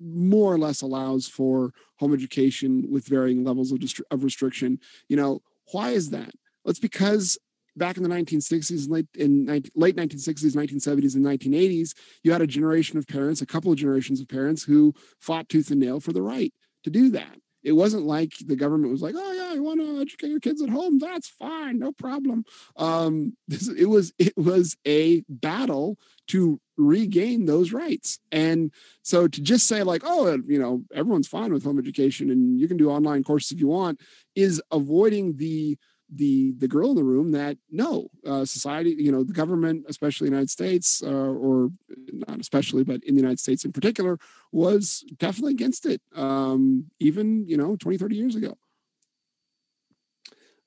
more 0.00 0.52
or 0.52 0.58
less 0.58 0.80
allows 0.80 1.28
for 1.28 1.72
home 1.98 2.14
education 2.14 2.86
with 2.90 3.06
varying 3.06 3.44
levels 3.44 3.70
of, 3.70 3.78
dist- 3.80 4.00
of 4.10 4.24
restriction? 4.24 4.80
You 5.08 5.16
know 5.16 5.42
why 5.72 5.90
is 5.90 6.10
that? 6.10 6.32
Well 6.64 6.70
it's 6.70 6.78
because 6.78 7.38
back 7.76 7.96
in 7.96 8.02
the 8.02 8.08
1960s 8.08 8.82
and 8.82 8.90
late 8.90 9.06
in 9.16 9.44
19, 9.44 9.70
late 9.74 9.96
1960s 9.96 10.56
1970s 10.56 11.14
and 11.14 11.24
1980s 11.24 11.94
you 12.24 12.32
had 12.32 12.42
a 12.42 12.46
generation 12.46 12.98
of 12.98 13.06
parents 13.06 13.40
a 13.40 13.46
couple 13.46 13.70
of 13.70 13.78
generations 13.78 14.20
of 14.20 14.28
parents 14.28 14.64
who 14.64 14.92
fought 15.20 15.48
tooth 15.48 15.70
and 15.70 15.80
nail 15.80 16.00
for 16.00 16.12
the 16.12 16.20
right 16.20 16.52
to 16.82 16.90
do 16.90 17.10
that 17.10 17.36
it 17.62 17.72
wasn't 17.72 18.04
like 18.04 18.32
the 18.46 18.56
government 18.56 18.92
was 18.92 19.02
like, 19.02 19.14
"Oh 19.16 19.32
yeah, 19.32 19.54
you 19.54 19.62
want 19.62 19.80
to 19.80 20.00
educate 20.00 20.28
your 20.28 20.40
kids 20.40 20.62
at 20.62 20.70
home? 20.70 20.98
That's 20.98 21.28
fine, 21.28 21.78
no 21.78 21.92
problem." 21.92 22.44
Um, 22.76 23.36
this, 23.48 23.68
it 23.68 23.86
was 23.86 24.12
it 24.18 24.36
was 24.36 24.76
a 24.86 25.22
battle 25.28 25.98
to 26.28 26.60
regain 26.76 27.44
those 27.44 27.72
rights, 27.72 28.18
and 28.32 28.72
so 29.02 29.28
to 29.28 29.40
just 29.40 29.66
say 29.66 29.82
like, 29.82 30.02
"Oh, 30.04 30.38
you 30.46 30.58
know, 30.58 30.84
everyone's 30.94 31.28
fine 31.28 31.52
with 31.52 31.64
home 31.64 31.78
education 31.78 32.30
and 32.30 32.58
you 32.58 32.68
can 32.68 32.76
do 32.76 32.90
online 32.90 33.24
courses 33.24 33.52
if 33.52 33.60
you 33.60 33.68
want," 33.68 34.00
is 34.34 34.62
avoiding 34.70 35.36
the 35.36 35.76
the 36.14 36.52
the 36.58 36.68
girl 36.68 36.90
in 36.90 36.96
the 36.96 37.04
room 37.04 37.32
that 37.32 37.56
no 37.70 38.08
uh, 38.26 38.44
society 38.44 38.94
you 38.98 39.12
know 39.12 39.22
the 39.22 39.32
government 39.32 39.84
especially 39.88 40.28
the 40.28 40.34
united 40.34 40.50
states 40.50 41.02
uh, 41.04 41.08
or 41.10 41.70
not 42.12 42.40
especially 42.40 42.82
but 42.82 43.02
in 43.04 43.14
the 43.14 43.20
united 43.20 43.38
states 43.38 43.64
in 43.64 43.72
particular 43.72 44.18
was 44.52 45.04
definitely 45.18 45.52
against 45.52 45.86
it 45.86 46.00
um, 46.16 46.84
even 46.98 47.46
you 47.46 47.56
know 47.56 47.76
20 47.76 47.98
30 47.98 48.16
years 48.16 48.36
ago. 48.36 48.56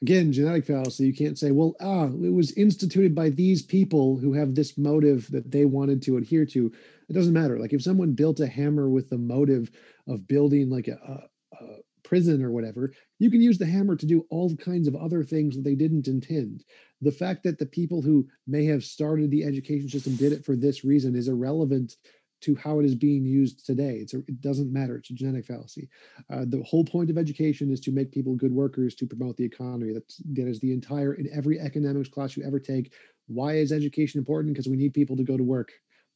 Again 0.01 0.33
genetic 0.33 0.65
fallacy 0.65 1.05
you 1.05 1.13
can't 1.13 1.37
say 1.37 1.51
well 1.51 1.75
ah 1.79 2.05
it 2.05 2.33
was 2.33 2.51
instituted 2.53 3.15
by 3.15 3.29
these 3.29 3.61
people 3.61 4.17
who 4.17 4.33
have 4.33 4.53
this 4.53 4.77
motive 4.77 5.29
that 5.31 5.49
they 5.49 5.65
wanted 5.65 6.01
to 6.03 6.17
adhere 6.17 6.45
to. 6.47 6.71
It 7.09 7.13
doesn't 7.13 7.33
matter. 7.33 7.59
Like 7.59 7.73
if 7.73 7.81
someone 7.81 8.13
built 8.13 8.39
a 8.39 8.47
hammer 8.47 8.89
with 8.89 9.09
the 9.09 9.17
motive 9.17 9.71
of 10.07 10.27
building 10.27 10.69
like 10.69 10.87
a, 10.89 10.97
a, 11.07 11.63
a 11.63 11.77
prison 12.13 12.43
or 12.43 12.51
whatever, 12.51 12.93
you 13.17 13.31
can 13.31 13.41
use 13.41 13.57
the 13.57 13.65
hammer 13.65 13.95
to 13.95 14.05
do 14.05 14.23
all 14.29 14.55
kinds 14.57 14.87
of 14.87 14.95
other 14.95 15.23
things 15.23 15.55
that 15.55 15.63
they 15.63 15.73
didn't 15.73 16.07
intend. 16.07 16.63
The 17.01 17.11
fact 17.11 17.41
that 17.41 17.57
the 17.57 17.65
people 17.65 18.03
who 18.03 18.27
may 18.45 18.65
have 18.65 18.83
started 18.83 19.31
the 19.31 19.43
education 19.43 19.89
system 19.89 20.15
did 20.15 20.31
it 20.31 20.45
for 20.45 20.55
this 20.55 20.85
reason 20.85 21.15
is 21.15 21.27
irrelevant 21.27 21.95
to 22.41 22.55
how 22.55 22.79
it 22.79 22.85
is 22.85 22.93
being 22.93 23.25
used 23.25 23.65
today. 23.65 24.05
A, 24.13 24.17
it 24.17 24.41
doesn't 24.41 24.71
matter. 24.71 24.97
It's 24.97 25.09
a 25.09 25.15
genetic 25.15 25.47
fallacy. 25.47 25.89
Uh, 26.31 26.45
the 26.45 26.61
whole 26.61 26.85
point 26.85 27.09
of 27.09 27.17
education 27.17 27.71
is 27.71 27.79
to 27.79 27.91
make 27.91 28.11
people 28.11 28.35
good 28.35 28.53
workers 28.53 28.93
to 28.95 29.07
promote 29.07 29.35
the 29.37 29.45
economy. 29.45 29.91
That's, 29.91 30.17
that 30.17 30.47
is 30.47 30.59
the 30.59 30.71
entire, 30.71 31.15
in 31.15 31.27
every 31.33 31.59
economics 31.59 32.09
class 32.09 32.37
you 32.37 32.43
ever 32.45 32.59
take. 32.59 32.93
Why 33.25 33.53
is 33.55 33.71
education 33.71 34.19
important? 34.19 34.53
Because 34.53 34.69
we 34.69 34.77
need 34.77 34.93
people 34.93 35.17
to 35.17 35.23
go 35.23 35.35
to 35.35 35.43
work. 35.43 35.71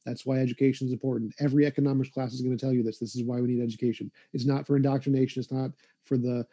That's 0.08 0.24
why 0.24 0.38
education 0.38 0.86
is 0.86 0.92
important. 0.94 1.34
Every 1.38 1.66
economics 1.66 2.08
class 2.08 2.32
is 2.32 2.40
going 2.40 2.56
to 2.56 2.64
tell 2.64 2.72
you 2.72 2.82
this. 2.82 2.98
This 2.98 3.14
is 3.14 3.24
why 3.24 3.42
we 3.42 3.48
need 3.48 3.62
education. 3.62 4.10
It's 4.32 4.46
not 4.46 4.66
for 4.66 4.76
indoctrination. 4.76 5.40
It's 5.40 5.52
not 5.52 5.70
for 6.04 6.16
the 6.16 6.46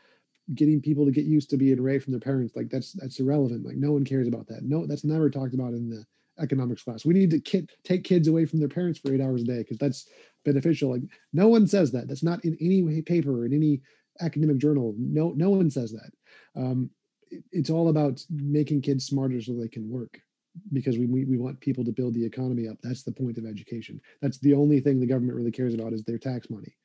getting 0.53 0.81
people 0.81 1.05
to 1.05 1.11
get 1.11 1.23
used 1.23 1.49
to 1.49 1.57
being 1.57 1.79
away 1.79 1.97
from 1.99 2.11
their 2.11 2.19
parents. 2.19 2.53
Like 2.53 2.69
that's 2.69 2.91
that's 2.91 3.17
irrelevant. 3.21 3.65
Like 3.65 3.77
no 3.77 3.93
one 3.93 4.03
cares 4.03 4.27
about 4.27 4.45
that. 4.47 4.63
No, 4.63 4.85
that's 4.85 5.05
never 5.05 5.29
talked 5.29 5.53
about 5.53 5.73
in 5.73 5.89
the 5.89 6.05
economics 6.37 6.83
class. 6.83 7.05
We 7.05 7.13
need 7.13 7.31
to 7.31 7.39
kid, 7.39 7.71
take 7.85 8.03
kids 8.03 8.27
away 8.27 8.45
from 8.45 8.59
their 8.59 8.67
parents 8.67 8.99
for 8.99 9.13
eight 9.13 9.21
hours 9.21 9.41
a 9.41 9.45
day 9.45 9.59
because 9.59 9.77
that's 9.77 10.09
beneficial. 10.43 10.91
Like 10.91 11.03
no 11.31 11.47
one 11.47 11.65
says 11.65 11.93
that. 11.93 12.09
That's 12.09 12.23
not 12.23 12.43
in 12.43 12.57
any 12.59 13.01
paper 13.03 13.31
or 13.31 13.45
in 13.45 13.53
any 13.53 13.81
academic 14.19 14.57
journal. 14.57 14.93
No, 14.97 15.31
no 15.31 15.49
one 15.49 15.71
says 15.71 15.93
that. 15.93 16.11
Um, 16.61 16.89
it, 17.31 17.45
it's 17.53 17.69
all 17.69 17.87
about 17.87 18.21
making 18.29 18.81
kids 18.81 19.05
smarter 19.05 19.41
so 19.41 19.53
they 19.53 19.69
can 19.69 19.89
work 19.89 20.19
because 20.73 20.97
we, 20.97 21.05
we, 21.05 21.37
want 21.37 21.59
people 21.59 21.83
to 21.83 21.91
build 21.91 22.13
the 22.13 22.25
economy 22.25 22.67
up. 22.67 22.77
That's 22.81 23.03
the 23.03 23.11
point 23.11 23.37
of 23.37 23.45
education. 23.45 23.99
That's 24.21 24.39
the 24.39 24.53
only 24.53 24.79
thing 24.79 24.99
the 24.99 25.05
government 25.05 25.35
really 25.37 25.51
cares 25.51 25.73
about 25.73 25.93
is 25.93 26.03
their 26.03 26.17
tax 26.17 26.49
money. 26.49 26.75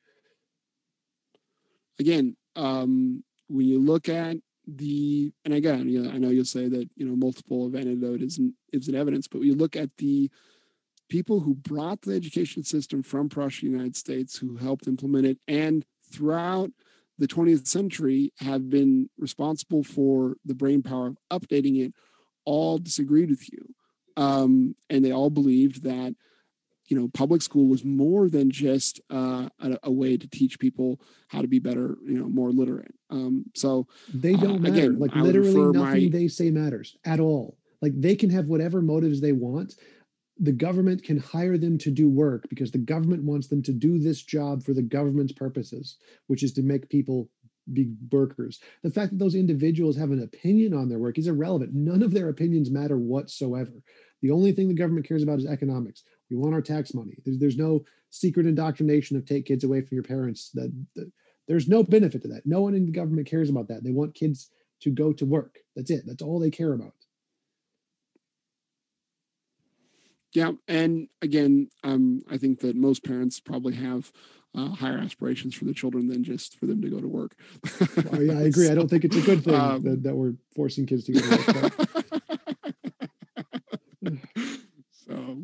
Again, 1.99 2.35
um, 2.55 3.23
when 3.47 3.67
you 3.67 3.79
look 3.79 4.09
at 4.09 4.37
the, 4.67 5.31
and 5.45 5.53
again, 5.53 5.89
you 5.89 6.03
know, 6.03 6.11
I 6.11 6.17
know 6.17 6.29
you'll 6.29 6.45
say 6.45 6.67
that 6.67 6.89
you 6.95 7.05
know 7.05 7.15
multiple 7.15 7.65
of 7.65 7.75
antidote 7.75 8.21
isn't 8.21 8.53
isn't 8.73 8.95
evidence, 8.95 9.27
but 9.27 9.39
when 9.39 9.47
you 9.47 9.55
look 9.55 9.75
at 9.75 9.89
the 9.97 10.29
people 11.09 11.41
who 11.41 11.55
brought 11.55 12.01
the 12.01 12.15
education 12.15 12.63
system 12.63 13.03
from 13.03 13.27
Prussia, 13.29 13.65
United 13.65 13.95
States, 13.95 14.37
who 14.37 14.57
helped 14.57 14.87
implement 14.87 15.25
it, 15.25 15.37
and 15.47 15.85
throughout 16.11 16.71
the 17.17 17.27
20th 17.27 17.67
century 17.67 18.33
have 18.39 18.69
been 18.69 19.09
responsible 19.17 19.83
for 19.83 20.35
the 20.45 20.55
brain 20.55 20.81
power 20.81 21.07
of 21.07 21.41
updating 21.41 21.85
it 21.85 21.93
all 22.45 22.77
disagreed 22.77 23.29
with 23.29 23.51
you. 23.51 23.73
Um, 24.17 24.75
and 24.89 25.03
they 25.03 25.11
all 25.11 25.29
believed 25.29 25.83
that, 25.83 26.15
you 26.87 26.99
know, 26.99 27.09
public 27.13 27.41
school 27.41 27.67
was 27.67 27.85
more 27.85 28.29
than 28.29 28.51
just 28.51 28.99
uh, 29.09 29.47
a, 29.59 29.77
a, 29.83 29.91
way 29.91 30.17
to 30.17 30.27
teach 30.27 30.59
people 30.59 30.99
how 31.29 31.41
to 31.41 31.47
be 31.47 31.59
better, 31.59 31.97
you 32.05 32.19
know, 32.19 32.27
more 32.27 32.51
literate. 32.51 32.93
Um, 33.09 33.45
so 33.55 33.87
they 34.13 34.33
don't 34.33 34.57
uh, 34.57 34.59
matter. 34.59 34.73
Again, 34.73 34.99
like 34.99 35.15
I 35.15 35.21
literally 35.21 35.71
nothing 35.71 36.03
my... 36.03 36.09
they 36.11 36.27
say 36.27 36.51
matters 36.51 36.97
at 37.05 37.19
all. 37.19 37.57
Like 37.81 37.93
they 37.95 38.15
can 38.15 38.29
have 38.29 38.47
whatever 38.47 38.81
motives 38.81 39.21
they 39.21 39.31
want. 39.31 39.75
The 40.39 40.51
government 40.51 41.03
can 41.03 41.19
hire 41.19 41.57
them 41.57 41.77
to 41.79 41.91
do 41.91 42.09
work 42.09 42.47
because 42.49 42.71
the 42.71 42.79
government 42.79 43.23
wants 43.23 43.47
them 43.47 43.61
to 43.63 43.71
do 43.71 43.99
this 43.99 44.23
job 44.23 44.63
for 44.63 44.73
the 44.73 44.81
government's 44.81 45.33
purposes, 45.33 45.97
which 46.27 46.43
is 46.43 46.51
to 46.53 46.61
make 46.61 46.89
people 46.89 47.29
be 47.71 47.91
workers. 48.11 48.59
The 48.83 48.91
fact 48.91 49.11
that 49.11 49.19
those 49.19 49.35
individuals 49.35 49.97
have 49.97 50.11
an 50.11 50.23
opinion 50.23 50.73
on 50.73 50.89
their 50.89 50.99
work 50.99 51.17
is 51.17 51.27
irrelevant. 51.27 51.73
None 51.73 52.03
of 52.03 52.11
their 52.11 52.29
opinions 52.29 52.69
matter 52.69 52.97
whatsoever. 52.97 53.71
The 54.21 54.31
only 54.31 54.51
thing 54.51 54.67
the 54.67 54.73
government 54.73 55.07
cares 55.07 55.23
about 55.23 55.39
is 55.39 55.45
economics. 55.45 56.03
We 56.29 56.37
want 56.37 56.53
our 56.53 56.61
tax 56.61 56.93
money. 56.93 57.17
There's, 57.25 57.39
there's 57.39 57.57
no 57.57 57.83
secret 58.09 58.45
indoctrination 58.45 59.17
of 59.17 59.25
take 59.25 59.45
kids 59.45 59.63
away 59.63 59.81
from 59.81 59.95
your 59.95 60.03
parents. 60.03 60.49
That, 60.53 60.71
that 60.95 61.11
there's 61.47 61.67
no 61.67 61.83
benefit 61.83 62.21
to 62.23 62.27
that. 62.29 62.45
No 62.45 62.61
one 62.61 62.75
in 62.75 62.85
the 62.85 62.91
government 62.91 63.27
cares 63.27 63.49
about 63.49 63.67
that. 63.69 63.83
They 63.83 63.91
want 63.91 64.15
kids 64.15 64.49
to 64.81 64.89
go 64.89 65.13
to 65.13 65.25
work. 65.25 65.59
That's 65.75 65.91
it. 65.91 66.03
That's 66.05 66.21
all 66.21 66.39
they 66.39 66.51
care 66.51 66.73
about. 66.73 66.93
Yeah, 70.33 70.51
and 70.67 71.09
again, 71.21 71.69
um, 71.83 72.23
I 72.29 72.37
think 72.37 72.61
that 72.61 72.75
most 72.75 73.03
parents 73.03 73.41
probably 73.41 73.75
have 73.75 74.11
uh, 74.55 74.69
higher 74.69 74.97
aspirations 74.97 75.55
for 75.55 75.65
the 75.65 75.73
children 75.73 76.07
than 76.07 76.23
just 76.23 76.59
for 76.59 76.65
them 76.65 76.81
to 76.81 76.89
go 76.89 76.99
to 76.99 77.07
work. 77.07 77.35
oh, 78.13 78.19
yeah, 78.19 78.39
I 78.39 78.43
agree. 78.43 78.69
I 78.69 78.75
don't 78.75 78.89
think 78.89 79.05
it's 79.05 79.15
a 79.15 79.21
good 79.21 79.43
thing 79.43 79.55
um, 79.55 79.83
that, 79.83 80.03
that, 80.03 80.15
we're 80.15 80.33
forcing 80.55 80.85
kids 80.85 81.05
to 81.05 81.13
go 81.13 81.19
to 81.19 81.61
work. 81.61 81.73
so, 84.91 85.37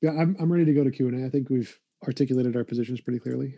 yeah, 0.00 0.10
I'm 0.10 0.36
I'm 0.40 0.50
ready 0.52 0.64
to 0.64 0.72
go 0.72 0.82
to 0.82 0.90
Q 0.90 1.08
and 1.08 1.22
A. 1.22 1.26
I 1.26 1.30
think 1.30 1.50
we've 1.50 1.78
articulated 2.06 2.56
our 2.56 2.64
positions 2.64 3.00
pretty 3.00 3.18
clearly. 3.18 3.54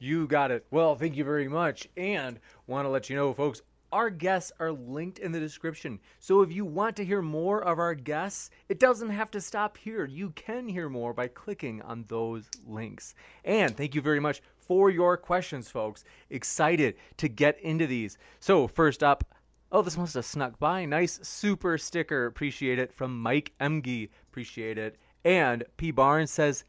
You 0.00 0.26
got 0.28 0.50
it. 0.50 0.64
Well, 0.70 0.94
thank 0.94 1.16
you 1.16 1.24
very 1.24 1.48
much. 1.48 1.88
And 1.96 2.38
want 2.66 2.86
to 2.86 2.88
let 2.88 3.10
you 3.10 3.16
know, 3.16 3.34
folks, 3.34 3.62
our 3.92 4.10
guests 4.10 4.52
are 4.60 4.72
linked 4.72 5.18
in 5.18 5.32
the 5.32 5.40
description. 5.40 5.98
So 6.18 6.42
if 6.42 6.52
you 6.52 6.64
want 6.64 6.96
to 6.96 7.04
hear 7.04 7.22
more 7.22 7.62
of 7.62 7.78
our 7.78 7.94
guests, 7.94 8.50
it 8.68 8.78
doesn't 8.78 9.10
have 9.10 9.30
to 9.32 9.40
stop 9.40 9.76
here. 9.76 10.04
You 10.04 10.30
can 10.30 10.68
hear 10.68 10.88
more 10.88 11.12
by 11.12 11.28
clicking 11.28 11.82
on 11.82 12.04
those 12.08 12.44
links. 12.66 13.14
And 13.44 13.76
thank 13.76 13.94
you 13.94 14.00
very 14.00 14.20
much 14.20 14.42
for 14.56 14.90
your 14.90 15.16
questions, 15.16 15.68
folks. 15.68 16.04
Excited 16.30 16.96
to 17.16 17.28
get 17.28 17.58
into 17.60 17.86
these. 17.86 18.18
So, 18.40 18.66
first 18.66 19.02
up, 19.02 19.24
oh, 19.72 19.82
this 19.82 19.96
must 19.96 20.14
have 20.14 20.26
snuck 20.26 20.58
by. 20.58 20.84
Nice 20.84 21.18
super 21.22 21.78
sticker. 21.78 22.26
Appreciate 22.26 22.78
it 22.78 22.92
from 22.92 23.20
Mike 23.20 23.52
Emge. 23.60 24.10
Appreciate 24.30 24.78
it. 24.78 24.96
And 25.24 25.64
P. 25.76 25.90
Barnes 25.90 26.30
says, 26.30 26.64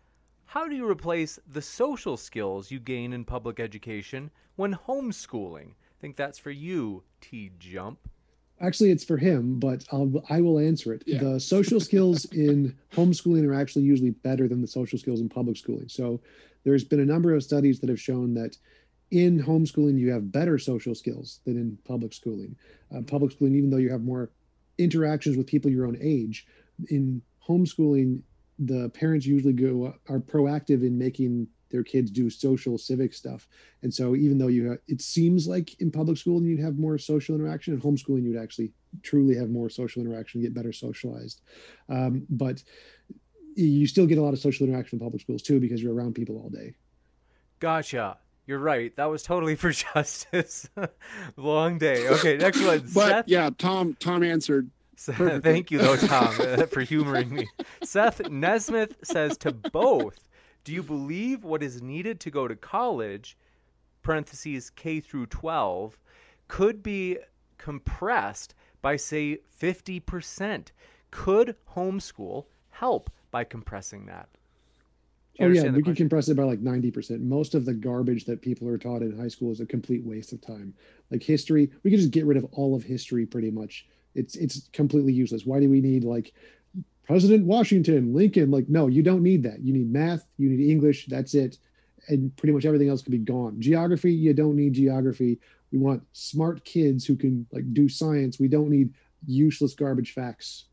how 0.46 0.68
do 0.68 0.76
you 0.76 0.90
replace 0.90 1.38
the 1.46 1.62
social 1.62 2.18
skills 2.18 2.72
you 2.72 2.80
gain 2.80 3.14
in 3.14 3.24
public 3.24 3.60
education 3.60 4.32
when 4.56 4.74
homeschooling? 4.74 5.74
I 6.00 6.02
think 6.02 6.16
that's 6.16 6.40
for 6.40 6.52
you, 6.52 7.04
T 7.20 7.52
Jump. 7.60 8.00
Actually, 8.62 8.92
it's 8.92 9.04
for 9.04 9.18
him, 9.18 9.60
but 9.60 9.84
I'll, 9.92 10.24
I 10.30 10.40
will 10.42 10.60
answer 10.60 10.94
it. 10.94 11.04
Yeah. 11.06 11.20
The 11.20 11.40
social 11.40 11.80
skills 11.80 12.26
in 12.32 12.76
homeschooling 12.94 13.46
are 13.46 13.54
actually 13.54 13.84
usually 13.84 14.12
better 14.12 14.48
than 14.48 14.62
the 14.62 14.68
social 14.68 14.98
skills 14.98 15.20
in 15.20 15.30
public 15.30 15.58
schooling. 15.58 15.90
So 15.90 16.22
there's 16.64 16.84
been 16.84 17.02
a 17.02 17.06
number 17.06 17.34
of 17.36 17.44
studies 17.44 17.80
that 17.82 17.90
have 17.90 18.00
shown 18.00 18.34
that 18.36 18.58
in 19.12 19.44
homeschooling, 19.44 20.00
you 20.00 20.12
have 20.12 20.32
better 20.32 20.58
social 20.58 20.96
skills 20.96 21.42
than 21.46 21.58
in 21.58 21.78
public 21.86 22.14
schooling. 22.14 22.56
Uh, 22.96 23.02
public 23.02 23.32
schooling, 23.32 23.56
even 23.56 23.70
though 23.70 23.78
you 23.78 23.92
have 23.92 24.02
more 24.02 24.30
interactions 24.78 25.36
with 25.36 25.48
people 25.48 25.70
your 25.72 25.86
own 25.86 25.98
age, 26.00 26.48
in 26.90 27.22
homeschooling, 27.46 28.22
the 28.60 28.90
parents 28.90 29.26
usually 29.26 29.54
go 29.54 29.94
are 30.08 30.20
proactive 30.20 30.82
in 30.82 30.98
making 30.98 31.48
their 31.70 31.84
kids 31.84 32.12
do 32.12 32.30
social 32.30 32.78
civic 32.78 33.14
stuff 33.14 33.48
and 33.84 33.94
so 33.94 34.16
even 34.16 34.38
though 34.38 34.48
you 34.48 34.70
have, 34.70 34.80
it 34.88 35.02
seems 35.02 35.48
like 35.48 35.80
in 35.82 35.92
public 35.92 36.18
school 36.18 36.42
you'd 36.42 36.60
have 36.60 36.78
more 36.78 36.98
social 36.98 37.36
interaction 37.36 37.74
in 37.74 37.82
homeschooling 37.82 38.24
you'd 38.24 38.38
actually 38.38 38.72
truly 39.04 39.36
have 39.36 39.50
more 39.50 39.70
social 39.70 40.02
interaction 40.02 40.42
get 40.42 40.54
better 40.54 40.74
socialized 40.74 41.42
um, 41.90 42.26
but 42.30 42.64
you 43.56 43.88
still 43.88 44.06
get 44.06 44.18
a 44.18 44.22
lot 44.22 44.34
of 44.34 44.40
social 44.40 44.68
interaction 44.68 44.98
in 44.98 45.06
public 45.06 45.22
schools 45.22 45.42
too 45.42 45.60
because 45.60 45.82
you're 45.82 45.94
around 45.94 46.16
people 46.16 46.38
all 46.38 46.50
day 46.50 46.74
gotcha 47.60 48.18
you're 48.50 48.58
right. 48.58 48.96
That 48.96 49.06
was 49.06 49.22
totally 49.22 49.56
for 49.64 49.72
justice. 49.72 50.68
Long 51.38 51.78
day. 51.78 52.08
Okay, 52.10 52.36
next 52.36 52.60
one. 52.64 52.80
But 52.96 53.10
Seth? 53.10 53.26
yeah, 53.28 53.52
Tom. 53.56 53.96
Tom 54.00 54.24
answered 54.24 54.72
Thank 54.98 55.72
you, 55.72 55.78
though, 55.78 55.96
Tom, 55.96 56.34
for 56.68 56.82
humoring 56.82 57.34
me. 57.34 57.48
Seth 57.84 58.28
Nesmith 58.30 58.96
says 59.04 59.38
to 59.38 59.52
both, 59.52 60.28
do 60.70 60.76
you 60.76 60.84
believe 60.84 61.44
what 61.44 61.64
is 61.64 61.82
needed 61.82 62.20
to 62.20 62.30
go 62.30 62.48
to 62.48 62.56
college, 62.56 63.36
parentheses 64.04 64.70
K 64.70 65.00
through 65.00 65.26
12, 65.26 65.98
could 66.48 66.84
be 66.84 67.18
compressed 67.58 68.54
by, 68.84 68.96
say, 68.96 69.40
50%? 69.60 70.68
Could 71.10 71.56
homeschool 71.76 72.46
help 72.70 73.10
by 73.32 73.46
compressing 73.46 74.06
that? 74.06 74.30
Oh 75.40 75.48
yeah, 75.48 75.72
we 75.72 75.82
can 75.82 75.96
compress 75.96 76.30
it 76.30 76.36
by 76.36 76.44
like 76.44 76.62
90%. 76.62 77.20
Most 77.22 77.56
of 77.56 77.66
the 77.66 77.74
garbage 77.74 78.26
that 78.26 78.44
people 78.44 78.68
are 78.68 78.78
taught 78.78 79.02
in 79.02 79.18
high 79.18 79.28
school 79.28 79.52
is 79.52 79.62
a 79.62 79.66
complete 79.66 80.04
waste 80.04 80.34
of 80.34 80.42
time. 80.42 80.76
Like 81.10 81.24
history, 81.24 81.72
we 81.82 81.90
can 81.90 82.00
just 82.00 82.12
get 82.12 82.28
rid 82.28 82.38
of 82.38 82.46
all 82.52 82.76
of 82.76 82.84
history 82.84 83.26
pretty 83.26 83.50
much 83.50 83.88
it's 84.16 84.36
it's 84.36 84.70
completely 84.74 85.14
useless. 85.14 85.46
Why 85.46 85.60
do 85.60 85.70
we 85.70 85.82
need 85.82 86.04
like 86.04 86.34
President 87.10 87.44
Washington, 87.44 88.14
Lincoln? 88.14 88.52
Like, 88.52 88.70
no, 88.70 88.86
you 88.86 89.02
don't 89.02 89.24
need 89.24 89.42
that. 89.42 89.62
You 89.62 89.74
need 89.74 89.92
math, 89.92 90.28
you 90.38 90.48
need 90.48 90.70
English, 90.70 91.08
that's 91.08 91.34
it. 91.34 91.58
And 92.08 92.36
pretty 92.38 92.54
much 92.54 92.66
everything 92.66 92.88
else 92.88 93.02
can 93.02 93.12
be 93.12 93.18
gone. 93.18 93.60
Geography, 93.60 94.14
you 94.14 94.32
don't 94.32 94.56
need 94.56 94.74
geography. 94.74 95.40
We 95.72 95.80
want 95.80 96.04
smart 96.14 96.64
kids 96.66 97.08
who 97.08 97.16
can 97.16 97.48
like 97.52 97.74
do 97.74 97.90
science. 97.90 98.40
We 98.40 98.48
don't 98.48 98.70
need 98.70 98.94
useless 99.26 99.74
garbage 99.74 100.14
facts. 100.14 100.66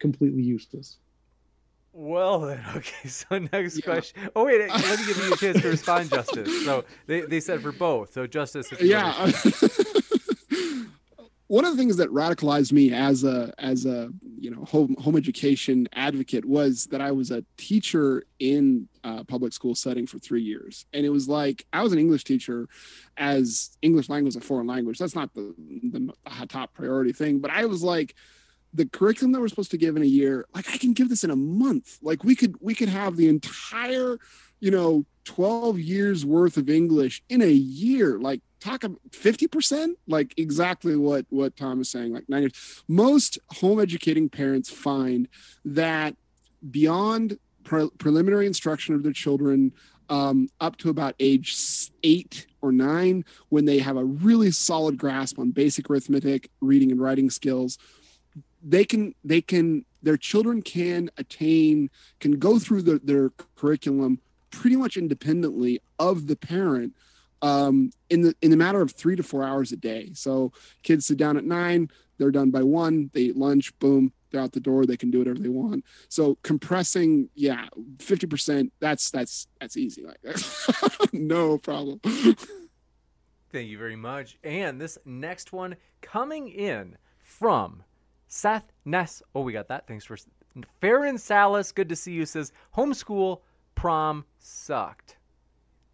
Completely 0.00 0.42
useless. 0.42 0.98
Well 1.94 2.40
then, 2.40 2.62
okay. 2.76 3.08
So 3.08 3.38
next 3.38 3.78
yeah. 3.78 3.84
question. 3.84 4.30
Oh 4.36 4.44
wait, 4.44 4.68
let 4.68 5.00
me 5.00 5.06
give 5.06 5.16
you 5.16 5.32
a 5.32 5.36
chance 5.38 5.62
to 5.62 5.68
respond, 5.70 6.10
Justice. 6.10 6.66
So 6.66 6.84
they, 7.06 7.22
they 7.22 7.40
said 7.40 7.62
for 7.62 7.72
both. 7.72 8.12
So 8.12 8.26
Justice. 8.26 8.70
Yeah. 8.82 9.32
one 11.48 11.64
of 11.64 11.72
the 11.72 11.78
things 11.78 11.96
that 11.96 12.10
radicalized 12.10 12.72
me 12.72 12.92
as 12.92 13.24
a 13.24 13.52
as 13.58 13.86
a 13.86 14.10
you 14.38 14.50
know 14.50 14.64
home 14.64 14.94
home 14.98 15.16
education 15.16 15.88
advocate 15.94 16.44
was 16.44 16.86
that 16.90 17.00
I 17.00 17.10
was 17.10 17.30
a 17.30 17.42
teacher 17.56 18.24
in 18.38 18.86
a 19.02 19.24
public 19.24 19.54
school 19.54 19.74
setting 19.74 20.06
for 20.06 20.18
three 20.18 20.42
years, 20.42 20.84
and 20.92 21.04
it 21.04 21.08
was 21.08 21.26
like 21.26 21.66
I 21.72 21.82
was 21.82 21.92
an 21.92 21.98
English 21.98 22.24
teacher, 22.24 22.68
as 23.16 23.76
English 23.80 24.10
language 24.10 24.32
is 24.32 24.36
a 24.36 24.42
foreign 24.42 24.66
language. 24.66 24.98
That's 24.98 25.14
not 25.14 25.34
the 25.34 25.54
the 25.90 26.46
top 26.48 26.74
priority 26.74 27.12
thing, 27.12 27.38
but 27.38 27.50
I 27.50 27.64
was 27.64 27.82
like 27.82 28.14
the 28.74 28.86
curriculum 28.86 29.32
that 29.32 29.40
we're 29.40 29.48
supposed 29.48 29.70
to 29.70 29.78
give 29.78 29.96
in 29.96 30.02
a 30.02 30.06
year 30.06 30.44
like 30.54 30.68
i 30.68 30.76
can 30.76 30.92
give 30.92 31.08
this 31.08 31.24
in 31.24 31.30
a 31.30 31.36
month. 31.36 31.98
Like 32.02 32.24
we 32.24 32.36
could 32.36 32.56
we 32.60 32.74
could 32.74 32.90
have 32.90 33.16
the 33.16 33.28
entire 33.28 34.18
you 34.60 34.70
know 34.70 35.04
12 35.24 35.78
years 35.78 36.24
worth 36.24 36.56
of 36.56 36.68
english 36.68 37.22
in 37.28 37.42
a 37.42 37.50
year 37.50 38.18
like 38.18 38.40
talk 38.60 38.82
about 38.82 38.98
50% 39.10 39.94
like 40.08 40.34
exactly 40.36 40.96
what 40.96 41.26
what 41.30 41.56
tom 41.56 41.80
is 41.80 41.90
saying 41.90 42.12
like 42.12 42.28
90 42.28 42.54
most 42.88 43.38
home 43.50 43.80
educating 43.80 44.28
parents 44.28 44.68
find 44.68 45.28
that 45.64 46.16
beyond 46.70 47.38
pre- 47.62 47.90
preliminary 47.98 48.46
instruction 48.46 48.94
of 48.94 49.02
their 49.02 49.12
children 49.12 49.72
um, 50.10 50.48
up 50.60 50.76
to 50.78 50.88
about 50.88 51.14
age 51.20 51.54
eight 52.02 52.46
or 52.62 52.72
nine 52.72 53.24
when 53.50 53.66
they 53.66 53.78
have 53.78 53.96
a 53.96 54.04
really 54.04 54.50
solid 54.50 54.96
grasp 54.96 55.38
on 55.38 55.50
basic 55.50 55.88
arithmetic 55.90 56.50
reading 56.60 56.90
and 56.90 57.00
writing 57.00 57.30
skills 57.30 57.78
they 58.62 58.84
can 58.84 59.14
they 59.22 59.40
can 59.40 59.84
their 60.02 60.16
children 60.16 60.62
can 60.62 61.10
attain 61.16 61.90
can 62.20 62.38
go 62.38 62.58
through 62.58 62.82
the, 62.82 63.00
their 63.04 63.30
curriculum 63.56 64.20
pretty 64.50 64.76
much 64.76 64.96
independently 64.96 65.80
of 65.98 66.26
the 66.26 66.36
parent 66.36 66.94
um, 67.42 67.90
in 68.10 68.22
the 68.22 68.34
in 68.42 68.50
the 68.50 68.56
matter 68.56 68.80
of 68.80 68.92
three 68.92 69.16
to 69.16 69.22
four 69.22 69.44
hours 69.44 69.72
a 69.72 69.76
day. 69.76 70.10
So 70.14 70.52
kids 70.82 71.06
sit 71.06 71.18
down 71.18 71.36
at 71.36 71.44
nine, 71.44 71.90
they're 72.18 72.30
done 72.30 72.50
by 72.50 72.62
one, 72.62 73.10
they 73.12 73.22
eat 73.22 73.36
lunch, 73.36 73.76
boom, 73.78 74.12
they're 74.30 74.40
out 74.40 74.52
the 74.52 74.60
door, 74.60 74.86
they 74.86 74.96
can 74.96 75.10
do 75.10 75.18
whatever 75.18 75.38
they 75.38 75.48
want. 75.48 75.84
So 76.08 76.36
compressing, 76.42 77.28
yeah, 77.34 77.66
fifty 77.98 78.26
percent, 78.26 78.72
that's 78.80 79.10
that's 79.10 79.46
that's 79.60 79.76
easy. 79.76 80.04
Like 80.04 80.18
no 81.12 81.58
problem. 81.58 82.00
Thank 83.50 83.70
you 83.70 83.78
very 83.78 83.96
much. 83.96 84.36
And 84.44 84.80
this 84.80 84.98
next 85.06 85.52
one 85.52 85.76
coming 86.02 86.48
in 86.48 86.96
from 87.18 87.82
Seth 88.26 88.72
Ness. 88.84 89.22
Oh, 89.34 89.40
we 89.40 89.52
got 89.52 89.68
that. 89.68 89.86
Thanks 89.86 90.04
for 90.04 90.18
Farron 90.80 91.16
Salas. 91.16 91.72
Good 91.72 91.88
to 91.88 91.96
see 91.96 92.12
you. 92.12 92.26
Says 92.26 92.52
homeschool 92.76 93.40
prom 93.78 94.24
sucked. 94.40 95.16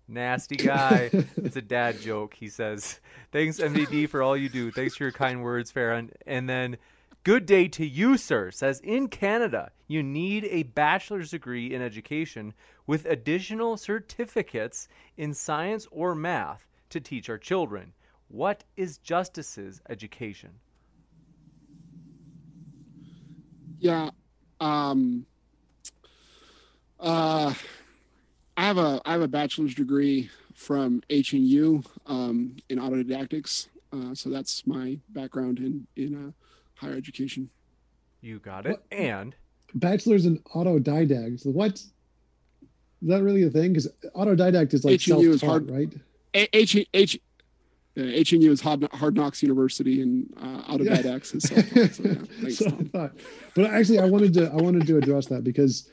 Nasty 0.08 0.56
guy. 0.56 1.10
it's 1.36 1.56
a 1.56 1.62
dad 1.62 2.00
joke, 2.00 2.32
he 2.32 2.48
says. 2.48 2.98
Thanks, 3.30 3.60
MDD, 3.60 4.08
for 4.08 4.22
all 4.22 4.36
you 4.36 4.48
do. 4.48 4.70
Thanks 4.70 4.96
for 4.96 5.04
your 5.04 5.12
kind 5.12 5.42
words, 5.42 5.70
Farron. 5.70 6.10
And 6.26 6.48
then, 6.48 6.78
good 7.24 7.44
day 7.44 7.68
to 7.68 7.86
you, 7.86 8.16
sir. 8.16 8.50
Says, 8.50 8.80
in 8.80 9.08
Canada, 9.08 9.70
you 9.86 10.02
need 10.02 10.46
a 10.46 10.62
bachelor's 10.62 11.30
degree 11.30 11.74
in 11.74 11.82
education 11.82 12.54
with 12.86 13.04
additional 13.04 13.76
certificates 13.76 14.88
in 15.18 15.34
science 15.34 15.86
or 15.90 16.14
math 16.14 16.66
to 16.88 17.00
teach 17.00 17.28
our 17.28 17.38
children. 17.38 17.92
What 18.28 18.64
is 18.78 18.96
Justice's 18.96 19.82
education? 19.90 20.50
Yeah. 23.78 24.08
Um, 24.58 25.26
uh, 27.04 27.54
I 28.56 28.62
have 28.62 28.78
a 28.78 29.00
I 29.04 29.12
have 29.12 29.22
a 29.22 29.28
bachelor's 29.28 29.74
degree 29.74 30.30
from 30.54 31.02
HNU 31.10 31.84
um, 32.06 32.56
in 32.68 32.78
autodidactics. 32.78 33.68
Uh, 33.92 34.14
so 34.14 34.30
that's 34.30 34.66
my 34.66 34.98
background 35.10 35.58
in 35.58 35.86
in 35.96 36.28
uh, 36.28 36.32
higher 36.74 36.94
education. 36.96 37.50
You 38.20 38.38
got 38.38 38.66
it. 38.66 38.70
What? 38.70 38.84
And 38.90 39.34
bachelor's 39.74 40.26
in 40.26 40.38
autodidact. 40.54 41.46
What? 41.46 41.74
Is 41.74 41.90
that 43.02 43.22
really 43.22 43.42
a 43.42 43.50
thing? 43.50 43.72
Because 43.72 43.88
autodidact 44.16 44.72
is 44.72 44.84
like 44.84 44.98
HNU 44.98 45.28
is 45.28 45.42
hard, 45.42 45.70
right? 45.70 45.92
H 46.32 46.76
H 46.94 47.20
uh, 47.96 48.00
HNU 48.00 48.48
is 48.48 48.60
Hard, 48.60 48.88
Hard 48.92 49.14
Knocks 49.14 49.40
University, 49.42 50.02
and 50.02 50.32
uh, 50.40 50.72
autodidacts 50.72 51.32
yeah. 51.32 51.36
is 51.36 51.44
self-taught. 51.44 51.94
So, 51.94 52.02
yeah, 52.02 52.14
thanks, 52.40 52.58
so 52.58 52.66
I 52.66 52.84
thought. 52.84 53.12
But 53.54 53.66
actually, 53.66 54.00
I 54.00 54.06
wanted 54.06 54.34
to 54.34 54.50
I 54.50 54.56
wanted 54.56 54.86
to 54.86 54.96
address 54.96 55.26
that 55.26 55.44
because 55.44 55.88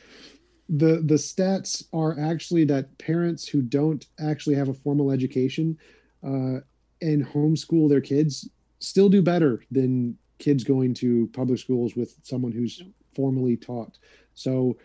the 0.72 1.02
the 1.06 1.16
stats 1.16 1.84
are 1.94 2.18
actually 2.20 2.64
that 2.66 2.98
parents 2.98 3.48
who 3.48 3.62
don't 3.62 4.08
actually 4.20 4.56
have 4.56 4.70
a 4.70 4.74
formal 4.74 5.12
education 5.12 5.78
uh, 6.24 6.60
and 7.02 7.26
homeschool 7.26 7.90
their 7.90 8.02
kids 8.02 8.50
still 8.80 9.10
do 9.10 9.22
better 9.22 9.64
than 9.70 10.18
kids 10.40 10.64
going 10.64 10.94
to 10.94 11.30
public 11.34 11.60
schools 11.60 11.96
with 11.96 12.16
someone 12.24 12.52
who's 12.52 12.82
formally 13.14 13.58
taught. 13.58 13.98
So 14.34 14.78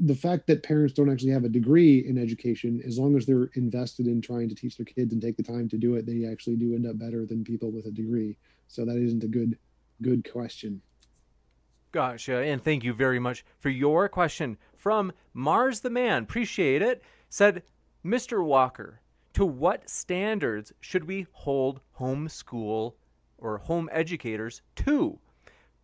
the 0.00 0.14
fact 0.14 0.46
that 0.46 0.62
parents 0.62 0.94
don't 0.94 1.10
actually 1.10 1.30
have 1.32 1.44
a 1.44 1.48
degree 1.48 2.06
in 2.06 2.18
education, 2.18 2.82
as 2.84 2.98
long 2.98 3.16
as 3.16 3.24
they're 3.24 3.50
invested 3.54 4.06
in 4.06 4.20
trying 4.20 4.48
to 4.48 4.54
teach 4.54 4.76
their 4.76 4.86
kids 4.86 5.12
and 5.12 5.22
take 5.22 5.36
the 5.36 5.42
time 5.42 5.68
to 5.68 5.78
do 5.78 5.94
it, 5.94 6.06
they 6.06 6.26
actually 6.26 6.56
do 6.56 6.74
end 6.74 6.86
up 6.86 6.98
better 6.98 7.24
than 7.24 7.44
people 7.44 7.70
with 7.70 7.86
a 7.86 7.90
degree. 7.90 8.36
So 8.68 8.84
that 8.84 8.96
isn't 8.96 9.22
a 9.22 9.28
good 9.28 9.58
good 10.02 10.28
question. 10.30 10.80
Gotcha. 11.94 12.38
And 12.38 12.60
thank 12.60 12.82
you 12.82 12.92
very 12.92 13.20
much 13.20 13.44
for 13.60 13.68
your 13.68 14.08
question 14.08 14.58
from 14.76 15.12
Mars 15.32 15.78
the 15.78 15.90
Man. 15.90 16.24
Appreciate 16.24 16.82
it. 16.82 17.04
Said, 17.28 17.62
Mr. 18.04 18.44
Walker, 18.44 19.00
to 19.34 19.46
what 19.46 19.88
standards 19.88 20.72
should 20.80 21.04
we 21.04 21.28
hold 21.30 21.80
homeschool 22.00 22.94
or 23.38 23.58
home 23.58 23.88
educators 23.92 24.60
to? 24.74 25.20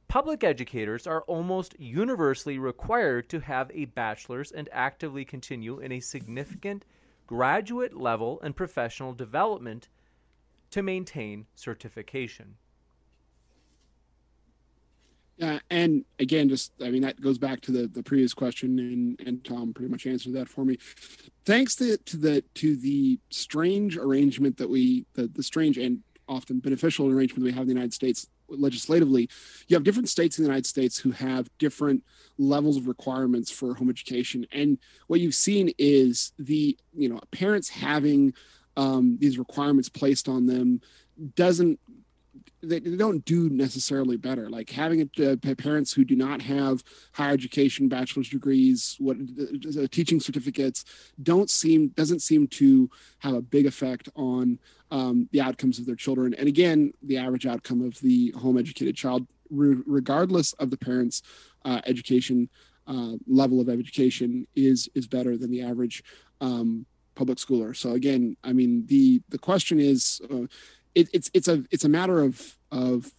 Public 0.09 0.43
educators 0.43 1.07
are 1.07 1.23
almost 1.29 1.79
universally 1.79 2.59
required 2.59 3.29
to 3.29 3.39
have 3.39 3.71
a 3.73 3.85
bachelor's 3.85 4.51
and 4.51 4.69
actively 4.73 5.25
continue 5.25 5.79
in 5.79 5.93
a 5.93 6.01
significant 6.01 6.85
graduate 7.29 7.97
level 7.97 8.41
and 8.43 8.57
professional 8.57 9.13
development 9.13 9.89
to 10.73 10.83
maintain 10.83 11.47
certification. 11.55 12.57
Yeah, 15.41 15.59
and 15.71 16.05
again, 16.19 16.51
just 16.51 16.71
I 16.83 16.91
mean 16.91 17.01
that 17.01 17.19
goes 17.19 17.39
back 17.39 17.63
to 17.63 17.73
the 17.73 17.87
the 17.87 18.03
previous 18.03 18.35
question, 18.35 18.79
and 18.79 19.21
and 19.27 19.43
Tom 19.43 19.73
pretty 19.73 19.91
much 19.91 20.07
answered 20.07 20.35
that 20.35 20.51
for 20.51 20.67
me. 20.67 20.79
Thanks 21.47 21.75
to 21.77 21.97
to 21.97 22.17
the 22.19 22.45
to 22.57 22.77
the 22.77 23.19
strange 23.31 23.97
arrangement 23.97 24.59
that 24.59 24.69
we 24.69 25.07
the 25.15 25.29
the 25.29 25.43
strange 25.43 25.79
and 25.79 26.01
often 26.29 26.61
beneficial 26.61 27.11
arrangement 27.11 27.43
we 27.43 27.53
have 27.53 27.63
in 27.63 27.69
the 27.69 27.73
United 27.73 27.95
States 27.95 28.29
legislatively, 28.49 29.31
you 29.69 29.75
have 29.77 29.83
different 29.83 30.11
states 30.11 30.39
in 30.39 30.45
the 30.45 30.49
United 30.49 30.67
States 30.67 30.99
who 30.99 31.11
have 31.11 31.49
different 31.59 32.05
levels 32.37 32.77
of 32.77 32.87
requirements 32.87 33.51
for 33.51 33.75
home 33.75 33.89
education. 33.89 34.47
And 34.53 34.79
what 35.07 35.21
you've 35.21 35.35
seen 35.35 35.73
is 35.79 36.33
the, 36.39 36.77
you 36.95 37.09
know, 37.09 37.21
parents 37.31 37.69
having 37.69 38.35
um, 38.77 39.17
these 39.21 39.39
requirements 39.39 39.89
placed 39.89 40.29
on 40.29 40.47
them 40.47 40.81
doesn't 41.35 41.79
they, 42.63 42.79
they 42.79 42.97
don't 42.97 43.25
do 43.25 43.49
necessarily 43.49 44.17
better. 44.17 44.49
Like 44.51 44.71
having 44.71 45.09
uh, 45.19 45.37
parents 45.57 45.93
who 45.93 46.05
do 46.05 46.17
not 46.17 46.43
have 46.43 46.83
higher 47.13 47.33
education, 47.33 47.89
bachelor's 47.89 48.29
degrees, 48.29 48.97
what 48.99 49.17
uh, 49.17 49.87
teaching 49.91 50.21
certificates, 50.21 50.85
don't 51.23 51.51
seem 51.51 51.89
doesn't 51.89 52.21
seem 52.21 52.47
to 52.49 52.91
have 53.21 53.35
a 53.35 53.43
big 53.43 53.67
effect 53.67 54.09
on 54.15 54.59
um, 54.91 55.29
the 55.33 55.41
outcomes 55.41 55.79
of 55.79 55.87
their 55.87 55.95
children. 55.95 56.35
And 56.35 56.49
again, 56.49 56.93
the 57.03 57.17
average 57.17 57.47
outcome 57.47 57.83
of 57.83 57.99
the 58.01 58.33
home 58.33 58.59
educated 58.59 58.97
child, 58.97 59.27
re- 59.51 59.83
regardless 59.87 60.53
of 60.55 60.71
the 60.71 60.79
parents' 60.79 61.23
uh, 61.65 61.81
education 61.87 62.49
uh, 62.87 63.13
level 63.27 63.61
of 63.61 63.69
education, 63.69 64.47
is 64.55 64.89
is 64.95 65.07
better 65.07 65.37
than 65.37 65.51
the 65.51 65.63
average 65.63 66.03
um, 66.41 66.85
public 67.15 67.39
schooler. 67.39 67.77
So 67.77 67.93
again, 67.93 68.37
I 68.45 68.53
mean 68.53 68.87
the 68.87 69.23
the 69.29 69.39
question 69.39 69.81
is. 69.81 70.21
It, 70.95 71.09
it's 71.13 71.31
it's 71.35 71.49
a 71.49 71.65
it's 71.71 71.85
a 71.85 71.89
matter 71.89 72.23
of 72.23 72.57
of 72.73 73.11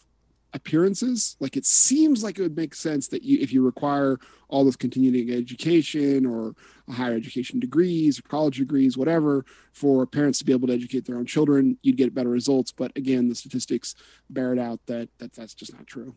appearances. 0.54 1.38
Like 1.40 1.58
it 1.58 1.66
seems 1.66 2.24
like 2.24 2.38
it 2.38 2.42
would 2.42 2.58
make 2.58 2.76
sense 2.76 3.08
that 3.10 3.24
you 3.24 3.40
if 3.40 3.54
you 3.54 3.64
require 3.64 4.18
all 4.50 4.66
this 4.66 4.76
continuing 4.76 5.32
education 5.32 6.26
or 6.26 6.54
higher 6.90 7.16
education 7.16 7.60
degrees 7.60 8.20
or 8.20 8.24
college 8.24 8.58
degrees 8.58 8.98
whatever 8.98 9.46
for 9.72 10.06
parents 10.06 10.40
to 10.40 10.46
be 10.46 10.52
able 10.52 10.68
to 10.68 10.74
educate 10.74 11.06
their 11.06 11.18
own 11.18 11.26
children 11.26 11.78
you'd 11.84 11.98
get 11.98 12.14
better 12.14 12.30
results. 12.30 12.72
But 12.72 12.92
again 12.98 13.30
the 13.30 13.36
statistics 13.36 13.96
bear 14.30 14.54
it 14.54 14.60
out 14.60 14.80
that, 14.88 15.10
that 15.20 15.34
that's 15.34 15.54
just 15.54 15.74
not 15.74 15.88
true. 15.88 16.16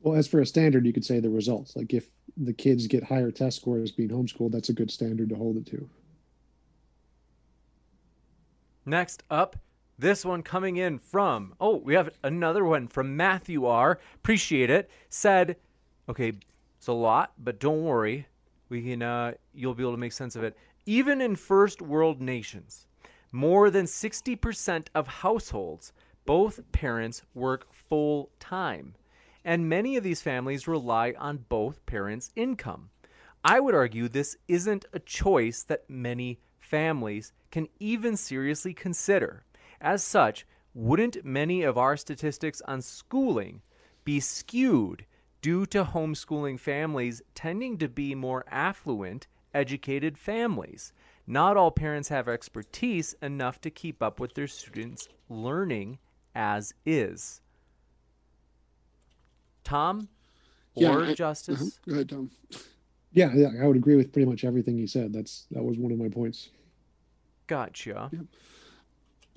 Well 0.00 0.16
as 0.16 0.28
for 0.28 0.40
a 0.40 0.46
standard 0.46 0.84
you 0.84 0.92
could 0.92 1.04
say 1.04 1.20
the 1.20 1.30
results. 1.30 1.76
Like 1.76 1.94
if 1.94 2.08
the 2.36 2.52
kids 2.52 2.86
get 2.86 3.04
higher 3.04 3.30
test 3.30 3.60
scores 3.60 3.90
being 3.90 4.10
homeschooled 4.10 4.52
that's 4.52 4.68
a 4.68 4.74
good 4.74 4.90
standard 4.90 5.30
to 5.30 5.36
hold 5.36 5.56
it 5.56 5.66
to. 5.66 5.88
Next 8.84 9.22
up 9.30 9.56
this 10.02 10.24
one 10.24 10.42
coming 10.42 10.76
in 10.76 10.98
from, 10.98 11.54
oh, 11.60 11.76
we 11.76 11.94
have 11.94 12.10
another 12.24 12.64
one 12.64 12.88
from 12.88 13.16
Matthew 13.16 13.64
R. 13.64 14.00
Appreciate 14.16 14.68
it. 14.68 14.90
Said, 15.08 15.56
okay, 16.08 16.32
it's 16.76 16.88
a 16.88 16.92
lot, 16.92 17.32
but 17.38 17.60
don't 17.60 17.84
worry. 17.84 18.26
We 18.68 18.82
can, 18.82 19.02
uh, 19.02 19.32
you'll 19.54 19.74
be 19.74 19.84
able 19.84 19.92
to 19.92 19.98
make 19.98 20.12
sense 20.12 20.34
of 20.34 20.42
it. 20.42 20.56
Even 20.86 21.20
in 21.20 21.36
first 21.36 21.80
world 21.80 22.20
nations, 22.20 22.88
more 23.30 23.70
than 23.70 23.86
60% 23.86 24.88
of 24.94 25.06
households, 25.06 25.92
both 26.26 26.60
parents 26.72 27.22
work 27.32 27.72
full 27.72 28.30
time. 28.40 28.94
And 29.44 29.68
many 29.68 29.96
of 29.96 30.02
these 30.02 30.20
families 30.20 30.66
rely 30.66 31.14
on 31.16 31.44
both 31.48 31.86
parents' 31.86 32.32
income. 32.34 32.90
I 33.44 33.60
would 33.60 33.74
argue 33.74 34.08
this 34.08 34.36
isn't 34.48 34.84
a 34.92 34.98
choice 34.98 35.62
that 35.64 35.88
many 35.88 36.40
families 36.58 37.32
can 37.52 37.68
even 37.78 38.16
seriously 38.16 38.74
consider. 38.74 39.44
As 39.82 40.04
such, 40.04 40.46
wouldn't 40.74 41.24
many 41.24 41.62
of 41.62 41.76
our 41.76 41.96
statistics 41.96 42.62
on 42.62 42.80
schooling 42.82 43.62
be 44.04 44.20
skewed 44.20 45.04
due 45.42 45.66
to 45.66 45.84
homeschooling 45.84 46.60
families 46.60 47.20
tending 47.34 47.76
to 47.78 47.88
be 47.88 48.14
more 48.14 48.44
affluent, 48.48 49.26
educated 49.52 50.16
families? 50.16 50.92
Not 51.26 51.56
all 51.56 51.72
parents 51.72 52.08
have 52.10 52.28
expertise 52.28 53.16
enough 53.20 53.60
to 53.62 53.70
keep 53.70 54.04
up 54.04 54.20
with 54.20 54.34
their 54.34 54.46
students' 54.46 55.08
learning 55.28 55.98
as 56.32 56.72
is. 56.86 57.40
Tom 59.64 60.08
or 60.76 60.82
yeah, 60.82 61.10
I, 61.10 61.14
Justice? 61.14 61.60
Uh-huh. 61.60 61.70
Go 61.86 61.94
ahead, 61.94 62.08
Tom. 62.08 62.30
Yeah, 63.12 63.32
yeah, 63.34 63.50
I 63.60 63.66
would 63.66 63.76
agree 63.76 63.96
with 63.96 64.12
pretty 64.12 64.30
much 64.30 64.44
everything 64.44 64.78
you 64.78 64.86
said. 64.86 65.12
That's 65.12 65.46
that 65.50 65.62
was 65.62 65.76
one 65.76 65.90
of 65.90 65.98
my 65.98 66.08
points. 66.08 66.50
Gotcha. 67.48 68.10
Yeah 68.12 68.20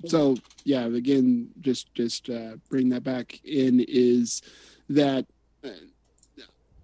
so 0.04 0.36
yeah 0.64 0.84
again 0.84 1.48
just 1.60 1.92
just 1.94 2.28
uh, 2.28 2.56
bring 2.68 2.88
that 2.88 3.02
back 3.02 3.40
in 3.44 3.84
is 3.88 4.42
that 4.88 5.26
uh, 5.64 5.68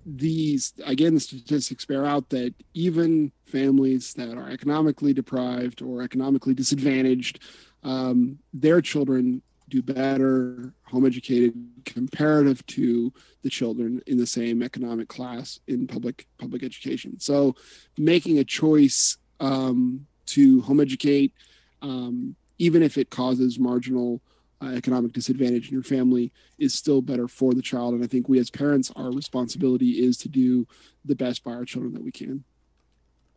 these 0.05 0.73
again 0.85 1.15
the 1.15 1.21
statistics 1.21 1.85
bear 1.85 2.05
out 2.05 2.29
that 2.31 2.55
even 2.75 3.31
families 3.45 4.15
that 4.15 4.37
are 4.37 4.49
economically 4.49 5.13
deprived 5.13 5.83
or 5.83 6.03
economically 6.03 6.55
disadvantaged 6.55 7.39
um, 7.85 8.39
their 8.53 8.81
children 8.81 9.43
do 9.73 9.83
better 9.83 10.75
home 10.85 11.07
educated 11.07 11.55
comparative 11.87 12.65
to 12.67 13.11
the 13.43 13.49
children 13.49 14.03
in 14.07 14.19
the 14.19 14.27
same 14.27 14.63
economic 14.63 15.09
class 15.09 15.61
in 15.67 15.87
public 15.87 16.27
public 16.37 16.63
education. 16.63 17.19
So 17.19 17.55
making 17.97 18.39
a 18.39 18.45
choice 18.45 19.17
um, 19.41 20.07
to 20.27 20.61
home 20.61 20.81
educate 20.81 21.33
um, 21.81 22.37
even 22.63 22.81
if 22.81 22.97
it 22.97 23.11
causes 23.11 23.59
marginal 23.59 24.23
uh, 24.63 24.69
economic 24.69 25.13
disadvantage 25.13 25.67
in 25.67 25.75
your 25.75 25.83
family, 25.83 26.33
is 26.61 26.73
still 26.73 27.03
better 27.03 27.27
for 27.27 27.53
the 27.55 27.61
child. 27.61 27.93
And 27.93 28.05
I 28.05 28.07
think 28.07 28.29
we 28.29 28.39
as 28.39 28.51
parents, 28.51 28.93
our 28.95 29.11
responsibility 29.11 30.05
is 30.07 30.17
to 30.19 30.29
do 30.29 30.69
the 31.05 31.17
best 31.17 31.43
by 31.43 31.55
our 31.55 31.65
children 31.65 31.93
that 31.95 32.05
we 32.05 32.13
can. 32.13 32.45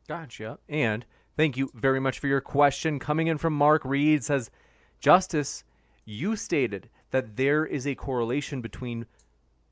Gotcha. 0.08 0.60
And 0.70 1.08
thank 1.36 1.58
you 1.58 1.72
very 1.74 2.00
much 2.00 2.20
for 2.20 2.28
your 2.28 2.40
question. 2.40 3.00
Coming 3.00 3.26
in 3.26 3.40
from 3.40 3.54
Mark 3.54 3.84
Reed 3.84 4.24
says, 4.24 4.52
Justice, 5.00 5.64
you 6.06 6.36
stated 6.36 6.90
that 7.10 7.36
there 7.36 7.66
is 7.66 7.88
a 7.88 7.96
correlation 7.96 8.62
between 8.62 9.08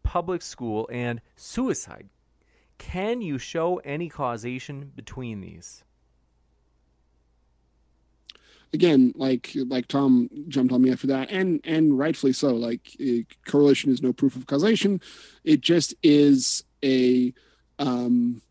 public 0.02 0.42
school 0.42 0.90
and 0.92 1.22
suicide. 1.36 2.10
Can 2.80 3.22
you 3.22 3.38
show 3.38 3.78
any 3.86 4.10
causation 4.10 4.92
between 4.96 5.42
these? 5.42 5.84
Again, 8.74 9.14
like 9.16 9.52
like 9.68 9.88
Tom 9.88 10.30
jumped 10.48 10.74
on 10.74 10.82
me 10.82 10.92
after 10.92 11.08
that, 11.08 11.30
and 11.32 11.62
and 11.64 11.98
rightfully 11.98 12.34
so. 12.34 12.56
Like 12.56 12.98
correlation 13.48 13.92
is 13.92 14.02
no 14.02 14.12
proof 14.12 14.36
of 14.36 14.48
causation; 14.48 15.00
it 15.44 15.62
just 15.62 15.94
is 16.04 16.64
a 16.84 17.34
um, 17.80 18.42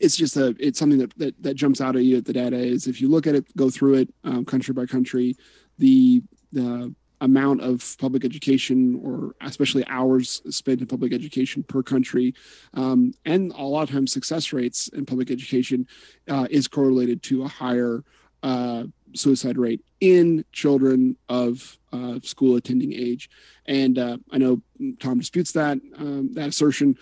it's 0.00 0.16
just 0.16 0.36
a 0.36 0.54
it's 0.58 0.78
something 0.78 0.98
that, 0.98 1.16
that 1.18 1.42
that 1.42 1.54
jumps 1.54 1.80
out 1.80 1.96
at 1.96 2.02
you 2.02 2.16
at 2.16 2.24
the 2.24 2.32
data 2.32 2.56
is 2.56 2.86
if 2.86 3.00
you 3.00 3.08
look 3.08 3.26
at 3.26 3.34
it 3.34 3.56
go 3.56 3.70
through 3.70 3.94
it 3.94 4.14
um, 4.24 4.44
country 4.44 4.72
by 4.72 4.86
country 4.86 5.36
the 5.78 6.22
the 6.52 6.94
amount 7.20 7.60
of 7.60 7.96
public 7.98 8.24
education 8.24 9.00
or 9.02 9.34
especially 9.40 9.84
hours 9.88 10.40
spent 10.50 10.80
in 10.80 10.86
public 10.86 11.12
education 11.12 11.64
per 11.64 11.82
country 11.82 12.32
um, 12.74 13.12
and 13.24 13.50
a 13.52 13.62
lot 13.62 13.82
of 13.82 13.90
times 13.90 14.12
success 14.12 14.52
rates 14.52 14.86
in 14.88 15.04
public 15.04 15.30
education 15.30 15.84
uh, 16.28 16.46
is 16.48 16.68
correlated 16.68 17.20
to 17.20 17.42
a 17.42 17.48
higher 17.48 18.04
uh, 18.44 18.84
suicide 19.14 19.58
rate 19.58 19.84
in 20.00 20.44
children 20.52 21.16
of 21.28 21.78
uh, 21.92 22.18
school 22.22 22.56
attending 22.56 22.92
age 22.92 23.30
and 23.66 23.98
uh, 23.98 24.16
i 24.32 24.38
know 24.38 24.60
tom 25.00 25.18
disputes 25.18 25.52
that 25.52 25.78
um, 25.96 26.32
that 26.34 26.48
assertion 26.48 26.96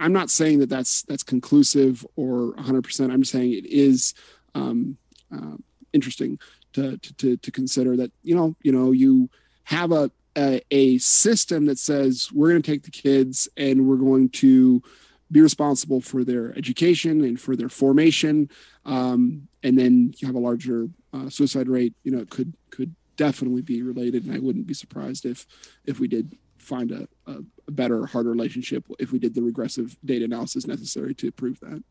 I'm 0.00 0.14
not 0.14 0.30
saying 0.30 0.60
that 0.60 0.70
that's 0.70 1.02
that's 1.02 1.22
conclusive 1.22 2.06
or 2.16 2.54
100%. 2.54 3.12
I'm 3.12 3.20
just 3.20 3.32
saying 3.32 3.52
it 3.52 3.66
is 3.66 4.14
um, 4.54 4.96
uh, 5.32 5.56
interesting 5.92 6.38
to, 6.72 6.96
to 6.96 7.36
to 7.36 7.50
consider 7.50 7.96
that 7.96 8.10
you 8.22 8.34
know 8.34 8.56
you 8.62 8.72
know 8.72 8.92
you 8.92 9.28
have 9.64 9.92
a 9.92 10.10
a, 10.36 10.62
a 10.70 10.98
system 10.98 11.66
that 11.66 11.78
says 11.78 12.30
we're 12.32 12.50
going 12.50 12.62
to 12.62 12.70
take 12.70 12.84
the 12.84 12.90
kids 12.90 13.48
and 13.56 13.86
we're 13.86 13.96
going 13.96 14.28
to 14.30 14.82
be 15.30 15.40
responsible 15.40 16.00
for 16.00 16.24
their 16.24 16.56
education 16.56 17.22
and 17.24 17.40
for 17.40 17.56
their 17.56 17.68
formation, 17.68 18.50
um, 18.84 19.48
and 19.62 19.78
then 19.78 20.12
you 20.18 20.26
have 20.26 20.34
a 20.34 20.40
larger 20.40 20.88
uh, 21.12 21.28
suicide 21.28 21.68
rate. 21.68 21.94
You 22.02 22.12
know, 22.12 22.18
it 22.18 22.30
could 22.30 22.52
could 22.70 22.94
definitely 23.16 23.62
be 23.62 23.82
related, 23.82 24.24
and 24.24 24.34
I 24.34 24.38
wouldn't 24.38 24.66
be 24.66 24.74
surprised 24.74 25.26
if 25.26 25.46
if 25.84 26.00
we 26.00 26.08
did 26.08 26.36
find 26.58 26.92
a, 26.92 27.08
a, 27.26 27.38
a 27.68 27.70
better, 27.70 28.06
harder 28.06 28.30
relationship 28.30 28.84
if 28.98 29.12
we 29.12 29.18
did 29.18 29.34
the 29.34 29.42
regressive 29.42 29.96
data 30.04 30.24
analysis 30.24 30.66
necessary 30.66 31.14
to 31.14 31.32
prove 31.32 31.58
that. 31.60 31.82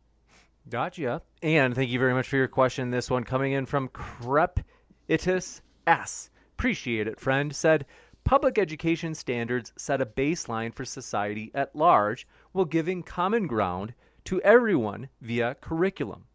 Gotcha. 0.70 1.22
And 1.41 1.74
thank 1.74 1.90
you 1.90 1.99
very 1.99 2.14
much 2.14 2.28
for 2.28 2.38
your 2.38 2.48
question. 2.48 2.91
This 2.91 3.10
one 3.10 3.24
coming 3.24 3.53
in 3.53 3.66
from 3.66 3.90
Crepitus 3.90 5.61
S. 5.88 6.30
Appreciate 6.53 7.07
it, 7.07 7.20
friend. 7.20 7.56
Said, 7.56 7.86
Public 8.24 8.60
education 8.60 9.16
standards 9.16 9.74
set 9.78 10.02
a 10.02 10.06
baseline 10.06 10.74
for 10.74 10.86
society 10.86 11.49
at 11.56 11.76
large 11.76 12.28
while 12.51 12.65
giving 12.65 13.03
common 13.03 13.47
ground 13.47 13.93
to 14.26 14.41
everyone 14.41 15.09
via 15.21 15.55
curriculum. 15.55 16.26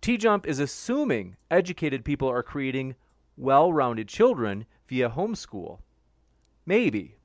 T 0.00 0.16
Jump 0.16 0.46
is 0.46 0.58
assuming 0.58 1.36
educated 1.50 2.04
people 2.04 2.28
are 2.28 2.42
creating 2.42 2.94
well 3.36 3.72
rounded 3.72 4.08
children 4.08 4.66
via 4.88 5.10
homeschool. 5.10 5.78
Maybe. 6.66 7.16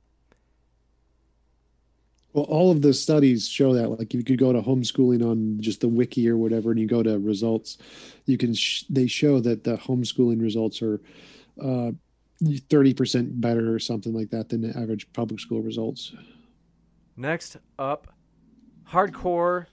Well, 2.34 2.46
all 2.46 2.70
of 2.70 2.82
the 2.82 2.94
studies 2.94 3.48
show 3.48 3.74
that. 3.74 3.90
Like, 3.90 4.14
if 4.14 4.16
you 4.16 4.24
could 4.24 4.40
go 4.40 4.52
to 4.52 4.62
homeschooling 4.62 5.26
on 5.26 5.62
just 5.62 5.80
the 5.80 5.88
wiki 5.88 6.28
or 6.28 6.36
whatever, 6.36 6.72
and 6.72 6.80
you 6.80 6.86
go 6.86 7.02
to 7.02 7.18
results, 7.18 7.78
you 8.26 8.38
can. 8.38 8.54
Sh- 8.54 8.84
they 8.90 9.08
show 9.08 9.40
that 9.40 9.64
the 9.64 9.78
homeschooling 9.78 10.42
results 10.42 10.82
are 10.82 11.00
uh, 11.64 11.92
thirty 12.70 12.94
percent 12.94 13.40
better 13.40 13.74
or 13.74 13.80
something 13.80 14.14
like 14.14 14.32
that 14.32 14.50
than 14.50 14.62
the 14.62 14.78
average 14.78 15.12
public 15.14 15.40
school 15.40 15.62
results. 15.62 16.14
Next 17.16 17.56
up, 17.80 18.14
hardcore, 18.92 19.68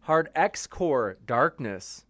hard 0.00 0.28
X 0.34 0.66
core 0.66 1.16
darkness 1.26 2.06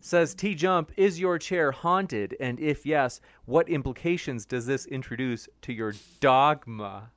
says 0.00 0.34
T 0.34 0.54
Jump, 0.54 0.92
is 0.96 1.20
your 1.20 1.38
chair 1.38 1.72
haunted? 1.72 2.36
And 2.40 2.58
if 2.60 2.86
yes, 2.86 3.20
what 3.46 3.68
implications 3.68 4.44
does 4.44 4.66
this 4.66 4.86
introduce 4.86 5.48
to 5.62 5.72
your 5.72 5.94
dogma? 6.20 7.10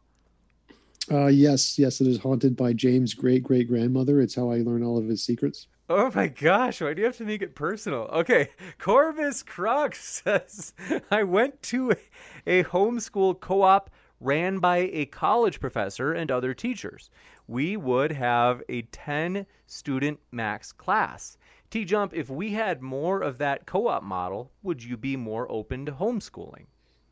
Uh, 1.10 1.28
yes, 1.28 1.80
yes, 1.80 2.00
it 2.00 2.08
is 2.08 2.20
haunted 2.20 2.56
by 2.56 2.74
James' 2.74 3.14
great 3.14 3.44
great 3.44 3.68
grandmother. 3.68 4.22
It's 4.22 4.36
how 4.36 4.52
I 4.52 4.58
learn 4.58 4.84
all 4.84 4.98
of 4.98 5.08
his 5.08 5.24
secrets. 5.24 5.68
Oh 5.90 6.12
my 6.16 6.28
gosh, 6.28 6.82
why 6.82 6.94
do 6.94 7.02
you 7.02 7.06
have 7.06 7.18
to 7.18 7.26
make 7.26 7.42
it 7.42 7.56
personal? 7.56 8.04
Okay, 8.14 8.50
Corvus 8.78 9.44
Crux 9.44 10.22
says 10.24 10.74
I 11.10 11.24
went 11.24 11.62
to 11.64 11.92
a, 11.92 12.62
a 12.62 12.64
homeschool 12.64 13.40
co 13.40 13.64
op 13.64 13.90
ran 14.20 14.60
by 14.60 14.78
a 14.78 15.06
college 15.08 15.60
professor 15.60 16.14
and 16.14 16.32
other 16.32 16.54
teachers. 16.54 17.10
We 17.52 17.76
would 17.76 18.14
have 18.14 18.64
a 18.70 18.84
10 18.84 19.46
student 19.66 20.22
max 20.32 20.72
class. 20.72 21.38
T 21.70 21.84
Jump, 21.84 22.14
if 22.14 22.30
we 22.30 22.54
had 22.54 22.82
more 22.82 23.20
of 23.22 23.40
that 23.40 23.66
co 23.66 23.88
op 23.88 24.04
model, 24.04 24.54
would 24.64 24.82
you 24.82 24.96
be 24.96 25.18
more 25.18 25.52
open 25.52 25.86
to 25.86 25.92
homeschooling? 25.92 26.68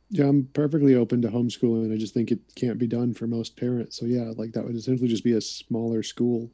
Yeah, 0.10 0.28
I'm 0.28 0.46
perfectly 0.54 0.96
open 0.96 1.22
to 1.24 1.28
homeschooling. 1.28 1.94
I 1.94 1.98
just 1.98 2.14
think 2.14 2.32
it 2.32 2.40
can't 2.56 2.78
be 2.78 2.88
done 2.88 3.14
for 3.14 3.28
most 3.28 3.58
parents. 3.58 4.00
So 4.00 4.06
yeah, 4.06 4.32
like 4.38 4.54
that 4.54 4.64
would 4.64 4.78
essentially 4.78 5.10
just 5.10 5.26
be 5.26 5.34
a 5.34 5.42
smaller 5.42 6.04
school. 6.04 6.50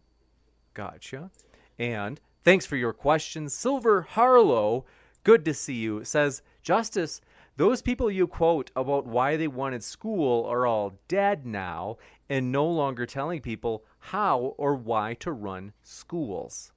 Gotcha. 0.74 1.30
And 1.78 2.20
thanks 2.44 2.66
for 2.66 2.78
your 2.78 2.92
question. 2.92 3.50
Silver 3.50 4.02
Harlow, 4.02 4.86
good 5.24 5.46
to 5.46 5.54
see 5.54 5.76
you, 5.76 6.04
says, 6.04 6.42
Justice, 6.64 7.22
those 7.58 7.82
people 7.82 8.12
you 8.12 8.28
quote 8.28 8.72
about 8.76 9.06
why 9.06 9.38
they 9.38 9.48
wanted 9.48 9.84
school 9.84 10.46
are 10.46 10.66
all 10.66 11.00
dead 11.08 11.46
now 11.46 11.98
and 12.30 12.52
no 12.52 12.66
longer 12.66 13.06
telling 13.06 13.42
people 13.42 13.86
how 14.00 14.56
or 14.58 14.76
why 14.76 15.14
to 15.16 15.32
run 15.32 15.74
schools. 15.82 16.72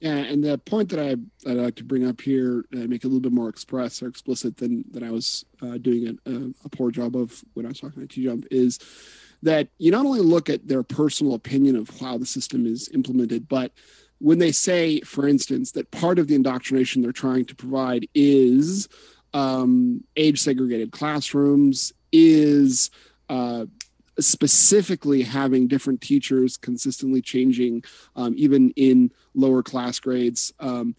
Yeah, 0.00 0.16
and 0.16 0.44
the 0.44 0.58
point 0.58 0.90
that 0.90 1.00
I 1.00 1.16
I'd 1.50 1.56
like 1.56 1.74
to 1.76 1.84
bring 1.84 2.06
up 2.06 2.20
here, 2.20 2.64
uh, 2.74 2.80
make 2.80 3.02
it 3.02 3.04
a 3.04 3.08
little 3.08 3.20
bit 3.20 3.32
more 3.32 3.48
express 3.48 4.02
or 4.02 4.08
explicit 4.08 4.58
than 4.58 4.84
than 4.90 5.02
I 5.02 5.10
was 5.10 5.46
uh, 5.62 5.78
doing 5.78 6.18
a, 6.26 6.30
a, 6.30 6.52
a, 6.66 6.68
poor 6.68 6.90
job 6.90 7.16
of 7.16 7.42
when 7.54 7.64
I 7.64 7.70
was 7.70 7.80
talking 7.80 8.02
to 8.02 8.06
T 8.06 8.24
Jump, 8.24 8.46
is 8.50 8.78
that 9.42 9.68
you 9.78 9.90
not 9.90 10.04
only 10.04 10.20
look 10.20 10.50
at 10.50 10.68
their 10.68 10.82
personal 10.82 11.32
opinion 11.32 11.76
of 11.76 11.88
how 11.98 12.18
the 12.18 12.26
system 12.26 12.66
is 12.66 12.90
implemented, 12.90 13.48
but 13.48 13.72
when 14.18 14.38
they 14.38 14.52
say, 14.52 15.00
for 15.00 15.28
instance, 15.28 15.72
that 15.72 15.90
part 15.90 16.18
of 16.18 16.26
the 16.26 16.34
indoctrination 16.34 17.02
they're 17.02 17.12
trying 17.12 17.44
to 17.46 17.54
provide 17.54 18.08
is 18.14 18.88
um, 19.34 20.02
age 20.16 20.40
segregated 20.40 20.92
classrooms, 20.92 21.92
is 22.12 22.90
uh, 23.28 23.66
specifically 24.18 25.22
having 25.22 25.68
different 25.68 26.00
teachers 26.00 26.56
consistently 26.56 27.20
changing, 27.20 27.84
um, 28.14 28.34
even 28.36 28.70
in 28.70 29.10
lower 29.34 29.62
class 29.62 30.00
grades. 30.00 30.52
Um, 30.60 30.96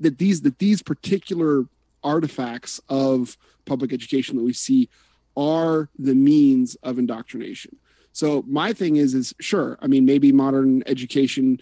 that 0.00 0.18
these 0.18 0.42
that 0.42 0.58
these 0.58 0.82
particular 0.82 1.64
artifacts 2.02 2.80
of 2.88 3.36
public 3.64 3.92
education 3.92 4.36
that 4.36 4.44
we 4.44 4.52
see 4.52 4.88
are 5.36 5.88
the 5.98 6.14
means 6.14 6.76
of 6.76 6.98
indoctrination. 6.98 7.76
So 8.12 8.44
my 8.46 8.72
thing 8.72 8.96
is 8.96 9.14
is 9.14 9.34
sure. 9.40 9.78
I 9.82 9.88
mean, 9.88 10.04
maybe 10.04 10.32
modern 10.32 10.82
education 10.86 11.60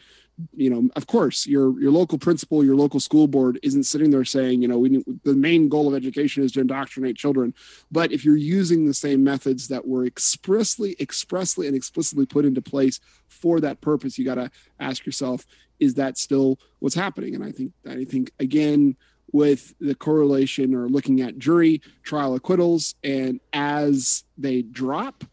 you 0.54 0.70
know, 0.70 0.88
of 0.96 1.06
course, 1.06 1.46
your 1.46 1.78
your 1.80 1.90
local 1.90 2.18
principal, 2.18 2.64
your 2.64 2.76
local 2.76 3.00
school 3.00 3.26
board 3.26 3.58
isn't 3.62 3.84
sitting 3.84 4.10
there 4.10 4.24
saying, 4.24 4.62
you 4.62 4.68
know, 4.68 4.78
we 4.78 5.02
the 5.24 5.34
main 5.34 5.68
goal 5.68 5.88
of 5.88 5.94
education 5.94 6.42
is 6.42 6.52
to 6.52 6.60
indoctrinate 6.60 7.16
children. 7.16 7.54
But 7.90 8.12
if 8.12 8.24
you're 8.24 8.36
using 8.36 8.86
the 8.86 8.94
same 8.94 9.24
methods 9.24 9.68
that 9.68 9.86
were 9.86 10.04
expressly, 10.04 10.96
expressly, 11.00 11.66
and 11.66 11.76
explicitly 11.76 12.26
put 12.26 12.44
into 12.44 12.62
place 12.62 13.00
for 13.28 13.60
that 13.60 13.80
purpose, 13.80 14.18
you 14.18 14.24
got 14.24 14.36
to 14.36 14.50
ask 14.80 15.06
yourself, 15.06 15.46
is 15.80 15.94
that 15.94 16.18
still 16.18 16.58
what's 16.78 16.94
happening? 16.94 17.34
And 17.34 17.44
I 17.44 17.52
think 17.52 17.72
I 17.86 18.04
think 18.04 18.32
again 18.38 18.96
with 19.32 19.74
the 19.80 19.94
correlation 19.94 20.74
or 20.74 20.88
looking 20.88 21.20
at 21.20 21.38
jury 21.38 21.80
trial 22.02 22.34
acquittals 22.34 22.94
and 23.02 23.40
as 23.52 24.24
they 24.36 24.62
drop 24.62 25.24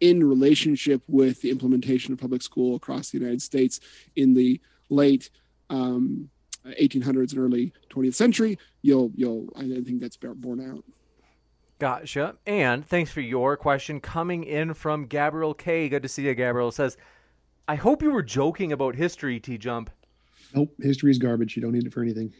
in 0.00 0.24
relationship 0.24 1.02
with 1.08 1.40
the 1.42 1.50
implementation 1.50 2.12
of 2.12 2.20
public 2.20 2.42
school 2.42 2.76
across 2.76 3.10
the 3.10 3.18
United 3.18 3.42
States 3.42 3.80
in 4.16 4.34
the 4.34 4.60
late 4.90 5.30
um, 5.70 6.30
1800s 6.66 7.32
and 7.32 7.38
early 7.38 7.72
20th 7.90 8.14
century, 8.14 8.58
you'll 8.82 9.10
you'll 9.14 9.48
I 9.56 9.62
think 9.62 10.00
that's 10.00 10.16
borne 10.16 10.60
out. 10.70 10.84
Gotcha. 11.78 12.34
And 12.44 12.84
thanks 12.84 13.12
for 13.12 13.20
your 13.20 13.56
question 13.56 14.00
coming 14.00 14.42
in 14.42 14.74
from 14.74 15.06
Gabriel 15.06 15.54
K. 15.54 15.88
Good 15.88 16.02
to 16.02 16.08
see 16.08 16.26
you, 16.26 16.34
Gabriel. 16.34 16.72
Says, 16.72 16.96
I 17.68 17.76
hope 17.76 18.02
you 18.02 18.10
were 18.10 18.22
joking 18.22 18.72
about 18.72 18.96
history, 18.96 19.38
T 19.38 19.58
Jump. 19.58 19.90
Nope, 20.54 20.74
history 20.80 21.10
is 21.10 21.18
garbage. 21.18 21.56
You 21.56 21.62
don't 21.62 21.72
need 21.72 21.86
it 21.86 21.92
for 21.92 22.02
anything. 22.02 22.32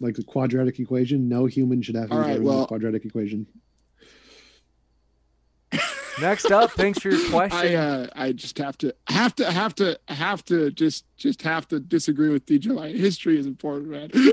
Like 0.00 0.14
the 0.14 0.22
quadratic 0.22 0.78
equation, 0.78 1.28
no 1.28 1.46
human 1.46 1.82
should 1.82 1.96
have 1.96 2.10
to 2.10 2.16
right, 2.16 2.40
well, 2.40 2.66
quadratic 2.66 3.04
equation. 3.04 3.46
Next 6.20 6.50
up, 6.50 6.72
thanks 6.72 6.98
for 6.98 7.10
your 7.10 7.30
question. 7.30 7.58
I 7.58 7.74
uh, 7.74 8.06
I 8.14 8.32
just 8.32 8.58
have 8.58 8.76
to 8.78 8.94
have 9.08 9.34
to 9.36 9.50
have 9.50 9.74
to 9.76 9.98
have 10.08 10.44
to 10.46 10.70
just 10.70 11.04
just 11.16 11.42
have 11.42 11.68
to 11.68 11.80
disagree 11.80 12.30
with 12.30 12.46
DJ. 12.46 12.96
History 12.96 13.38
is 13.38 13.46
important, 13.46 13.90
man. 13.90 14.10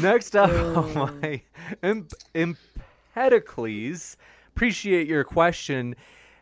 Next 0.00 0.36
up, 0.36 0.50
uh... 0.50 1.12
my 1.22 1.42
Imp- 1.82 2.12
Empedocles, 2.34 4.16
appreciate 4.48 5.08
your 5.08 5.24
question. 5.24 5.96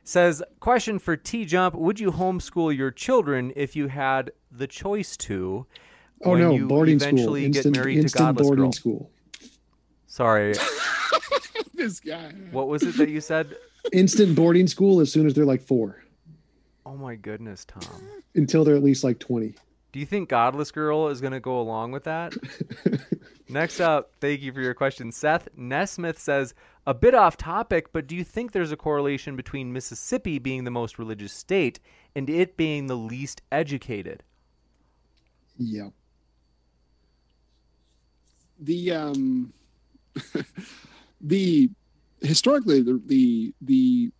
Says 0.05 0.43
question 0.61 0.99
for 0.99 1.17
T 1.17 1.45
Jump: 1.45 1.75
Would 1.75 1.99
you 1.99 2.13
homeschool 2.13 2.77
your 2.77 2.91
children 2.91 3.53
if 3.57 3.75
you 3.75 3.89
had 3.89 4.31
the 4.51 4.67
choice 4.67 5.17
to? 5.19 5.67
Oh 6.25 6.35
no, 6.35 6.55
you 6.55 6.67
boarding 6.67 7.01
school. 7.01 7.35
Instant, 7.35 7.77
instant 7.77 8.39
boarding 8.39 8.65
girl. 8.65 8.73
school. 8.73 9.11
Sorry, 10.07 10.55
this 11.77 12.01
guy. 12.01 12.33
what 12.51 12.69
was 12.69 12.83
it 12.83 12.97
that 12.97 13.09
you 13.09 13.21
said? 13.21 13.57
instant 13.93 14.35
boarding 14.35 14.67
school 14.67 14.99
as 15.01 15.13
soon 15.13 15.27
as 15.27 15.35
they're 15.35 15.45
like 15.45 15.63
four 15.63 16.03
Oh 16.85 16.97
my 16.97 17.15
goodness, 17.17 17.65
Tom. 17.65 17.83
until 18.35 18.65
they're 18.65 18.77
at 18.77 18.83
least 18.83 19.03
like 19.05 19.19
20. 19.19 19.55
Do 19.93 20.01
you 20.01 20.07
think 20.07 20.29
Godless 20.29 20.71
Girl 20.71 21.09
is 21.09 21.21
going 21.21 21.33
to 21.33 21.41
go 21.41 21.61
along 21.61 21.91
with 21.93 22.05
that? 22.05 22.33
Next 23.49 23.81
up, 23.81 24.13
thank 24.21 24.41
you 24.41 24.53
for 24.53 24.61
your 24.61 24.75
question. 24.75 25.11
Seth 25.11 25.49
Nesmith 25.57 26.19
says, 26.19 26.55
a 26.87 26.95
bit 26.95 27.15
off 27.15 27.37
topic, 27.37 27.93
but 27.93 28.07
do 28.07 28.15
you 28.15 28.23
think 28.23 28.53
there's 28.53 28.71
a 28.71 28.77
correlation 28.77 29.35
between 29.35 29.73
Mississippi 29.73 30.39
being 30.39 30.63
the 30.65 30.71
most 30.71 30.97
religious 30.99 31.33
state 31.33 31.81
and 32.15 32.31
it 32.31 32.57
being 32.57 32.87
the 32.87 32.97
least 32.97 33.43
educated? 33.51 34.23
Yeah. 35.59 35.89
the 38.61 38.93
um 38.93 39.53
the 41.21 41.71
historically 42.21 42.83
the 42.83 43.01
the 43.07 43.55
the 43.61 44.11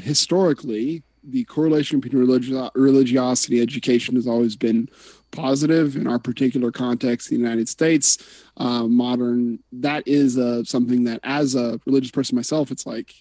historically 0.00 1.02
the 1.28 1.44
correlation 1.44 1.98
between 1.98 2.24
religi- 2.24 2.70
religiosity 2.74 3.60
education 3.60 4.14
has 4.14 4.26
always 4.26 4.54
been 4.54 4.88
positive 5.32 5.96
in 5.96 6.06
our 6.06 6.18
particular 6.18 6.70
context 6.70 7.28
the 7.28 7.36
united 7.36 7.68
states. 7.68 8.18
Uh, 8.56 8.84
modern 8.84 9.58
that 9.72 10.06
is 10.06 10.38
uh, 10.38 10.62
something 10.64 11.04
that 11.04 11.20
as 11.22 11.54
a 11.54 11.80
religious 11.86 12.10
person 12.10 12.36
myself 12.36 12.70
it's 12.70 12.86
like 12.86 13.14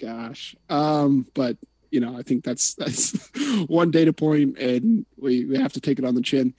gosh. 0.00 0.54
Um 0.68 1.26
but 1.34 1.56
you 1.90 2.00
know 2.00 2.18
i 2.18 2.22
think 2.22 2.44
that's 2.44 2.74
that's 2.80 3.30
one 3.66 3.90
data 3.90 4.12
point 4.12 4.58
and 4.58 5.06
we, 5.16 5.44
we 5.44 5.56
have 5.56 5.72
to 5.72 5.80
take 5.80 5.98
it 5.98 6.04
on 6.04 6.14
the 6.14 6.22
chin 6.22 6.52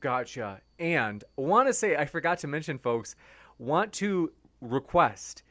Gotcha. 0.00 0.60
And 0.78 1.24
want 1.36 1.68
to 1.68 1.74
say, 1.74 1.96
I 1.96 2.04
forgot 2.04 2.38
to 2.38 2.46
mention, 2.46 2.78
folks, 2.78 3.16
want 3.58 3.92
to 3.94 4.32
request 4.60 5.42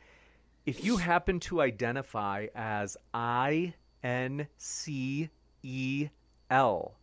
if 0.68 0.84
you 0.84 0.98
happen 0.98 1.40
to 1.40 1.62
identify 1.62 2.48
as 2.54 2.98
I 3.14 3.74
N 4.04 4.48
C 4.58 5.30
E 5.64 6.10
L, 6.52 6.96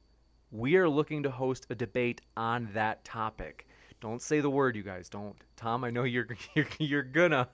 we 0.52 0.76
are 0.76 0.88
looking 0.88 1.22
to 1.22 1.30
host 1.30 1.66
a 1.70 1.74
debate 1.74 2.20
on 2.36 2.68
that 2.74 3.02
topic. 3.06 3.66
Don't 4.02 4.20
say 4.20 4.40
the 4.40 4.50
word, 4.50 4.76
you 4.76 4.82
guys. 4.82 5.08
Don't. 5.08 5.34
Tom, 5.56 5.82
I 5.82 5.90
know 5.90 6.04
you're 6.04 6.28
you're, 6.54 6.66
you're 6.78 7.02
gonna. 7.02 7.48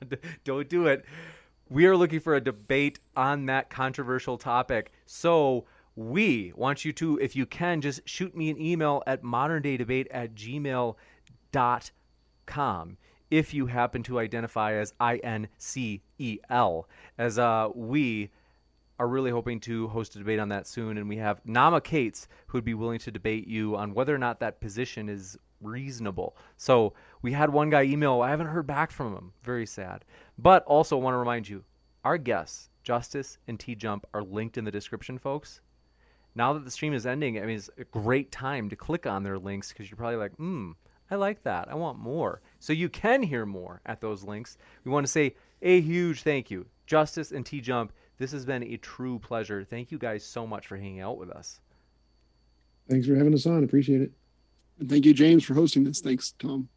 Don't 0.45 0.69
do 0.69 0.89
it. 0.89 1.05
We 1.69 1.87
are 1.87 1.97
looking 1.97 2.19
for 2.19 2.35
a 2.35 2.41
debate 2.41 2.99
on 3.17 3.47
that 3.47 3.71
controversial 3.71 4.37
topic. 4.37 4.91
So 5.07 5.67
we 5.97 6.53
want 6.57 6.85
you 6.85 6.93
to, 6.95 7.19
if 7.19 7.35
you 7.37 7.47
can, 7.47 7.81
just 7.81 8.01
shoot 8.09 8.37
me 8.37 8.51
an 8.51 8.61
email 8.61 9.03
at 9.07 9.23
moderndaydebate 9.23 10.07
at 10.11 10.35
gmail.com 10.35 10.97
if 13.31 13.55
you 13.55 13.67
happen 13.67 14.03
to 14.03 14.19
identify 14.19 14.75
as 14.75 14.93
I-N-C-E-L, 14.99 16.89
as 17.17 17.39
uh, 17.39 17.69
we 17.75 18.31
are 18.99 19.09
really 19.09 19.31
hoping 19.31 19.61
to 19.61 19.89
host 19.89 20.17
a 20.17 20.19
debate 20.19 20.41
on 20.41 20.49
that 20.49 20.67
soon, 20.67 20.99
and 20.99 21.09
we 21.09 21.17
have 21.17 21.41
Nama 21.45 21.81
Cates 21.81 22.29
who 22.49 22.59
would 22.59 22.65
be 22.65 22.75
willing 22.75 22.99
to 22.99 23.11
debate 23.11 23.47
you 23.47 23.77
on 23.77 23.95
whether 23.95 24.15
or 24.15 24.19
not 24.19 24.41
that 24.41 24.61
position 24.61 25.09
is 25.09 25.39
reasonable. 25.63 26.37
So 26.57 26.93
we 27.23 27.33
had 27.33 27.51
one 27.51 27.71
guy 27.71 27.85
email. 27.85 28.21
I 28.21 28.31
haven't 28.31 28.49
heard 28.49 28.67
back 28.67 28.91
from 28.91 29.15
him. 29.15 29.33
Very 29.43 29.67
sad. 29.67 30.05
But 30.39 30.65
also 30.65 30.97
want 30.99 31.15
to 31.15 31.19
remind 31.19 31.49
you, 31.49 31.65
our 32.05 32.19
guests, 32.19 32.69
Justice 32.83 33.39
and 33.47 33.59
T 33.61 33.75
Jump, 33.75 34.07
are 34.13 34.23
linked 34.23 34.59
in 34.59 34.65
the 34.65 34.71
description, 34.71 35.19
folks. 35.19 35.61
Now 36.35 36.53
that 36.53 36.65
the 36.65 36.71
stream 36.71 36.93
is 36.95 37.07
ending, 37.07 37.39
I 37.39 37.47
mean, 37.47 37.57
it's 37.57 37.71
a 37.79 37.85
great 37.85 38.31
time 38.31 38.69
to 38.71 38.77
click 38.77 39.07
on 39.07 39.23
their 39.25 39.39
links 39.39 39.73
because 39.73 39.91
you're 39.91 39.97
probably 39.97 40.17
like, 40.17 40.33
hmm, 40.37 40.73
I 41.11 41.17
like 41.17 41.43
that. 41.43 41.69
I 41.71 41.75
want 41.75 41.99
more. 41.99 42.41
So 42.61 42.73
you 42.73 42.89
can 42.89 43.23
hear 43.23 43.45
more 43.45 43.81
at 43.85 44.01
those 44.01 44.23
links. 44.23 44.57
We 44.85 44.93
want 44.93 45.05
to 45.07 45.11
say 45.13 45.35
a 45.63 45.81
huge 45.81 46.23
thank 46.23 46.51
you, 46.51 46.67
Justice 46.87 47.33
and 47.33 47.45
T 47.45 47.61
Jump. 47.61 47.93
This 48.19 48.33
has 48.33 48.45
been 48.45 48.63
a 48.63 48.77
true 48.77 49.19
pleasure. 49.19 49.65
Thank 49.65 49.91
you 49.91 49.99
guys 49.99 50.25
so 50.25 50.47
much 50.47 50.67
for 50.69 50.77
hanging 50.77 51.01
out 51.01 51.19
with 51.19 51.31
us. 51.31 51.61
Thanks 52.89 53.07
for 53.07 53.15
having 53.17 53.35
us 53.35 53.47
on. 53.47 53.65
Appreciate 53.65 54.01
it. 54.03 54.13
and 54.79 54.89
thank 54.89 55.05
you 55.05 55.15
james 55.15 55.45
for 55.45 55.55
hosting 55.55 55.85
this 55.85 56.01
thanks 56.01 56.33
tom 56.39 56.69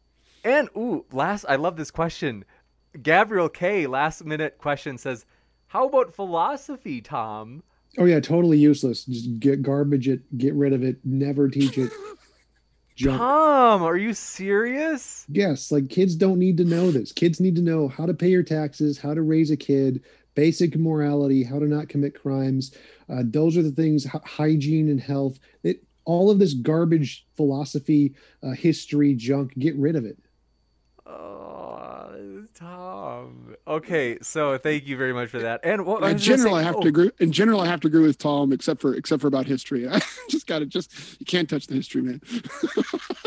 And 0.44 0.68
ooh, 0.76 1.04
last 1.12 1.44
I 1.48 1.56
love 1.56 1.76
this 1.76 1.90
question. 1.90 2.44
Gabriel 3.02 3.48
K. 3.48 3.86
Last 3.86 4.24
minute 4.24 4.58
question 4.58 4.98
says, 4.98 5.26
"How 5.68 5.86
about 5.88 6.14
philosophy, 6.14 7.00
Tom?" 7.00 7.62
Oh 7.98 8.04
yeah, 8.04 8.20
totally 8.20 8.58
useless. 8.58 9.04
Just 9.04 9.38
get 9.38 9.62
garbage 9.62 10.08
it, 10.08 10.36
get 10.36 10.54
rid 10.54 10.72
of 10.72 10.82
it, 10.82 10.98
never 11.04 11.48
teach 11.48 11.78
it. 11.78 11.92
Junk. 12.96 13.18
Tom, 13.18 13.82
are 13.82 13.96
you 13.96 14.12
serious? 14.14 15.24
Yes, 15.28 15.70
like 15.70 15.88
kids 15.88 16.16
don't 16.16 16.38
need 16.38 16.56
to 16.56 16.64
know 16.64 16.90
this. 16.90 17.12
Kids 17.12 17.40
need 17.40 17.56
to 17.56 17.62
know 17.62 17.88
how 17.88 18.06
to 18.06 18.14
pay 18.14 18.28
your 18.28 18.42
taxes, 18.42 18.98
how 18.98 19.14
to 19.14 19.22
raise 19.22 19.50
a 19.50 19.56
kid, 19.56 20.02
basic 20.34 20.76
morality, 20.76 21.44
how 21.44 21.58
to 21.58 21.66
not 21.66 21.88
commit 21.88 22.20
crimes. 22.20 22.74
Uh, 23.08 23.22
those 23.24 23.56
are 23.56 23.62
the 23.62 23.70
things. 23.70 24.06
H- 24.06 24.22
hygiene 24.24 24.88
and 24.88 25.00
health. 25.00 25.38
It 25.62 25.84
all 26.04 26.30
of 26.30 26.38
this 26.38 26.54
garbage 26.54 27.26
philosophy, 27.36 28.14
uh, 28.42 28.50
history 28.50 29.14
junk. 29.14 29.54
Get 29.58 29.76
rid 29.76 29.96
of 29.96 30.04
it. 30.04 30.18
Oh. 31.06 31.43
Okay, 33.66 34.18
so 34.20 34.58
thank 34.58 34.86
you 34.86 34.96
very 34.96 35.14
much 35.14 35.30
for 35.30 35.38
that. 35.38 35.60
And 35.64 35.86
in 35.86 36.18
general 36.18 36.54
i 36.54 36.62
have 36.62 36.76
oh, 36.76 36.82
to 36.82 36.88
agree 36.88 37.10
in 37.18 37.32
general 37.32 37.60
i 37.60 37.66
have 37.66 37.80
to 37.80 37.86
agree 37.88 38.02
with 38.02 38.18
tom 38.18 38.52
except 38.52 38.80
for 38.80 38.94
except 38.94 39.22
for 39.22 39.28
about 39.28 39.46
history 39.46 39.88
i 39.90 40.00
just 40.28 40.46
gotta 40.46 40.66
just 40.66 41.18
you 41.18 41.26
can't 41.26 41.48
touch 41.48 41.66
the 41.66 41.74
history 41.74 42.02
man 42.02 42.20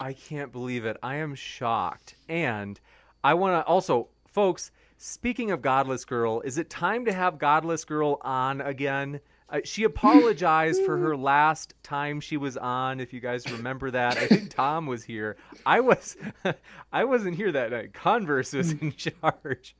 I 0.00 0.14
can't 0.14 0.50
believe 0.50 0.86
it. 0.86 0.96
I 1.02 1.16
am 1.16 1.34
shocked. 1.34 2.14
And 2.26 2.80
I 3.22 3.34
want 3.34 3.62
to 3.62 3.68
also, 3.68 4.08
folks, 4.26 4.70
speaking 4.96 5.50
of 5.50 5.60
Godless 5.60 6.06
Girl, 6.06 6.40
is 6.40 6.56
it 6.56 6.70
time 6.70 7.04
to 7.04 7.12
have 7.12 7.38
Godless 7.38 7.84
Girl 7.84 8.18
on 8.22 8.62
again? 8.62 9.20
Uh, 9.50 9.58
she 9.64 9.82
apologized 9.82 10.84
for 10.84 10.96
her 10.96 11.16
last 11.16 11.74
time 11.82 12.20
she 12.20 12.36
was 12.36 12.56
on. 12.56 13.00
If 13.00 13.12
you 13.12 13.18
guys 13.18 13.50
remember 13.50 13.90
that, 13.90 14.16
I 14.16 14.26
think 14.26 14.50
Tom 14.50 14.86
was 14.86 15.02
here. 15.02 15.36
I 15.66 15.80
was, 15.80 16.16
I 16.92 17.04
wasn't 17.04 17.36
here 17.36 17.50
that 17.50 17.72
night. 17.72 17.92
Converse 17.92 18.52
was 18.52 18.70
in 18.70 18.92
charge. 18.96 19.74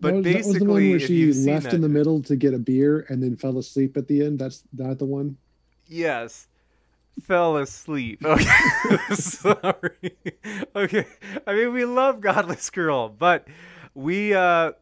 But 0.00 0.14
was, 0.14 0.24
that 0.24 0.36
was 0.36 0.58
the 0.58 0.64
one 0.64 0.80
basically, 0.80 0.92
if 0.94 1.06
she 1.06 1.14
you've 1.14 1.36
left 1.36 1.64
that, 1.64 1.74
in 1.74 1.82
the 1.82 1.88
middle 1.88 2.20
to 2.22 2.34
get 2.34 2.52
a 2.52 2.58
beer 2.58 3.06
and 3.08 3.22
then 3.22 3.36
fell 3.36 3.58
asleep 3.58 3.96
at 3.96 4.08
the 4.08 4.24
end. 4.24 4.40
That's 4.40 4.64
that 4.72 4.98
the 4.98 5.04
one. 5.04 5.36
Yes. 5.86 6.48
Fell 7.22 7.56
asleep. 7.58 8.24
Okay. 8.26 9.14
Sorry. 9.14 10.16
Okay. 10.74 11.06
I 11.46 11.54
mean, 11.54 11.72
we 11.72 11.84
love 11.84 12.20
Godless 12.20 12.70
Girl, 12.70 13.08
but 13.08 13.46
we, 13.94 14.34
uh, 14.34 14.72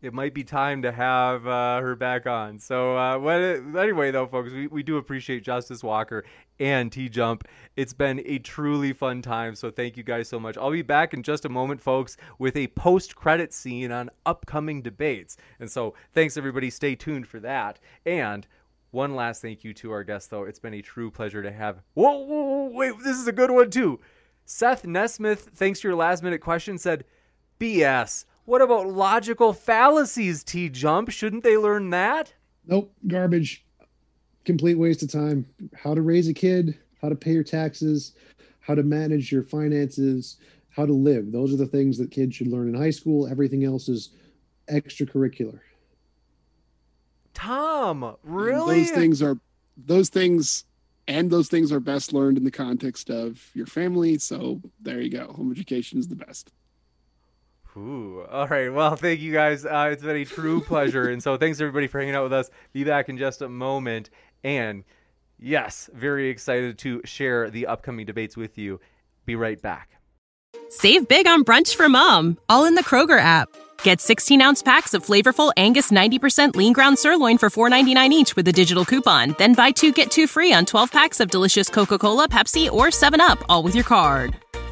it 0.00 0.14
might 0.14 0.32
be 0.32 0.44
time 0.44 0.82
to 0.82 0.92
have 0.92 1.46
uh, 1.46 1.80
her 1.80 1.96
back 1.96 2.26
on. 2.26 2.58
So, 2.58 2.96
uh, 2.96 3.18
what, 3.18 3.40
anyway, 3.82 4.10
though, 4.10 4.26
folks, 4.26 4.52
we, 4.52 4.66
we 4.68 4.82
do 4.82 4.96
appreciate 4.96 5.42
Justice 5.42 5.82
Walker 5.82 6.24
and 6.60 6.92
T 6.92 7.08
Jump. 7.08 7.46
It's 7.76 7.92
been 7.92 8.22
a 8.24 8.38
truly 8.38 8.92
fun 8.92 9.22
time. 9.22 9.54
So, 9.56 9.70
thank 9.70 9.96
you 9.96 10.04
guys 10.04 10.28
so 10.28 10.38
much. 10.38 10.56
I'll 10.56 10.70
be 10.70 10.82
back 10.82 11.14
in 11.14 11.22
just 11.22 11.44
a 11.44 11.48
moment, 11.48 11.80
folks, 11.80 12.16
with 12.38 12.56
a 12.56 12.68
post 12.68 13.16
credit 13.16 13.52
scene 13.52 13.90
on 13.90 14.10
upcoming 14.24 14.82
debates. 14.82 15.36
And 15.58 15.70
so, 15.70 15.94
thanks, 16.12 16.36
everybody. 16.36 16.70
Stay 16.70 16.94
tuned 16.94 17.26
for 17.26 17.40
that. 17.40 17.80
And 18.06 18.46
one 18.90 19.14
last 19.16 19.42
thank 19.42 19.64
you 19.64 19.74
to 19.74 19.90
our 19.90 20.04
guest, 20.04 20.30
though. 20.30 20.44
It's 20.44 20.60
been 20.60 20.74
a 20.74 20.82
true 20.82 21.10
pleasure 21.10 21.42
to 21.42 21.52
have. 21.52 21.82
Whoa, 21.94 22.18
whoa, 22.18 22.42
whoa, 22.42 22.70
wait, 22.70 22.94
this 23.02 23.18
is 23.18 23.26
a 23.26 23.32
good 23.32 23.50
one, 23.50 23.70
too. 23.70 24.00
Seth 24.44 24.86
Nesmith, 24.86 25.50
thanks 25.54 25.80
to 25.80 25.88
your 25.88 25.96
last 25.96 26.22
minute 26.22 26.40
question, 26.40 26.78
said, 26.78 27.04
BS. 27.60 28.24
What 28.48 28.62
about 28.62 28.88
logical 28.88 29.52
fallacies, 29.52 30.42
T 30.42 30.70
Jump? 30.70 31.10
Shouldn't 31.10 31.44
they 31.44 31.58
learn 31.58 31.90
that? 31.90 32.32
Nope, 32.66 32.90
garbage. 33.06 33.62
Complete 34.46 34.76
waste 34.76 35.02
of 35.02 35.12
time. 35.12 35.44
How 35.76 35.94
to 35.94 36.00
raise 36.00 36.28
a 36.28 36.32
kid, 36.32 36.78
how 37.02 37.10
to 37.10 37.14
pay 37.14 37.32
your 37.32 37.44
taxes, 37.44 38.12
how 38.60 38.74
to 38.74 38.82
manage 38.82 39.30
your 39.30 39.42
finances, 39.42 40.38
how 40.70 40.86
to 40.86 40.94
live. 40.94 41.30
Those 41.30 41.52
are 41.52 41.58
the 41.58 41.66
things 41.66 41.98
that 41.98 42.10
kids 42.10 42.36
should 42.36 42.46
learn 42.46 42.68
in 42.68 42.74
high 42.74 42.88
school. 42.88 43.28
Everything 43.28 43.64
else 43.64 43.86
is 43.86 44.12
extracurricular. 44.70 45.60
Tom, 47.34 48.02
And 48.02 48.16
really? 48.24 48.78
those 48.80 48.92
things 48.92 49.20
are 49.20 49.38
those 49.76 50.08
things 50.08 50.64
and 51.06 51.30
those 51.30 51.48
things 51.48 51.70
are 51.70 51.80
best 51.80 52.14
learned 52.14 52.38
in 52.38 52.44
the 52.44 52.50
context 52.50 53.10
of 53.10 53.50
your 53.52 53.66
family 53.66 54.16
so 54.16 54.62
there 54.80 55.02
you 55.02 55.10
go 55.10 55.32
home 55.34 55.52
education 55.52 55.98
is 55.98 56.08
the 56.08 56.16
best 56.16 56.50
Ooh, 57.78 58.24
all 58.28 58.48
right. 58.48 58.72
Well, 58.72 58.96
thank 58.96 59.20
you 59.20 59.32
guys. 59.32 59.64
Uh, 59.64 59.90
it's 59.92 60.02
been 60.02 60.16
a 60.16 60.24
true 60.24 60.60
pleasure. 60.60 61.08
and 61.08 61.22
so 61.22 61.36
thanks 61.36 61.60
everybody 61.60 61.86
for 61.86 62.00
hanging 62.00 62.14
out 62.14 62.24
with 62.24 62.32
us. 62.32 62.50
Be 62.72 62.82
back 62.82 63.08
in 63.08 63.16
just 63.18 63.40
a 63.40 63.48
moment. 63.48 64.10
And 64.42 64.84
yes, 65.38 65.88
very 65.94 66.28
excited 66.28 66.78
to 66.78 67.00
share 67.04 67.50
the 67.50 67.66
upcoming 67.66 68.04
debates 68.04 68.36
with 68.36 68.58
you. 68.58 68.80
Be 69.26 69.36
right 69.36 69.60
back. 69.62 69.90
Save 70.70 71.08
big 71.08 71.26
on 71.26 71.44
brunch 71.44 71.76
for 71.76 71.88
mom, 71.88 72.36
all 72.48 72.64
in 72.64 72.74
the 72.74 72.84
Kroger 72.84 73.20
app. 73.20 73.48
Get 73.82 74.00
16 74.00 74.42
ounce 74.42 74.62
packs 74.62 74.92
of 74.92 75.06
flavorful 75.06 75.52
Angus 75.56 75.90
90% 75.92 76.56
lean 76.56 76.72
ground 76.72 76.98
sirloin 76.98 77.38
for 77.38 77.48
$4.99 77.48 78.10
each 78.10 78.34
with 78.34 78.48
a 78.48 78.52
digital 78.52 78.84
coupon. 78.84 79.36
Then 79.38 79.54
buy 79.54 79.70
two 79.70 79.92
get 79.92 80.10
two 80.10 80.26
free 80.26 80.52
on 80.52 80.66
12 80.66 80.90
packs 80.90 81.20
of 81.20 81.30
delicious 81.30 81.68
Coca 81.68 81.98
Cola, 81.98 82.28
Pepsi, 82.28 82.70
or 82.70 82.86
7UP, 82.86 83.42
all 83.48 83.62
with 83.62 83.74
your 83.74 83.84
card. 83.84 84.36